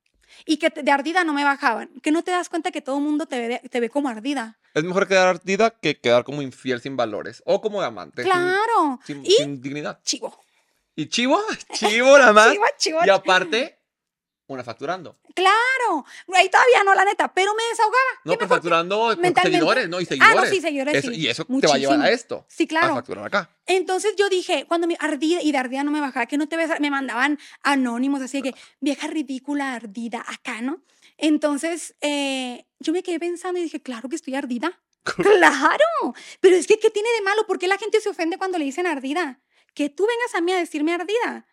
Y 0.46 0.58
que 0.58 0.70
de 0.70 0.90
ardida 0.92 1.24
no 1.24 1.32
me 1.32 1.42
bajaban, 1.42 1.88
que 2.02 2.12
no 2.12 2.22
te 2.22 2.30
das 2.30 2.48
cuenta 2.48 2.70
que 2.70 2.80
todo 2.80 2.98
el 2.98 3.02
mundo 3.02 3.26
te 3.26 3.48
ve, 3.48 3.62
te 3.68 3.80
ve 3.80 3.90
como 3.90 4.08
ardida. 4.08 4.58
Es 4.74 4.84
mejor 4.84 5.08
quedar 5.08 5.26
ardida 5.26 5.70
que 5.70 5.98
quedar 5.98 6.22
como 6.22 6.40
infiel 6.42 6.80
sin 6.80 6.96
valores. 6.96 7.42
O 7.46 7.60
como 7.60 7.82
amante. 7.82 8.22
sin- 8.22 8.30
Claro. 8.30 9.00
Sin, 9.04 9.26
y 9.26 9.30
sin 9.32 9.60
dignidad. 9.60 10.00
chivo. 10.04 10.40
Y 10.96 11.08
chivo, 11.08 11.40
chivo 11.72 12.18
nada 12.18 12.32
más. 12.32 12.52
Chivo, 12.52 12.64
chivo, 12.78 12.98
Y 13.06 13.10
aparte, 13.10 13.78
una 14.46 14.64
facturando. 14.64 15.18
Claro. 15.34 16.04
Ahí 16.34 16.48
todavía 16.50 16.82
no, 16.84 16.92
la 16.94 17.04
neta, 17.04 17.32
pero 17.32 17.54
me 17.54 17.62
desahogaba. 17.70 18.02
No, 18.24 18.32
¿Qué 18.32 18.38
pero 18.38 18.48
mejor? 18.48 18.56
facturando 18.58 19.16
seguidores, 19.42 19.88
¿no? 19.88 20.00
Y 20.00 20.04
Ah, 20.04 20.06
seguidores. 20.08 20.34
no, 20.36 20.46
sí, 20.46 20.60
seguidores, 20.60 20.94
Eso- 20.96 21.10
sí. 21.12 21.20
Y 21.20 21.28
eso 21.28 21.44
te 21.44 21.66
va 21.68 21.74
a 21.74 21.78
llevar 21.78 21.94
a 21.94 21.98
Muchísimo. 21.98 22.04
esto. 22.06 22.46
Sí, 22.48 22.64
A 22.64 22.66
claro. 22.66 22.94
facturar 22.96 23.24
acá. 23.26 23.50
Entonces 23.66 24.14
yo 24.16 24.28
dije, 24.28 24.64
cuando 24.66 24.88
me 24.88 24.96
ardida 24.98 25.40
y 25.40 25.52
de 25.52 25.58
ardida 25.58 25.84
no 25.84 25.92
me 25.92 26.00
bajaba, 26.00 26.26
que 26.26 26.36
no 26.36 26.48
te 26.48 26.56
ves, 26.56 26.68
me 26.80 26.90
mandaban 26.90 27.38
anónimos, 27.62 28.20
así 28.22 28.42
de 28.42 28.50
que 28.52 28.58
vieja 28.80 29.06
ridícula, 29.06 29.74
ardida, 29.74 30.24
acá, 30.26 30.60
¿no? 30.60 30.82
Entonces 31.16 31.94
eh, 32.00 32.66
yo 32.80 32.92
me 32.92 33.02
quedé 33.04 33.20
pensando 33.20 33.60
y 33.60 33.62
dije, 33.62 33.80
claro 33.80 34.08
que 34.08 34.16
estoy 34.16 34.34
ardida. 34.34 34.80
claro, 35.04 36.14
pero 36.40 36.56
es 36.56 36.66
que, 36.66 36.78
¿qué 36.78 36.90
tiene 36.90 37.08
de 37.12 37.22
malo? 37.22 37.46
¿Por 37.46 37.58
qué 37.58 37.68
la 37.68 37.78
gente 37.78 38.00
se 38.00 38.08
ofende 38.08 38.36
cuando 38.36 38.58
le 38.58 38.64
dicen 38.64 38.86
ardida? 38.86 39.40
Que 39.74 39.88
tú 39.88 40.06
vengas 40.06 40.34
a 40.34 40.40
mí 40.40 40.52
a 40.52 40.56
decirme 40.56 40.94
ardida. 40.94 41.46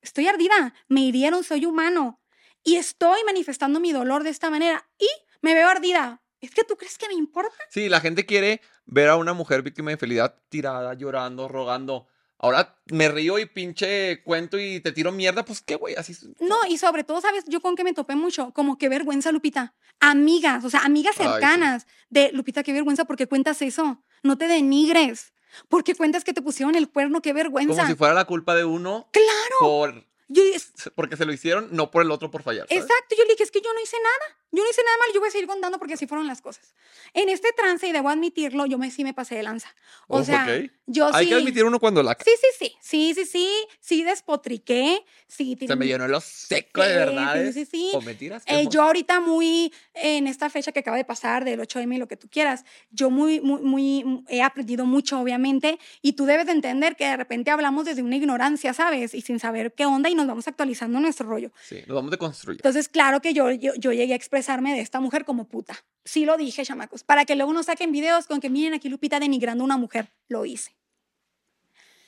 Estoy 0.00 0.28
ardida, 0.28 0.74
me 0.88 1.00
hirieron, 1.00 1.44
soy 1.44 1.64
humano 1.64 2.20
y 2.64 2.76
estoy 2.76 3.20
manifestando 3.24 3.78
mi 3.78 3.92
dolor 3.92 4.24
de 4.24 4.30
esta 4.30 4.50
manera 4.50 4.88
y 4.98 5.06
me 5.42 5.54
veo 5.54 5.68
ardida. 5.68 6.22
¿Es 6.40 6.50
que 6.50 6.64
tú 6.64 6.76
crees 6.76 6.98
que 6.98 7.08
me 7.08 7.14
importa? 7.14 7.56
Sí, 7.70 7.88
la 7.88 8.00
gente 8.00 8.26
quiere 8.26 8.60
ver 8.86 9.08
a 9.08 9.16
una 9.16 9.34
mujer 9.34 9.62
víctima 9.62 9.90
de 9.90 9.94
infidelidad 9.94 10.42
tirada, 10.48 10.94
llorando, 10.94 11.48
rogando. 11.48 12.06
Ahora 12.38 12.76
me 12.86 13.08
río 13.08 13.38
y 13.38 13.46
pinche 13.46 14.22
cuento 14.22 14.58
y 14.58 14.80
te 14.80 14.92
tiro 14.92 15.12
mierda, 15.12 15.44
pues 15.44 15.62
qué 15.62 15.76
güey, 15.76 15.94
así. 15.94 16.14
No, 16.40 16.56
y 16.68 16.76
sobre 16.76 17.04
todo, 17.04 17.20
¿sabes? 17.20 17.44
Yo 17.46 17.60
con 17.60 17.76
que 17.76 17.84
me 17.84 17.94
topé 17.94 18.16
mucho, 18.16 18.52
como 18.52 18.76
qué 18.76 18.88
vergüenza, 18.88 19.32
Lupita. 19.32 19.74
Amigas, 20.00 20.64
o 20.64 20.70
sea, 20.70 20.80
amigas 20.80 21.14
Ay, 21.18 21.24
sí. 21.24 21.32
cercanas 21.32 21.86
de 22.10 22.32
Lupita, 22.32 22.62
qué 22.62 22.72
vergüenza, 22.72 23.04
porque 23.04 23.26
cuentas 23.26 23.62
eso. 23.62 24.02
No 24.22 24.36
te 24.36 24.48
denigres. 24.48 25.32
Porque 25.68 25.94
cuentas 25.94 26.24
que 26.24 26.32
te 26.32 26.42
pusieron 26.42 26.74
el 26.74 26.88
cuerno, 26.88 27.20
qué 27.22 27.32
vergüenza. 27.32 27.74
Como 27.74 27.86
si 27.86 27.94
fuera 27.94 28.14
la 28.14 28.24
culpa 28.24 28.54
de 28.54 28.64
uno 28.64 29.08
Claro. 29.12 29.56
por. 29.60 30.04
Yo 30.34 30.42
Porque 30.96 31.16
se 31.16 31.24
lo 31.24 31.32
hicieron, 31.32 31.68
no 31.72 31.90
por 31.90 32.02
el 32.02 32.10
otro 32.10 32.30
por 32.30 32.42
fallar. 32.42 32.66
¿sabes? 32.68 32.82
exacto, 32.84 33.14
yo 33.16 33.24
le 33.24 33.30
dije, 33.30 33.44
es 33.44 33.50
que 33.50 33.60
yo 33.60 33.72
no 33.72 33.80
hice 33.80 33.96
nada. 34.02 34.38
Yo 34.50 34.62
no 34.62 34.70
hice 34.70 34.82
nada 34.84 34.96
mal, 34.98 35.08
yo 35.12 35.18
voy 35.20 35.28
a 35.28 35.32
seguir 35.32 35.48
contando 35.48 35.78
porque 35.78 35.94
así 35.94 36.06
fueron 36.06 36.26
las 36.28 36.40
cosas. 36.40 36.74
En 37.12 37.28
este 37.28 37.52
trance, 37.52 37.88
y 37.88 37.92
debo 37.92 38.08
admitirlo, 38.08 38.66
yo 38.66 38.78
me, 38.78 38.90
sí 38.90 39.02
me 39.02 39.12
pasé 39.12 39.34
de 39.34 39.42
lanza. 39.42 39.74
O 40.06 40.18
Oh, 40.18 40.24
sea, 40.24 40.44
ok. 40.44 40.70
yo 40.86 41.10
Hay 41.12 41.24
sí. 41.24 41.30
que 41.30 41.34
admitir 41.36 41.64
uno 41.64 41.80
cuando 41.80 42.02
la 42.04 42.16
Sí, 42.24 42.30
sí, 42.40 42.46
sí, 42.58 42.76
sí, 42.80 43.14
sí, 43.14 43.24
sí, 43.26 43.48
sí 43.80 44.04
despotriqué, 44.04 45.04
sí. 45.26 45.56
se 45.66 45.74
me 45.76 45.86
llenó 45.86 46.04
el 46.04 46.20
seco 46.20 46.82
de 46.82 46.88
Sí, 46.88 46.94
verdades. 46.94 47.54
sí, 47.54 47.64
sí, 47.64 47.70
sí. 47.70 47.90
O 47.94 48.00
mentiras. 48.00 48.42
Eh, 48.46 48.62
¿qué 48.64 48.68
yo 48.70 48.82
ahorita 48.82 49.18
muy, 49.20 49.72
en 49.94 50.26
esta 50.28 50.48
fecha 50.50 50.70
que 50.72 50.80
acaba 50.80 50.96
de 50.96 51.04
pasar, 51.04 51.44
del 51.44 51.60
8M 51.60 51.94
y 51.96 51.98
lo 51.98 52.06
que 52.08 52.16
tú 52.16 52.28
quieras, 52.28 52.64
yo 52.90 53.10
muy, 53.10 53.40
muy, 53.40 53.60
muy, 53.62 54.24
he 54.28 54.40
aprendido 54.42 54.86
mucho, 54.86 55.18
obviamente, 55.20 55.80
y 56.00 56.12
tú 56.12 56.26
debes 56.26 56.46
de 56.46 56.52
entender 56.52 56.94
que 56.96 57.06
de 57.06 57.16
repente 57.16 57.50
hablamos 57.50 57.86
desde 57.86 58.02
una 58.02 58.16
ignorancia, 58.16 58.72
¿sabes? 58.72 59.14
Y 59.14 59.20
sin 59.20 59.40
saber 59.40 59.74
qué 59.74 59.84
onda 59.86 60.08
y 60.08 60.14
nos 60.24 60.32
vamos 60.32 60.48
actualizando 60.48 60.98
nuestro 61.00 61.28
rollo. 61.28 61.52
Sí, 61.62 61.76
nos 61.86 61.94
vamos 61.94 62.10
de 62.10 62.18
construir. 62.18 62.58
Entonces, 62.58 62.88
claro 62.88 63.20
que 63.20 63.32
yo, 63.34 63.50
yo, 63.50 63.72
yo 63.76 63.92
llegué 63.92 64.12
a 64.12 64.16
expresarme 64.16 64.74
de 64.74 64.80
esta 64.80 65.00
mujer 65.00 65.24
como 65.24 65.46
puta. 65.46 65.76
Sí 66.04 66.24
lo 66.24 66.36
dije, 66.36 66.64
chamacos, 66.64 67.04
para 67.04 67.24
que 67.24 67.36
luego 67.36 67.52
no 67.52 67.62
saquen 67.62 67.92
videos 67.92 68.26
con 68.26 68.40
que 68.40 68.50
miren 68.50 68.74
aquí 68.74 68.88
Lupita 68.88 69.20
denigrando 69.20 69.62
a 69.62 69.66
una 69.66 69.76
mujer. 69.76 70.10
Lo 70.28 70.44
hice. 70.44 70.74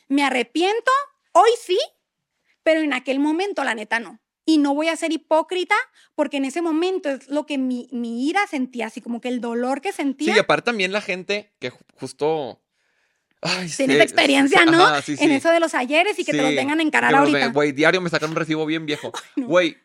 Me 0.08 0.22
arrepiento, 0.22 0.90
hoy 1.32 1.50
sí, 1.60 1.78
pero 2.62 2.80
en 2.80 2.92
aquel 2.92 3.18
momento 3.18 3.64
la 3.64 3.74
neta 3.74 3.98
no. 4.00 4.20
Y 4.48 4.58
no 4.58 4.74
voy 4.74 4.86
a 4.88 4.96
ser 4.96 5.10
hipócrita 5.12 5.74
porque 6.14 6.36
en 6.36 6.44
ese 6.44 6.62
momento 6.62 7.08
es 7.10 7.26
lo 7.28 7.46
que 7.46 7.58
mi, 7.58 7.88
mi 7.90 8.28
ira 8.28 8.46
sentía, 8.46 8.86
así 8.86 9.00
como 9.00 9.20
que 9.20 9.26
el 9.28 9.40
dolor 9.40 9.80
que 9.80 9.90
Sí, 9.90 9.96
sentía. 9.96 10.36
y 10.36 10.38
aparte 10.38 10.66
también 10.66 10.92
la 10.92 11.00
gente 11.00 11.52
que 11.58 11.72
ju- 11.72 11.80
justo. 11.94 12.62
Ay, 13.46 13.68
Tienes 13.68 13.96
sí, 13.96 14.02
experiencia, 14.02 14.64
sí, 14.64 14.70
¿no? 14.70 14.84
ajá, 14.84 15.02
sí, 15.02 15.16
En 15.18 15.30
eso 15.30 15.50
de 15.50 15.60
los 15.60 15.74
ayeres 15.74 16.18
y 16.18 16.24
que 16.24 16.32
te 16.32 16.42
los 16.42 16.54
vengan 16.54 16.80
a 16.80 16.82
encarar 16.82 17.10
que 17.10 17.16
ahorita. 17.16 17.48
Güey, 17.48 17.72
diario 17.72 18.00
me 18.00 18.10
sacan 18.10 18.30
un 18.30 18.36
recibo 18.36 18.66
bien 18.66 18.86
viejo. 18.86 19.12
no. 19.36 19.46
Güey, 19.46 19.76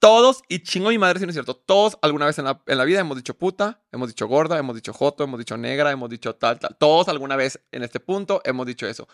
todos, 0.00 0.42
y 0.48 0.60
chingo 0.60 0.88
mi 0.88 0.98
madre 0.98 1.18
si 1.18 1.26
no 1.26 1.30
es 1.30 1.34
cierto, 1.34 1.54
todos 1.54 1.98
alguna 2.00 2.24
vez 2.24 2.38
en 2.38 2.46
la, 2.46 2.62
en 2.66 2.78
la 2.78 2.84
vida 2.84 3.00
hemos 3.00 3.18
dicho 3.18 3.34
puta, 3.34 3.82
hemos 3.92 4.08
dicho 4.08 4.26
gorda, 4.26 4.58
hemos 4.58 4.74
dicho 4.74 4.94
joto, 4.94 5.24
hemos 5.24 5.38
dicho 5.38 5.58
negra, 5.58 5.90
hemos 5.90 6.08
dicho 6.08 6.34
tal, 6.34 6.58
tal. 6.58 6.74
Todos 6.78 7.08
alguna 7.08 7.36
vez 7.36 7.60
en 7.70 7.82
este 7.82 8.00
punto 8.00 8.40
hemos 8.44 8.66
dicho 8.66 8.86
eso. 8.86 9.06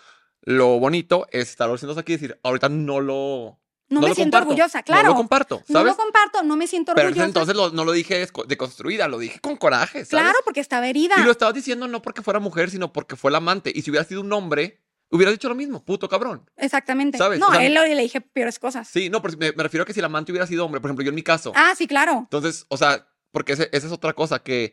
Lo 0.42 0.78
bonito 0.78 1.26
es 1.32 1.50
estar 1.50 1.76
siendo 1.76 1.98
aquí 1.98 2.12
y 2.12 2.16
decir, 2.16 2.38
ahorita 2.42 2.68
no 2.68 3.00
lo. 3.00 3.58
No, 3.88 4.00
no 4.00 4.08
me 4.08 4.14
siento 4.14 4.36
comparto, 4.38 4.48
orgullosa, 4.48 4.78
No 4.78 4.84
claro. 4.84 5.08
lo 5.10 5.14
comparto, 5.14 5.62
No 5.68 5.72
¿sabes? 5.72 5.92
lo 5.92 5.96
comparto, 5.96 6.42
no 6.42 6.56
me 6.56 6.66
siento 6.66 6.92
Pero 6.94 7.08
orgullosa. 7.08 7.26
entonces 7.26 7.54
lo- 7.56 7.70
no 7.70 7.84
lo 7.84 7.92
dije 7.92 8.26
deconstruida, 8.48 9.08
lo 9.08 9.18
dije 9.18 9.38
con 9.40 9.56
coraje, 9.56 10.04
¿sabes? 10.04 10.08
claro, 10.08 10.38
porque 10.44 10.60
estaba 10.60 10.86
herida. 10.88 11.14
Y 11.18 11.22
lo 11.24 11.30
estabas 11.30 11.54
diciendo 11.54 11.86
no 11.88 12.02
porque 12.02 12.22
fuera 12.22 12.40
mujer, 12.40 12.70
sino 12.70 12.92
porque 12.92 13.16
fue 13.16 13.30
la 13.30 13.38
amante. 13.38 13.72
Y 13.74 13.82
si 13.82 13.90
hubiera 13.90 14.04
sido 14.04 14.20
un 14.22 14.32
hombre, 14.32 14.82
hubiera 15.10 15.30
dicho 15.30 15.48
lo 15.48 15.54
mismo, 15.54 15.84
puto 15.84 16.08
cabrón. 16.08 16.50
Exactamente. 16.56 17.16
¿Sabes? 17.18 17.38
No, 17.38 17.46
O 17.48 17.50
sea, 17.52 17.60
a 17.60 17.64
él 17.64 17.74
le 17.74 17.94
le 17.94 18.02
dije 18.02 18.20
peores 18.20 18.58
cosas. 18.58 18.88
Sí, 18.88 19.08
no, 19.08 19.22
pero 19.22 19.36
me, 19.38 19.52
me 19.52 19.62
refiero 19.62 19.82
a 19.84 19.86
que 19.86 19.92
si 19.92 20.00
el 20.00 20.04
amante 20.06 20.32
hubiera 20.32 20.46
sido 20.46 20.64
hombre, 20.64 20.80
por 20.80 20.88
ejemplo, 20.90 21.04
yo 21.04 21.10
en 21.10 21.14
mi 21.14 21.22
caso. 21.22 21.52
Ah, 21.54 21.72
sí, 21.76 21.86
claro. 21.86 22.18
Entonces, 22.24 22.66
o 22.68 22.76
sea, 22.76 23.06
porque 23.30 23.52
ese- 23.52 23.68
esa 23.72 23.86
es 23.86 23.92
otra 23.92 24.12
cosa 24.14 24.40
que. 24.40 24.72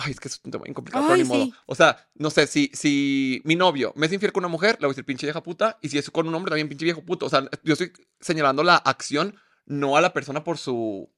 Ay, 0.00 0.12
es 0.12 0.20
que 0.20 0.28
es 0.28 0.40
un 0.44 0.50
tema 0.52 0.62
bien 0.64 0.74
complicado, 0.74 1.04
Ay, 1.04 1.10
pero 1.10 1.24
ni 1.24 1.24
sí. 1.24 1.50
modo. 1.50 1.62
O 1.66 1.74
sea, 1.74 2.08
no 2.14 2.30
sé, 2.30 2.46
si, 2.46 2.70
si 2.72 3.42
mi 3.44 3.56
novio 3.56 3.92
me 3.96 4.06
es 4.06 4.12
infiel 4.12 4.32
con 4.32 4.42
una 4.44 4.48
mujer, 4.50 4.76
le 4.80 4.86
voy 4.86 4.92
a 4.92 4.94
decir 4.94 5.04
pinche 5.04 5.26
vieja 5.26 5.42
puta. 5.42 5.78
Y 5.82 5.88
si 5.88 5.98
es 5.98 6.08
con 6.10 6.28
un 6.28 6.34
hombre, 6.34 6.50
también 6.50 6.68
pinche 6.68 6.84
viejo 6.84 7.04
puto. 7.04 7.26
O 7.26 7.28
sea, 7.28 7.42
yo 7.64 7.72
estoy 7.72 7.92
señalando 8.20 8.62
la 8.62 8.76
acción, 8.76 9.34
no 9.66 9.96
a 9.96 10.00
la 10.00 10.12
persona 10.12 10.44
por 10.44 10.56
su. 10.56 11.10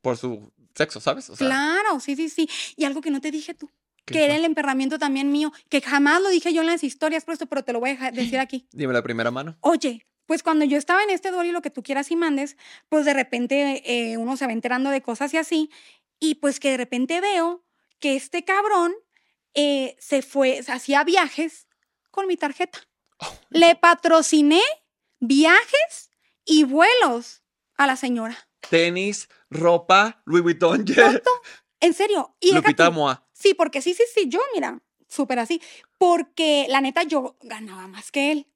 por 0.00 0.16
su 0.16 0.52
sexo, 0.74 1.00
¿sabes? 1.00 1.28
O 1.30 1.36
sea, 1.36 1.46
claro, 1.46 2.00
sí, 2.00 2.16
sí, 2.16 2.28
sí. 2.28 2.48
Y 2.76 2.84
algo 2.84 3.00
que 3.00 3.10
no 3.10 3.20
te 3.20 3.30
dije 3.30 3.54
tú, 3.54 3.68
¿qué 4.04 4.14
que 4.14 4.24
era 4.24 4.36
el 4.36 4.44
emperramiento 4.44 4.98
también 4.98 5.30
mío, 5.32 5.52
que 5.68 5.80
jamás 5.80 6.22
lo 6.22 6.28
dije 6.28 6.54
yo 6.54 6.60
en 6.62 6.68
las 6.68 6.84
historias, 6.84 7.24
por 7.24 7.32
esto, 7.34 7.46
pero 7.46 7.64
te 7.64 7.72
lo 7.72 7.80
voy 7.80 7.98
a 8.00 8.10
decir 8.12 8.38
aquí. 8.40 8.68
Dime 8.72 8.92
la 8.92 9.02
primera 9.02 9.30
mano. 9.30 9.56
Oye, 9.60 10.06
pues 10.26 10.42
cuando 10.42 10.64
yo 10.64 10.78
estaba 10.78 11.02
en 11.02 11.10
este 11.10 11.30
duelo 11.30 11.50
y 11.50 11.52
lo 11.52 11.60
que 11.60 11.70
tú 11.70 11.82
quieras 11.82 12.10
y 12.10 12.16
mandes, 12.16 12.56
pues 12.88 13.04
de 13.04 13.12
repente 13.14 13.82
eh, 13.84 14.16
uno 14.16 14.36
se 14.36 14.46
va 14.46 14.52
enterando 14.52 14.90
de 14.90 15.02
cosas 15.02 15.34
y 15.34 15.38
así, 15.38 15.70
y 16.20 16.36
pues 16.36 16.60
que 16.60 16.70
de 16.70 16.76
repente 16.76 17.20
veo 17.20 17.64
que 18.02 18.16
este 18.16 18.44
cabrón 18.44 18.92
eh, 19.54 19.96
se 20.00 20.22
fue, 20.22 20.62
se 20.64 20.72
hacía 20.72 21.04
viajes 21.04 21.68
con 22.10 22.26
mi 22.26 22.36
tarjeta. 22.36 22.80
Oh, 23.18 23.38
Le 23.50 23.76
patrociné 23.76 24.60
viajes 25.20 26.10
y 26.44 26.64
vuelos 26.64 27.42
a 27.76 27.86
la 27.86 27.94
señora. 27.94 28.36
Tenis, 28.68 29.28
ropa, 29.50 30.20
Louis 30.26 30.42
Vuitton, 30.42 30.84
en 31.80 31.94
serio. 31.94 32.36
Y 32.40 32.52
Lupita 32.52 32.90
Moa. 32.90 33.24
Sí, 33.32 33.54
porque 33.54 33.80
sí, 33.80 33.94
sí, 33.94 34.02
sí, 34.12 34.28
yo, 34.28 34.40
mira, 34.52 34.82
súper 35.08 35.38
así. 35.38 35.62
Porque 35.96 36.66
la 36.68 36.80
neta 36.80 37.04
yo 37.04 37.36
ganaba 37.42 37.86
más 37.86 38.10
que 38.10 38.32
él. 38.32 38.48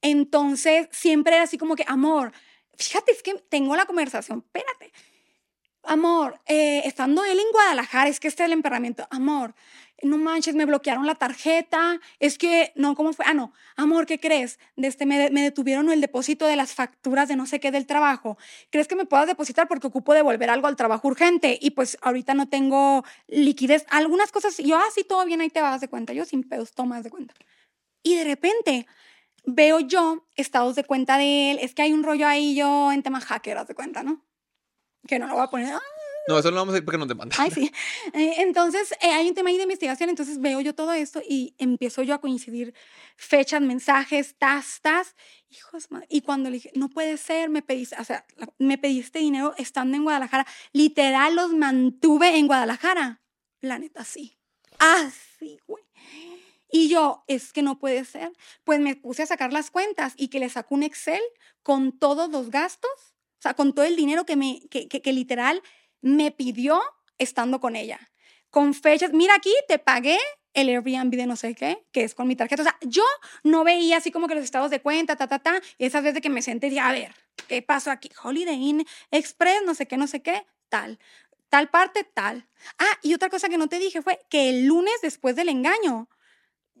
Entonces 0.00 0.88
siempre 0.90 1.34
era 1.34 1.44
así 1.44 1.58
como 1.58 1.76
que, 1.76 1.84
amor, 1.86 2.32
fíjate, 2.78 3.12
es 3.12 3.22
que 3.22 3.34
tengo 3.50 3.76
la 3.76 3.84
conversación, 3.84 4.42
espérate. 4.46 4.92
Amor, 5.86 6.40
eh, 6.46 6.82
estando 6.84 7.24
él 7.24 7.38
en 7.38 7.50
Guadalajara, 7.52 8.08
es 8.10 8.18
que 8.20 8.28
este 8.28 8.42
es 8.42 8.46
el 8.48 8.52
emperramiento. 8.52 9.06
Amor, 9.10 9.54
no 10.02 10.18
manches, 10.18 10.54
me 10.54 10.64
bloquearon 10.66 11.06
la 11.06 11.14
tarjeta. 11.14 12.00
Es 12.18 12.38
que, 12.38 12.72
no, 12.74 12.94
¿cómo 12.96 13.12
fue? 13.12 13.24
Ah, 13.28 13.34
no. 13.34 13.52
Amor, 13.76 14.04
¿qué 14.06 14.18
crees? 14.20 14.58
De 14.76 14.88
este, 14.88 15.06
me, 15.06 15.18
de- 15.18 15.30
me 15.30 15.42
detuvieron 15.42 15.90
el 15.90 16.00
depósito 16.00 16.46
de 16.46 16.56
las 16.56 16.74
facturas 16.74 17.28
de 17.28 17.36
no 17.36 17.46
sé 17.46 17.60
qué 17.60 17.70
del 17.70 17.86
trabajo. 17.86 18.36
¿Crees 18.70 18.88
que 18.88 18.96
me 18.96 19.06
puedas 19.06 19.26
depositar? 19.26 19.68
Porque 19.68 19.86
ocupo 19.86 20.12
devolver 20.12 20.50
algo 20.50 20.66
al 20.66 20.76
trabajo 20.76 21.06
urgente. 21.08 21.58
Y 21.60 21.70
pues 21.70 21.98
ahorita 22.02 22.34
no 22.34 22.48
tengo 22.48 23.04
liquidez. 23.28 23.86
Algunas 23.90 24.32
cosas, 24.32 24.58
yo, 24.58 24.76
ah, 24.76 24.84
sí, 24.94 25.04
todo 25.04 25.24
bien, 25.24 25.40
ahí 25.40 25.50
te 25.50 25.60
vas 25.62 25.80
de 25.80 25.88
cuenta. 25.88 26.12
Yo 26.12 26.24
sin 26.24 26.42
pedos, 26.42 26.72
tomas 26.72 27.04
de 27.04 27.10
cuenta. 27.10 27.34
Y 28.02 28.16
de 28.16 28.24
repente 28.24 28.86
veo 29.46 29.80
yo 29.80 30.26
estados 30.36 30.76
de 30.76 30.84
cuenta 30.84 31.18
de 31.18 31.52
él. 31.52 31.58
Es 31.62 31.74
que 31.74 31.82
hay 31.82 31.92
un 31.92 32.02
rollo 32.04 32.26
ahí 32.28 32.56
yo 32.56 32.92
en 32.92 33.02
temas 33.04 33.24
hacker, 33.26 33.58
haz 33.58 33.68
de 33.68 33.74
cuenta, 33.76 34.02
¿no? 34.02 34.22
Que 35.06 35.18
no 35.18 35.26
lo 35.26 35.34
voy 35.34 35.44
a 35.44 35.48
poner. 35.48 35.74
¡ah! 35.74 35.80
No, 36.28 36.38
eso 36.38 36.50
no 36.50 36.56
lo 36.56 36.60
vamos 36.62 36.72
a 36.72 36.74
decir 36.74 36.84
porque 36.84 36.98
nos 36.98 37.08
demandan. 37.08 37.38
Ay, 37.40 37.50
sí. 37.50 37.70
Eh, 38.12 38.34
entonces, 38.38 38.92
eh, 39.00 39.12
hay 39.12 39.28
un 39.28 39.34
tema 39.34 39.50
ahí 39.50 39.56
de 39.56 39.64
investigación, 39.64 40.08
entonces 40.08 40.40
veo 40.40 40.60
yo 40.60 40.74
todo 40.74 40.92
esto 40.92 41.20
y 41.28 41.54
empiezo 41.58 42.02
yo 42.02 42.14
a 42.14 42.20
coincidir 42.20 42.74
fechas, 43.16 43.60
mensajes, 43.60 44.34
tas, 44.38 44.80
tas. 44.80 45.14
Hijos, 45.50 45.90
madre. 45.90 46.06
y 46.10 46.22
cuando 46.22 46.50
le 46.50 46.54
dije, 46.54 46.72
no 46.74 46.88
puede 46.88 47.16
ser, 47.16 47.48
me 47.48 47.62
pediste, 47.62 47.96
o 48.00 48.04
sea, 48.04 48.26
me 48.58 48.78
pediste 48.78 49.20
dinero 49.20 49.54
estando 49.58 49.96
en 49.96 50.04
Guadalajara. 50.04 50.46
Literal, 50.72 51.36
los 51.36 51.52
mantuve 51.52 52.36
en 52.36 52.46
Guadalajara. 52.46 53.22
La 53.60 53.78
neta, 53.78 54.04
sí. 54.04 54.38
Ah, 54.78 55.10
sí, 55.38 55.58
güey. 55.66 55.84
Y 56.70 56.88
yo, 56.88 57.24
es 57.26 57.52
que 57.52 57.62
no 57.62 57.78
puede 57.78 58.04
ser. 58.04 58.32
Pues 58.64 58.80
me 58.80 58.96
puse 58.96 59.22
a 59.22 59.26
sacar 59.26 59.52
las 59.52 59.70
cuentas 59.70 60.14
y 60.16 60.28
que 60.28 60.40
le 60.40 60.48
saco 60.48 60.74
un 60.74 60.82
Excel 60.82 61.22
con 61.62 61.96
todos 61.96 62.30
los 62.30 62.50
gastos, 62.50 63.15
sea, 63.46 63.54
con 63.54 63.74
todo 63.74 63.84
el 63.84 63.96
dinero 63.96 64.24
que 64.24 64.36
me, 64.36 64.60
que, 64.70 64.88
que, 64.88 65.12
literal 65.12 65.62
me 66.00 66.30
pidió 66.30 66.80
estando 67.18 67.60
con 67.60 67.76
ella. 67.76 68.00
Con 68.50 68.74
fechas, 68.74 69.12
mira 69.12 69.34
aquí, 69.34 69.52
te 69.68 69.78
pagué 69.78 70.18
el 70.54 70.68
Airbnb 70.68 71.14
de 71.14 71.26
no 71.26 71.36
sé 71.36 71.54
qué, 71.54 71.84
que 71.92 72.04
es 72.04 72.14
con 72.14 72.26
mi 72.26 72.36
tarjeta. 72.36 72.62
O 72.62 72.64
sea, 72.64 72.78
yo 72.82 73.04
no 73.42 73.64
veía 73.64 73.98
así 73.98 74.10
como 74.10 74.28
que 74.28 74.34
los 74.34 74.44
estados 74.44 74.70
de 74.70 74.80
cuenta, 74.80 75.16
ta, 75.16 75.26
ta, 75.26 75.38
ta. 75.38 75.60
Y 75.78 75.84
esas 75.84 76.02
veces 76.02 76.22
que 76.22 76.30
me 76.30 76.42
senté 76.42 76.68
dije, 76.70 76.80
a 76.80 76.92
ver, 76.92 77.14
¿qué 77.48 77.62
pasó 77.62 77.90
aquí? 77.90 78.10
Holiday 78.22 78.56
Inn 78.56 78.86
Express, 79.10 79.62
no 79.64 79.74
sé 79.74 79.86
qué, 79.86 79.96
no 79.96 80.06
sé 80.06 80.22
qué, 80.22 80.46
tal. 80.68 80.98
Tal 81.48 81.68
parte, 81.68 82.04
tal. 82.04 82.48
Ah, 82.78 82.98
y 83.02 83.14
otra 83.14 83.28
cosa 83.28 83.48
que 83.48 83.58
no 83.58 83.68
te 83.68 83.78
dije 83.78 84.02
fue 84.02 84.18
que 84.28 84.48
el 84.48 84.66
lunes 84.66 84.94
después 85.02 85.36
del 85.36 85.48
engaño, 85.48 86.08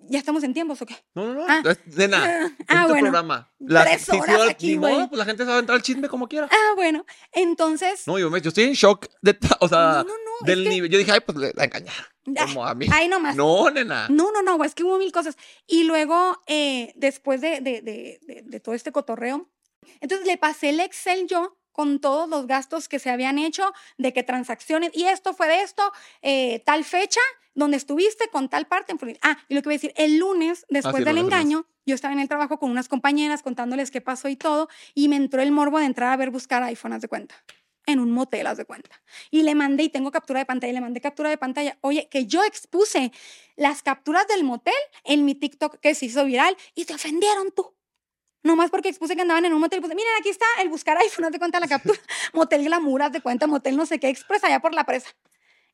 ¿ya 0.08 0.18
estamos 0.18 0.42
en 0.44 0.54
tiempos 0.54 0.80
o 0.82 0.86
qué? 0.86 0.96
No, 1.14 1.26
no, 1.26 1.34
no. 1.34 1.46
Ah. 1.48 1.62
nada. 2.08 2.50
Ah, 2.68 2.82
es 2.82 2.82
tu 2.82 2.88
bueno. 2.88 3.00
programa. 3.02 3.52
Tres 3.66 4.02
si 4.02 4.16
horas 4.16 4.42
sí, 4.44 4.50
aquí, 4.50 4.78
modo, 4.78 5.08
pues 5.08 5.18
la 5.18 5.24
gente 5.24 5.44
se 5.44 5.50
va 5.50 5.56
a 5.56 5.60
entrar 5.60 5.76
al 5.76 5.82
chisme 5.82 6.08
como 6.08 6.28
quiera. 6.28 6.48
Ah, 6.50 6.72
bueno, 6.76 7.04
entonces... 7.32 8.06
No, 8.06 8.18
yo, 8.18 8.30
me, 8.30 8.40
yo 8.40 8.48
estoy 8.48 8.64
en 8.64 8.72
shock. 8.74 9.06
De, 9.22 9.36
o 9.60 9.68
sea, 9.68 9.78
No, 9.78 10.04
no, 10.04 10.14
no, 10.14 10.46
del 10.46 10.64
que- 10.64 10.68
nivel. 10.70 10.90
Yo 10.90 10.98
dije, 10.98 11.12
ay, 11.12 11.20
pues 11.20 11.36
la 11.38 11.64
engañaron. 11.64 12.04
Como 12.46 12.66
a 12.66 12.74
mí. 12.74 12.86
Ahí 12.92 13.08
nomás. 13.08 13.36
No, 13.36 13.70
nena. 13.70 14.08
No, 14.08 14.30
no, 14.32 14.42
no, 14.42 14.62
es 14.64 14.74
que 14.74 14.82
hubo 14.84 14.98
mil 14.98 15.12
cosas. 15.12 15.36
Y 15.66 15.84
luego, 15.84 16.40
eh, 16.46 16.92
después 16.96 17.40
de, 17.40 17.60
de, 17.60 17.82
de, 17.82 18.18
de- 18.22 18.42
de 18.44 18.60
todo 18.60 18.74
este 18.74 18.90
cotorreo, 18.92 19.48
entonces 20.00 20.26
le 20.26 20.36
pasé 20.36 20.70
el 20.70 20.80
Excel 20.80 21.26
yo 21.28 21.56
con 21.76 22.00
todos 22.00 22.26
los 22.26 22.46
gastos 22.46 22.88
que 22.88 22.98
se 22.98 23.10
habían 23.10 23.38
hecho, 23.38 23.70
de 23.98 24.14
qué 24.14 24.22
transacciones, 24.22 24.90
y 24.94 25.04
esto 25.04 25.34
fue 25.34 25.46
de 25.46 25.60
esto, 25.60 25.92
eh, 26.22 26.62
tal 26.64 26.84
fecha, 26.84 27.20
donde 27.54 27.76
estuviste 27.76 28.28
con 28.32 28.48
tal 28.48 28.66
parte. 28.66 28.92
en. 28.92 29.18
Ah, 29.20 29.36
y 29.48 29.54
lo 29.54 29.60
que 29.60 29.68
voy 29.68 29.74
a 29.74 29.76
decir, 29.76 29.92
el 29.96 30.16
lunes, 30.16 30.64
después 30.70 30.94
Ah, 30.94 30.96
sí, 30.96 31.02
el 31.02 31.04
del 31.04 31.18
engaño, 31.18 31.66
yo 31.84 31.94
estaba 31.94 32.14
en 32.14 32.20
el 32.20 32.28
trabajo 32.28 32.58
con 32.58 32.70
unas 32.70 32.88
compañeras 32.88 33.42
contándoles 33.42 33.90
qué 33.90 34.00
pasó 34.00 34.28
y 34.30 34.36
todo, 34.36 34.68
y 34.94 35.08
me 35.08 35.16
entró 35.16 35.42
el 35.42 35.52
morbo 35.52 35.78
de 35.78 35.84
entrar 35.84 36.12
a 36.14 36.16
ver 36.16 36.30
buscar 36.30 36.62
iPhone, 36.62 36.94
haz 36.94 37.02
de 37.02 37.08
cuenta 37.08 37.34
en 37.86 38.00
un 38.00 38.10
motel, 38.10 38.46
haz 38.48 38.56
de 38.56 38.64
cuenta. 38.64 38.90
Y 39.30 39.42
le 39.42 39.54
mandé, 39.54 39.84
y 39.84 39.88
tengo 39.88 40.10
captura 40.10 40.40
de 40.40 40.46
pantalla, 40.46 40.72
y 40.72 40.74
le 40.74 40.80
mandé 40.80 41.00
captura 41.00 41.30
de 41.30 41.38
pantalla. 41.38 41.78
Oye, 41.82 42.08
que 42.10 42.26
yo 42.26 42.42
expuse 42.42 43.12
las 43.54 43.82
capturas 43.82 44.26
del 44.26 44.42
motel 44.42 44.74
en 45.04 45.24
mi 45.24 45.34
TikTok 45.34 45.78
que 45.78 45.94
se 45.94 46.06
hizo 46.06 46.24
viral 46.24 46.56
y 46.74 46.84
te 46.84 46.94
ofendieron 46.94 47.52
tú. 47.52 47.75
Nomás 48.46 48.70
porque 48.70 48.88
expuse 48.88 49.16
que 49.16 49.22
andaban 49.22 49.44
en 49.44 49.52
un 49.52 49.60
motel. 49.60 49.80
Puse, 49.80 49.94
miren, 49.94 50.12
aquí 50.20 50.28
está 50.28 50.46
el 50.62 50.68
buscar 50.68 50.96
iPhone, 50.98 51.24
haz 51.26 51.32
de 51.32 51.38
cuenta 51.38 51.58
la 51.60 51.66
captura. 51.68 51.98
motel 52.32 52.64
Glamour, 52.64 53.02
haz 53.02 53.12
de 53.12 53.20
cuenta, 53.20 53.46
motel 53.46 53.76
no 53.76 53.86
sé 53.86 53.98
qué, 53.98 54.08
express 54.08 54.44
allá 54.44 54.60
por 54.60 54.72
la 54.74 54.84
presa. 54.84 55.10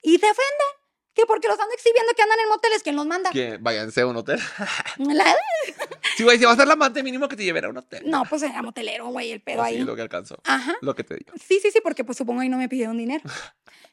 Y 0.02 0.18
te 0.18 0.26
ofenden. 0.26 0.66
Que 1.14 1.26
porque 1.26 1.46
los 1.46 1.60
ando 1.60 1.74
exhibiendo 1.74 2.10
que 2.16 2.22
andan 2.22 2.40
en 2.40 2.48
moteles, 2.48 2.82
¿quién 2.82 2.96
los 2.96 3.04
manda? 3.04 3.28
Que 3.30 3.58
váyanse 3.60 4.00
a 4.00 4.06
un 4.06 4.16
hotel. 4.16 4.40
La- 4.98 5.36
Sí, 6.16 6.24
güey, 6.24 6.38
si 6.38 6.44
va 6.46 6.52
a 6.52 6.56
ser 6.56 6.66
la 6.66 6.72
amante 6.72 7.02
mínimo 7.02 7.28
que 7.28 7.36
te 7.36 7.44
lleven 7.44 7.64
a 7.66 7.68
un 7.68 7.76
hotel. 7.76 8.02
No, 8.06 8.24
pues 8.24 8.42
era 8.42 8.62
motelero, 8.62 9.08
güey, 9.08 9.30
el 9.32 9.42
pedo 9.42 9.58
Pues 9.58 9.70
sí, 9.70 9.76
ahí. 9.76 9.84
lo 9.84 9.94
que 9.94 10.00
alcanzó. 10.02 10.36
Ajá. 10.44 10.74
Lo 10.80 10.94
que 10.94 11.04
te 11.04 11.16
dio. 11.16 11.26
Sí, 11.38 11.58
sí, 11.60 11.70
sí, 11.70 11.80
porque 11.82 12.02
pues 12.04 12.16
supongo 12.18 12.40
ahí 12.40 12.48
no 12.48 12.56
me 12.58 12.68
pidieron 12.68 12.96
dinero. 12.96 13.22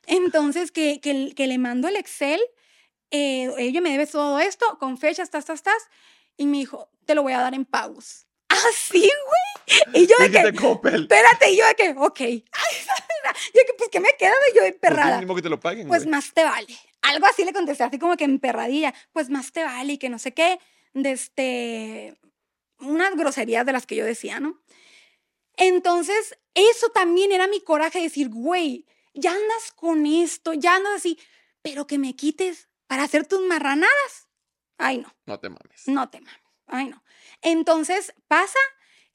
Entonces, 0.07 0.71
que, 0.71 0.99
que, 1.01 1.33
que 1.35 1.47
le 1.47 1.57
mando 1.57 1.87
el 1.87 1.95
Excel, 1.97 2.39
eh, 3.11 3.51
ella 3.57 3.81
me 3.81 3.91
debe 3.91 4.07
todo 4.07 4.39
esto, 4.39 4.65
con 4.79 4.97
fechas, 4.97 5.29
tas, 5.29 5.45
tas, 5.45 5.61
tas, 5.63 5.89
y 6.37 6.45
me 6.45 6.57
dijo, 6.57 6.89
te 7.05 7.15
lo 7.15 7.23
voy 7.23 7.33
a 7.33 7.39
dar 7.39 7.53
en 7.53 7.65
pagos. 7.65 8.27
Ah, 8.61 8.71
sí, 8.75 8.99
güey. 9.01 10.03
Y 10.03 10.07
yo 10.07 10.15
de 10.19 10.31
que, 10.31 10.39
espérate, 10.49 11.51
y 11.51 11.57
yo 11.57 11.65
de 11.67 11.75
que, 11.75 11.89
ok. 11.97 12.19
yo 13.53 13.61
que, 13.65 13.73
pues, 13.77 13.89
¿qué 13.91 13.99
me 13.99 14.09
queda 14.17 14.31
de 14.31 14.53
yo 14.55 14.61
Pues 14.61 14.71
emperrada? 14.73 15.15
mínimo 15.15 15.35
que 15.35 15.41
te 15.41 15.49
lo 15.49 15.59
paguen, 15.59 15.87
Pues 15.87 16.03
güey. 16.03 16.11
más 16.11 16.33
te 16.33 16.43
vale. 16.43 16.75
Algo 17.01 17.25
así 17.27 17.45
le 17.45 17.53
contesté, 17.53 17.83
así 17.83 17.99
como 17.99 18.17
que 18.17 18.23
emperradilla. 18.25 18.93
Pues 19.13 19.29
más 19.29 19.51
te 19.51 19.63
vale 19.63 19.93
y 19.93 19.97
que 19.97 20.09
no 20.09 20.19
sé 20.19 20.33
qué. 20.33 20.59
De 20.93 21.11
este. 21.11 22.17
Unas 22.79 23.15
groserías 23.15 23.65
de 23.65 23.73
las 23.73 23.85
que 23.85 23.95
yo 23.95 24.05
decía, 24.05 24.39
¿no? 24.39 24.59
Entonces, 25.57 26.37
eso 26.53 26.89
también 26.89 27.31
era 27.31 27.47
mi 27.47 27.61
coraje 27.61 27.99
de 27.99 28.05
decir, 28.05 28.29
güey, 28.29 28.85
ya 29.13 29.31
andas 29.31 29.71
con 29.75 30.05
esto, 30.05 30.53
ya 30.53 30.75
andas 30.75 30.93
así, 30.95 31.19
pero 31.61 31.85
que 31.87 31.97
me 31.97 32.15
quites 32.15 32.69
para 32.87 33.03
hacer 33.03 33.27
tus 33.27 33.41
marranadas. 33.41 34.29
Ay, 34.77 34.99
no, 34.99 35.13
No 35.25 35.39
te 35.39 35.49
mames. 35.49 35.87
no 35.87 36.09
te 36.09 36.21
mames. 36.21 36.41
Ay, 36.67 36.87
no. 36.87 37.03
Entonces 37.41 38.13
pasa, 38.27 38.59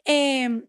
eh, 0.05 0.63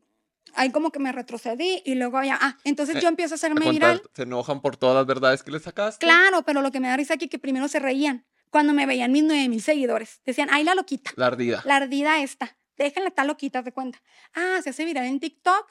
ahí 0.53 0.71
como 0.71 0.91
que 0.91 0.99
me 0.99 1.11
retrocedí 1.11 1.81
y 1.85 1.95
luego 1.95 2.21
ya, 2.23 2.37
ah, 2.41 2.57
entonces 2.63 2.97
Eh, 2.97 3.01
yo 3.01 3.07
empiezo 3.09 3.33
a 3.33 3.35
A 3.35 3.37
hacerme 3.37 3.61
contar- 3.61 3.73
viral. 3.73 4.03
Se 4.13 4.23
enojan 4.23 4.61
por 4.61 4.77
todas 4.77 4.95
las 4.95 5.05
verdades 5.05 5.43
que 5.43 5.51
le 5.51 5.59
sacaste. 5.59 6.05
Claro, 6.05 6.43
pero 6.43 6.61
lo 6.61 6.71
que 6.71 6.79
me 6.79 6.87
da 6.87 6.97
risa 6.97 7.15
aquí 7.15 7.25
es 7.25 7.31
que 7.31 7.39
primero 7.39 7.67
se 7.67 7.79
reían 7.79 8.25
cuando 8.49 8.73
me 8.73 8.85
veían 8.85 9.11
mis 9.11 9.23
9 9.23 9.49
mil 9.49 9.61
seguidores. 9.61 10.21
Decían, 10.25 10.49
ay, 10.51 10.63
la 10.63 10.75
loquita, 10.75 11.11
La 11.15 11.27
ardida. 11.27 11.61
la 11.65 11.75
ardida 11.77 12.21
esta, 12.21 12.57
déjenla 12.77 13.09
estar 13.09 13.25
loquita, 13.25 13.61
de 13.63 13.71
cuenta. 13.73 14.01
Ah, 14.33 14.59
se 14.63 14.69
hace 14.69 14.85
viral 14.85 15.05
en 15.05 15.19
TikTok 15.19 15.67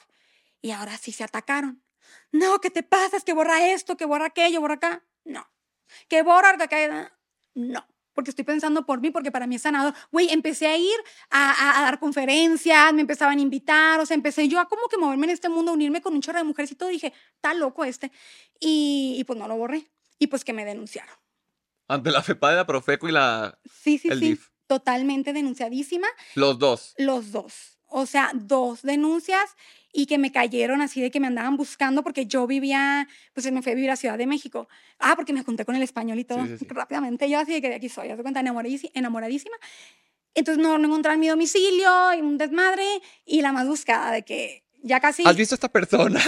y 0.61 0.71
ahora 0.71 0.97
sí 0.97 1.11
se 1.11 1.23
atacaron. 1.23 1.81
No, 2.31 2.59
¿qué 2.61 2.69
te 2.69 2.83
pasa? 2.83 3.17
Es 3.17 3.23
que 3.23 3.33
borra 3.33 3.67
esto, 3.71 3.97
que 3.97 4.05
borra 4.05 4.27
aquello, 4.27 4.61
borra 4.61 4.75
acá. 4.75 5.03
No. 5.23 5.47
Que 6.07 6.21
borra 6.21 6.51
acá. 6.51 7.11
No. 7.55 7.87
Porque 8.15 8.31
estoy 8.31 8.43
pensando 8.45 8.85
por 8.87 9.01
mí, 9.01 9.11
porque 9.11 9.29
para 9.31 9.45
mí 9.45 9.55
es 9.55 9.61
sanador. 9.61 9.93
Güey, 10.11 10.29
empecé 10.31 10.65
a 10.67 10.75
ir 10.77 10.95
a, 11.29 11.51
a- 11.51 11.79
a 11.79 11.81
dar 11.83 11.99
conferencias, 11.99 12.91
me 12.93 13.01
empezaban 13.01 13.37
a 13.37 13.41
invitar, 13.41 13.99
o 13.99 14.05
sea, 14.07 14.15
empecé 14.15 14.47
yo 14.47 14.59
a 14.59 14.67
como 14.67 14.87
que 14.87 14.97
moverme 14.97 15.25
en 15.27 15.33
este 15.33 15.49
mundo, 15.49 15.73
unirme 15.73 16.01
con 16.01 16.13
un 16.15 16.21
chorro 16.21 16.39
de 16.39 16.45
mujeres 16.45 16.71
y 16.71 16.75
todo. 16.75 16.89
Dije, 16.89 17.13
está 17.35 17.53
loco 17.53 17.83
este. 17.85 18.11
Y, 18.59 19.15
y 19.19 19.23
pues 19.25 19.37
no 19.37 19.47
lo 19.47 19.55
borré. 19.57 19.85
Y 20.17 20.27
pues 20.27 20.43
que 20.43 20.53
me 20.53 20.65
denunciaron. 20.65 21.13
Ante 21.87 22.09
la 22.09 22.23
FEPA 22.23 22.49
de 22.51 22.55
la 22.55 22.65
Profeco 22.65 23.07
y 23.07 23.11
la. 23.11 23.59
Sí, 23.69 23.97
sí, 23.99 24.07
El 24.07 24.19
sí. 24.19 24.29
DIF. 24.29 24.47
Totalmente 24.65 25.33
denunciadísima. 25.33 26.07
Los 26.33 26.57
dos. 26.57 26.95
Los 26.97 27.31
dos. 27.31 27.74
O 27.87 28.05
sea, 28.05 28.31
dos 28.33 28.81
denuncias 28.81 29.55
y 29.93 30.07
que 30.07 30.17
me 30.17 30.31
cayeron 30.31 30.81
así 30.81 31.01
de 31.01 31.09
que 31.09 31.19
me 31.19 31.27
andaban 31.27 31.55
buscando 31.55 32.03
porque 32.03 32.25
yo 32.25 32.45
vivía, 32.47 33.07
pues 33.33 33.49
me 33.51 33.61
fui 33.61 33.71
a 33.71 33.75
vivir 33.75 33.89
a 33.91 33.95
Ciudad 33.95 34.17
de 34.17 34.27
México. 34.27 34.67
Ah, 34.99 35.15
porque 35.15 35.31
me 35.31 35.43
junté 35.43 35.63
con 35.63 35.75
el 35.75 35.83
español 35.83 36.19
y 36.19 36.25
todo 36.25 36.45
Sí, 36.45 36.57
sí, 36.57 36.57
sí. 36.59 36.65
rápidamente. 36.69 37.29
Yo 37.29 37.39
así 37.39 37.53
de 37.53 37.61
que 37.61 37.69
de 37.69 37.75
aquí 37.75 37.87
soy, 37.87 38.09
haz 38.09 38.17
de 38.17 38.23
cuenta, 38.23 38.41
enamoradísima. 38.41 39.55
Entonces 40.33 40.61
no, 40.61 40.77
no 40.77 40.87
encontraron 40.87 41.19
mi 41.19 41.29
domicilio 41.29 42.13
y 42.13 42.21
un 42.21 42.37
desmadre 42.37 42.85
y 43.25 43.41
la 43.41 43.53
más 43.53 43.67
buscada 43.67 44.11
de 44.11 44.23
que 44.23 44.65
ya 44.83 44.99
casi... 44.99 45.23
¿Has 45.25 45.37
visto 45.37 45.55
a 45.55 45.57
esta 45.57 45.71
persona? 45.71 46.21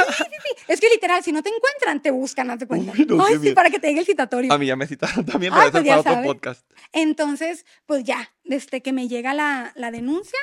Es 0.67 0.81
que 0.81 0.89
literal, 0.89 1.23
si 1.23 1.31
no 1.31 1.43
te 1.43 1.49
encuentran, 1.49 2.01
te 2.01 2.11
buscan, 2.11 2.49
haz 2.49 2.59
de 2.59 2.67
cuenta. 2.67 2.91
Uy, 2.91 3.05
no, 3.05 3.23
Ay, 3.23 3.37
sí, 3.41 3.51
para 3.51 3.69
que 3.69 3.79
te 3.79 3.87
llegue 3.87 3.99
el 4.01 4.05
citatorio. 4.05 4.51
A 4.51 4.57
mí 4.57 4.65
ya 4.65 4.75
me 4.75 4.87
citaron 4.87 5.25
también, 5.25 5.53
Ay, 5.53 5.59
pero 5.59 5.67
eso 5.67 5.71
pues 5.71 5.81
es 5.83 5.87
ya 5.87 6.03
para 6.03 6.19
otro 6.19 6.33
podcast. 6.33 6.71
Entonces, 6.91 7.65
pues 7.85 8.03
ya, 8.03 8.33
desde 8.43 8.81
que 8.81 8.91
me 8.93 9.07
llega 9.07 9.33
la, 9.33 9.71
la 9.75 9.91
denuncia 9.91 10.39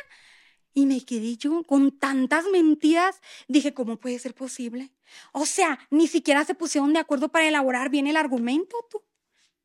y 0.75 0.87
me 0.87 1.01
quedé 1.05 1.37
yo 1.37 1.63
con 1.63 1.93
tantas 1.93 2.45
mentiras, 2.53 3.21
dije, 3.49 3.73
¿cómo 3.73 3.97
puede 3.97 4.19
ser 4.19 4.35
posible? 4.35 4.91
O 5.33 5.47
sea, 5.47 5.79
ni 5.91 6.09
siquiera 6.09 6.45
se 6.45 6.55
pusieron 6.55 6.93
de 6.93 6.99
acuerdo 6.99 7.29
para 7.29 7.47
elaborar 7.47 7.89
bien 7.91 8.09
el 8.09 8.17
argumento, 8.17 8.77
tú. 8.91 9.03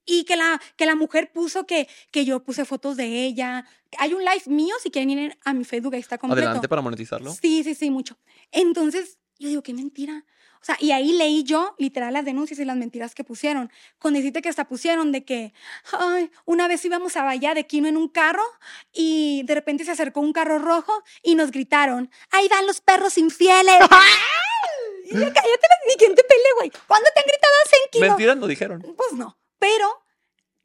Y 0.06 0.24
que 0.24 0.36
la, 0.36 0.60
que 0.76 0.86
la 0.86 0.96
mujer 0.96 1.32
puso 1.32 1.66
que, 1.66 1.88
que 2.12 2.26
yo 2.26 2.44
puse 2.44 2.66
fotos 2.66 2.98
de 2.98 3.26
ella. 3.26 3.66
Hay 3.98 4.14
un 4.14 4.22
live 4.22 4.44
mío, 4.48 4.76
si 4.82 4.90
quieren 4.90 5.10
ir 5.12 5.38
a 5.44 5.54
mi 5.54 5.66
Facebook, 5.66 5.94
ahí 5.94 6.00
está 6.00 6.18
completo. 6.18 6.48
Adelante 6.48 6.70
para 6.70 6.82
monetizarlo. 6.82 7.32
Sí, 7.34 7.64
sí, 7.64 7.76
sí, 7.76 7.92
mucho. 7.92 8.18
Entonces, 8.52 9.20
yo 9.38 9.50
digo, 9.50 9.62
qué 9.62 9.74
mentira. 9.74 10.26
O 10.62 10.66
sea, 10.66 10.78
y 10.80 10.92
ahí 10.92 11.14
leí 11.14 11.44
yo 11.44 11.74
literal 11.78 12.14
las 12.14 12.26
denuncias 12.26 12.60
y 12.60 12.66
las 12.66 12.76
mentiras 12.76 13.16
que 13.16 13.24
pusieron. 13.24 13.72
Con 13.98 14.14
decirte 14.14 14.42
que 14.42 14.50
hasta 14.50 14.68
pusieron 14.68 15.12
de 15.12 15.24
que, 15.24 15.54
ay, 15.94 16.32
una 16.46 16.68
vez 16.68 16.84
íbamos 16.84 17.16
a 17.16 17.24
Bahía 17.24 17.54
de 17.54 17.66
Quino 17.66 17.88
en 17.88 17.96
un 17.96 18.10
carro 18.10 18.44
y 18.92 19.44
de 19.46 19.56
repente 19.56 19.86
se 19.86 19.92
acercó 19.92 20.20
un 20.20 20.34
carro 20.34 20.60
rojo 20.60 21.04
y 21.24 21.36
nos 21.36 21.52
gritaron, 21.52 22.12
ahí 22.32 22.48
van 22.50 22.68
los 22.68 22.82
perros 22.82 23.18
infieles. 23.18 23.76
y 25.06 25.14
yo, 25.14 25.26
cállate, 25.34 25.68
ni 25.88 25.96
quien 25.96 26.14
te 26.14 26.24
pele, 26.24 26.50
güey. 26.58 26.72
¿Cuándo 26.88 27.10
te 27.14 27.20
han 27.22 27.26
gritado 27.26 27.54
así 27.66 27.76
en 27.84 27.92
Quino? 27.92 28.08
Mentiras 28.08 28.38
no 28.38 28.48
dijeron. 28.48 28.82
Pues 28.82 29.14
no. 29.14 29.38
Pero, 29.60 29.88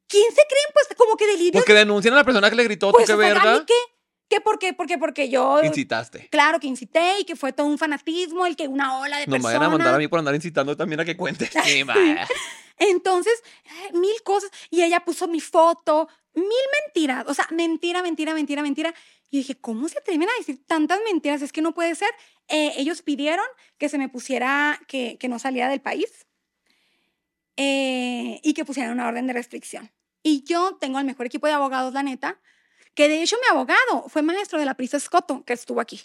¿quién 0.08 0.28
se 0.30 0.42
creen? 0.48 0.66
Pues 0.72 0.88
como 0.96 1.16
que 1.16 1.26
delirios. 1.26 1.62
Porque 1.62 1.74
denuncian 1.74 2.14
a 2.14 2.18
la 2.18 2.24
persona 2.24 2.50
que 2.50 2.56
le 2.56 2.64
gritó, 2.64 2.90
pues, 2.90 3.06
tú 3.06 3.12
qué 3.12 3.14
o 3.14 3.20
sea, 3.20 3.30
¿a 3.30 3.34
mí 3.34 3.40
verga. 3.40 3.66
qué? 3.66 3.93
¿Qué? 4.28 4.40
¿Por 4.40 4.58
qué? 4.58 4.72
Porque, 4.72 4.98
porque 4.98 5.28
yo... 5.28 5.62
Incitaste. 5.62 6.28
Claro 6.30 6.58
que 6.58 6.66
incité 6.66 7.20
y 7.20 7.24
que 7.24 7.36
fue 7.36 7.52
todo 7.52 7.66
un 7.66 7.78
fanatismo, 7.78 8.46
el 8.46 8.56
que 8.56 8.66
una 8.68 8.98
ola 8.98 9.18
de 9.18 9.26
No 9.26 9.32
me 9.32 9.36
personas. 9.38 9.44
vayan 9.44 9.62
a 9.62 9.68
mandar 9.68 9.94
a 9.94 9.98
mí 9.98 10.08
por 10.08 10.18
andar 10.18 10.34
incitando 10.34 10.76
también 10.76 11.00
a 11.00 11.04
que 11.04 11.16
cuentes. 11.16 11.50
Sí. 11.64 11.84
Entonces, 12.78 13.42
eh, 13.64 13.92
mil 13.96 14.20
cosas. 14.24 14.50
Y 14.70 14.82
ella 14.82 15.00
puso 15.04 15.28
mi 15.28 15.40
foto, 15.40 16.08
mil 16.34 16.46
mentiras. 16.84 17.24
O 17.28 17.34
sea, 17.34 17.46
mentira, 17.50 18.02
mentira, 18.02 18.34
mentira, 18.34 18.62
mentira. 18.62 18.94
Y 19.30 19.38
dije, 19.38 19.54
¿cómo 19.56 19.88
se 19.88 19.98
atreven 19.98 20.28
a 20.28 20.38
decir 20.38 20.64
tantas 20.66 20.98
mentiras? 21.04 21.42
Es 21.42 21.52
que 21.52 21.62
no 21.62 21.72
puede 21.72 21.94
ser. 21.94 22.10
Eh, 22.48 22.72
ellos 22.76 23.02
pidieron 23.02 23.46
que 23.78 23.88
se 23.88 23.98
me 23.98 24.08
pusiera, 24.08 24.80
que, 24.88 25.16
que 25.18 25.28
no 25.28 25.38
saliera 25.38 25.68
del 25.68 25.80
país 25.80 26.26
eh, 27.56 28.40
y 28.42 28.54
que 28.54 28.64
pusieran 28.64 28.92
una 28.92 29.06
orden 29.06 29.26
de 29.26 29.32
restricción. 29.32 29.92
Y 30.22 30.42
yo 30.44 30.76
tengo 30.80 30.98
el 30.98 31.04
mejor 31.04 31.26
equipo 31.26 31.46
de 31.46 31.52
abogados, 31.52 31.92
la 31.94 32.02
neta, 32.02 32.40
que 32.94 33.08
de 33.08 33.22
hecho 33.22 33.36
mi 33.42 33.48
abogado 33.56 34.04
fue 34.08 34.22
maestro 34.22 34.58
de 34.58 34.64
la 34.64 34.74
Prisa 34.74 34.96
Escoto, 34.96 35.42
que 35.44 35.52
estuvo 35.52 35.80
aquí. 35.80 36.00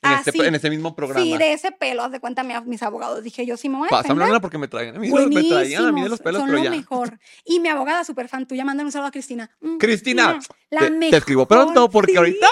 En, 0.00 0.10
Ah, 0.10 0.16
este, 0.24 0.30
sí. 0.30 0.40
en 0.40 0.54
ese 0.54 0.70
mismo 0.70 0.94
programa. 0.94 1.24
Sí, 1.24 1.36
de 1.36 1.52
ese 1.52 1.72
pelo, 1.72 2.04
haz 2.04 2.12
de 2.12 2.20
cuenta 2.20 2.44
mi- 2.44 2.54
mis 2.66 2.84
abogados. 2.84 3.20
Dije, 3.24 3.44
yo 3.44 3.56
sí 3.56 3.68
me 3.68 3.78
voy 3.78 3.88
a 3.90 3.96
defender. 3.96 4.16
Pásamela 4.16 4.40
porque 4.40 4.56
me 4.56 4.68
traían 4.68 4.94
a 4.94 4.98
mí, 5.00 5.10
me 5.10 5.42
traían 5.42 5.86
a 5.86 5.90
mí 5.90 6.02
de 6.02 6.08
los 6.08 6.20
pelos, 6.20 6.38
son 6.40 6.48
pero 6.50 6.58
lo 6.58 6.64
ya. 6.64 6.70
mejor. 6.70 7.18
Y 7.44 7.58
mi 7.58 7.68
abogada 7.68 8.04
súper 8.04 8.28
fan 8.28 8.46
tuya, 8.46 8.64
mándale 8.64 8.86
un 8.86 8.92
saludo 8.92 9.08
a 9.08 9.10
Cristina. 9.10 9.50
Mm, 9.60 9.78
Cristina, 9.78 10.34
mm, 10.34 10.40
la 10.70 10.80
te, 10.82 10.90
mejor. 10.90 11.10
te 11.10 11.16
escribo 11.16 11.46
pronto 11.48 11.90
porque 11.90 12.12
sí, 12.12 12.16
ahorita 12.18 12.46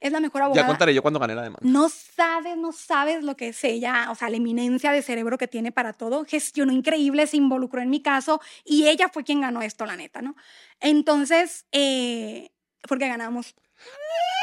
Es 0.00 0.10
la 0.12 0.18
mejor 0.20 0.40
ya 0.40 0.44
abogada. 0.46 0.66
contaré 0.66 0.92
yo 0.92 1.02
cuando 1.02 1.20
gané 1.20 1.34
la 1.36 1.42
demanda. 1.42 1.60
No 1.62 1.88
sabes, 1.88 2.56
no 2.56 2.72
sabes 2.72 3.22
lo 3.22 3.36
que 3.36 3.48
es 3.48 3.62
ella, 3.64 4.08
o 4.10 4.14
sea, 4.16 4.28
la 4.28 4.36
eminencia 4.36 4.90
de 4.90 5.02
cerebro 5.02 5.38
que 5.38 5.46
tiene 5.46 5.70
para 5.70 5.92
todo. 5.92 6.24
Gestionó 6.24 6.72
increíble, 6.72 7.26
se 7.28 7.36
involucró 7.36 7.80
en 7.80 7.90
mi 7.90 8.02
caso 8.02 8.40
y 8.64 8.88
ella 8.88 9.08
fue 9.08 9.22
quien 9.22 9.40
ganó 9.40 9.62
esto, 9.62 9.86
la 9.86 9.96
neta, 9.96 10.20
¿no? 10.20 10.34
Entonces, 10.80 11.64
eh, 11.72 12.50
porque 12.88 13.08
ganamos. 13.08 13.54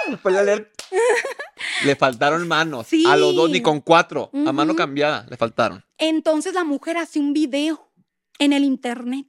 Después 0.08 0.36
de 0.36 0.44
leer, 0.44 0.72
Le 1.86 1.96
faltaron 1.96 2.48
manos. 2.48 2.88
A 3.08 3.16
los 3.18 3.36
dos 3.36 3.50
ni 3.50 3.58
Sí. 3.58 3.62
con 3.62 3.82
cuatro. 3.82 4.30
A 4.34 4.52
mano 4.52 4.76
cambiada 4.76 5.26
le 5.30 5.38
faltaron. 5.38 5.84
Entonces 5.98 6.54
la 6.54 6.64
mujer 6.64 6.98
hace 6.98 7.20
un 7.20 7.34
video 7.34 7.92
en 8.40 8.54
el 8.54 8.64
internet 8.64 9.26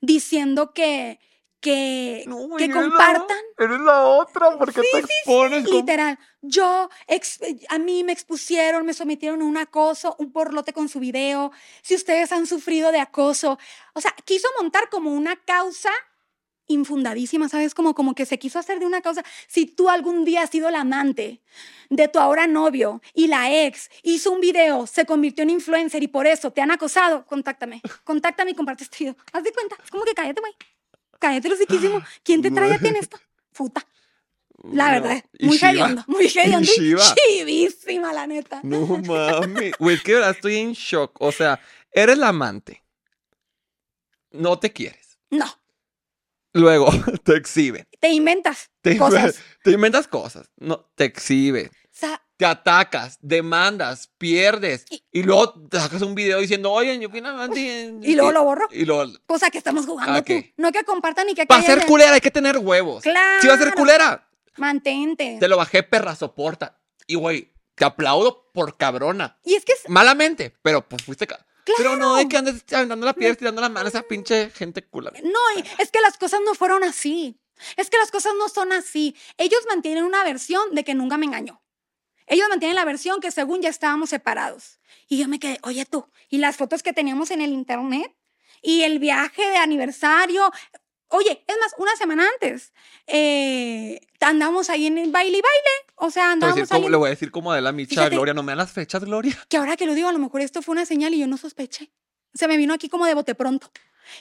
diciendo 0.00 0.72
que, 0.74 1.18
que, 1.60 2.24
que 2.58 2.68
la- 2.68 2.74
compartan. 2.74 3.36
Eres 3.58 3.80
la 3.80 4.02
otra 4.04 4.56
porque 4.58 4.80
te 4.80 4.98
expones. 4.98 5.64
con- 5.64 5.74
Literal, 5.76 6.18
yo, 6.42 6.88
ex- 7.06 7.40
a 7.68 7.78
mí 7.78 8.04
me 8.04 8.12
expusieron, 8.12 8.84
me 8.86 8.94
sometieron 8.94 9.42
a 9.42 9.44
un 9.44 9.56
acoso, 9.56 10.14
un 10.18 10.32
porlote 10.32 10.72
con 10.72 10.88
su 10.88 11.00
video. 11.00 11.50
Si 11.82 11.94
ustedes 11.94 12.30
han 12.32 12.46
sufrido 12.46 12.92
de 12.92 13.00
acoso, 13.00 13.58
o 13.94 14.00
sea, 14.00 14.14
quiso 14.24 14.48
montar 14.60 14.88
como 14.88 15.12
una 15.12 15.36
causa 15.36 15.90
infundadísima, 16.68 17.48
¿sabes? 17.48 17.74
Como, 17.74 17.94
como 17.94 18.14
que 18.14 18.26
se 18.26 18.38
quiso 18.38 18.58
hacer 18.58 18.78
de 18.78 18.86
una 18.86 19.00
causa. 19.00 19.24
Si 19.48 19.66
tú 19.66 19.90
algún 19.90 20.24
día 20.24 20.42
has 20.42 20.50
sido 20.50 20.70
la 20.70 20.82
amante 20.82 21.40
de 21.90 22.08
tu 22.08 22.18
ahora 22.18 22.46
novio 22.46 23.02
y 23.14 23.26
la 23.26 23.64
ex 23.64 23.90
hizo 24.02 24.30
un 24.30 24.40
video, 24.40 24.86
se 24.86 25.04
convirtió 25.06 25.42
en 25.42 25.50
influencer 25.50 26.02
y 26.02 26.08
por 26.08 26.26
eso 26.26 26.52
te 26.52 26.60
han 26.60 26.70
acosado, 26.70 27.24
contáctame. 27.26 27.82
Contáctame 28.04 28.52
y 28.52 28.54
comparte 28.54 28.84
este 28.84 28.98
video. 29.00 29.16
Haz 29.32 29.42
de 29.42 29.52
cuenta, 29.52 29.76
es 29.82 29.90
como 29.90 30.04
que 30.04 30.14
cállate, 30.14 30.40
güey. 30.40 30.52
Cállate 31.18 31.48
lo 31.48 31.56
psiquísimo. 31.56 32.02
¿Quién 32.22 32.42
te 32.42 32.50
trae 32.50 32.72
a 32.72 32.78
ti 32.78 32.86
en 32.88 32.96
esto? 32.96 33.18
Puta. 33.52 33.84
La 34.72 34.86
No, 34.86 35.02
verdad, 35.02 35.24
muy 35.40 35.56
hediondo, 35.56 36.04
muy 36.08 36.26
hediondo. 36.26 36.68
Chivísima, 36.68 38.12
la 38.12 38.26
neta. 38.26 38.60
No 38.64 38.86
mami. 38.86 39.70
Güey, 39.78 39.96
es 39.96 40.02
que 40.02 40.14
verdad 40.14 40.30
estoy 40.30 40.56
en 40.56 40.72
shock. 40.72 41.12
O 41.20 41.30
sea, 41.30 41.60
eres 41.92 42.18
la 42.18 42.28
amante. 42.28 42.82
No 44.32 44.58
te 44.58 44.72
quieres. 44.72 45.18
No, 45.30 45.46
Luego 46.52 46.90
te 47.24 47.36
exhiben. 47.36 47.86
te 48.00 48.10
inventas 48.10 48.70
Te, 48.80 48.96
cosas. 48.96 49.40
te 49.62 49.72
inventas 49.72 50.08
cosas. 50.08 50.50
No, 50.56 50.90
te 50.94 51.04
sea, 51.98 52.22
te 52.36 52.46
atacas, 52.46 53.18
demandas, 53.20 54.10
pierdes 54.18 54.86
y, 55.10 55.22
luego 55.22 55.54
sacas 55.72 56.00
un 56.02 56.14
video 56.14 56.38
diciendo, 56.38 56.70
oye, 56.70 56.98
yo 56.98 57.10
amante 57.26 57.60
y, 58.02 58.14
luego 58.14 58.32
lo 58.32 58.44
borro. 58.44 58.68
Y 58.70 58.84
luego, 58.84 59.12
Cosa 59.26 59.50
que 59.50 59.58
estamos 59.58 59.84
jugando 59.84 60.22
tú. 60.22 60.34
No 60.56 60.70
que 60.70 60.84
compartan 60.84 61.26
ni 61.26 61.34
que 61.34 61.46
Para 61.46 61.62
ser 61.62 61.86
culera 61.86 62.14
hay 62.14 62.20
que 62.20 62.30
tener 62.30 62.58
huevos. 62.58 63.02
Claro. 63.02 63.40
Si 63.40 63.48
vas 63.48 63.60
a 63.60 63.64
ser 63.64 63.74
culera. 63.74 64.28
Mantente. 64.56 65.38
Te 65.40 65.48
lo 65.48 65.56
bajé, 65.56 65.82
perra, 65.82 66.14
soporta. 66.14 66.80
Y 67.06 67.16
güey, 67.16 67.52
te 67.74 67.84
aplaudo 67.84 68.50
por 68.52 68.76
cabrona. 68.76 69.38
Y 69.44 69.54
es 69.54 69.64
que 69.64 69.72
Malamente, 69.88 70.54
pero 70.62 70.88
pues 70.88 71.02
fuiste... 71.02 71.26
Claro. 71.76 71.90
Pero 71.90 71.96
no 71.96 72.16
de 72.16 72.28
que 72.28 72.36
andes 72.36 72.64
aventando 72.72 73.04
la 73.04 73.12
piedra, 73.12 73.36
tirando 73.36 73.60
la 73.60 73.68
mano 73.68 73.88
esa 73.88 74.02
pinche 74.02 74.50
gente 74.50 74.82
culera. 74.82 75.18
No, 75.22 75.62
es 75.78 75.90
que 75.90 76.00
las 76.00 76.16
cosas 76.16 76.40
no 76.44 76.54
fueron 76.54 76.82
así. 76.84 77.38
Es 77.76 77.90
que 77.90 77.98
las 77.98 78.10
cosas 78.10 78.32
no 78.38 78.48
son 78.48 78.72
así. 78.72 79.16
Ellos 79.36 79.60
mantienen 79.68 80.04
una 80.04 80.24
versión 80.24 80.74
de 80.74 80.84
que 80.84 80.94
nunca 80.94 81.18
me 81.18 81.26
engañó. 81.26 81.62
Ellos 82.26 82.48
mantienen 82.48 82.76
la 82.76 82.84
versión 82.84 83.20
que 83.20 83.30
según 83.30 83.62
ya 83.62 83.68
estábamos 83.68 84.10
separados. 84.10 84.80
Y 85.08 85.18
yo 85.18 85.28
me 85.28 85.38
quedé, 85.38 85.58
oye 85.62 85.84
tú, 85.84 86.06
y 86.28 86.38
las 86.38 86.56
fotos 86.56 86.82
que 86.82 86.92
teníamos 86.92 87.30
en 87.30 87.40
el 87.40 87.52
internet, 87.52 88.14
y 88.62 88.82
el 88.82 88.98
viaje 88.98 89.42
de 89.50 89.56
aniversario. 89.56 90.50
Oye, 91.08 91.42
es 91.46 91.56
más, 91.60 91.74
una 91.78 91.96
semana 91.96 92.28
antes 92.34 92.72
eh, 93.06 94.00
andamos 94.20 94.68
ahí 94.68 94.86
en 94.86 94.98
el 94.98 95.10
baile 95.10 95.38
y 95.38 95.42
baile. 95.42 95.94
O 95.96 96.10
sea, 96.10 96.32
andamos 96.32 96.70
ahí. 96.70 96.88
Le 96.88 96.96
voy 96.96 97.06
a 97.08 97.10
decir 97.10 97.30
como 97.30 97.52
de 97.52 97.60
la 97.60 97.72
micha, 97.72 98.08
Gloria, 98.08 98.34
no 98.34 98.42
me 98.42 98.52
dan 98.52 98.58
las 98.58 98.72
fechas, 98.72 99.04
Gloria. 99.04 99.36
Que 99.48 99.56
ahora 99.56 99.76
que 99.76 99.86
lo 99.86 99.94
digo, 99.94 100.08
a 100.08 100.12
lo 100.12 100.18
mejor 100.18 100.40
esto 100.40 100.62
fue 100.62 100.72
una 100.72 100.84
señal 100.84 101.14
y 101.14 101.18
yo 101.18 101.26
no 101.26 101.36
sospeché. 101.36 101.90
Se 102.34 102.46
me 102.46 102.56
vino 102.56 102.74
aquí 102.74 102.88
como 102.88 103.06
de 103.06 103.14
bote 103.14 103.34
pronto. 103.34 103.70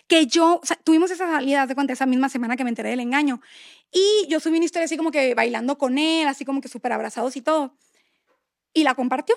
Que 0.07 0.27
yo, 0.27 0.59
o 0.61 0.65
sea, 0.65 0.77
tuvimos 0.77 1.11
esa 1.11 1.27
salida 1.27 1.65
de 1.65 1.75
cuenta 1.75 1.93
esa 1.93 2.05
misma 2.05 2.29
semana 2.29 2.55
que 2.57 2.63
me 2.63 2.69
enteré 2.69 2.89
del 2.89 2.99
engaño. 2.99 3.41
Y 3.91 4.27
yo 4.29 4.39
subí 4.39 4.57
una 4.57 4.65
historia 4.65 4.85
así 4.85 4.97
como 4.97 5.11
que 5.11 5.33
bailando 5.35 5.77
con 5.77 5.97
él, 5.97 6.27
así 6.27 6.45
como 6.45 6.61
que 6.61 6.67
súper 6.67 6.93
abrazados 6.93 7.35
y 7.35 7.41
todo 7.41 7.75
y 8.77 8.83
la 8.83 8.95
compartió. 8.95 9.35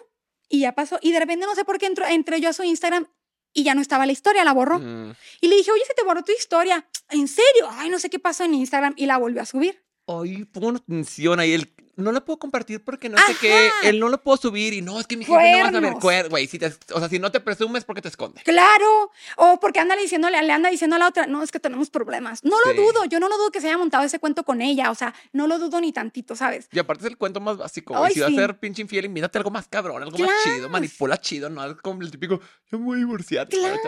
Y 0.48 0.60
ya 0.60 0.72
pasó. 0.72 0.98
Y 1.00 1.12
de 1.12 1.20
repente 1.20 1.46
no 1.46 1.54
sé 1.54 1.64
por 1.64 1.78
qué 1.78 1.86
entró, 1.86 2.06
entré 2.06 2.40
yo 2.40 2.50
a 2.50 2.52
su 2.52 2.62
Instagram 2.62 3.08
y 3.52 3.64
ya 3.64 3.74
no 3.74 3.80
estaba 3.80 4.06
la 4.06 4.12
historia, 4.12 4.44
la 4.44 4.52
borró. 4.52 4.78
Mm. 4.78 5.14
Y 5.40 5.48
le 5.48 5.56
dije, 5.56 5.70
oye, 5.70 5.84
se 5.86 5.94
te 5.94 6.04
borró 6.04 6.22
tu 6.22 6.32
historia. 6.32 6.86
¿En 7.10 7.28
serio? 7.28 7.68
Ay, 7.70 7.90
no 7.90 7.98
sé 7.98 8.10
qué 8.10 8.18
pasó 8.18 8.44
en 8.44 8.54
Instagram. 8.54 8.94
Y 8.96 9.06
la 9.06 9.18
volvió 9.18 9.42
a 9.42 9.46
subir. 9.46 9.82
Ay, 10.06 10.44
pongo 10.44 10.68
una 10.68 10.78
atención 10.78 11.40
ahí. 11.40 11.52
El 11.52 11.72
no 12.00 12.12
lo 12.12 12.24
puedo 12.24 12.38
compartir 12.38 12.82
porque 12.82 13.08
no 13.08 13.18
sé 13.18 13.36
qué, 13.40 13.70
él 13.84 14.00
no 14.00 14.08
lo 14.08 14.22
puedo 14.22 14.36
subir 14.36 14.72
y 14.72 14.82
no, 14.82 15.00
es 15.00 15.06
que 15.06 15.16
mi 15.16 15.24
jefe 15.24 15.52
no 15.58 15.58
va 15.58 15.68
a 15.68 16.00
saber. 16.00 16.28
Güey, 16.28 16.46
si 16.46 16.58
o 16.92 16.98
sea, 16.98 17.08
si 17.08 17.18
no 17.18 17.30
te 17.30 17.40
presumes 17.40 17.84
porque 17.84 18.02
te 18.02 18.08
esconde. 18.08 18.42
Claro, 18.42 19.10
o 19.36 19.60
porque 19.60 19.80
anda 19.80 19.96
diciéndole, 19.96 20.40
le 20.42 20.52
anda 20.52 20.70
diciendo 20.70 20.96
a 20.96 20.98
la 20.98 21.08
otra, 21.08 21.26
no, 21.26 21.42
es 21.42 21.50
que 21.50 21.60
tenemos 21.60 21.90
problemas. 21.90 22.44
No 22.44 22.56
lo 22.64 22.74
dudo, 22.74 23.04
yo 23.04 23.20
no 23.20 23.28
lo 23.28 23.36
dudo 23.36 23.50
que 23.50 23.60
se 23.60 23.68
haya 23.68 23.78
montado 23.78 24.04
ese 24.04 24.18
cuento 24.18 24.44
con 24.44 24.60
ella, 24.60 24.90
o 24.90 24.94
sea, 24.94 25.14
no 25.32 25.46
lo 25.46 25.58
dudo 25.58 25.80
ni 25.80 25.92
tantito, 25.92 26.36
¿sabes? 26.36 26.68
Y 26.72 26.78
aparte 26.78 27.04
es 27.04 27.10
el 27.10 27.16
cuento 27.16 27.40
más 27.40 27.56
básico, 27.56 27.96
güey. 27.96 28.12
Si 28.12 28.20
va 28.20 28.26
a 28.26 28.30
ser 28.30 28.58
pinche 28.58 28.82
infiel, 28.82 29.06
invítate 29.06 29.38
algo 29.38 29.50
más 29.50 29.68
cabrón, 29.68 30.02
algo 30.02 30.18
más 30.18 30.30
chido, 30.44 30.68
manipula 30.68 31.20
chido, 31.20 31.50
no 31.50 31.64
es 31.64 31.76
como 31.76 32.02
el 32.02 32.10
típico, 32.10 32.40
yo 32.70 32.78
me 32.78 32.84
voy 32.84 32.96
a 32.96 32.98
divorciar. 32.98 33.48
Claro. 33.48 33.80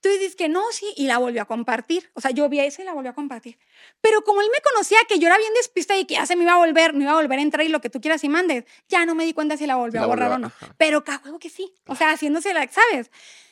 Tú 0.00 0.08
dices 0.08 0.34
que 0.34 0.48
no, 0.48 0.62
sí, 0.72 0.92
y 0.96 1.06
la 1.06 1.18
volvió 1.18 1.42
a 1.42 1.44
compartir. 1.44 2.10
O 2.14 2.20
sea, 2.20 2.30
yo 2.32 2.48
vi 2.48 2.60
esa 2.60 2.82
y 2.82 2.84
la 2.84 2.92
volvió 2.92 3.10
a 3.10 3.14
compartir. 3.14 3.58
Pero 4.00 4.22
como 4.22 4.40
él 4.40 4.48
me 4.52 4.60
conocía 4.60 4.98
que 5.08 5.18
yo 5.18 5.28
era 5.28 5.38
bien 5.38 5.52
despista 5.54 5.96
y 5.96 6.06
que 6.06 6.14
ya 6.14 6.26
se 6.26 6.34
me 6.34 6.42
iba 6.42 6.54
a 6.54 6.58
volver, 6.58 6.92
me 6.92 7.04
iba 7.04 7.12
a 7.12 7.16
volver 7.16 7.31
a 7.38 7.42
entrar 7.42 7.66
y 7.66 7.68
lo 7.68 7.80
que 7.80 7.90
tú 7.90 8.00
quieras 8.00 8.22
y 8.24 8.28
mandes, 8.28 8.64
ya 8.88 9.06
no 9.06 9.14
me 9.14 9.24
di 9.24 9.32
cuenta 9.32 9.56
si 9.56 9.66
la 9.66 9.76
volvió 9.76 10.02
a 10.02 10.06
borrar 10.06 10.32
o 10.32 10.38
no. 10.38 10.52
Pero 10.76 11.04
cago 11.04 11.38
que 11.38 11.50
sí. 11.50 11.72
O 11.86 11.96
sea, 11.96 12.10
haciéndose 12.10 12.52
la, 12.54 12.68
¿sabes? 12.68 13.10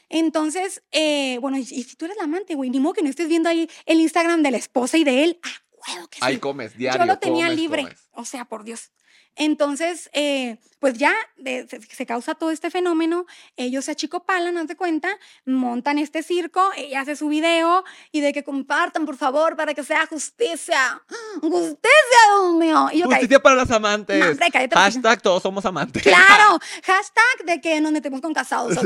Entonces, 0.08 0.82
eh, 0.90 1.38
bueno, 1.40 1.56
y, 1.56 1.64
si 1.64 1.94
tú 1.96 2.04
eres 2.04 2.16
la 2.16 2.24
amante, 2.24 2.54
güey, 2.54 2.68
ni 2.68 2.80
modo 2.80 2.94
que 2.94 3.02
no 3.02 3.08
estés 3.08 3.28
viendo 3.28 3.48
ahí 3.48 3.70
el 3.86 4.00
Instagram 4.00 4.42
de 4.42 4.50
la 4.50 4.56
esposa 4.56 4.98
y 4.98 5.04
de 5.04 5.24
él. 5.24 5.40
Ah, 5.42 5.50
huevo 5.86 6.08
que 6.08 6.16
sí. 6.16 6.24
Ahí 6.24 6.38
comes, 6.38 6.76
diario. 6.76 7.00
Yo 7.00 7.06
lo 7.06 7.18
tenía 7.18 7.48
libre. 7.48 7.86
O 8.12 8.24
sea, 8.24 8.44
por 8.44 8.64
Dios. 8.64 8.90
Entonces, 9.36 10.10
eh, 10.12 10.58
pues 10.80 10.94
ya 10.94 11.14
se, 11.38 12.06
causa 12.06 12.34
todo 12.34 12.50
este 12.50 12.70
fenómeno, 12.70 13.26
ellos 13.56 13.84
se 13.84 13.92
achicopalan, 13.92 14.56
haz 14.58 14.66
de 14.66 14.76
cuenta, 14.76 15.08
montan 15.44 15.98
este 15.98 16.22
circo, 16.22 16.70
ella 16.76 17.00
hace 17.02 17.16
su 17.16 17.28
video 17.28 17.84
y 18.12 18.20
de 18.20 18.32
que 18.32 18.44
compartan, 18.44 19.06
por 19.06 19.16
favor, 19.16 19.56
para 19.56 19.74
que 19.74 19.84
sea 19.84 20.06
justicia. 20.06 21.02
¡Justicia, 21.40 22.20
Dios 22.28 22.54
mío! 22.54 22.88
justicia 23.04 23.40
para 23.40 23.56
las 23.56 23.70
amantes. 23.70 24.38
hashtag 24.72 25.22
todos 25.22 25.42
somos 25.42 25.64
amantes. 25.64 26.02
Claro, 26.02 26.58
hashtag 26.84 27.46
de 27.46 27.60
que 27.60 27.80
nos 27.80 27.92
metemos 27.92 28.20
con 28.20 28.32
casados. 28.32 28.76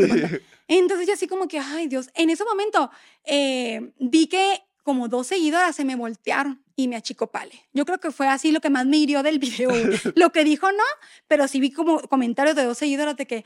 Entonces 0.67 1.07
yo 1.07 1.15
así 1.15 1.27
como 1.27 1.47
que, 1.49 1.59
ay 1.59 1.89
Dios, 1.89 2.11
en 2.15 2.31
ese 2.31 2.45
momento 2.45 2.91
eh, 3.25 3.93
vi 3.99 4.27
que 4.27 4.63
como 4.83 5.09
dos 5.09 5.29
seguidoras 5.29 5.77
se 5.77 5.85
me 5.85 5.97
voltearon 5.97 6.64
y 6.77 6.89
me 6.89 6.97
achicopale. 6.97 7.67
Yo 7.73 7.85
creo 7.85 7.99
que 7.99 8.11
fue 8.11 8.29
así 8.29 8.53
lo 8.53 8.61
que 8.61 8.71
más 8.71 8.87
me 8.87 8.97
hirió 8.97 9.23
del 9.23 9.39
video. 9.41 9.71
lo 10.15 10.33
que 10.33 10.45
dijo 10.45 10.71
no, 10.73 10.85
pero 11.29 11.49
sí 11.49 11.61
vi 11.61 11.71
como 11.71 12.01
comentarios 12.03 12.57
de 12.57 12.65
dos 12.65 12.79
seguidoras 12.79 13.17
de 13.17 13.27
que 13.27 13.45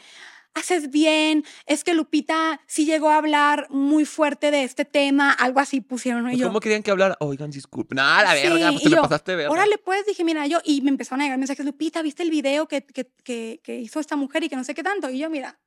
haces 0.54 0.90
bien, 0.90 1.44
es 1.66 1.84
que 1.84 1.94
Lupita 1.94 2.60
sí 2.66 2.84
llegó 2.84 3.10
a 3.10 3.16
hablar 3.16 3.66
muy 3.70 4.04
fuerte 4.04 4.50
de 4.50 4.64
este 4.64 4.84
tema, 4.84 5.30
algo 5.30 5.60
así 5.60 5.80
pusieron. 5.80 6.24
Pues, 6.24 6.38
yo, 6.38 6.46
¿Cómo 6.46 6.58
querían 6.58 6.82
que 6.82 6.90
hablara? 6.90 7.16
Oigan, 7.20 7.50
disculpen. 7.50 7.96
Nada, 7.96 8.22
la 8.22 8.34
verga, 8.34 8.70
pues 8.72 8.82
te 8.82 8.90
yo, 8.90 9.02
pasaste 9.02 9.36
verga. 9.36 9.52
Órale, 9.52 9.78
pues, 9.78 10.04
dije, 10.06 10.24
mira, 10.24 10.46
yo, 10.46 10.58
y 10.64 10.80
me 10.80 10.90
empezaron 10.90 11.20
a 11.20 11.24
llegar 11.24 11.38
mensajes, 11.38 11.64
Lupita, 11.64 12.02
¿viste 12.02 12.22
el 12.22 12.30
video 12.30 12.66
que, 12.66 12.84
que, 12.84 13.10
que, 13.22 13.60
que 13.62 13.78
hizo 13.78 14.00
esta 14.00 14.16
mujer 14.16 14.42
y 14.42 14.48
que 14.48 14.56
no 14.56 14.64
sé 14.64 14.74
qué 14.74 14.82
tanto? 14.82 15.10
Y 15.10 15.18
yo, 15.18 15.30
mira, 15.30 15.60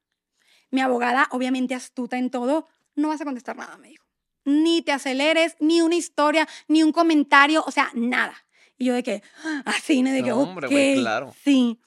mi 0.71 0.81
abogada, 0.81 1.27
obviamente 1.31 1.75
astuta 1.75 2.17
en 2.17 2.29
todo, 2.29 2.67
no 2.95 3.09
vas 3.09 3.21
a 3.21 3.25
contestar 3.25 3.55
nada, 3.55 3.77
me 3.77 3.89
dijo 3.89 4.10
ni 4.45 4.81
te 4.81 4.91
aceleres, 4.91 5.55
ni 5.59 5.81
una 5.81 5.95
historia, 5.95 6.47
ni 6.67 6.83
un 6.83 6.91
comentario, 6.91 7.63
o 7.65 7.71
sea, 7.71 7.91
nada. 7.93 8.35
Y 8.77 8.85
yo 8.85 8.93
de 8.93 9.03
que, 9.03 9.21
así, 9.65 10.01
de 10.01 10.23
que, 10.23 10.29
no, 10.29 10.39
hombre, 10.39 10.67
güey, 10.67 10.95
claro. 10.95 11.33
Sí. 11.43 11.79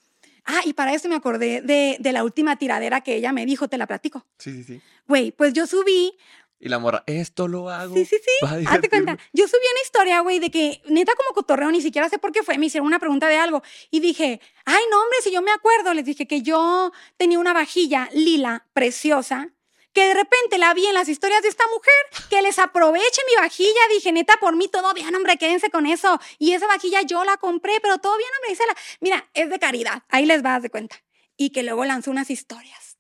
Ah, 0.47 0.61
y 0.65 0.75
para 0.75 0.93
eso 0.93 1.09
me 1.09 1.17
acordé 1.17 1.63
de, 1.63 1.97
de, 1.99 2.13
la 2.13 2.23
última 2.23 2.57
tiradera 2.57 3.01
que 3.01 3.17
ella 3.17 3.33
me 3.33 3.47
dijo, 3.47 3.69
te 3.69 3.79
la 3.79 3.87
platico. 3.87 4.27
Sí, 4.39 4.53
sí, 4.53 4.65
sí. 4.65 4.81
Güey, 5.09 5.33
pues 5.33 5.55
yo 5.55 5.67
subí. 5.67 6.17
Y 6.61 6.69
la 6.69 6.79
morra, 6.79 7.03
esto 7.07 7.49
lo 7.49 7.71
hago. 7.71 7.95
Sí, 7.95 8.05
sí, 8.05 8.17
sí. 8.23 8.47
Hazte 8.67 8.89
cuenta. 8.89 9.19
Yo 9.33 9.49
subí 9.49 9.61
una 9.73 9.83
historia, 9.83 10.21
güey, 10.21 10.39
de 10.39 10.51
que 10.51 10.83
neta 10.89 11.15
como 11.15 11.35
cotorreo, 11.35 11.71
ni 11.71 11.81
siquiera 11.81 12.09
sé 12.09 12.19
por 12.19 12.33
qué 12.33 12.43
fue, 12.43 12.59
me 12.59 12.67
hicieron 12.67 12.87
una 12.87 12.99
pregunta 12.99 13.27
de 13.29 13.37
algo. 13.37 13.63
Y 13.91 14.01
dije, 14.01 14.41
ay, 14.65 14.83
no, 14.91 15.03
hombre, 15.03 15.19
si 15.23 15.33
yo 15.33 15.43
me 15.43 15.51
acuerdo, 15.51 15.93
les 15.95 16.05
dije 16.05 16.27
que 16.27 16.43
yo 16.43 16.93
tenía 17.17 17.39
una 17.39 17.53
vajilla 17.53 18.09
lila, 18.13 18.67
preciosa, 18.73 19.51
que 19.95 20.09
de 20.09 20.15
repente 20.15 20.59
la 20.59 20.75
vi 20.75 20.87
en 20.87 20.95
las 20.95 21.09
historias 21.09 21.41
de 21.43 21.49
esta 21.49 21.65
mujer, 21.69 22.29
que 22.29 22.43
les 22.43 22.59
aproveche 22.59 23.23
mi 23.29 23.41
vajilla, 23.41 23.81
dije, 23.91 24.13
neta, 24.13 24.37
por 24.39 24.57
mí 24.57 24.69
todo 24.69 24.93
bien, 24.93 25.15
hombre, 25.15 25.39
quédense 25.39 25.71
con 25.71 25.87
eso. 25.87 26.21
Y 26.39 26.53
esa 26.53 26.67
vajilla 26.67 27.03
yo 27.03 27.25
la 27.25 27.37
compré, 27.37 27.81
pero 27.81 27.99
todo 27.99 28.19
bien, 28.19 28.29
hombre, 28.37 28.51
dice 28.51 28.65
la, 28.67 28.77
mira, 29.01 29.31
es 29.33 29.49
de 29.49 29.59
caridad, 29.59 30.03
ahí 30.09 30.27
les 30.27 30.43
vas 30.43 30.63
de 30.63 30.69
cuenta. 30.69 30.97
Y 31.37 31.51
que 31.51 31.63
luego 31.63 31.85
lanzó 31.85 32.11
unas 32.11 32.29
historias. 32.29 32.99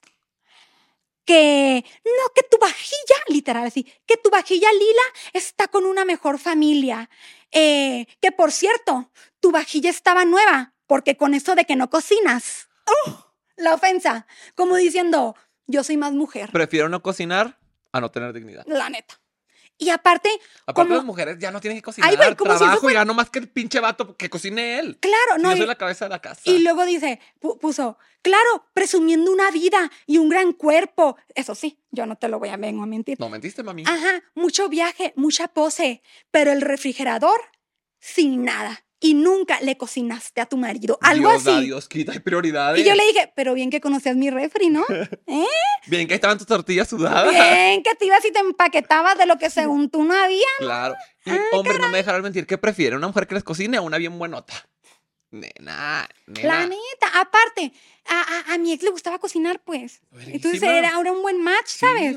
Que, 1.24 1.84
no, 2.04 2.32
que 2.34 2.42
tu 2.42 2.58
vajilla, 2.58 3.16
literal 3.28 3.66
así, 3.66 3.90
que 4.06 4.16
tu 4.16 4.30
vajilla 4.30 4.70
lila 4.72 5.02
está 5.32 5.68
con 5.68 5.86
una 5.86 6.04
mejor 6.04 6.38
familia. 6.38 7.08
Eh, 7.50 8.06
que 8.20 8.30
por 8.30 8.52
cierto, 8.52 9.10
tu 9.40 9.50
vajilla 9.50 9.90
estaba 9.90 10.24
nueva, 10.24 10.74
porque 10.86 11.16
con 11.16 11.34
eso 11.34 11.54
de 11.54 11.64
que 11.64 11.76
no 11.76 11.90
cocinas. 11.90 12.68
¡Oh! 12.86 13.34
La 13.56 13.72
ofensa, 13.72 14.26
como 14.56 14.76
diciendo, 14.76 15.36
yo 15.66 15.84
soy 15.84 15.96
más 15.96 16.12
mujer. 16.12 16.50
Prefiero 16.52 16.88
no 16.88 17.02
cocinar 17.02 17.58
a 17.92 18.00
no 18.00 18.10
tener 18.10 18.32
dignidad. 18.32 18.64
La 18.66 18.88
neta. 18.90 19.20
Y 19.76 19.90
aparte. 19.90 20.30
Aparte, 20.66 20.94
las 20.94 21.04
mujeres 21.04 21.36
ya 21.38 21.50
no 21.50 21.60
tienen 21.60 21.78
que 21.78 21.82
cocinar. 21.82 22.10
Ay, 22.10 22.16
güey, 22.16 22.36
como 22.36 22.56
trabajo 22.56 22.88
si 22.88 22.94
ya 22.94 23.04
no 23.04 23.14
más 23.14 23.30
que 23.30 23.40
el 23.40 23.48
pinche 23.48 23.80
vato 23.80 24.16
que 24.16 24.30
cocine 24.30 24.78
él. 24.78 24.98
Claro, 25.00 25.38
no. 25.42 25.50
yo 25.50 25.58
soy 25.58 25.66
la 25.66 25.74
cabeza 25.74 26.04
de 26.04 26.10
la 26.10 26.20
casa. 26.20 26.42
Y 26.44 26.60
luego 26.60 26.84
dice, 26.86 27.20
puso, 27.60 27.98
claro, 28.22 28.66
presumiendo 28.72 29.32
una 29.32 29.50
vida 29.50 29.90
y 30.06 30.18
un 30.18 30.28
gran 30.28 30.52
cuerpo. 30.52 31.16
Eso 31.34 31.56
sí, 31.56 31.80
yo 31.90 32.06
no 32.06 32.16
te 32.16 32.28
lo 32.28 32.38
voy 32.38 32.50
a, 32.50 32.56
vengo 32.56 32.84
a 32.84 32.86
mentir. 32.86 33.18
No 33.18 33.28
mentiste, 33.28 33.64
mami. 33.64 33.82
Ajá, 33.84 34.22
mucho 34.34 34.68
viaje, 34.68 35.12
mucha 35.16 35.48
pose, 35.48 36.02
pero 36.30 36.52
el 36.52 36.60
refrigerador 36.60 37.40
sin 37.98 38.44
nada 38.44 38.83
y 39.04 39.12
nunca 39.12 39.60
le 39.60 39.76
cocinaste 39.76 40.40
a 40.40 40.46
tu 40.46 40.56
marido. 40.56 40.98
Algo 41.02 41.28
Dios 41.28 41.46
así. 41.46 41.66
Dios 41.66 41.88
quita, 41.88 42.12
hay 42.12 42.20
prioridades. 42.20 42.80
Y 42.80 42.88
yo 42.88 42.94
le 42.94 43.04
dije, 43.04 43.30
pero 43.36 43.52
bien 43.52 43.68
que 43.68 43.82
conocías 43.82 44.16
mi 44.16 44.30
refri, 44.30 44.70
¿no? 44.70 44.82
¿Eh? 45.26 45.44
Bien 45.88 46.08
que 46.08 46.14
estaban 46.14 46.38
tus 46.38 46.46
tortillas 46.46 46.88
sudadas. 46.88 47.30
Bien 47.30 47.82
que 47.82 47.94
te 47.96 48.06
ibas 48.06 48.24
y 48.24 48.32
te 48.32 48.38
empaquetabas 48.38 49.18
de 49.18 49.26
lo 49.26 49.36
que 49.36 49.50
según 49.50 49.90
tú 49.90 50.04
no 50.04 50.14
había. 50.14 50.46
Claro. 50.58 50.94
Y, 51.26 51.32
hombre, 51.52 51.78
no 51.78 51.90
me 51.90 51.98
dejarás 51.98 52.22
mentir, 52.22 52.46
¿qué 52.46 52.56
prefiere? 52.56 52.96
¿Una 52.96 53.08
mujer 53.08 53.26
que 53.26 53.34
les 53.34 53.44
cocine 53.44 53.78
o 53.78 53.82
una 53.82 53.98
bien 53.98 54.18
buenota? 54.18 54.54
Nena, 55.30 56.08
nena. 56.26 56.48
La 56.48 56.66
neta, 56.66 57.20
aparte, 57.20 57.74
a, 58.06 58.54
a, 58.54 58.58
mi 58.58 58.72
ex 58.72 58.82
le 58.82 58.90
gustaba 58.90 59.18
cocinar, 59.18 59.62
pues. 59.62 60.02
Entonces 60.26 60.62
era 60.62 60.94
ahora 60.94 61.12
un 61.12 61.22
buen 61.22 61.42
match, 61.42 61.68
¿sabes? 61.68 62.16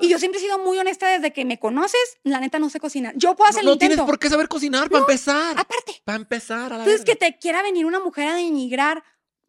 Y 0.00 0.08
yo 0.08 0.18
siempre 0.18 0.40
he 0.40 0.42
sido 0.42 0.58
muy 0.58 0.78
honesta 0.78 1.08
desde 1.08 1.32
que 1.32 1.44
me 1.44 1.58
conoces, 1.58 2.18
la 2.22 2.40
neta 2.40 2.58
no 2.58 2.70
sé 2.70 2.80
cocinar. 2.80 3.14
Yo 3.16 3.36
puedo 3.36 3.50
hacer 3.50 3.64
no, 3.64 3.70
el 3.70 3.74
intento. 3.74 3.92
No 3.92 3.96
tienes 3.96 4.10
por 4.10 4.18
qué 4.18 4.28
saber 4.30 4.48
cocinar, 4.48 4.88
para 4.88 5.00
empezar. 5.00 5.58
Aparte. 5.58 6.00
Para 6.04 6.16
empezar, 6.16 6.72
a 6.72 6.78
la 6.78 6.84
Entonces 6.84 7.04
que 7.04 7.16
te 7.16 7.38
quiera 7.38 7.62
venir 7.62 7.86
una 7.86 8.00
mujer 8.00 8.28
a 8.28 8.34
denigrar 8.34 9.04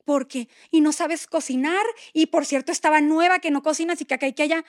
porque 0.06 0.50
y 0.72 0.82
no 0.82 0.92
sabes 0.92 1.28
cocinar 1.28 1.86
y 2.14 2.28
por 2.28 2.46
cierto 2.46 2.72
estaba 2.72 3.00
nueva 3.00 3.40
que 3.40 3.52
no 3.52 3.62
cocinas 3.62 4.02
y 4.02 4.06
que 4.06 4.16
acá 4.16 4.28
y 4.28 4.34
que 4.34 4.44
allá. 4.44 4.66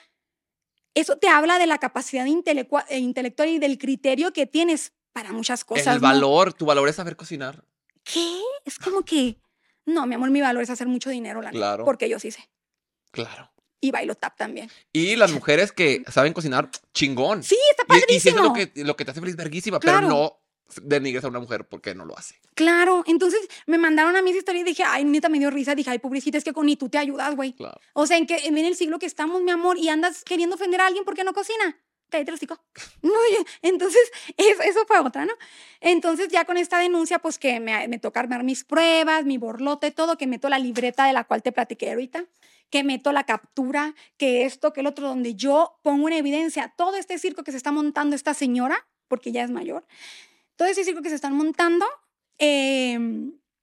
Eso 0.93 1.17
te 1.17 1.29
habla 1.29 1.57
de 1.57 1.67
la 1.67 1.77
capacidad 1.77 2.25
eh, 2.25 2.97
intelectual 2.99 3.49
y 3.49 3.59
del 3.59 3.77
criterio 3.77 4.33
que 4.33 4.45
tienes 4.45 4.93
para 5.13 5.31
muchas 5.31 5.63
cosas. 5.65 5.95
El 5.95 6.01
valor, 6.01 6.53
tu 6.53 6.65
valor 6.65 6.87
es 6.89 6.95
saber 6.95 7.15
cocinar. 7.15 7.63
¿qué? 8.03 8.41
Es 8.65 8.77
como 8.77 9.03
que, 9.03 9.37
No, 9.85 10.05
mi 10.07 10.15
amor, 10.15 10.29
mi 10.29 10.41
valor 10.41 10.63
es 10.63 10.69
hacer 10.69 10.87
mucho 10.87 11.09
dinero, 11.09 11.41
la 11.41 11.49
neta, 11.51 11.57
Claro. 11.59 11.85
Porque 11.85 12.07
yo 12.09 12.19
sí 12.19 12.31
sé. 12.31 12.49
Claro. 13.11 13.51
Y 13.79 13.89
bailo 13.91 14.13
tap 14.15 14.37
también. 14.37 14.69
Y 14.93 15.15
las 15.15 15.31
mujeres 15.31 15.71
que 15.71 16.03
saben 16.11 16.33
cocinar, 16.33 16.69
chingón. 16.93 17.41
Sí, 17.43 17.57
está 17.71 17.83
Y- 17.89 18.15
Y, 18.15 18.19
si 18.19 18.29
eso 18.29 18.29
es 18.29 18.35
padrísimo. 18.35 18.43
lo 18.43 18.53
que, 18.53 18.83
lo 18.83 18.95
que 18.95 19.05
te 19.05 19.11
hace 19.11 19.19
feliz, 19.19 19.35
verguísima, 19.35 19.79
Claro. 19.79 20.07
pero 20.07 20.09
no 20.09 20.37
denigres 20.83 21.25
a 21.25 21.27
una 21.27 21.39
mujer 21.39 21.67
porque 21.67 21.93
no 21.95 22.05
lo 22.05 22.17
hace. 22.17 22.35
Claro, 22.53 23.03
entonces 23.07 23.41
me 23.65 23.77
mandaron 23.77 24.15
a 24.15 24.21
mí 24.21 24.29
esa 24.29 24.39
historia 24.39 24.61
y 24.61 24.63
dije, 24.63 24.83
ay, 24.85 25.03
neta, 25.03 25.27
me 25.29 25.39
dio 25.39 25.49
risa. 25.49 25.73
Dije, 25.75 25.89
ay, 25.89 25.99
pobrecita, 25.99 26.37
es 26.37 26.43
que 26.43 26.53
con 26.53 26.67
ni 26.67 26.77
tú 26.77 26.87
te 26.89 26.97
ayudas, 26.99 27.35
güey. 27.35 27.53
Claro. 27.53 27.79
O 27.93 28.05
sea, 28.07 28.17
en 28.17 28.27
que 28.27 28.37
en 28.45 28.57
el 28.57 28.75
siglo 28.75 28.99
que 28.99 29.05
estamos, 29.07 29.41
mi 29.41 29.51
amor, 29.51 29.77
y 29.79 29.89
andas 29.89 30.23
queriendo 30.23 30.55
ofender 30.55 30.79
a 30.79 30.85
alguien 30.87 31.03
porque 31.03 31.23
no 31.23 31.33
cocina. 31.33 31.77
Cállate 32.11 32.29
el 32.29 32.35
hocico. 32.35 32.59
No, 33.01 33.11
entonces, 33.63 34.11
eso, 34.37 34.61
eso 34.61 34.85
fue 34.85 34.99
otra, 34.99 35.25
¿no? 35.25 35.33
Entonces, 35.79 36.27
ya 36.27 36.45
con 36.45 36.57
esta 36.57 36.77
denuncia, 36.77 37.17
pues 37.17 37.39
que 37.39 37.59
me, 37.59 37.87
me 37.87 37.97
toca 37.97 38.19
armar 38.19 38.43
mis 38.43 38.63
pruebas, 38.63 39.25
mi 39.25 39.39
borlote, 39.39 39.89
todo, 39.89 40.17
que 40.17 40.27
meto 40.27 40.49
la 40.49 40.59
libreta 40.59 41.05
de 41.05 41.13
la 41.13 41.23
cual 41.23 41.41
te 41.41 41.51
platiqué 41.51 41.89
ahorita, 41.89 42.25
que 42.69 42.83
meto 42.83 43.11
la 43.11 43.23
captura, 43.23 43.95
que 44.17 44.45
esto, 44.45 44.71
que 44.73 44.81
el 44.81 44.87
otro, 44.87 45.07
donde 45.07 45.33
yo 45.33 45.79
pongo 45.81 46.07
en 46.09 46.13
evidencia 46.13 46.73
todo 46.77 46.95
este 46.95 47.17
circo 47.17 47.43
que 47.43 47.51
se 47.51 47.57
está 47.57 47.71
montando 47.71 48.15
esta 48.15 48.33
señora, 48.35 48.87
porque 49.07 49.31
ya 49.31 49.43
es 49.43 49.49
mayor, 49.49 49.85
todo 50.55 50.67
ese 50.67 50.83
circo 50.83 51.01
que 51.01 51.09
se 51.09 51.15
están 51.15 51.35
montando, 51.35 51.87
eh, 52.37 52.99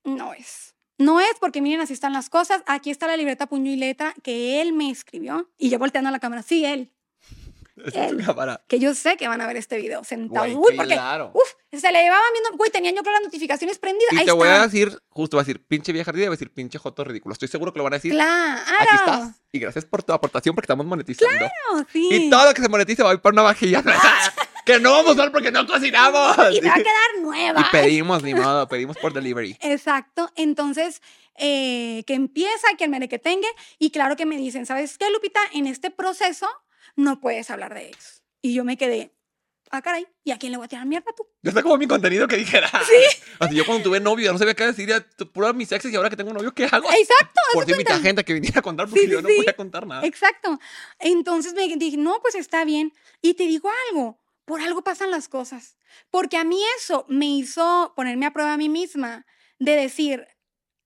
no 0.04 0.32
es. 0.34 0.74
No 0.98 1.20
es 1.20 1.34
porque 1.38 1.62
miren, 1.62 1.80
así 1.80 1.92
están 1.92 2.12
las 2.12 2.28
cosas. 2.28 2.62
Aquí 2.66 2.90
está 2.90 3.06
la 3.06 3.16
libreta 3.16 3.46
puño 3.46 3.70
y 3.70 3.76
letra 3.76 4.14
que 4.24 4.60
él 4.60 4.72
me 4.72 4.90
escribió. 4.90 5.48
Y 5.56 5.70
yo 5.70 5.78
volteando 5.78 6.08
a 6.08 6.10
la 6.10 6.18
cámara, 6.18 6.42
sí, 6.42 6.64
él. 6.64 6.90
Cámara. 8.26 8.62
Que 8.66 8.78
yo 8.78 8.94
sé 8.94 9.16
que 9.16 9.28
van 9.28 9.40
a 9.40 9.46
ver 9.46 9.56
este 9.56 9.78
video 9.78 10.04
sentados. 10.04 10.52
Güey, 10.52 10.72
Uy, 10.72 10.76
porque, 10.76 10.94
claro. 10.94 11.30
uf, 11.34 11.54
se 11.72 11.92
le 11.92 12.02
llevaban 12.02 12.32
viendo, 12.32 12.56
güey, 12.56 12.70
tenían 12.70 12.94
yo 12.94 13.02
creo 13.02 13.14
las 13.14 13.22
notificaciones 13.22 13.78
prendidas. 13.78 14.12
Y 14.12 14.18
Ahí 14.18 14.24
te 14.26 14.32
voy 14.32 14.48
a 14.48 14.62
decir, 14.62 14.98
justo 15.10 15.36
va 15.36 15.42
a 15.42 15.44
decir 15.44 15.64
pinche 15.66 15.92
vieja 15.92 16.10
ardida, 16.10 16.24
y 16.24 16.28
va 16.28 16.32
a 16.34 16.36
decir 16.36 16.52
pinche 16.52 16.78
joto 16.78 17.04
ridículo. 17.04 17.32
Estoy 17.32 17.48
seguro 17.48 17.72
que 17.72 17.78
lo 17.78 17.84
van 17.84 17.94
a 17.94 17.96
decir. 17.96 18.12
Claro. 18.12 18.60
Aquí 18.80 18.94
estás. 18.94 19.30
Y 19.52 19.58
gracias 19.58 19.84
por 19.84 20.02
tu 20.02 20.12
aportación 20.12 20.54
porque 20.54 20.66
estamos 20.66 20.86
monetizando. 20.86 21.36
Claro, 21.38 21.86
sí. 21.92 22.08
Y 22.10 22.30
todo 22.30 22.46
lo 22.46 22.54
que 22.54 22.62
se 22.62 22.68
monetice 22.68 23.02
va 23.02 23.10
a 23.10 23.14
ir 23.14 23.20
para 23.20 23.32
una 23.32 23.42
vajilla. 23.42 23.82
que 24.68 24.78
no 24.78 24.92
vamos 24.92 25.10
a 25.10 25.12
usar 25.12 25.32
porque 25.32 25.50
no 25.50 25.66
cocinamos. 25.66 26.36
Y 26.52 26.60
me 26.60 26.68
va 26.68 26.74
a 26.74 26.78
quedar 26.82 27.22
nueva. 27.22 27.60
Y 27.60 27.64
pedimos, 27.72 28.22
ni 28.22 28.34
modo, 28.34 28.68
pedimos 28.68 28.98
por 28.98 29.14
delivery. 29.14 29.56
Exacto. 29.62 30.30
Entonces, 30.36 31.00
eh, 31.36 32.04
que 32.06 32.14
empieza, 32.14 32.68
que 32.76 32.84
el 32.84 32.90
merequetengue. 32.90 33.48
Y 33.78 33.90
claro 33.90 34.16
que 34.16 34.26
me 34.26 34.36
dicen, 34.36 34.66
¿sabes 34.66 34.98
qué, 34.98 35.10
Lupita? 35.10 35.40
En 35.54 35.66
este 35.66 35.90
proceso 35.90 36.46
no 36.96 37.20
puedes 37.20 37.50
hablar 37.50 37.74
de 37.74 37.88
ellos. 37.88 38.22
Y 38.42 38.54
yo 38.54 38.64
me 38.64 38.76
quedé, 38.76 39.12
ah, 39.70 39.82
caray, 39.82 40.06
¿y 40.24 40.30
a 40.30 40.38
quién 40.38 40.52
le 40.52 40.58
voy 40.58 40.66
a 40.66 40.68
tirar 40.68 40.86
mierda 40.86 41.12
tú? 41.16 41.26
Ya 41.42 41.50
está 41.50 41.62
como 41.62 41.76
mi 41.76 41.86
contenido 41.86 42.28
que 42.28 42.36
dijera. 42.36 42.70
Sí. 42.86 43.22
Así 43.40 43.54
yo 43.54 43.64
cuando 43.66 43.84
tuve 43.84 44.00
novio 44.00 44.32
no 44.32 44.38
sabía 44.38 44.54
qué 44.54 44.66
decir, 44.66 44.90
puro 45.32 45.52
mis 45.54 45.70
exes 45.70 45.92
y 45.92 45.96
ahora 45.96 46.10
que 46.10 46.16
tengo 46.16 46.32
novio, 46.32 46.52
¿qué 46.52 46.64
hago? 46.64 46.88
Exacto. 46.90 47.40
Por 47.52 47.64
si 47.64 47.72
invita 47.72 47.98
gente 48.00 48.24
que 48.24 48.34
viniera 48.34 48.60
a 48.60 48.62
contar 48.62 48.86
porque 48.88 49.02
Sí, 49.02 49.10
yo 49.10 49.18
sí, 49.18 49.22
no 49.22 49.28
sí. 49.28 49.36
podía 49.36 49.56
contar 49.56 49.86
nada. 49.86 50.04
Exacto. 50.06 50.58
Entonces 50.98 51.54
me 51.54 51.66
dije, 51.68 51.96
no, 51.96 52.20
pues 52.20 52.34
está 52.34 52.64
bien. 52.64 52.92
Y 53.22 53.34
te 53.34 53.44
digo 53.44 53.70
algo, 53.90 54.18
por 54.44 54.60
algo 54.60 54.82
pasan 54.82 55.10
las 55.10 55.28
cosas. 55.28 55.76
Porque 56.10 56.36
a 56.36 56.44
mí 56.44 56.60
eso 56.78 57.04
me 57.08 57.26
hizo 57.26 57.92
ponerme 57.96 58.26
a 58.26 58.32
prueba 58.32 58.54
a 58.54 58.56
mí 58.56 58.68
misma 58.68 59.26
de 59.58 59.72
decir, 59.76 60.26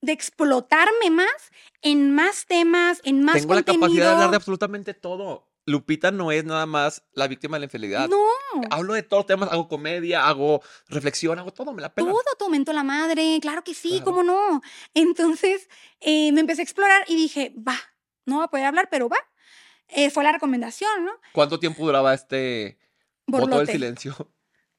de 0.00 0.12
explotarme 0.12 1.10
más 1.10 1.50
en 1.80 2.12
más 2.14 2.46
temas, 2.46 3.00
en 3.04 3.22
más 3.22 3.36
Tengo 3.36 3.54
la 3.54 3.62
capacidad 3.62 4.06
de 4.06 4.12
hablar 4.12 4.30
de 4.30 4.36
absolutamente 4.36 4.94
todo. 4.94 5.51
Lupita 5.72 6.10
no 6.12 6.30
es 6.30 6.44
nada 6.44 6.66
más 6.66 7.02
la 7.14 7.26
víctima 7.26 7.56
de 7.56 7.60
la 7.60 7.64
infidelidad. 7.64 8.08
No, 8.08 8.18
Hablo 8.70 8.94
de 8.94 9.02
todos 9.02 9.22
los 9.22 9.26
temas, 9.26 9.50
hago 9.50 9.66
comedia, 9.66 10.28
hago 10.28 10.62
reflexión, 10.88 11.38
hago 11.38 11.52
todo, 11.52 11.72
me 11.72 11.82
la 11.82 11.92
pela. 11.92 12.10
todo 12.10 12.22
tu 12.38 12.44
aumento 12.44 12.72
la 12.72 12.84
madre, 12.84 13.38
claro 13.40 13.64
que 13.64 13.74
sí, 13.74 13.88
Claro. 13.90 14.04
cómo 14.04 14.22
no. 14.22 14.60
Entonces 14.94 15.68
eh, 16.00 16.30
me 16.32 16.40
empecé 16.40 16.62
a 16.62 16.64
explorar 16.64 17.04
y 17.08 17.16
dije, 17.16 17.54
va, 17.56 17.76
no 18.26 18.36
voy 18.36 18.44
a 18.44 18.48
poder 18.48 18.66
hablar, 18.66 18.88
pero 18.90 19.08
va. 19.08 19.18
Eh, 19.88 20.10
fue 20.10 20.22
la 20.24 20.32
recomendación, 20.32 21.04
¿no? 21.04 21.12
¿Cuánto 21.32 21.58
tiempo 21.58 21.84
duraba 21.84 22.14
este 22.14 22.78
voto 23.26 23.58
del 23.58 23.66
silencio? 23.66 24.14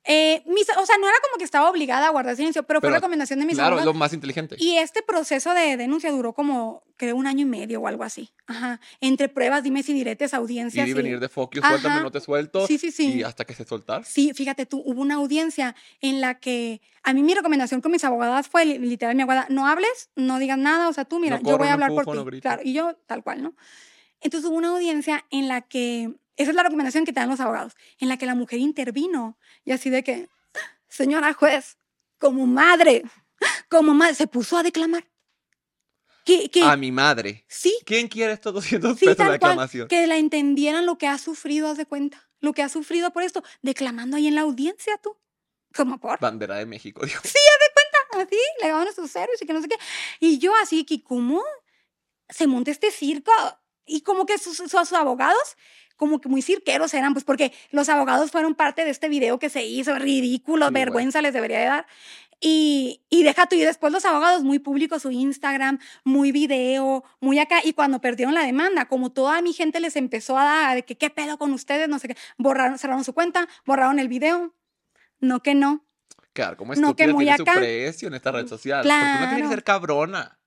Eh, 0.06 0.44
mis- 0.46 0.68
o 0.78 0.86
sea, 0.86 0.98
no 1.00 1.08
era 1.08 1.18
como 1.24 1.38
que 1.38 1.46
estaba 1.46 1.70
obligada 1.70 2.08
a 2.08 2.10
guardar 2.10 2.36
silencio, 2.36 2.64
pero, 2.64 2.82
fue 2.82 2.90
Pero, 2.90 2.96
recomendación 2.96 3.40
de 3.40 3.46
mis 3.46 3.56
Claro, 3.56 3.76
es 3.76 3.82
abogados. 3.84 3.94
lo 3.96 4.00
más 4.00 4.12
inteligente. 4.14 4.56
Y 4.60 4.76
este 4.76 5.02
proceso 5.02 5.54
de 5.54 5.78
denuncia 5.78 6.12
duró 6.12 6.34
como, 6.34 6.84
creo, 6.98 7.16
un 7.16 7.26
año 7.26 7.44
y 7.44 7.46
medio 7.46 7.80
o 7.80 7.88
algo 7.88 8.04
así. 8.04 8.34
Ajá. 8.46 8.82
Entre 9.00 9.30
pruebas, 9.30 9.64
dime 9.64 9.82
si 9.82 9.94
diretes, 9.94 10.34
audiencias. 10.34 10.86
Y 10.88 10.92
y- 10.92 10.94
venir 10.94 11.20
de 11.22 11.30
foco, 11.30 11.54
suéltame, 11.66 12.02
no 12.02 12.12
te 12.12 12.20
suelto. 12.20 12.68
Sí, 12.68 12.78
sí, 12.78 12.92
sí. 12.92 13.14
Y 13.20 13.24
hasta 13.24 13.46
que 13.46 13.54
se 13.54 13.64
soltar. 13.64 14.04
Sí, 14.04 14.34
fíjate 14.34 14.66
tú, 14.66 14.82
hubo 14.86 15.02
una 15.02 15.16
audiencia 15.16 15.74
en 16.02 16.20
la 16.20 16.38
que 16.40 16.82
a 17.04 17.14
mí 17.14 17.24
mi 17.24 17.34
recomendación 17.34 17.80
con 17.80 17.92
mis 17.94 18.04
abogadas 18.04 18.48
fue 18.50 18.66
li- 18.66 18.80
literal 18.80 19.16
mi 19.16 19.22
abogada, 19.22 19.46
no 19.50 19.68
hables, 19.68 20.10
no 20.18 20.38
digas 20.40 20.58
nada, 20.58 20.90
o 20.90 20.94
sea, 20.94 21.06
tú 21.06 21.20
mira, 21.20 21.38
No 21.40 21.50
yo 21.50 21.58
voy 21.58 21.68
a 21.68 21.70
no 21.70 21.74
hablar 21.86 21.90
por 21.94 22.14
no 22.14 22.24
ti. 22.24 22.30
grito. 22.30 22.42
Claro, 22.42 22.62
y 22.66 22.74
yo 22.74 22.96
tal 23.08 23.24
cual, 23.24 23.42
¿no? 23.42 23.56
Entonces 24.20 24.50
hubo 24.50 24.58
una 24.58 24.70
audiencia 24.70 25.26
en 25.32 25.48
la 25.48 25.62
que, 25.62 26.14
esa 26.38 26.50
es 26.52 26.56
la 26.56 26.64
recomendación 26.64 27.06
que 27.06 27.14
te 27.14 27.20
dan 27.20 27.30
los 27.30 27.40
abogados, 27.40 27.74
en 28.00 28.10
la 28.10 28.18
que 28.18 28.26
la 28.26 28.36
mujer 28.36 28.60
intervino 28.60 29.38
y 29.66 29.72
así 29.72 29.90
de 29.90 30.04
que, 30.04 30.30
señora 30.88 31.34
juez, 31.34 31.78
como 32.18 32.46
madre, 32.48 33.04
como 33.70 33.94
madre, 33.94 34.16
se 34.16 34.28
puso 34.28 34.58
a 34.58 34.64
declamar. 34.64 35.06
A 36.64 36.78
mi 36.78 36.92
madre. 36.92 37.44
sí, 37.50 37.78
¿Quién 37.86 38.08
quiere 38.08 38.32
estos 38.32 38.54
200 38.54 38.98
Sí, 38.98 39.06
pesos 39.06 39.18
de 39.18 39.26
cual, 39.26 39.34
aclamación? 39.36 39.88
que 39.90 40.08
la 40.08 40.16
entendieran 40.18 40.86
lo 40.86 40.98
que 40.98 41.08
ha 41.08 41.18
sufrido, 41.18 41.68
haz 41.70 41.78
de 41.78 41.86
cuenta. 41.86 42.30
Lo 42.40 42.54
que 42.54 42.62
ha 42.64 42.70
sufrido 42.70 43.12
por 43.12 43.24
esto, 43.24 43.44
declamando 43.62 44.16
ahí 44.16 44.28
en 44.28 44.36
la 44.36 44.42
audiencia 44.42 44.98
tú. 45.04 45.18
Como 45.76 46.00
por. 46.00 46.20
Bandera 46.22 46.56
de 46.56 46.66
México, 46.66 47.06
dijo. 47.06 47.22
Así, 47.24 47.38
le 48.62 48.68
daban 48.70 48.88
a 48.88 48.92
sus 48.94 49.14
héroes 49.16 49.42
y 49.42 49.46
que 49.46 49.54
no 49.54 49.62
sé 49.62 49.68
qué. 49.68 49.76
Y 50.20 50.38
yo 50.38 50.54
así, 50.62 50.86
que 50.86 51.04
¿cómo 51.04 51.42
se 52.30 52.48
monta 52.48 52.72
este 52.72 52.92
circo? 52.92 53.32
Y 53.86 54.02
como 54.02 54.26
que 54.26 54.38
sus, 54.38 54.58
sus 54.58 54.94
abogados, 54.94 55.58
como 56.04 56.20
que 56.20 56.28
muy 56.30 56.42
cirqueros 56.42 56.94
eran, 56.94 57.14
pues 57.14 57.24
porque 57.26 57.54
los 57.72 57.88
abogados 57.90 58.30
fueron 58.32 58.56
parte 58.56 58.84
de 58.84 58.92
este 58.92 59.08
video 59.10 59.40
que 59.40 59.50
se 59.50 59.64
hizo, 59.66 59.96
ridículo, 59.96 60.66
güey. 60.66 60.74
vergüenza 60.84 61.22
les 61.22 61.34
debería 61.34 61.60
de 61.60 61.66
dar. 61.66 61.88
Y, 62.46 63.02
y 63.10 63.24
deja 63.24 63.46
tú, 63.46 63.56
y 63.56 63.62
después 63.62 63.94
los 63.94 64.04
abogados 64.04 64.44
muy 64.44 64.60
públicos, 64.60 65.02
su 65.04 65.12
Instagram, 65.12 65.80
muy 66.04 66.34
video, 66.34 67.06
muy 67.22 67.40
acá. 67.40 67.62
Y 67.64 67.72
cuando 67.72 68.02
perdieron 68.02 68.34
la 68.34 68.44
demanda, 68.46 68.86
como 68.90 69.14
toda 69.14 69.42
mi 69.42 69.54
gente 69.54 69.80
les 69.80 69.96
empezó 69.96 70.38
a 70.38 70.44
dar 70.44 70.76
de 70.76 70.84
que 70.84 70.98
qué 70.98 71.10
pedo 71.10 71.38
con 71.38 71.54
ustedes, 71.54 71.88
no 71.88 72.00
sé 72.00 72.10
qué, 72.10 72.18
borraron, 72.38 72.78
cerraron 72.78 73.06
su 73.06 73.14
cuenta, 73.14 73.48
borraron 73.66 73.98
el 74.00 74.10
video. 74.10 74.54
No 75.22 75.42
que 75.42 75.56
no. 75.56 75.86
Claro, 76.34 76.58
como 76.58 76.74
No, 76.76 76.96
que 76.98 77.08
muy 77.08 77.24
tiene 77.24 77.38
su 77.38 77.44
acá. 77.44 77.54
precio 77.54 78.08
en 78.10 78.16
esta 78.16 78.32
red 78.34 78.48
social. 78.48 78.82
Porque 78.84 78.94
uno 78.98 79.08
tiene 79.20 79.30
que 79.30 79.36
Claro. 79.38 79.50
ser 79.50 79.64
cabrona. 79.64 80.40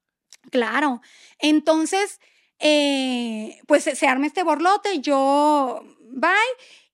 Claro. 0.50 1.00
Entonces, 1.38 2.20
eh, 2.58 3.58
pues 3.66 3.84
se, 3.84 4.06
arma 4.06 4.26
este 4.26 4.42
borlote, 4.42 5.00
yo, 5.00 5.82
bye, 6.10 6.30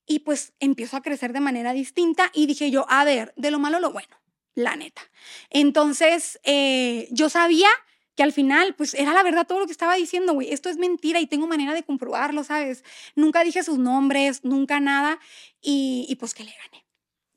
y 0.07 0.21
pues 0.21 0.53
empiezo 0.61 0.97
a 0.97 1.03
crecer 1.03 1.33
de 1.33 1.41
manera 1.41 1.73
distinta 1.73 2.31
y 2.35 2.47
dije 2.47 2.71
yo, 2.71 2.87
a 2.89 3.05
ver, 3.05 3.33
de 3.37 3.51
lo 3.51 3.59
malo 3.59 3.81
lo 3.81 3.93
bueno, 3.93 4.21
la 4.55 4.77
neta. 4.77 5.03
Entonces, 5.51 6.41
eh, 6.45 7.09
yo 7.11 7.29
sabía 7.29 7.69
que 8.15 8.23
al 8.23 8.33
final, 8.33 8.75
pues 8.75 8.93
era 8.95 9.15
la 9.15 9.23
verdad 9.23 9.47
todo 9.47 9.61
lo 9.61 9.67
que 9.67 9.73
estaba 9.73 9.95
diciendo, 9.95 10.35
güey, 10.35 10.53
esto 10.53 10.69
es 10.69 10.77
mentira 10.77 11.21
y 11.21 11.27
tengo 11.27 11.47
manera 11.47 11.73
de 11.73 11.83
comprobarlo, 11.83 12.45
¿sabes? 12.45 12.85
Nunca 13.15 13.43
dije 13.43 13.63
sus 13.63 13.79
nombres, 13.79 14.45
nunca 14.45 14.81
nada, 14.81 15.19
y, 15.63 16.05
y 16.09 16.17
pues 16.17 16.35
que 16.35 16.45
le 16.45 16.53
gané, 16.53 16.85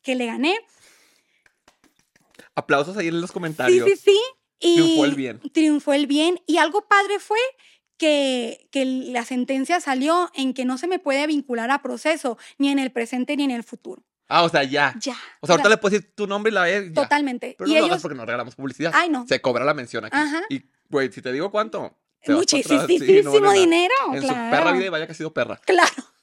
que 0.02 0.16
le 0.16 0.26
gané. 0.26 0.58
Aplausos 2.56 2.98
ahí 2.98 3.08
en 3.08 3.22
los 3.22 3.30
Sí, 3.30 3.34
comentarios. 3.34 3.90
sí, 3.90 3.96
sí. 3.98 4.20
Y 4.60 4.76
Triunfó 4.76 5.06
el 5.06 5.16
bien. 5.16 5.42
Triunfó 5.52 5.94
el 5.94 6.08
bien. 6.08 6.42
Y 6.48 6.58
algo 6.58 6.88
padre 6.88 7.20
fue 7.20 7.40
que, 7.98 8.68
que 8.72 8.86
la 8.86 9.26
sentencia 9.26 9.80
salió 9.80 10.32
en 10.34 10.54
que 10.54 10.66
no 10.66 10.78
se 10.78 10.88
me 10.88 11.00
puede 11.00 11.28
vincular 11.28 11.72
a 11.72 11.82
proceso, 11.82 12.38
ni 12.58 12.70
en 12.70 12.80
el 12.80 12.92
presente 12.92 13.36
ni 13.38 13.44
en 13.44 13.52
el 13.52 13.64
futuro. 13.64 14.04
Ah, 14.28 14.44
o 14.44 14.50
sea, 14.50 14.64
ya. 14.64 14.96
Ya. 15.00 15.16
O 15.40 15.48
sea, 15.48 15.54
ahorita 15.54 15.70
le 15.70 15.78
puedes 15.78 16.02
decir 16.02 16.16
tu 16.16 16.28
nombre 16.28 16.52
y 16.52 16.54
la 16.54 16.70
ya. 16.70 16.94
Totalmente. 16.94 17.56
Pero 17.58 17.70
y 17.70 17.74
no 17.74 17.80
lo 17.82 17.86
hagas 17.88 18.02
porque 18.02 18.18
nos 18.18 18.26
regalamos 18.26 18.56
publicidad. 18.56 18.92
Ay, 18.96 19.10
no. 19.10 19.26
Se 19.28 19.40
cobra 19.40 19.64
la 19.64 19.74
mención 19.74 20.06
aquí. 20.06 20.18
Ajá. 20.18 20.42
Y, 20.50 20.64
güey, 20.90 21.12
si 21.12 21.22
te 21.22 21.32
digo 21.32 21.52
cuánto. 21.52 21.98
Sí, 22.24 22.32
muchísimo 22.32 22.82
no, 23.40 23.52
dinero. 23.52 23.94
En 24.14 24.22
claro. 24.22 24.46
su 24.46 24.50
perra 24.50 24.72
vida 24.72 24.86
y 24.86 24.90
vaya 24.90 25.06
que 25.06 25.12
ha 25.12 25.16
sido 25.16 25.32
perra. 25.32 25.62
Claro. 25.64 26.15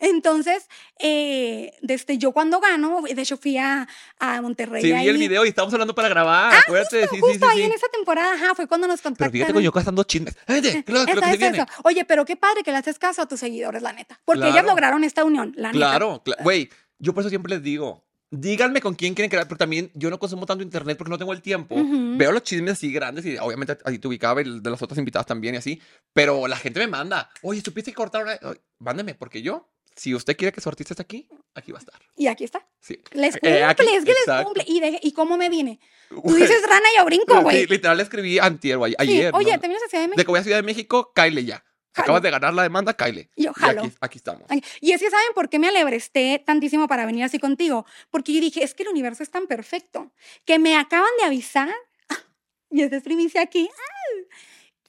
Entonces, 0.00 0.66
eh, 0.98 1.72
desde 1.82 2.18
yo 2.18 2.32
cuando 2.32 2.60
gano, 2.60 3.02
de 3.02 3.20
hecho 3.22 3.36
fui 3.36 3.56
a, 3.58 3.86
a 4.18 4.40
Monterrey. 4.42 4.82
Sí, 4.82 4.92
vi 4.92 5.08
el 5.08 5.18
video 5.18 5.44
y 5.44 5.48
estamos 5.48 5.72
hablando 5.72 5.94
para 5.94 6.08
grabar. 6.08 6.54
Ah, 6.54 6.58
Acuérdate, 6.66 7.00
justo, 7.02 7.14
sí, 7.16 7.20
justo 7.20 7.46
sí, 7.46 7.52
ahí 7.52 7.58
sí. 7.58 7.64
en 7.64 7.72
esa 7.72 7.88
temporada, 7.88 8.32
ajá, 8.34 8.54
fue 8.54 8.66
cuando 8.66 8.86
nos 8.86 9.00
Pero 9.00 9.10
contactaron. 9.10 9.32
fíjate 9.32 9.52
con 9.52 9.62
yo 9.62 9.72
cazando 9.72 10.02
chismes. 10.04 10.36
Que 10.46 10.54
lo, 10.54 10.60
que 10.60 10.92
lo 10.92 11.04
que 11.06 11.12
Esa 11.12 11.26
se 11.26 11.32
es 11.32 11.38
viene. 11.38 11.58
eso. 11.58 11.66
Oye, 11.84 12.04
pero 12.04 12.24
qué 12.24 12.36
padre 12.36 12.62
que 12.62 12.70
le 12.70 12.78
haces 12.78 12.98
caso 12.98 13.22
a 13.22 13.26
tus 13.28 13.40
seguidores, 13.40 13.82
la 13.82 13.92
neta. 13.92 14.20
Porque 14.24 14.42
ellas 14.44 14.52
Claro. 14.52 14.68
lograron 14.68 15.04
esta 15.04 15.24
unión, 15.24 15.52
la 15.56 15.68
neta. 15.72 15.78
Claro, 15.78 16.22
cla- 16.24 16.42
güey, 16.42 16.68
yo 16.98 17.12
por 17.14 17.22
eso 17.22 17.28
siempre 17.30 17.50
les 17.54 17.62
digo, 17.62 18.04
díganme 18.30 18.80
con 18.80 18.94
quién 18.94 19.14
quieren 19.14 19.30
crear, 19.30 19.46
pero 19.48 19.58
también 19.58 19.90
yo 19.94 20.10
no 20.10 20.18
consumo 20.18 20.44
tanto 20.46 20.62
internet 20.62 20.96
porque 20.98 21.10
no 21.10 21.18
tengo 21.18 21.32
el 21.32 21.42
tiempo. 21.42 21.74
Ujú. 21.74 22.16
Veo 22.16 22.32
los 22.32 22.42
chismes 22.42 22.72
así 22.74 22.92
grandes 22.92 23.24
y 23.26 23.36
obviamente 23.38 23.78
así 23.84 23.98
te 23.98 24.08
ubicaba 24.08 24.42
y 24.42 24.60
de 24.60 24.70
las 24.70 24.82
otras 24.82 24.98
invitadas 24.98 25.26
también 25.26 25.54
y 25.54 25.58
así, 25.58 25.80
pero 26.12 26.46
la 26.46 26.56
gente 26.56 26.80
me 26.80 26.86
manda, 26.88 27.30
oye, 27.42 27.60
¿supiste 27.60 27.90
que 27.90 27.94
cortaron? 27.96 28.28
a-?" 28.28 28.38
Ay, 28.42 28.56
Mándeme, 28.78 29.14
porque 29.14 29.42
yo 29.42 29.68
si 29.96 30.14
usted 30.14 30.36
quiere 30.36 30.52
que 30.52 30.60
su 30.60 30.68
artista 30.68 30.92
esté 30.92 31.02
aquí, 31.02 31.28
aquí 31.56 31.72
va 31.72 31.78
a 31.78 31.80
estar. 31.80 32.00
Y 32.16 32.28
aquí 32.28 32.44
está. 32.44 32.64
Sí. 32.80 33.00
Les 33.12 33.34
Eh, 33.34 33.40
cumple, 33.40 33.64
aquí, 33.64 33.82
es 33.96 34.04
que 34.04 34.10
les 34.12 34.20
exacto. 34.20 34.44
cumple. 34.44 34.64
¿Y, 34.68 34.78
de- 34.78 35.00
¿Y 35.02 35.10
cómo 35.12 35.36
me 35.36 35.48
viene? 35.48 35.80
Tú 36.08 36.20
Güey, 36.20 36.42
dices 36.42 36.62
rana 36.62 36.86
y 36.94 36.98
yo 36.98 37.04
brinco, 37.04 37.34
sí, 37.36 37.42
güey. 37.42 37.66
literal 37.66 37.96
le 37.96 38.04
escribí 38.04 38.38
antier 38.38 38.76
o 38.76 38.84
a- 38.84 38.88
Sí, 38.88 38.94
ayer. 38.98 39.34
Oye, 39.34 39.52
¿no? 39.54 39.58
¿te 39.60 39.66
vienes 39.66 39.82
a 39.82 39.88
Ciudad 39.88 40.04
de 40.04 40.06
De 40.06 40.08
México? 40.10 40.24
que 40.26 40.30
voy 40.30 40.38
a 40.38 40.42
Ciudad 40.44 40.58
de 40.58 40.62
México, 40.62 41.12
Kyle 41.14 41.44
ya. 41.44 41.64
Acabas 42.02 42.22
de 42.22 42.30
ganar 42.30 42.54
la 42.54 42.62
demanda, 42.62 42.94
Kyle. 42.94 43.28
Y 43.34 43.44
yo, 43.44 43.52
Y 43.56 43.64
aquí, 43.64 43.92
aquí 44.00 44.18
estamos. 44.18 44.44
Y 44.80 44.92
es 44.92 45.00
que, 45.00 45.10
¿saben 45.10 45.32
por 45.34 45.48
qué 45.48 45.58
me 45.58 45.68
alebresté 45.68 46.42
tantísimo 46.44 46.88
para 46.88 47.06
venir 47.06 47.24
así 47.24 47.38
contigo? 47.38 47.86
Porque 48.10 48.32
yo 48.32 48.40
dije, 48.40 48.62
es 48.62 48.74
que 48.74 48.84
el 48.84 48.90
universo 48.90 49.22
es 49.22 49.30
tan 49.30 49.46
perfecto 49.46 50.12
que 50.44 50.58
me 50.58 50.76
acaban 50.76 51.10
de 51.18 51.26
avisar, 51.26 51.74
y 52.70 52.82
es 52.82 52.90
de 52.90 53.00
primicia 53.00 53.42
aquí, 53.42 53.68
ah, 53.72 54.34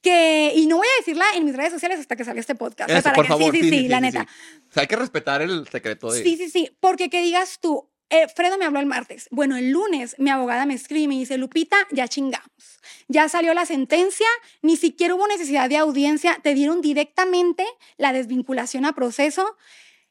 que, 0.01 0.53
y 0.55 0.65
no 0.67 0.77
voy 0.77 0.87
a 0.87 0.99
decirla 0.99 1.25
en 1.35 1.45
mis 1.45 1.55
redes 1.55 1.73
sociales 1.73 1.99
hasta 1.99 2.15
que 2.15 2.23
salga 2.23 2.39
este 2.39 2.55
podcast. 2.55 2.89
Eso, 2.89 3.03
para 3.03 3.15
por 3.15 3.25
que, 3.25 3.29
favor. 3.29 3.51
Sí, 3.53 3.61
sí, 3.61 3.69
sí, 3.69 3.87
la 3.87 3.99
neta. 3.99 4.27
O 4.69 4.71
sea, 4.71 4.81
hay 4.81 4.87
que 4.87 4.95
respetar 4.95 5.41
el 5.41 5.67
secreto 5.67 6.11
de... 6.11 6.23
Sí, 6.23 6.37
sí, 6.37 6.49
sí, 6.49 6.71
porque 6.79 7.09
que 7.09 7.21
digas 7.21 7.59
tú, 7.59 7.88
eh, 8.09 8.27
Fredo 8.27 8.57
me 8.57 8.65
habló 8.65 8.79
el 8.79 8.85
martes. 8.85 9.27
Bueno, 9.31 9.55
el 9.57 9.69
lunes 9.71 10.15
mi 10.17 10.29
abogada 10.29 10.65
me 10.65 10.73
escribe 10.73 11.03
y 11.03 11.07
me 11.07 11.15
dice, 11.15 11.37
Lupita, 11.37 11.77
ya 11.91 12.07
chingamos. 12.07 12.79
Ya 13.07 13.29
salió 13.29 13.53
la 13.53 13.65
sentencia, 13.65 14.27
ni 14.61 14.77
siquiera 14.77 15.15
hubo 15.15 15.27
necesidad 15.27 15.69
de 15.69 15.77
audiencia, 15.77 16.39
te 16.41 16.53
dieron 16.53 16.81
directamente 16.81 17.65
la 17.97 18.13
desvinculación 18.13 18.85
a 18.85 18.93
proceso. 18.93 19.55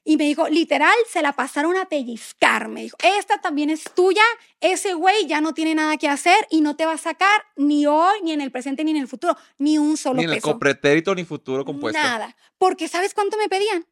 Y 0.05 0.17
me 0.17 0.25
dijo, 0.25 0.49
literal, 0.49 0.95
se 1.11 1.21
la 1.21 1.33
pasaron 1.35 1.77
a 1.77 1.85
pellizcar. 1.87 2.69
Me 2.69 2.83
dijo, 2.83 2.97
esta 3.19 3.43
también 3.43 3.69
es 3.69 3.85
tuya, 3.95 4.23
ese 4.61 4.95
güey 4.95 5.27
ya 5.27 5.43
no 5.43 5.53
tiene 5.53 5.75
nada 5.75 5.99
que 5.99 6.09
hacer 6.09 6.47
y 6.51 6.63
no 6.63 6.77
te 6.77 6.87
va 6.87 6.93
a 6.93 6.99
sacar 6.99 7.45
ni 7.57 7.85
hoy, 7.85 8.23
ni 8.23 8.33
en 8.33 8.41
el 8.41 8.51
presente, 8.51 8.85
ni 8.85 8.93
en 8.93 8.97
el 8.97 9.09
futuro, 9.09 9.37
ni 9.59 9.77
un 9.77 9.99
solo 9.99 10.17
Ni 10.19 10.25
en 10.25 10.31
el 10.31 10.37
peso. 10.37 10.53
copretérito 10.53 11.15
ni 11.15 11.25
futuro 11.25 11.63
compuesto. 11.65 12.01
Nada. 12.01 12.35
Porque 12.57 12.89
¿sabes 12.89 13.13
cuánto 13.13 13.37
me 13.37 13.49
pedían? 13.51 13.85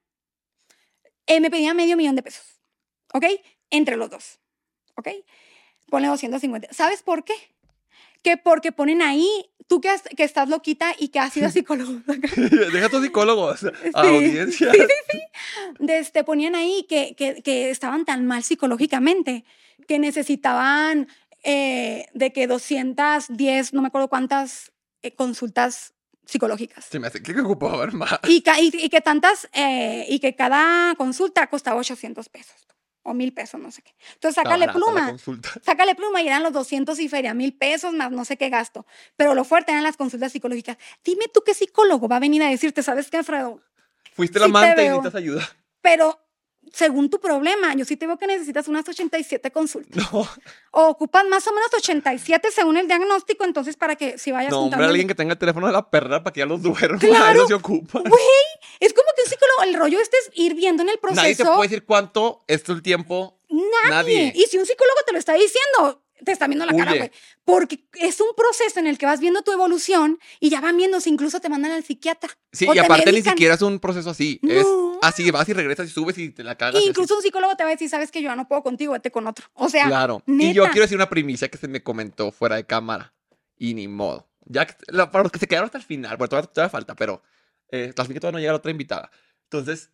Eh, 1.26 1.40
me 1.40 1.50
pedían 1.50 1.76
medio 1.76 1.96
millón 1.98 2.16
de 2.16 2.22
pesos. 2.22 2.44
¿Ok? 3.12 3.24
Entre 3.70 3.96
los 3.96 4.10
dos. 4.10 4.38
¿Ok? 4.96 5.08
Ponle 5.90 6.08
250. 6.08 6.68
¿Sabes 6.72 7.02
por 7.02 7.24
qué? 7.24 7.34
Que 8.22 8.36
porque 8.36 8.72
ponen 8.72 9.02
ahí, 9.02 9.28
tú 9.68 9.80
que, 9.80 9.88
has- 9.88 10.02
que 10.16 10.24
estás 10.24 10.48
loquita 10.48 10.94
y 10.98 11.08
que 11.08 11.18
has 11.20 11.32
sido 11.32 11.48
psicólogo, 11.52 12.00
Deja 12.72 12.86
a 12.86 12.88
tus 12.88 13.02
psicólogos 13.04 13.64
a 13.64 13.70
Sí, 14.02 14.08
audiencia. 14.08 14.72
de 15.78 15.98
este, 15.98 16.24
ponían 16.24 16.54
ahí 16.54 16.86
que, 16.88 17.14
que, 17.16 17.42
que 17.42 17.70
estaban 17.70 18.04
tan 18.04 18.26
mal 18.26 18.42
psicológicamente 18.42 19.44
que 19.86 19.98
necesitaban 19.98 21.08
eh, 21.44 22.06
de 22.14 22.32
que 22.32 22.46
210, 22.48 23.72
no 23.72 23.82
me 23.82 23.88
acuerdo 23.88 24.08
cuántas 24.08 24.72
eh, 25.02 25.12
consultas 25.14 25.94
psicológicas. 26.24 26.86
Se 26.86 26.98
me 26.98 27.06
hace 27.06 27.22
que 27.22 27.38
ocupaba 27.40 27.76
ver 27.76 27.92
más. 27.92 28.18
Y, 28.26 28.42
y 28.58 28.88
que 28.88 29.00
tantas, 29.00 29.48
eh, 29.52 30.04
y 30.08 30.18
que 30.18 30.34
cada 30.34 30.96
consulta 30.96 31.46
costaba 31.48 31.78
800 31.78 32.28
pesos 32.28 32.65
o 33.06 33.14
mil 33.14 33.32
pesos, 33.32 33.60
no 33.60 33.70
sé 33.70 33.82
qué. 33.82 33.94
Entonces, 34.14 34.34
sácale 34.34 34.68
pluma, 34.68 35.16
sácale 35.62 35.94
pluma 35.94 36.20
y 36.22 36.26
eran 36.26 36.42
los 36.42 36.52
200 36.52 36.98
y 36.98 37.08
feria, 37.08 37.34
mil 37.34 37.54
pesos 37.54 37.92
más 37.94 38.10
no 38.10 38.24
sé 38.24 38.36
qué 38.36 38.48
gasto. 38.48 38.86
Pero 39.16 39.34
lo 39.34 39.44
fuerte 39.44 39.72
eran 39.72 39.84
las 39.84 39.96
consultas 39.96 40.32
psicológicas. 40.32 40.76
Dime 41.04 41.26
tú 41.32 41.42
qué 41.44 41.54
psicólogo 41.54 42.08
va 42.08 42.16
a 42.16 42.20
venir 42.20 42.42
a 42.42 42.48
decirte, 42.48 42.82
¿sabes 42.82 43.10
qué, 43.10 43.18
Alfredo? 43.18 43.60
Fuiste 44.14 44.38
Sí 44.38 44.40
la 44.40 44.46
amante 44.46 44.74
te 44.74 44.84
y 44.84 44.88
necesitas 44.88 45.14
ayuda. 45.14 45.48
Pero 45.80 46.25
según 46.72 47.08
tu 47.10 47.18
problema, 47.20 47.74
yo 47.74 47.84
sí 47.84 47.96
te 47.96 48.06
veo 48.06 48.18
que 48.18 48.26
necesitas 48.26 48.68
unas 48.68 48.88
87 48.88 49.50
consultas. 49.50 50.12
No, 50.12 50.28
O 50.72 50.88
ocupas 50.88 51.24
más 51.26 51.46
o 51.46 51.52
menos 51.52 51.70
87 51.74 52.50
según 52.50 52.76
el 52.76 52.86
diagnóstico, 52.86 53.44
entonces 53.44 53.76
para 53.76 53.96
que 53.96 54.18
si 54.18 54.30
vayas 54.32 54.50
no, 54.50 54.58
hombre, 54.60 54.76
juntando- 54.76 54.88
alguien 54.90 55.08
que 55.08 55.14
tenga 55.14 55.32
el 55.32 55.38
teléfono 55.38 55.66
de 55.66 55.72
la 55.72 55.88
perra 55.90 56.22
para 56.22 56.32
que 56.34 56.40
ya 56.40 56.46
los 56.46 56.62
duerma. 56.62 56.98
Claro. 56.98 57.38
Eso 57.40 57.48
se 57.48 57.54
ocupa. 57.54 58.00
Güey, 58.00 58.20
es 58.80 58.92
como 58.92 59.06
que 59.16 59.22
un 59.22 59.28
psicólogo, 59.28 59.62
el 59.64 59.74
rollo 59.74 60.00
este 60.00 60.16
es 60.18 60.30
ir 60.34 60.54
viendo 60.54 60.82
en 60.82 60.90
el 60.90 60.98
proceso. 60.98 61.22
Nadie 61.22 61.34
te 61.36 61.44
puede 61.44 61.62
decir 61.62 61.84
cuánto 61.84 62.44
es 62.46 62.62
tu 62.62 62.80
tiempo. 62.82 63.38
Nadie. 63.48 63.90
Nadie. 63.90 64.32
Y 64.34 64.42
si 64.46 64.58
un 64.58 64.66
psicólogo 64.66 64.98
te 65.06 65.12
lo 65.12 65.18
está 65.18 65.34
diciendo, 65.34 66.02
te 66.24 66.32
está 66.32 66.46
viendo 66.46 66.64
la 66.66 66.72
cara, 66.74 66.94
güey. 66.96 67.10
Porque 67.44 67.84
es 67.94 68.20
un 68.20 68.28
proceso 68.36 68.80
en 68.80 68.86
el 68.86 68.98
que 68.98 69.06
vas 69.06 69.20
viendo 69.20 69.42
tu 69.42 69.52
evolución 69.52 70.18
y 70.40 70.50
ya 70.50 70.60
van 70.60 70.76
viendo 70.76 71.00
si 71.00 71.10
incluso 71.10 71.40
te 71.40 71.48
mandan 71.48 71.72
al 71.72 71.84
psiquiatra. 71.84 72.30
Sí, 72.52 72.66
y 72.68 72.72
te 72.72 72.80
aparte 72.80 73.12
ni 73.12 73.22
siquiera 73.22 73.54
es 73.54 73.62
un 73.62 73.78
proceso 73.80 74.10
así. 74.10 74.40
Es 74.42 74.66
así, 75.02 75.30
vas 75.30 75.48
y 75.48 75.52
regresas 75.52 75.86
y 75.88 75.90
subes 75.90 76.16
y 76.18 76.30
te 76.30 76.42
la 76.44 76.56
cagas. 76.56 76.80
Y 76.82 76.86
incluso 76.88 77.16
un 77.16 77.22
psicólogo 77.22 77.54
te 77.56 77.64
va 77.64 77.70
a 77.70 77.72
decir, 77.72 77.88
sabes 77.88 78.10
que 78.10 78.22
yo 78.22 78.28
ya 78.30 78.36
no 78.36 78.48
puedo 78.48 78.62
contigo, 78.62 78.92
vete 78.92 79.10
con 79.10 79.26
otro. 79.26 79.46
O 79.54 79.68
sea. 79.68 79.86
Claro. 79.86 80.22
Y 80.26 80.52
yo 80.52 80.64
quiero 80.64 80.82
decir 80.82 80.96
una 80.96 81.08
primicia 81.08 81.48
que 81.48 81.58
se 81.58 81.68
me 81.68 81.82
comentó 81.82 82.32
fuera 82.32 82.56
de 82.56 82.64
cámara. 82.64 83.14
Y 83.58 83.74
ni 83.74 83.88
modo. 83.88 84.28
Ya 84.44 84.66
que, 84.66 84.74
la- 84.88 85.10
para 85.10 85.22
los 85.24 85.32
que 85.32 85.38
se 85.38 85.46
quedaron 85.46 85.66
hasta 85.66 85.78
el 85.78 85.84
final, 85.84 86.16
bueno, 86.16 86.28
todavía, 86.28 86.50
todavía 86.52 86.70
falta, 86.70 86.94
pero 86.94 87.22
eh, 87.70 87.92
que 87.94 88.20
todavía 88.20 88.32
no 88.32 88.38
llega 88.38 88.52
la 88.52 88.58
otra 88.58 88.70
invitada. 88.70 89.10
Entonces, 89.44 89.90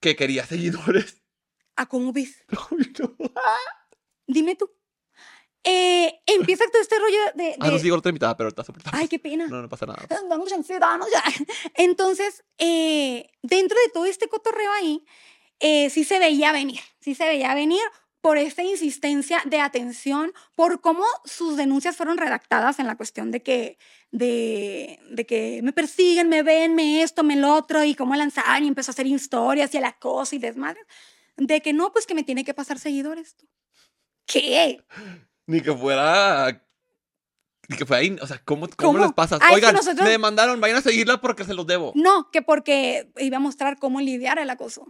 que 0.00 0.16
quería 0.16 0.46
seguidores. 0.46 1.16
¿a 1.76 1.86
cómo 1.86 2.12
ves? 2.12 2.44
No. 2.98 3.32
Dime 4.26 4.54
tú. 4.54 4.70
Eh, 5.62 6.20
empieza 6.26 6.64
todo 6.72 6.80
este 6.80 6.98
rollo 6.98 7.18
de... 7.34 7.54
Ah, 7.60 7.66
no 7.66 7.72
de- 7.74 7.80
sigo 7.80 7.96
la 7.96 7.98
otra 7.98 8.10
invitada, 8.10 8.36
pero 8.36 8.48
está 8.48 8.64
súper 8.64 8.82
Ay, 8.92 9.08
qué 9.08 9.18
pena. 9.18 9.46
No, 9.46 9.60
no 9.60 9.68
pasa 9.68 9.86
nada. 9.86 10.06
Vamos 10.28 10.50
ansiedad, 10.52 10.96
¿no? 10.98 11.06
Ya. 11.12 11.22
Entonces, 11.74 12.44
eh, 12.58 13.30
dentro 13.42 13.76
de 13.84 13.90
todo 13.92 14.06
este 14.06 14.28
cotorreo 14.28 14.72
ahí, 14.72 15.04
eh, 15.58 15.90
sí 15.90 16.04
se 16.04 16.18
veía 16.18 16.52
venir, 16.52 16.80
sí 17.00 17.14
se 17.14 17.24
veía 17.26 17.54
venir 17.54 17.80
por 18.22 18.36
esta 18.38 18.62
insistencia 18.62 19.42
de 19.46 19.60
atención, 19.60 20.32
por 20.54 20.80
cómo 20.82 21.04
sus 21.24 21.56
denuncias 21.56 21.96
fueron 21.96 22.18
redactadas 22.18 22.78
en 22.78 22.86
la 22.86 22.96
cuestión 22.96 23.30
de 23.30 23.42
que, 23.42 23.78
de, 24.10 24.98
de 25.10 25.24
que 25.26 25.60
me 25.62 25.72
persiguen, 25.72 26.28
me 26.28 26.42
ven, 26.42 26.74
me 26.74 27.02
esto, 27.02 27.22
me 27.22 27.36
lo 27.36 27.54
otro, 27.54 27.82
y 27.84 27.94
cómo 27.94 28.14
lanzaban 28.14 28.64
y 28.64 28.68
empezó 28.68 28.90
a 28.90 28.92
hacer 28.92 29.06
historias 29.06 29.72
y 29.74 29.78
a 29.78 29.80
la 29.82 29.98
cosa 29.98 30.36
y 30.36 30.38
desmadre. 30.38 30.80
De 31.38 31.62
que 31.62 31.72
no, 31.72 31.92
pues 31.92 32.06
que 32.06 32.14
me 32.14 32.22
tiene 32.22 32.44
que 32.44 32.52
pasar 32.52 32.78
seguidores. 32.78 33.36
¿Qué? 34.26 34.82
Ni 35.50 35.60
que 35.60 35.72
fuera. 35.74 36.64
Ni 37.68 37.76
que 37.76 37.84
fuera 37.86 38.00
ahí. 38.02 38.16
O 38.22 38.26
sea, 38.26 38.40
¿cómo, 38.44 38.68
cómo, 38.76 38.92
¿Cómo? 38.98 39.14
les 39.18 39.28
que 39.40 39.54
Oigan, 39.54 39.74
nosotros- 39.74 40.04
me 40.04 40.10
demandaron, 40.10 40.60
vayan 40.60 40.78
a 40.78 40.82
seguirla 40.82 41.20
porque 41.20 41.44
se 41.44 41.54
los 41.54 41.66
debo. 41.66 41.92
No, 41.94 42.30
que 42.30 42.42
porque 42.42 43.10
iba 43.18 43.36
a 43.38 43.40
mostrar 43.40 43.78
cómo 43.78 44.00
lidiar 44.00 44.38
el 44.38 44.48
acoso. 44.50 44.86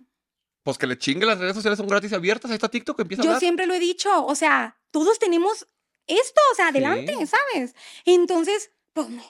Pues 0.62 0.76
que 0.76 0.86
le 0.86 0.98
chingue, 0.98 1.24
las 1.24 1.38
redes 1.38 1.54
sociales 1.54 1.78
son 1.78 1.88
gratis 1.88 2.12
y 2.12 2.14
abiertas. 2.14 2.50
Ahí 2.50 2.56
está 2.56 2.68
TikTok, 2.68 3.00
empieza 3.00 3.22
a 3.22 3.24
Yo 3.24 3.30
hablar. 3.30 3.40
siempre 3.40 3.66
lo 3.66 3.72
he 3.74 3.78
dicho, 3.78 4.24
o 4.26 4.34
sea, 4.34 4.78
todos 4.90 5.18
tenemos 5.18 5.66
esto, 6.06 6.40
o 6.52 6.54
sea, 6.54 6.68
adelante, 6.68 7.14
Sí. 7.18 7.26
¿sabes? 7.26 7.74
Entonces, 8.04 8.70
pues 8.92 9.08
no. 9.08 9.24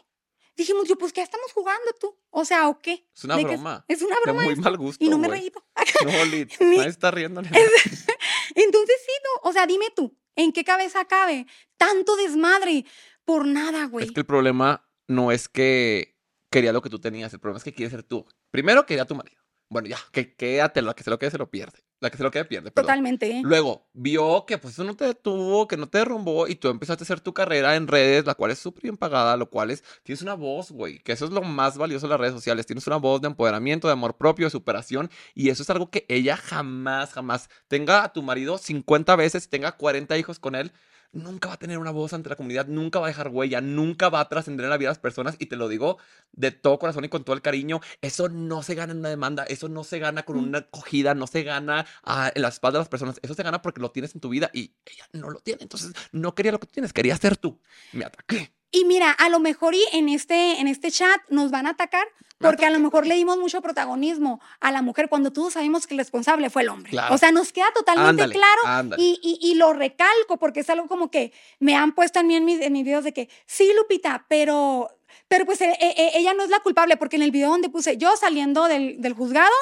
Dijimos, 0.56 0.88
yo, 0.88 0.98
pues, 0.98 1.12
¿qué 1.12 1.22
estamos 1.22 1.52
jugando 1.52 1.92
tú? 1.98 2.18
O 2.30 2.44
sea, 2.44 2.68
¿o 2.68 2.78
qué? 2.80 3.06
Es 3.14 3.24
una 3.24 3.36
¿De 3.36 3.44
broma. 3.44 3.84
Es 3.88 4.02
una 4.02 4.16
De 4.16 4.22
broma. 4.22 4.42
muy 4.42 4.52
esto. 4.52 4.62
mal 4.64 4.76
gusto. 4.76 5.02
y 5.04 5.08
no 5.08 5.16
me 5.18 5.26
he 5.26 5.30
güey. 5.30 5.40
reído. 5.40 5.64
No, 6.04 6.24
Lit. 6.26 6.60
Ni- 6.60 6.76
Nadie 6.76 6.90
está 6.90 7.10
riendo. 7.10 7.40
Entonces, 8.54 8.96
sí, 9.06 9.12
no. 9.24 9.48
O 9.48 9.52
sea, 9.52 9.66
dime 9.66 9.86
tú, 9.94 10.14
¿en 10.36 10.52
qué 10.52 10.64
cabeza 10.64 11.04
cabe 11.06 11.46
tanto 11.76 12.16
desmadre 12.16 12.84
por 13.24 13.46
nada, 13.46 13.86
güey? 13.86 14.06
Es 14.06 14.12
que 14.12 14.20
el 14.20 14.26
problema 14.26 14.88
no 15.08 15.32
es 15.32 15.48
que 15.48 16.16
quería 16.50 16.72
lo 16.72 16.82
que 16.82 16.90
tú 16.90 16.98
tenías. 16.98 17.32
El 17.32 17.40
problema 17.40 17.58
es 17.58 17.64
que 17.64 17.74
quiere 17.74 17.90
ser 17.90 18.02
tú. 18.02 18.26
Primero 18.50 18.86
quería 18.86 19.04
a 19.04 19.06
tu 19.06 19.14
marido. 19.14 19.40
Bueno, 19.68 19.88
ya, 19.88 19.98
que 20.12 20.34
quédate, 20.34 20.82
la 20.82 20.94
que 20.94 21.04
se 21.04 21.10
lo 21.10 21.18
quede 21.18 21.30
se 21.30 21.38
lo 21.38 21.50
pierde. 21.50 21.84
La 22.00 22.10
que 22.10 22.16
se 22.16 22.22
lo 22.22 22.30
quede 22.30 22.46
pierde, 22.46 22.70
perdón. 22.70 22.86
Totalmente. 22.86 23.40
Luego, 23.44 23.86
vio 23.92 24.46
que 24.46 24.56
pues 24.56 24.72
eso 24.74 24.84
no 24.84 24.96
te 24.96 25.04
detuvo, 25.04 25.68
que 25.68 25.76
no 25.76 25.86
te 25.86 25.98
derrumbó 25.98 26.48
y 26.48 26.54
tú 26.54 26.68
empezaste 26.68 27.02
a 27.02 27.04
hacer 27.04 27.20
tu 27.20 27.34
carrera 27.34 27.76
en 27.76 27.88
redes, 27.88 28.24
la 28.24 28.34
cual 28.34 28.50
es 28.50 28.58
súper 28.58 28.84
bien 28.84 28.96
pagada, 28.96 29.36
lo 29.36 29.50
cual 29.50 29.70
es, 29.70 29.84
tienes 30.02 30.22
una 30.22 30.32
voz, 30.32 30.70
güey, 30.70 30.98
que 31.00 31.12
eso 31.12 31.26
es 31.26 31.30
lo 31.30 31.42
más 31.42 31.76
valioso 31.76 32.06
de 32.06 32.10
las 32.10 32.20
redes 32.20 32.32
sociales, 32.32 32.64
tienes 32.64 32.86
una 32.86 32.96
voz 32.96 33.20
de 33.20 33.28
empoderamiento, 33.28 33.86
de 33.86 33.92
amor 33.92 34.16
propio, 34.16 34.46
de 34.46 34.50
superación 34.50 35.10
y 35.34 35.50
eso 35.50 35.62
es 35.62 35.68
algo 35.68 35.90
que 35.90 36.06
ella 36.08 36.38
jamás, 36.38 37.12
jamás 37.12 37.50
tenga 37.68 38.02
a 38.02 38.12
tu 38.14 38.22
marido 38.22 38.56
50 38.56 39.14
veces, 39.16 39.50
tenga 39.50 39.72
40 39.72 40.16
hijos 40.16 40.38
con 40.38 40.54
él, 40.54 40.72
nunca 41.12 41.48
va 41.48 41.54
a 41.54 41.58
tener 41.58 41.78
una 41.78 41.90
voz 41.90 42.12
ante 42.12 42.28
la 42.28 42.36
comunidad, 42.36 42.66
nunca 42.66 43.00
va 43.00 43.06
a 43.06 43.08
dejar 43.08 43.28
huella, 43.28 43.60
nunca 43.60 44.08
va 44.08 44.20
a 44.20 44.28
trascender 44.28 44.64
en 44.64 44.70
la 44.70 44.76
vida 44.76 44.88
de 44.88 44.92
las 44.92 44.98
personas 44.98 45.36
y 45.38 45.46
te 45.46 45.56
lo 45.56 45.68
digo 45.68 45.98
de 46.32 46.50
todo 46.50 46.78
corazón 46.78 47.04
y 47.04 47.08
con 47.08 47.24
todo 47.24 47.34
el 47.34 47.42
cariño, 47.42 47.80
eso 48.00 48.28
no 48.28 48.62
se 48.62 48.74
gana 48.74 48.92
en 48.92 48.98
una 48.98 49.08
demanda, 49.08 49.44
eso 49.44 49.68
no 49.68 49.84
se 49.84 49.98
gana 49.98 50.22
con 50.22 50.36
Mm. 50.36 50.44
una 50.44 50.58
acogida, 50.58 51.14
no 51.14 51.26
se 51.26 51.42
gana 51.42 51.86
ah, 52.04 52.30
en 52.34 52.42
la 52.42 52.48
espalda 52.48 52.78
de 52.78 52.82
las 52.82 52.88
personas, 52.88 53.18
eso 53.22 53.34
se 53.34 53.42
gana 53.42 53.62
porque 53.62 53.80
lo 53.80 53.90
tienes 53.90 54.14
en 54.14 54.20
tu 54.20 54.28
vida 54.28 54.50
y 54.52 54.72
ella 54.86 55.08
no 55.12 55.30
lo 55.30 55.40
tiene, 55.40 55.62
entonces 55.62 55.92
no 56.12 56.34
quería 56.34 56.52
lo 56.52 56.60
que 56.60 56.66
tú 56.66 56.72
tienes, 56.74 56.92
quería 56.92 57.16
ser 57.16 57.36
tú. 57.36 57.60
Me 57.92 58.04
ataqué. 58.04 58.52
Y 58.70 58.84
mira, 58.84 59.10
a 59.10 59.28
lo 59.28 59.40
mejor 59.40 59.74
y 59.74 59.82
en 59.92 60.08
este, 60.08 60.60
en 60.60 60.68
este 60.68 60.90
chat 60.90 61.20
nos 61.28 61.50
van 61.50 61.66
a 61.66 61.70
atacar 61.70 62.06
porque 62.38 62.64
a 62.64 62.70
lo 62.70 62.78
mejor 62.78 63.06
le 63.06 63.16
dimos 63.16 63.36
mucho 63.36 63.60
protagonismo 63.60 64.40
a 64.60 64.70
la 64.72 64.80
mujer 64.80 65.10
cuando 65.10 65.30
todos 65.30 65.52
sabemos 65.52 65.86
que 65.86 65.92
el 65.92 65.98
responsable 65.98 66.48
fue 66.48 66.62
el 66.62 66.70
hombre. 66.70 66.90
Claro. 66.90 67.14
O 67.14 67.18
sea, 67.18 67.32
nos 67.32 67.52
queda 67.52 67.66
totalmente 67.74 68.22
Ándale, 68.22 68.32
claro 68.32 68.60
ándale. 68.64 69.02
y, 69.02 69.20
y- 69.22 69.50
y 69.50 69.54
lo 69.56 69.74
recalco 69.74 70.38
porque 70.38 70.60
es 70.60 70.70
algo 70.70 70.86
como 70.88 71.10
que 71.10 71.32
me 71.58 71.74
han 71.76 71.94
puesto 71.94 72.18
a 72.20 72.22
mí 72.22 72.34
en 72.34 72.46
mis, 72.46 72.60
en 72.62 72.72
mis 72.72 72.84
videos 72.84 73.04
de 73.04 73.12
que, 73.12 73.28
sí, 73.44 73.70
Lupita, 73.76 74.24
pero, 74.28 74.88
pero 75.28 75.44
pues 75.44 75.60
eh, 75.60 75.76
eh, 75.80 76.12
ella 76.14 76.32
no 76.32 76.42
es 76.42 76.48
la 76.48 76.60
culpable 76.60 76.96
porque 76.96 77.16
en 77.16 77.22
el 77.22 77.30
video 77.30 77.50
donde 77.50 77.68
puse 77.68 77.98
yo 77.98 78.16
saliendo 78.16 78.68
del, 78.68 79.02
del 79.02 79.12
juzgado, 79.12 79.52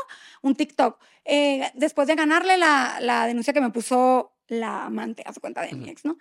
un 0.43 0.55
TikTok, 0.55 1.01
eh, 1.25 1.73
después 1.75 2.07
de 2.07 2.15
ganarle 2.15 2.59
la, 2.59 2.99
la 3.01 3.27
denuncia 3.27 3.53
que 3.53 3.61
me 3.61 3.71
puso 3.71 4.35
la 4.47 4.85
amante, 4.85 5.25
a 5.27 5.33
su 5.33 5.41
cuenta 5.41 5.63
de 5.63 5.73
mi 5.73 5.83
Ujú. 5.83 5.91
ex, 5.91 6.05
¿no? 6.05 6.17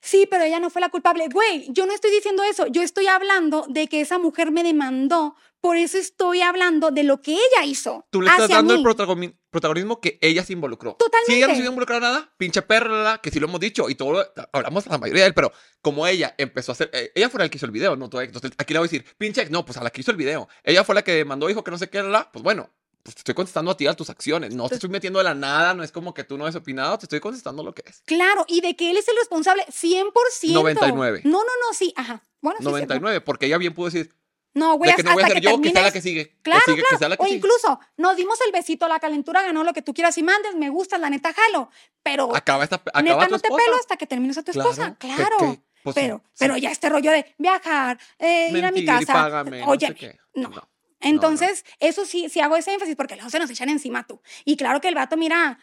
Sí, 0.00 0.26
pero 0.30 0.44
ella 0.44 0.60
no 0.60 0.70
fue 0.70 0.80
la 0.80 0.88
culpable. 0.90 1.26
Güey, 1.32 1.66
yo 1.70 1.84
no 1.86 1.92
estoy 1.92 2.10
diciendo 2.10 2.42
eso. 2.44 2.66
Yo 2.68 2.82
estoy 2.82 3.06
hablando 3.08 3.66
de 3.68 3.88
que 3.88 4.00
esa 4.00 4.18
mujer 4.18 4.50
me 4.52 4.62
demandó. 4.62 5.34
Por 5.60 5.76
eso 5.76 5.98
estoy 5.98 6.40
hablando 6.40 6.92
de 6.92 7.02
lo 7.02 7.20
que 7.20 7.32
ella 7.32 7.64
hizo. 7.66 8.06
Tú 8.10 8.22
le 8.22 8.30
estás 8.30 8.48
dando 8.48 8.74
el 8.74 8.78
mí. 8.78 8.84
protagonismo, 8.84 9.36
protagonismo 9.50 10.00
que 10.00 10.16
ella 10.22 10.44
se 10.44 10.52
involucró. 10.52 10.94
Totalmente. 10.94 11.32
Si 11.32 11.36
ella 11.38 11.48
no 11.48 11.54
se 11.56 11.64
involucrado 11.66 12.00
nada, 12.00 12.32
pinche 12.38 12.62
perra, 12.62 13.18
que 13.20 13.32
sí 13.32 13.40
lo 13.40 13.48
hemos 13.48 13.58
dicho 13.58 13.90
y 13.90 13.96
todo 13.96 14.12
lo- 14.12 14.24
hablamos 14.52 14.86
la 14.86 14.98
mayoría 14.98 15.22
de 15.24 15.28
él, 15.30 15.34
pero 15.34 15.50
como 15.82 16.06
ella 16.06 16.32
empezó 16.38 16.70
a 16.70 16.74
hacer, 16.74 16.90
eh, 16.92 17.10
ella 17.12 17.28
fue 17.28 17.40
la 17.40 17.48
que 17.48 17.56
hizo 17.56 17.66
el 17.66 17.72
video, 17.72 17.96
no 17.96 18.08
tú. 18.08 18.20
Entonces 18.20 18.52
aquí 18.56 18.72
le 18.72 18.78
voy 18.78 18.86
a 18.86 18.90
decir, 18.90 19.04
pinche, 19.18 19.50
no, 19.50 19.64
pues 19.64 19.76
a 19.78 19.82
la 19.82 19.90
que 19.90 20.00
hizo 20.02 20.12
el 20.12 20.16
video. 20.16 20.48
Ella 20.62 20.84
fue 20.84 20.94
la 20.94 21.02
que 21.02 21.24
mandó, 21.24 21.48
dijo 21.48 21.64
que 21.64 21.72
no 21.72 21.78
sé 21.78 21.90
qué 21.90 21.98
era, 21.98 22.30
pues 22.30 22.44
bueno. 22.44 22.70
Pues 23.08 23.14
te 23.14 23.20
estoy 23.20 23.34
contestando 23.34 23.70
a 23.70 23.74
ti 23.78 23.86
a 23.86 23.94
tus 23.94 24.10
acciones, 24.10 24.54
no 24.54 24.68
te 24.68 24.74
estoy 24.74 24.90
metiendo 24.90 25.18
de 25.18 25.24
la 25.24 25.34
nada, 25.34 25.72
no 25.72 25.82
es 25.82 25.90
como 25.90 26.12
que 26.12 26.24
tú 26.24 26.36
no 26.36 26.44
has 26.44 26.54
opinado, 26.54 26.98
te 26.98 27.06
estoy 27.06 27.20
contestando 27.20 27.62
lo 27.64 27.72
que 27.72 27.82
es. 27.86 28.02
Claro, 28.04 28.44
y 28.46 28.60
de 28.60 28.76
que 28.76 28.90
él 28.90 28.98
es 28.98 29.08
el 29.08 29.16
responsable 29.16 29.64
100%. 29.70 30.52
99. 30.52 31.22
No, 31.24 31.38
no, 31.38 31.44
no, 31.44 31.72
sí, 31.72 31.94
ajá. 31.96 32.22
Bueno, 32.42 32.58
sí, 32.58 32.64
es 32.66 32.68
cierto. 32.68 32.94
99, 32.94 33.20
porque 33.22 33.46
ella 33.46 33.56
bien 33.56 33.72
pudo 33.72 33.86
decir, 33.86 34.12
No, 34.52 34.74
güey, 34.74 34.90
de 34.90 34.96
que 34.98 35.02
no 35.04 35.14
voy 35.14 35.22
a 35.22 35.24
hasta 35.24 35.34
ser 35.36 35.42
que 35.42 35.48
yo, 35.48 35.58
que 35.62 35.70
sea 35.70 35.80
la 35.80 35.90
que 35.90 36.02
sigue. 36.02 36.36
Claro, 36.42 36.60
que 36.66 36.72
sigue, 36.72 36.82
que 36.90 36.96
sea 36.98 37.08
la 37.08 37.16
que 37.16 37.22
O 37.22 37.24
sigue. 37.24 37.36
incluso, 37.38 37.80
nos 37.96 38.14
dimos 38.14 38.38
el 38.42 38.52
besito, 38.52 38.86
la 38.88 39.00
calentura 39.00 39.40
ganó 39.42 39.64
lo 39.64 39.72
que 39.72 39.80
tú 39.80 39.94
quieras 39.94 40.18
y 40.18 40.22
mandes, 40.22 40.54
me 40.54 40.68
gusta, 40.68 40.98
la 40.98 41.08
neta, 41.08 41.32
jalo. 41.32 41.70
Pero 42.02 42.36
Acaba 42.36 42.62
esta, 42.62 42.76
acaba 42.76 43.00
neta, 43.00 43.24
tu 43.24 43.30
no 43.32 43.38
te 43.38 43.48
pelo 43.48 43.76
hasta 43.80 43.96
que 43.96 44.06
termines 44.06 44.36
a 44.36 44.42
tu 44.42 44.50
esposa. 44.50 44.96
¿Qué- 44.98 45.08
Claro. 45.14 45.38
Pues 45.82 45.94
sí, 45.94 46.02
pero, 46.02 46.18
sí. 46.18 46.34
pero 46.40 46.56
ya 46.58 46.70
este 46.72 46.90
rollo 46.90 47.10
de 47.10 47.34
viajar, 47.38 47.98
eh, 48.18 48.50
ir 48.52 48.64
a 48.66 48.70
mi 48.70 48.84
casa. 48.84 49.14
págame, 49.14 49.60
no 49.60 49.68
oye, 49.68 49.86
sé 49.86 49.94
qué. 49.94 50.18
no. 50.34 50.50
no. 50.50 50.68
Entonces, 51.00 51.64
eso 51.78 52.04
sí, 52.04 52.28
sí 52.28 52.40
hago 52.40 52.56
ese 52.56 52.72
énfasis 52.72 52.96
porque 52.96 53.14
luego 53.14 53.30
se 53.30 53.38
nos 53.38 53.50
echan 53.50 53.68
encima 53.68 54.06
tú. 54.06 54.20
Y 54.44 54.56
claro 54.56 54.80
que 54.80 54.88
el 54.88 54.94
vato, 54.94 55.16
mira, 55.16 55.58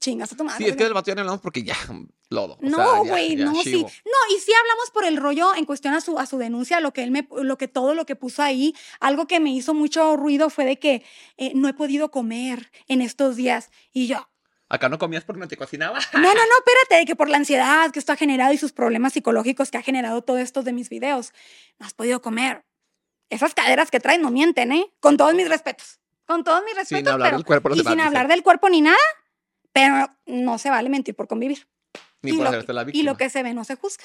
chingas 0.00 0.32
a 0.32 0.36
tu 0.36 0.44
madre. 0.44 0.64
Sí, 0.64 0.70
es 0.70 0.76
que 0.76 0.84
del 0.84 0.94
vato 0.94 1.10
ya 1.10 1.14
no 1.14 1.22
hablamos 1.22 1.40
porque 1.40 1.62
ya, 1.62 1.76
lodo. 2.30 2.54
o 2.54 2.58
No, 2.62 3.04
güey, 3.04 3.36
no, 3.36 3.54
sí. 3.62 3.70
chivo. 3.70 3.90
No, 4.04 4.36
y 4.36 4.40
sí 4.40 4.52
hablamos 4.58 4.90
por 4.92 5.04
el 5.04 5.16
rollo 5.16 5.54
en 5.54 5.64
cuestión 5.64 5.94
a 5.94 6.00
su, 6.00 6.18
a 6.18 6.26
su 6.26 6.38
denuncia, 6.38 6.80
lo 6.80 6.92
que 6.92 7.02
él 7.02 7.10
me, 7.10 7.28
lo 7.42 7.58
que 7.58 7.68
todo 7.68 7.94
lo 7.94 8.06
que 8.06 8.16
puso 8.16 8.42
ahí, 8.42 8.74
algo 9.00 9.26
que 9.26 9.40
me 9.40 9.50
hizo 9.50 9.74
mucho 9.74 10.16
ruido 10.16 10.50
fue 10.50 10.64
de 10.64 10.78
que 10.78 11.04
eh, 11.36 11.52
no 11.54 11.68
he 11.68 11.74
podido 11.74 12.10
comer 12.10 12.70
en 12.86 13.02
estos 13.02 13.36
días. 13.36 13.70
Y 13.92 14.06
yo, 14.06 14.28
Acá 14.70 14.90
no 14.90 14.98
comías 14.98 15.24
porque 15.24 15.40
no 15.40 15.48
te 15.48 15.56
cocinaba. 15.56 15.98
no, 16.12 16.20
no, 16.20 16.34
no, 16.34 16.40
espérate, 16.58 16.96
de 16.96 17.06
que 17.06 17.16
por 17.16 17.30
la 17.30 17.38
ansiedad 17.38 17.90
que 17.90 17.98
esto 17.98 18.12
ha 18.12 18.16
generado 18.16 18.52
y 18.52 18.58
sus 18.58 18.72
problemas 18.72 19.14
psicológicos 19.14 19.70
que 19.70 19.78
ha 19.78 19.82
generado 19.82 20.22
todo 20.22 20.38
esto 20.38 20.62
de 20.62 20.72
mis 20.72 20.90
videos, 20.90 21.32
no 21.78 21.86
has 21.86 21.94
podido 21.94 22.20
comer. 22.20 22.64
Esas 23.30 23.54
caderas 23.54 23.90
que 23.90 24.00
traes 24.00 24.20
no 24.20 24.30
mienten, 24.30 24.72
¿eh? 24.72 24.92
Con 25.00 25.16
todos 25.16 25.34
mis 25.34 25.48
respetos. 25.48 26.00
Con 26.26 26.44
todos 26.44 26.62
mis 26.64 26.74
respetos. 26.74 26.98
Sin 26.98 27.08
hablar 27.08 27.28
pero- 27.28 27.36
del 27.38 27.46
cuerpo 27.46 27.68
los 27.70 27.78
y 27.78 27.82
sin 27.84 28.00
hablar 28.00 28.28
del 28.28 28.42
cuerpo 28.42 28.68
ni 28.68 28.80
nada, 28.80 28.96
pero 29.72 30.08
no 30.26 30.58
se 30.58 30.70
vale 30.70 30.88
mentir 30.88 31.14
por 31.14 31.28
convivir. 31.28 31.68
Ni 32.22 32.32
y, 32.32 32.36
por 32.36 32.46
hacerte 32.48 32.72
la 32.72 32.82
y 32.82 32.84
víctima. 32.86 33.10
lo 33.12 33.16
que 33.16 33.30
se 33.30 33.42
ve 33.42 33.54
no 33.54 33.64
se 33.64 33.76
juzga. 33.76 34.04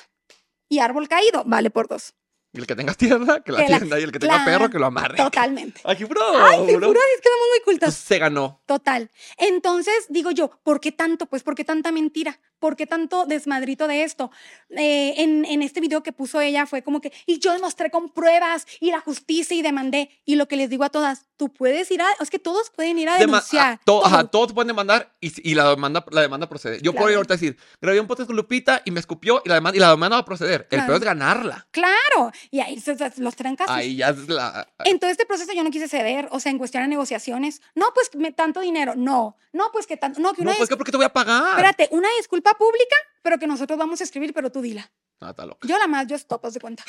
Y 0.69 0.79
árbol 0.79 1.07
caído 1.07 1.43
vale 1.45 1.69
por 1.69 1.87
dos. 1.87 2.13
Y 2.55 2.59
el 2.59 2.67
que 2.67 2.75
tenga 2.75 2.93
tierra, 2.93 3.41
que 3.41 3.51
la 3.51 3.65
Que 3.65 3.69
la- 3.71 3.77
tienda. 3.79 3.99
Y 3.99 4.03
el 4.03 4.11
que 4.11 4.19
tenga 4.19 4.43
Claro, 4.43 4.51
perro, 4.59 4.69
que 4.69 4.77
lo 4.77 4.85
amarre. 4.85 5.17
Totalmente. 5.17 5.81
Aquí, 5.85 6.03
bro. 6.03 6.21
Ay, 6.37 6.65
te 6.67 6.77
bro. 6.77 6.87
juro, 6.89 6.99
es 7.15 7.21
que 7.21 7.29
somos 7.29 7.47
muy 7.49 7.59
Pues 7.63 7.79
cultas. 7.79 7.95
se 7.95 8.19
ganó. 8.19 8.61
Total. 8.67 9.09
Entonces, 9.37 10.05
digo 10.09 10.29
yo, 10.29 10.51
¿por 10.63 10.79
qué 10.79 10.91
tanto? 10.91 11.25
Pues, 11.25 11.41
¿por 11.41 11.55
qué 11.55 11.63
tanta 11.65 11.91
mentira? 11.91 12.39
¿Por 12.63 12.77
qué 12.77 12.87
tanto 12.87 13.25
desmadrito 13.25 13.89
de 13.89 14.03
esto? 14.03 14.31
Eh, 14.69 15.15
en, 15.17 15.43
en 15.43 15.61
este 15.61 15.81
video 15.81 16.01
que 16.01 16.13
puso 16.13 16.39
ella 16.39 16.65
fue 16.65 16.81
como 16.81 17.01
que, 17.01 17.11
y 17.25 17.39
yo 17.39 17.51
demostré 17.51 17.91
con 17.91 18.07
pruebas 18.09 18.65
y 18.79 18.89
la 18.89 19.01
justicia 19.01 19.53
y 19.57 19.61
demandé. 19.61 20.09
Y 20.23 20.35
lo 20.35 20.47
que 20.47 20.55
les 20.55 20.69
digo 20.69 20.85
a 20.85 20.89
todas, 20.89 21.25
tú 21.35 21.51
puedes 21.51 21.91
ir 21.91 22.01
a, 22.01 22.05
es 22.21 22.29
que 22.29 22.39
todos 22.39 22.69
pueden 22.69 22.97
ir 22.99 23.09
a 23.09 23.15
Dema- 23.17 23.19
denunciar. 23.19 23.81
ah, 23.85 24.01
ajá, 24.05 24.23
todos 24.27 24.53
pueden 24.53 24.69
demandar 24.69 25.11
y, 25.19 25.51
y 25.51 25.55
la, 25.55 25.69
demanda, 25.71 26.05
la 26.11 26.21
demanda 26.21 26.47
procede. 26.47 26.79
Yo 26.81 26.93
puedo 26.93 27.09
ir 27.09 27.15
Claro. 27.15 27.17
ahorita 27.17 27.33
a 27.33 27.37
decir, 27.37 27.57
grabé 27.81 27.99
un 27.99 28.07
podcast 28.07 28.27
con 28.27 28.37
Lupita 28.37 28.81
y 28.85 28.91
me 28.91 29.01
escupió 29.01 29.41
y 29.43 29.49
la 29.49 29.55
demanda, 29.55 29.75
y 29.75 29.79
la 29.81 29.89
demanda 29.89 30.15
va 30.15 30.21
a 30.21 30.25
proceder. 30.25 30.61
El 30.71 30.77
Claro. 30.77 30.85
peor 30.87 30.97
es 30.99 31.03
ganarla. 31.03 31.67
Claro. 31.71 32.31
Y 32.49 32.61
ahí 32.61 32.79
se, 32.79 32.97
se- 32.97 33.11
los 33.21 33.35
trancazos. 33.35 33.75
Ahí 33.75 33.97
ya 33.97 34.11
es 34.11 34.29
la... 34.29 34.69
En 34.85 34.99
todo 34.99 35.09
este 35.09 35.25
proceso 35.25 35.51
yo 35.51 35.65
no 35.65 35.69
quise 35.69 35.89
ceder, 35.89 36.29
o 36.31 36.39
sea, 36.39 36.49
en 36.53 36.57
cuestión 36.59 36.83
de 36.83 36.87
negociaciones. 36.87 37.61
No, 37.75 37.87
pues 37.93 38.09
me, 38.15 38.31
tanto 38.31 38.61
dinero. 38.61 38.93
No, 38.95 39.35
no, 39.51 39.65
pues 39.73 39.85
que 39.85 39.97
tanto. 39.97 40.21
No, 40.21 40.33
que 40.33 40.41
una 40.43 40.51
No, 40.51 40.57
pues 40.57 40.69
que 40.69 40.75
dis- 40.75 40.77
¿por 40.77 40.85
qué 40.85 40.91
te 40.91 40.97
voy 40.97 41.05
a 41.05 41.09
pagar? 41.13 41.49
Espérate, 41.59 41.89
una 41.91 42.07
disculpa 42.17 42.52
pública, 42.55 42.95
pero 43.21 43.37
que 43.37 43.47
nosotros 43.47 43.77
vamos 43.77 44.01
a 44.01 44.03
escribir, 44.03 44.33
pero 44.33 44.51
tú 44.51 44.61
dila. 44.61 44.91
Está 45.21 45.45
loca. 45.45 45.67
Yo 45.67 45.77
la 45.77 45.87
más, 45.87 46.07
yo 46.07 46.15
stop, 46.15 46.45
haz 46.45 46.53
de 46.53 46.59
cuenta. 46.59 46.83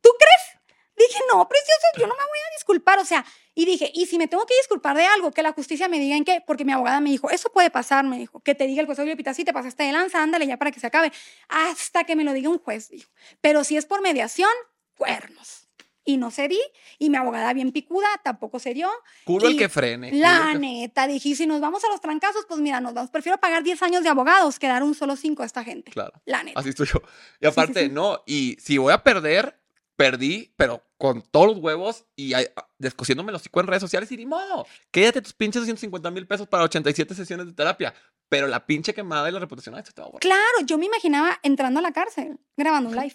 ¿Tú 0.00 0.10
crees? 0.18 0.60
Dije, 0.96 1.18
no, 1.32 1.48
precioso, 1.48 1.86
yo 1.96 2.06
no 2.06 2.14
me 2.14 2.20
voy 2.20 2.38
a 2.38 2.56
disculpar. 2.56 2.98
O 2.98 3.04
sea, 3.04 3.24
y 3.54 3.64
dije, 3.64 3.90
y 3.94 4.06
si 4.06 4.18
me 4.18 4.28
tengo 4.28 4.44
que 4.44 4.54
disculpar 4.56 4.96
de 4.96 5.06
algo, 5.06 5.30
que 5.30 5.42
la 5.42 5.52
justicia 5.52 5.88
me 5.88 5.98
diga 5.98 6.16
en 6.16 6.24
qué, 6.24 6.42
porque 6.46 6.64
mi 6.64 6.72
abogada 6.72 7.00
me 7.00 7.10
dijo, 7.10 7.30
eso 7.30 7.50
puede 7.50 7.70
pasar, 7.70 8.04
me 8.04 8.18
dijo, 8.18 8.40
que 8.40 8.54
te 8.54 8.66
diga 8.66 8.80
el 8.80 8.86
juez, 8.86 8.98
oye, 8.98 9.12
Lupita, 9.12 9.32
sí 9.32 9.44
te 9.44 9.52
pasaste 9.52 9.84
de 9.84 9.92
lanza, 9.92 10.22
ándale 10.22 10.46
ya 10.46 10.58
para 10.58 10.70
que 10.70 10.80
se 10.80 10.86
acabe. 10.86 11.12
Hasta 11.48 12.04
que 12.04 12.16
me 12.16 12.24
lo 12.24 12.32
diga 12.32 12.50
un 12.50 12.58
juez, 12.58 12.90
dijo. 12.90 13.10
Pero 13.40 13.64
si 13.64 13.76
es 13.76 13.86
por 13.86 14.02
mediación, 14.02 14.50
cuernos. 14.96 15.69
Y 16.04 16.16
no 16.16 16.30
cedí, 16.30 16.60
y 16.98 17.10
mi 17.10 17.16
abogada 17.16 17.52
bien 17.52 17.72
picuda, 17.72 18.08
tampoco 18.24 18.58
se 18.58 18.72
dio. 18.72 18.90
Culo 19.24 19.48
el 19.48 19.56
que 19.58 19.68
frene. 19.68 20.12
La 20.14 20.50
que- 20.52 20.58
neta, 20.58 21.06
dije, 21.06 21.34
si 21.34 21.46
nos 21.46 21.60
vamos 21.60 21.84
a 21.84 21.88
los 21.88 22.00
trancazos, 22.00 22.46
pues 22.48 22.60
mira, 22.60 22.80
nos 22.80 22.94
vamos. 22.94 23.10
Prefiero 23.10 23.38
pagar 23.38 23.62
10 23.62 23.82
años 23.82 24.02
de 24.02 24.08
abogados 24.08 24.58
que 24.58 24.66
dar 24.66 24.82
un 24.82 24.94
solo 24.94 25.16
5 25.16 25.42
a 25.42 25.46
esta 25.46 25.62
gente. 25.62 25.90
Claro. 25.90 26.12
La 26.24 26.42
neta. 26.42 26.58
Así 26.58 26.70
estoy 26.70 26.86
yo. 26.86 27.02
Y 27.40 27.46
aparte, 27.46 27.84
sí. 27.84 27.88
no, 27.92 28.22
y 28.26 28.56
si 28.60 28.78
voy 28.78 28.92
a 28.92 29.02
perder, 29.02 29.60
perdí, 29.96 30.54
pero 30.56 30.82
con 30.96 31.20
todos 31.20 31.46
los 31.48 31.58
huevos 31.58 32.06
y 32.16 32.32
ah, 32.32 32.40
descosiéndome 32.78 33.32
los 33.32 33.42
hocico 33.42 33.60
en 33.60 33.66
redes 33.66 33.82
sociales 33.82 34.10
y 34.12 34.16
ni 34.16 34.24
modo. 34.24 34.66
Quédate 34.90 35.20
tus 35.20 35.34
pinches 35.34 35.60
250 35.62 36.10
mil 36.10 36.26
pesos 36.26 36.48
para 36.48 36.64
87 36.64 37.14
sesiones 37.14 37.46
de 37.46 37.52
terapia. 37.52 37.92
Pero 38.30 38.46
la 38.46 38.64
pinche 38.64 38.94
quemada 38.94 39.28
y 39.28 39.32
la 39.32 39.40
reputación, 39.40 39.74
ay, 39.74 39.80
esto 39.80 39.92
te 39.92 40.00
va 40.00 40.06
a 40.06 40.10
borrar. 40.12 40.20
Claro, 40.20 40.64
yo 40.64 40.78
me 40.78 40.86
imaginaba 40.86 41.38
entrando 41.42 41.80
a 41.80 41.82
la 41.82 41.92
cárcel, 41.92 42.38
grabando 42.56 42.88
un 42.90 42.96
live. 42.96 43.14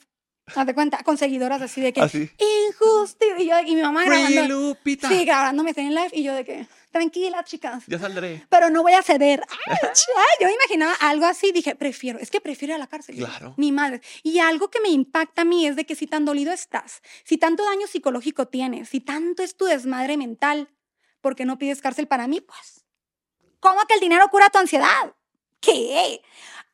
Haz 0.53 0.67
de 0.67 0.75
cuenta, 0.75 1.01
con 1.03 1.17
seguidoras 1.17 1.59
así 1.61 1.81
de 1.81 1.91
que 1.91 2.01
Así. 2.01 2.29
injusticia. 2.67 3.39
Y, 3.39 3.47
yo, 3.47 3.59
y 3.65 3.75
mi 3.75 3.81
mamá 3.81 4.03
Free 4.05 4.21
grabando. 4.33 4.53
Lupita. 4.53 5.09
Sí, 5.09 5.25
grabándome 5.25 5.73
en 5.75 5.95
live. 5.95 6.09
Y 6.13 6.21
yo 6.23 6.35
de 6.35 6.45
que, 6.45 6.67
tranquila, 6.91 7.43
chicas. 7.43 7.83
Ya 7.87 7.97
saldré. 7.97 8.45
Pero 8.49 8.69
no 8.69 8.83
voy 8.83 8.93
a 8.93 9.01
ceder. 9.01 9.41
Ay, 9.71 9.77
yo 10.39 10.47
me 10.47 10.53
imaginaba 10.53 10.93
algo 11.01 11.25
así. 11.25 11.51
Dije, 11.51 11.75
prefiero, 11.75 12.19
es 12.19 12.29
que 12.29 12.41
prefiero 12.41 12.73
ir 12.73 12.75
a 12.75 12.77
la 12.77 12.85
cárcel. 12.87 13.15
Claro. 13.15 13.55
Ni 13.57 13.71
madre. 13.71 14.01
Y 14.21 14.37
algo 14.37 14.69
que 14.69 14.79
me 14.81 14.89
impacta 14.89 15.41
a 15.41 15.45
mí 15.45 15.65
es 15.65 15.75
de 15.75 15.85
que 15.87 15.95
si 15.95 16.05
tan 16.05 16.25
dolido 16.25 16.51
estás, 16.51 17.01
si 17.23 17.37
tanto 17.37 17.65
daño 17.65 17.87
psicológico 17.87 18.47
tienes, 18.47 18.89
si 18.89 18.99
tanto 19.01 19.41
es 19.41 19.57
tu 19.57 19.65
desmadre 19.65 20.15
mental, 20.15 20.69
¿por 21.21 21.35
qué 21.35 21.45
no 21.45 21.57
pides 21.57 21.81
cárcel 21.81 22.07
para 22.07 22.27
mí? 22.27 22.39
Pues, 22.41 22.85
¿cómo 23.59 23.81
que 23.87 23.95
el 23.95 23.99
dinero 23.99 24.27
cura 24.29 24.49
tu 24.51 24.59
ansiedad? 24.59 25.15
¿Qué? 25.59 26.21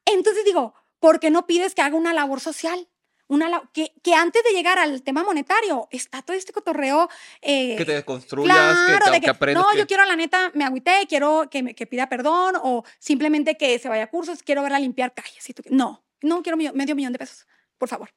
Entonces 0.03 0.43
digo, 0.43 0.73
¿por 0.99 1.21
qué 1.21 1.29
no 1.31 1.47
pides 1.47 1.73
que 1.73 1.81
haga 1.81 1.95
una 1.95 2.13
labor 2.13 2.41
social? 2.41 2.89
Una 3.31 3.61
que, 3.71 3.93
que 4.03 4.13
antes 4.13 4.43
de 4.43 4.51
llegar 4.51 4.77
al 4.77 5.01
tema 5.03 5.23
monetario 5.23 5.87
está 5.89 6.21
todo 6.21 6.35
este 6.35 6.51
cotorreo. 6.51 7.07
eh, 7.41 7.75
Que 7.77 7.85
te 7.85 7.93
desconstruyas, 7.93 8.55
que, 8.57 8.91
Claro, 8.91 9.05
de 9.05 9.19
que 9.19 9.25
que, 9.25 9.29
aprendas. 9.29 9.63
no, 9.63 9.73
yo 9.77 9.87
quiero 9.87 10.03
la 10.03 10.17
neta, 10.17 10.51
me 10.53 10.65
agüité, 10.65 11.05
quiero 11.07 11.47
que, 11.49 11.63
me, 11.63 11.73
que 11.73 11.87
pida 11.87 12.09
perdón 12.09 12.55
o 12.61 12.83
simplemente 12.99 13.55
que 13.55 13.79
se 13.79 13.87
vaya 13.87 14.03
a 14.03 14.07
cursos, 14.09 14.43
quiero 14.43 14.61
verla 14.63 14.79
limpiar 14.79 15.13
calles. 15.13 15.49
y 15.49 15.53
tú- 15.53 15.63
no, 15.69 16.03
no 16.21 16.43
quiero 16.43 16.57
medio 16.57 16.93
millón 16.93 17.13
de 17.13 17.19
pesos, 17.19 17.47
por 17.77 17.87
favor. 17.87 18.13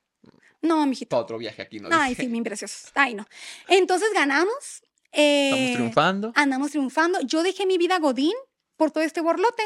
No, 0.62 0.84
mijito. 0.86 1.10
Pa' 1.14 1.20
otro 1.22 1.38
viaje 1.38 1.62
aquí, 1.62 1.78
¿no? 1.78 1.88
Ay, 1.92 2.16
sí, 2.16 2.26
mi 2.26 2.42
preciosos. 2.42 2.90
Ay, 2.94 3.14
no. 3.14 3.24
Entonces 3.68 4.08
ganamos. 4.14 4.82
eh, 5.12 5.50
Estamos 5.50 5.72
triunfando. 5.74 6.32
andamos 6.34 6.70
triunfando. 6.72 7.20
Yo 7.20 7.44
dejé 7.44 7.66
mi 7.66 7.78
vida 7.78 7.98
godín 8.00 8.34
por 8.76 8.90
todo 8.90 9.04
este 9.04 9.20
borlote. 9.20 9.62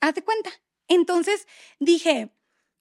Hazte 0.00 0.22
cuenta. 0.22 0.50
Entonces 0.86 1.48
dije, 1.80 2.30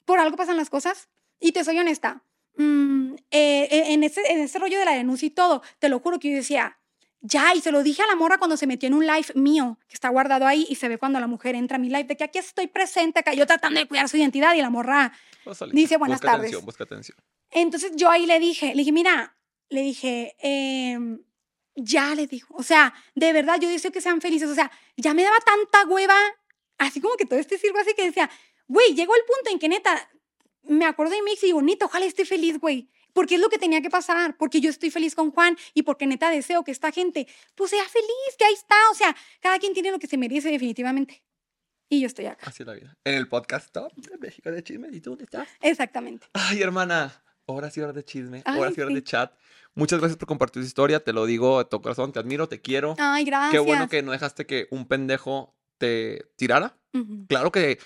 por 0.05 0.19
algo 0.19 0.37
pasan 0.37 0.55
las 0.57 0.69
cosas. 0.69 1.09
Y 1.39 1.51
te 1.51 1.63
soy 1.63 1.79
honesta. 1.79 2.21
mm, 2.55 3.13
eh, 3.31 3.67
eh, 3.71 3.93
en, 3.93 4.03
ese, 4.03 4.21
en 4.31 4.39
ese 4.41 4.59
rollo 4.59 4.77
de 4.79 4.85
la 4.85 4.93
denuncia 4.93 5.25
y 5.25 5.29
todo, 5.29 5.61
te 5.79 5.87
lo 5.87 5.99
juro 5.99 6.19
que 6.19 6.29
yo 6.29 6.35
decía, 6.35 6.77
ya, 7.21 7.53
y 7.55 7.61
se 7.61 7.71
lo 7.71 7.83
dije 7.83 8.01
a 8.01 8.07
la 8.07 8.15
morra 8.15 8.37
cuando 8.37 8.57
se 8.57 8.67
metió 8.67 8.87
en 8.87 8.93
un 8.93 9.05
live 9.05 9.27
mío, 9.35 9.77
que 9.87 9.93
está 9.93 10.09
guardado 10.09 10.45
ahí, 10.45 10.65
y 10.69 10.75
se 10.75 10.87
ve 10.89 10.97
cuando 10.97 11.19
la 11.19 11.27
mujer 11.27 11.55
entra 11.55 11.75
a 11.77 11.79
mi 11.79 11.87
live, 11.87 12.03
de 12.05 12.17
que 12.17 12.23
aquí 12.25 12.39
estoy 12.39 12.67
presente, 12.67 13.19
acá 13.19 13.33
yo 13.33 13.45
tratando 13.45 13.79
de 13.79 13.87
cuidar 13.87 14.09
su 14.09 14.17
identidad, 14.17 14.55
y 14.55 14.61
la 14.61 14.69
morra 14.69 15.13
dice, 15.71 15.97
"Buenas 15.97 16.17
busca 16.19 16.31
tardes". 16.31 16.47
Atención, 16.47 16.65
busca 16.65 16.83
atención. 16.83 17.17
entonces 17.51 17.91
yo 17.95 18.09
ahí 18.09 18.25
le 18.25 18.39
dije, 18.39 18.67
le 18.75 18.81
dije, 18.81 18.91
mira, 18.91 19.35
le 19.69 19.81
dije, 19.81 20.35
em, 20.39 21.21
ya 21.75 22.13
le 22.15 22.27
dijo, 22.27 22.53
o 22.57 22.63
sea, 22.63 22.93
de 23.15 23.31
verdad 23.31 23.57
yo 23.61 23.69
deseo 23.69 23.91
que 23.91 24.01
sean 24.01 24.19
felices, 24.21 24.49
o 24.49 24.55
sea, 24.55 24.69
ya 24.97 25.13
me 25.13 25.23
daba 25.23 25.37
tanta 25.45 25.85
hueva, 25.87 26.17
así 26.77 26.99
como 26.99 27.15
que 27.15 27.25
todo 27.25 27.39
este 27.39 27.57
circo 27.57 27.79
así 27.79 27.93
que 27.95 28.05
decía, 28.05 28.29
güey, 28.67 28.93
llegó 28.95 29.15
el 29.15 29.21
punto 29.25 29.51
en 29.51 29.59
que 29.59 29.69
neta, 29.69 30.09
me 30.63 30.85
acuerdo 30.85 31.13
de 31.13 31.21
Mix 31.23 31.43
y 31.43 31.47
digo, 31.47 31.61
neta, 31.61 31.85
ojalá 31.85 32.05
esté 32.05 32.25
feliz, 32.25 32.59
güey. 32.59 32.89
Porque 33.13 33.35
es 33.35 33.41
lo 33.41 33.49
que 33.49 33.57
tenía 33.57 33.81
que 33.81 33.89
pasar, 33.89 34.37
porque 34.37 34.61
yo 34.61 34.69
estoy 34.69 34.91
feliz 34.91 35.15
con 35.15 35.31
Juan 35.31 35.57
y 35.73 35.81
porque 35.81 36.05
neta 36.05 36.29
deseo 36.29 36.63
que 36.63 36.71
esta 36.71 36.91
gente 36.91 37.27
pues 37.55 37.71
sea 37.71 37.83
feliz, 37.85 38.35
que 38.37 38.45
ahí 38.45 38.53
está, 38.53 38.75
o 38.91 38.93
sea, 38.93 39.15
cada 39.41 39.57
quien 39.57 39.73
tiene 39.73 39.91
lo 39.91 39.97
que 39.97 40.07
se 40.07 40.17
merece 40.17 40.51
definitivamente. 40.51 41.23
Y 41.91 42.01
yo 42.01 42.07
estoy 42.07 42.27
acá, 42.27 42.45
Así 42.47 42.61
es 42.61 42.67
la 42.67 42.73
vida. 42.73 42.95
En 43.03 43.15
el 43.15 43.27
podcast 43.27 43.71
top 43.71 43.91
de 43.95 44.15
México 44.19 44.51
de 44.51 44.63
Chisme. 44.63 44.89
¿Y 44.91 45.01
tú 45.01 45.11
dónde 45.11 45.23
estás? 45.23 45.47
exactamente. 45.59 46.27
Ay, 46.33 46.61
hermana. 46.61 47.23
Horas 47.47 47.75
y 47.77 47.81
horas 47.81 47.95
de 47.95 48.05
chisme. 48.05 48.43
Ay, 48.45 48.59
horas 48.59 48.77
y 48.77 48.81
horas 48.81 48.91
sí. 48.91 48.95
de 48.95 49.03
chat. 49.03 49.33
Muchas 49.73 49.97
gracias 49.97 50.19
por 50.19 50.27
compartir 50.27 50.61
tu 50.61 50.67
historia. 50.67 51.03
Te 51.03 51.13
lo 51.13 51.25
digo 51.25 51.57
de 51.57 51.65
todo 51.65 51.81
corazón. 51.81 52.11
Te 52.11 52.19
admiro, 52.19 52.47
te 52.47 52.61
quiero. 52.61 52.93
Ay, 52.99 53.25
gracias. 53.25 53.51
Qué 53.51 53.57
bueno 53.57 53.89
que 53.89 54.03
no 54.03 54.11
dejaste 54.11 54.45
que 54.45 54.67
un 54.69 54.87
pendejo 54.87 55.57
te 55.79 56.27
tirara. 56.35 56.77
Ujú. 56.93 57.25
Claro 57.27 57.51
que 57.51 57.79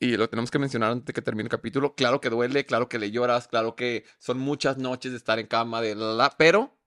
y 0.00 0.16
lo 0.16 0.28
tenemos 0.28 0.50
que 0.50 0.58
mencionar 0.58 0.92
antes 0.92 1.06
de 1.06 1.12
que 1.12 1.22
termine 1.22 1.44
el 1.44 1.50
capítulo, 1.50 1.94
claro 1.94 2.20
que 2.20 2.30
duele, 2.30 2.64
claro 2.66 2.88
que 2.88 2.98
le 2.98 3.10
lloras, 3.10 3.48
claro 3.48 3.76
que 3.76 4.04
son 4.18 4.38
muchas 4.38 4.78
noches 4.78 5.12
de 5.12 5.18
estar 5.18 5.38
en 5.38 5.46
cama, 5.46 5.80
de 5.80 5.94
la, 5.94 6.14
la, 6.14 6.30
pero 6.36 6.78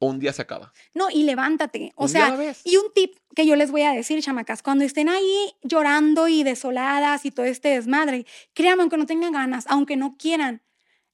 un 0.00 0.20
día 0.20 0.32
se 0.32 0.42
acaba. 0.42 0.72
No, 0.94 1.10
y 1.10 1.24
levántate. 1.24 1.92
O 1.96 2.04
Un 2.04 2.08
sea, 2.08 2.36
y 2.64 2.76
un 2.76 2.92
tip 2.94 3.16
que 3.34 3.46
yo 3.46 3.56
les 3.56 3.70
voy 3.70 3.82
a 3.82 3.92
decir, 3.92 4.22
chamacas, 4.22 4.62
cuando 4.62 4.84
estén 4.84 5.08
ahí 5.08 5.52
llorando 5.62 6.28
y 6.28 6.44
desoladas 6.44 7.24
y 7.24 7.30
todo 7.30 7.46
este 7.46 7.70
desmadre, 7.70 8.26
créanme, 8.54 8.82
aunque 8.82 8.96
no 8.96 9.06
tengan 9.06 9.32
ganas, 9.32 9.64
aunque 9.68 9.96
no 9.96 10.16
quieran, 10.16 10.62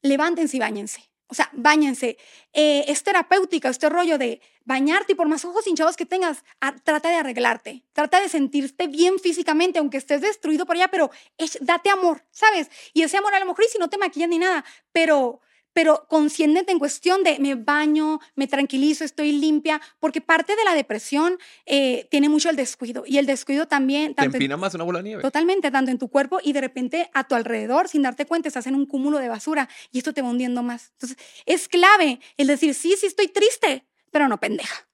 levántense 0.01 0.57
y 0.57 0.59
bañense. 0.59 1.09
O 1.27 1.33
sea, 1.33 1.49
bañense. 1.53 2.17
Eh, 2.53 2.85
es 2.87 3.03
terapéutica 3.03 3.69
este 3.69 3.89
rollo 3.89 4.17
de 4.17 4.41
bañarte 4.63 5.13
y 5.13 5.15
por 5.15 5.27
más 5.27 5.43
ojos 5.45 5.65
hinchados 5.67 5.95
que 5.97 6.05
tengas, 6.05 6.43
a- 6.61 6.75
trata 6.75 7.09
de 7.09 7.15
arreglarte, 7.15 7.83
trata 7.93 8.19
de 8.21 8.29
sentirte 8.29 8.87
bien 8.87 9.19
físicamente, 9.19 9.79
aunque 9.79 9.97
estés 9.97 10.21
destruido 10.21 10.65
por 10.65 10.75
allá, 10.75 10.87
pero 10.89 11.09
es- 11.37 11.57
date 11.61 11.89
amor, 11.89 12.23
¿sabes? 12.31 12.69
Y 12.93 13.01
ese 13.03 13.17
amor 13.17 13.33
a 13.33 13.39
lo 13.39 13.45
mejor 13.47 13.63
y 13.65 13.69
si 13.71 13.77
no 13.79 13.89
te 13.89 13.97
maquillas 13.97 14.29
ni 14.29 14.37
nada, 14.39 14.63
pero 14.91 15.41
pero 15.75 16.05
consciéntete 16.09 16.71
en 16.71 16.79
cuestión 16.79 17.21
de 17.23 17.37
me 17.37 17.55
baño, 17.55 18.21
me 18.35 18.47
tranquilizo, 18.47 19.03
estoy 19.03 19.33
limpia, 19.33 19.81
porque 19.99 20.21
parte 20.21 20.55
de 20.55 20.63
la 20.63 20.73
depresión 20.73 21.37
eh, 21.65 22.07
tiene 22.09 22.29
mucho 22.29 22.49
el 22.49 22.55
descuido 22.55 23.03
y 23.05 23.17
el 23.17 23.25
descuido 23.25 23.67
también, 23.67 24.11
Te 24.15 24.21
tanto 24.23 24.37
en- 24.37 24.41
empina 24.41 24.55
más 24.57 24.73
una 24.73 24.85
bola 24.85 24.99
de 24.99 25.03
nieve. 25.03 25.21
totalmente, 25.21 25.69
tanto 25.71 25.91
en 25.91 25.97
tu 25.99 26.07
cuerpo 26.07 26.39
y 26.41 26.53
de 26.53 26.61
repente 26.61 27.09
a 27.13 27.27
tu 27.27 27.35
alrededor, 27.35 27.89
sin 27.89 28.03
darte 28.03 28.25
cuenta, 28.25 28.47
estás 28.47 28.67
en 28.67 28.75
un 28.75 28.85
cúmulo 28.85 29.19
de 29.19 29.27
basura 29.27 29.67
y 29.91 29.97
esto 29.97 30.13
te 30.13 30.21
va 30.21 30.29
hundiendo 30.29 30.63
más. 30.63 30.91
Entonces, 30.93 31.17
es 31.45 31.67
clave 31.67 32.21
el 32.37 32.47
decir, 32.47 32.73
sí, 32.73 32.95
sí 32.97 33.05
estoy 33.07 33.27
triste, 33.27 33.85
pero 34.11 34.29
no 34.29 34.39
pendeja. 34.39 34.87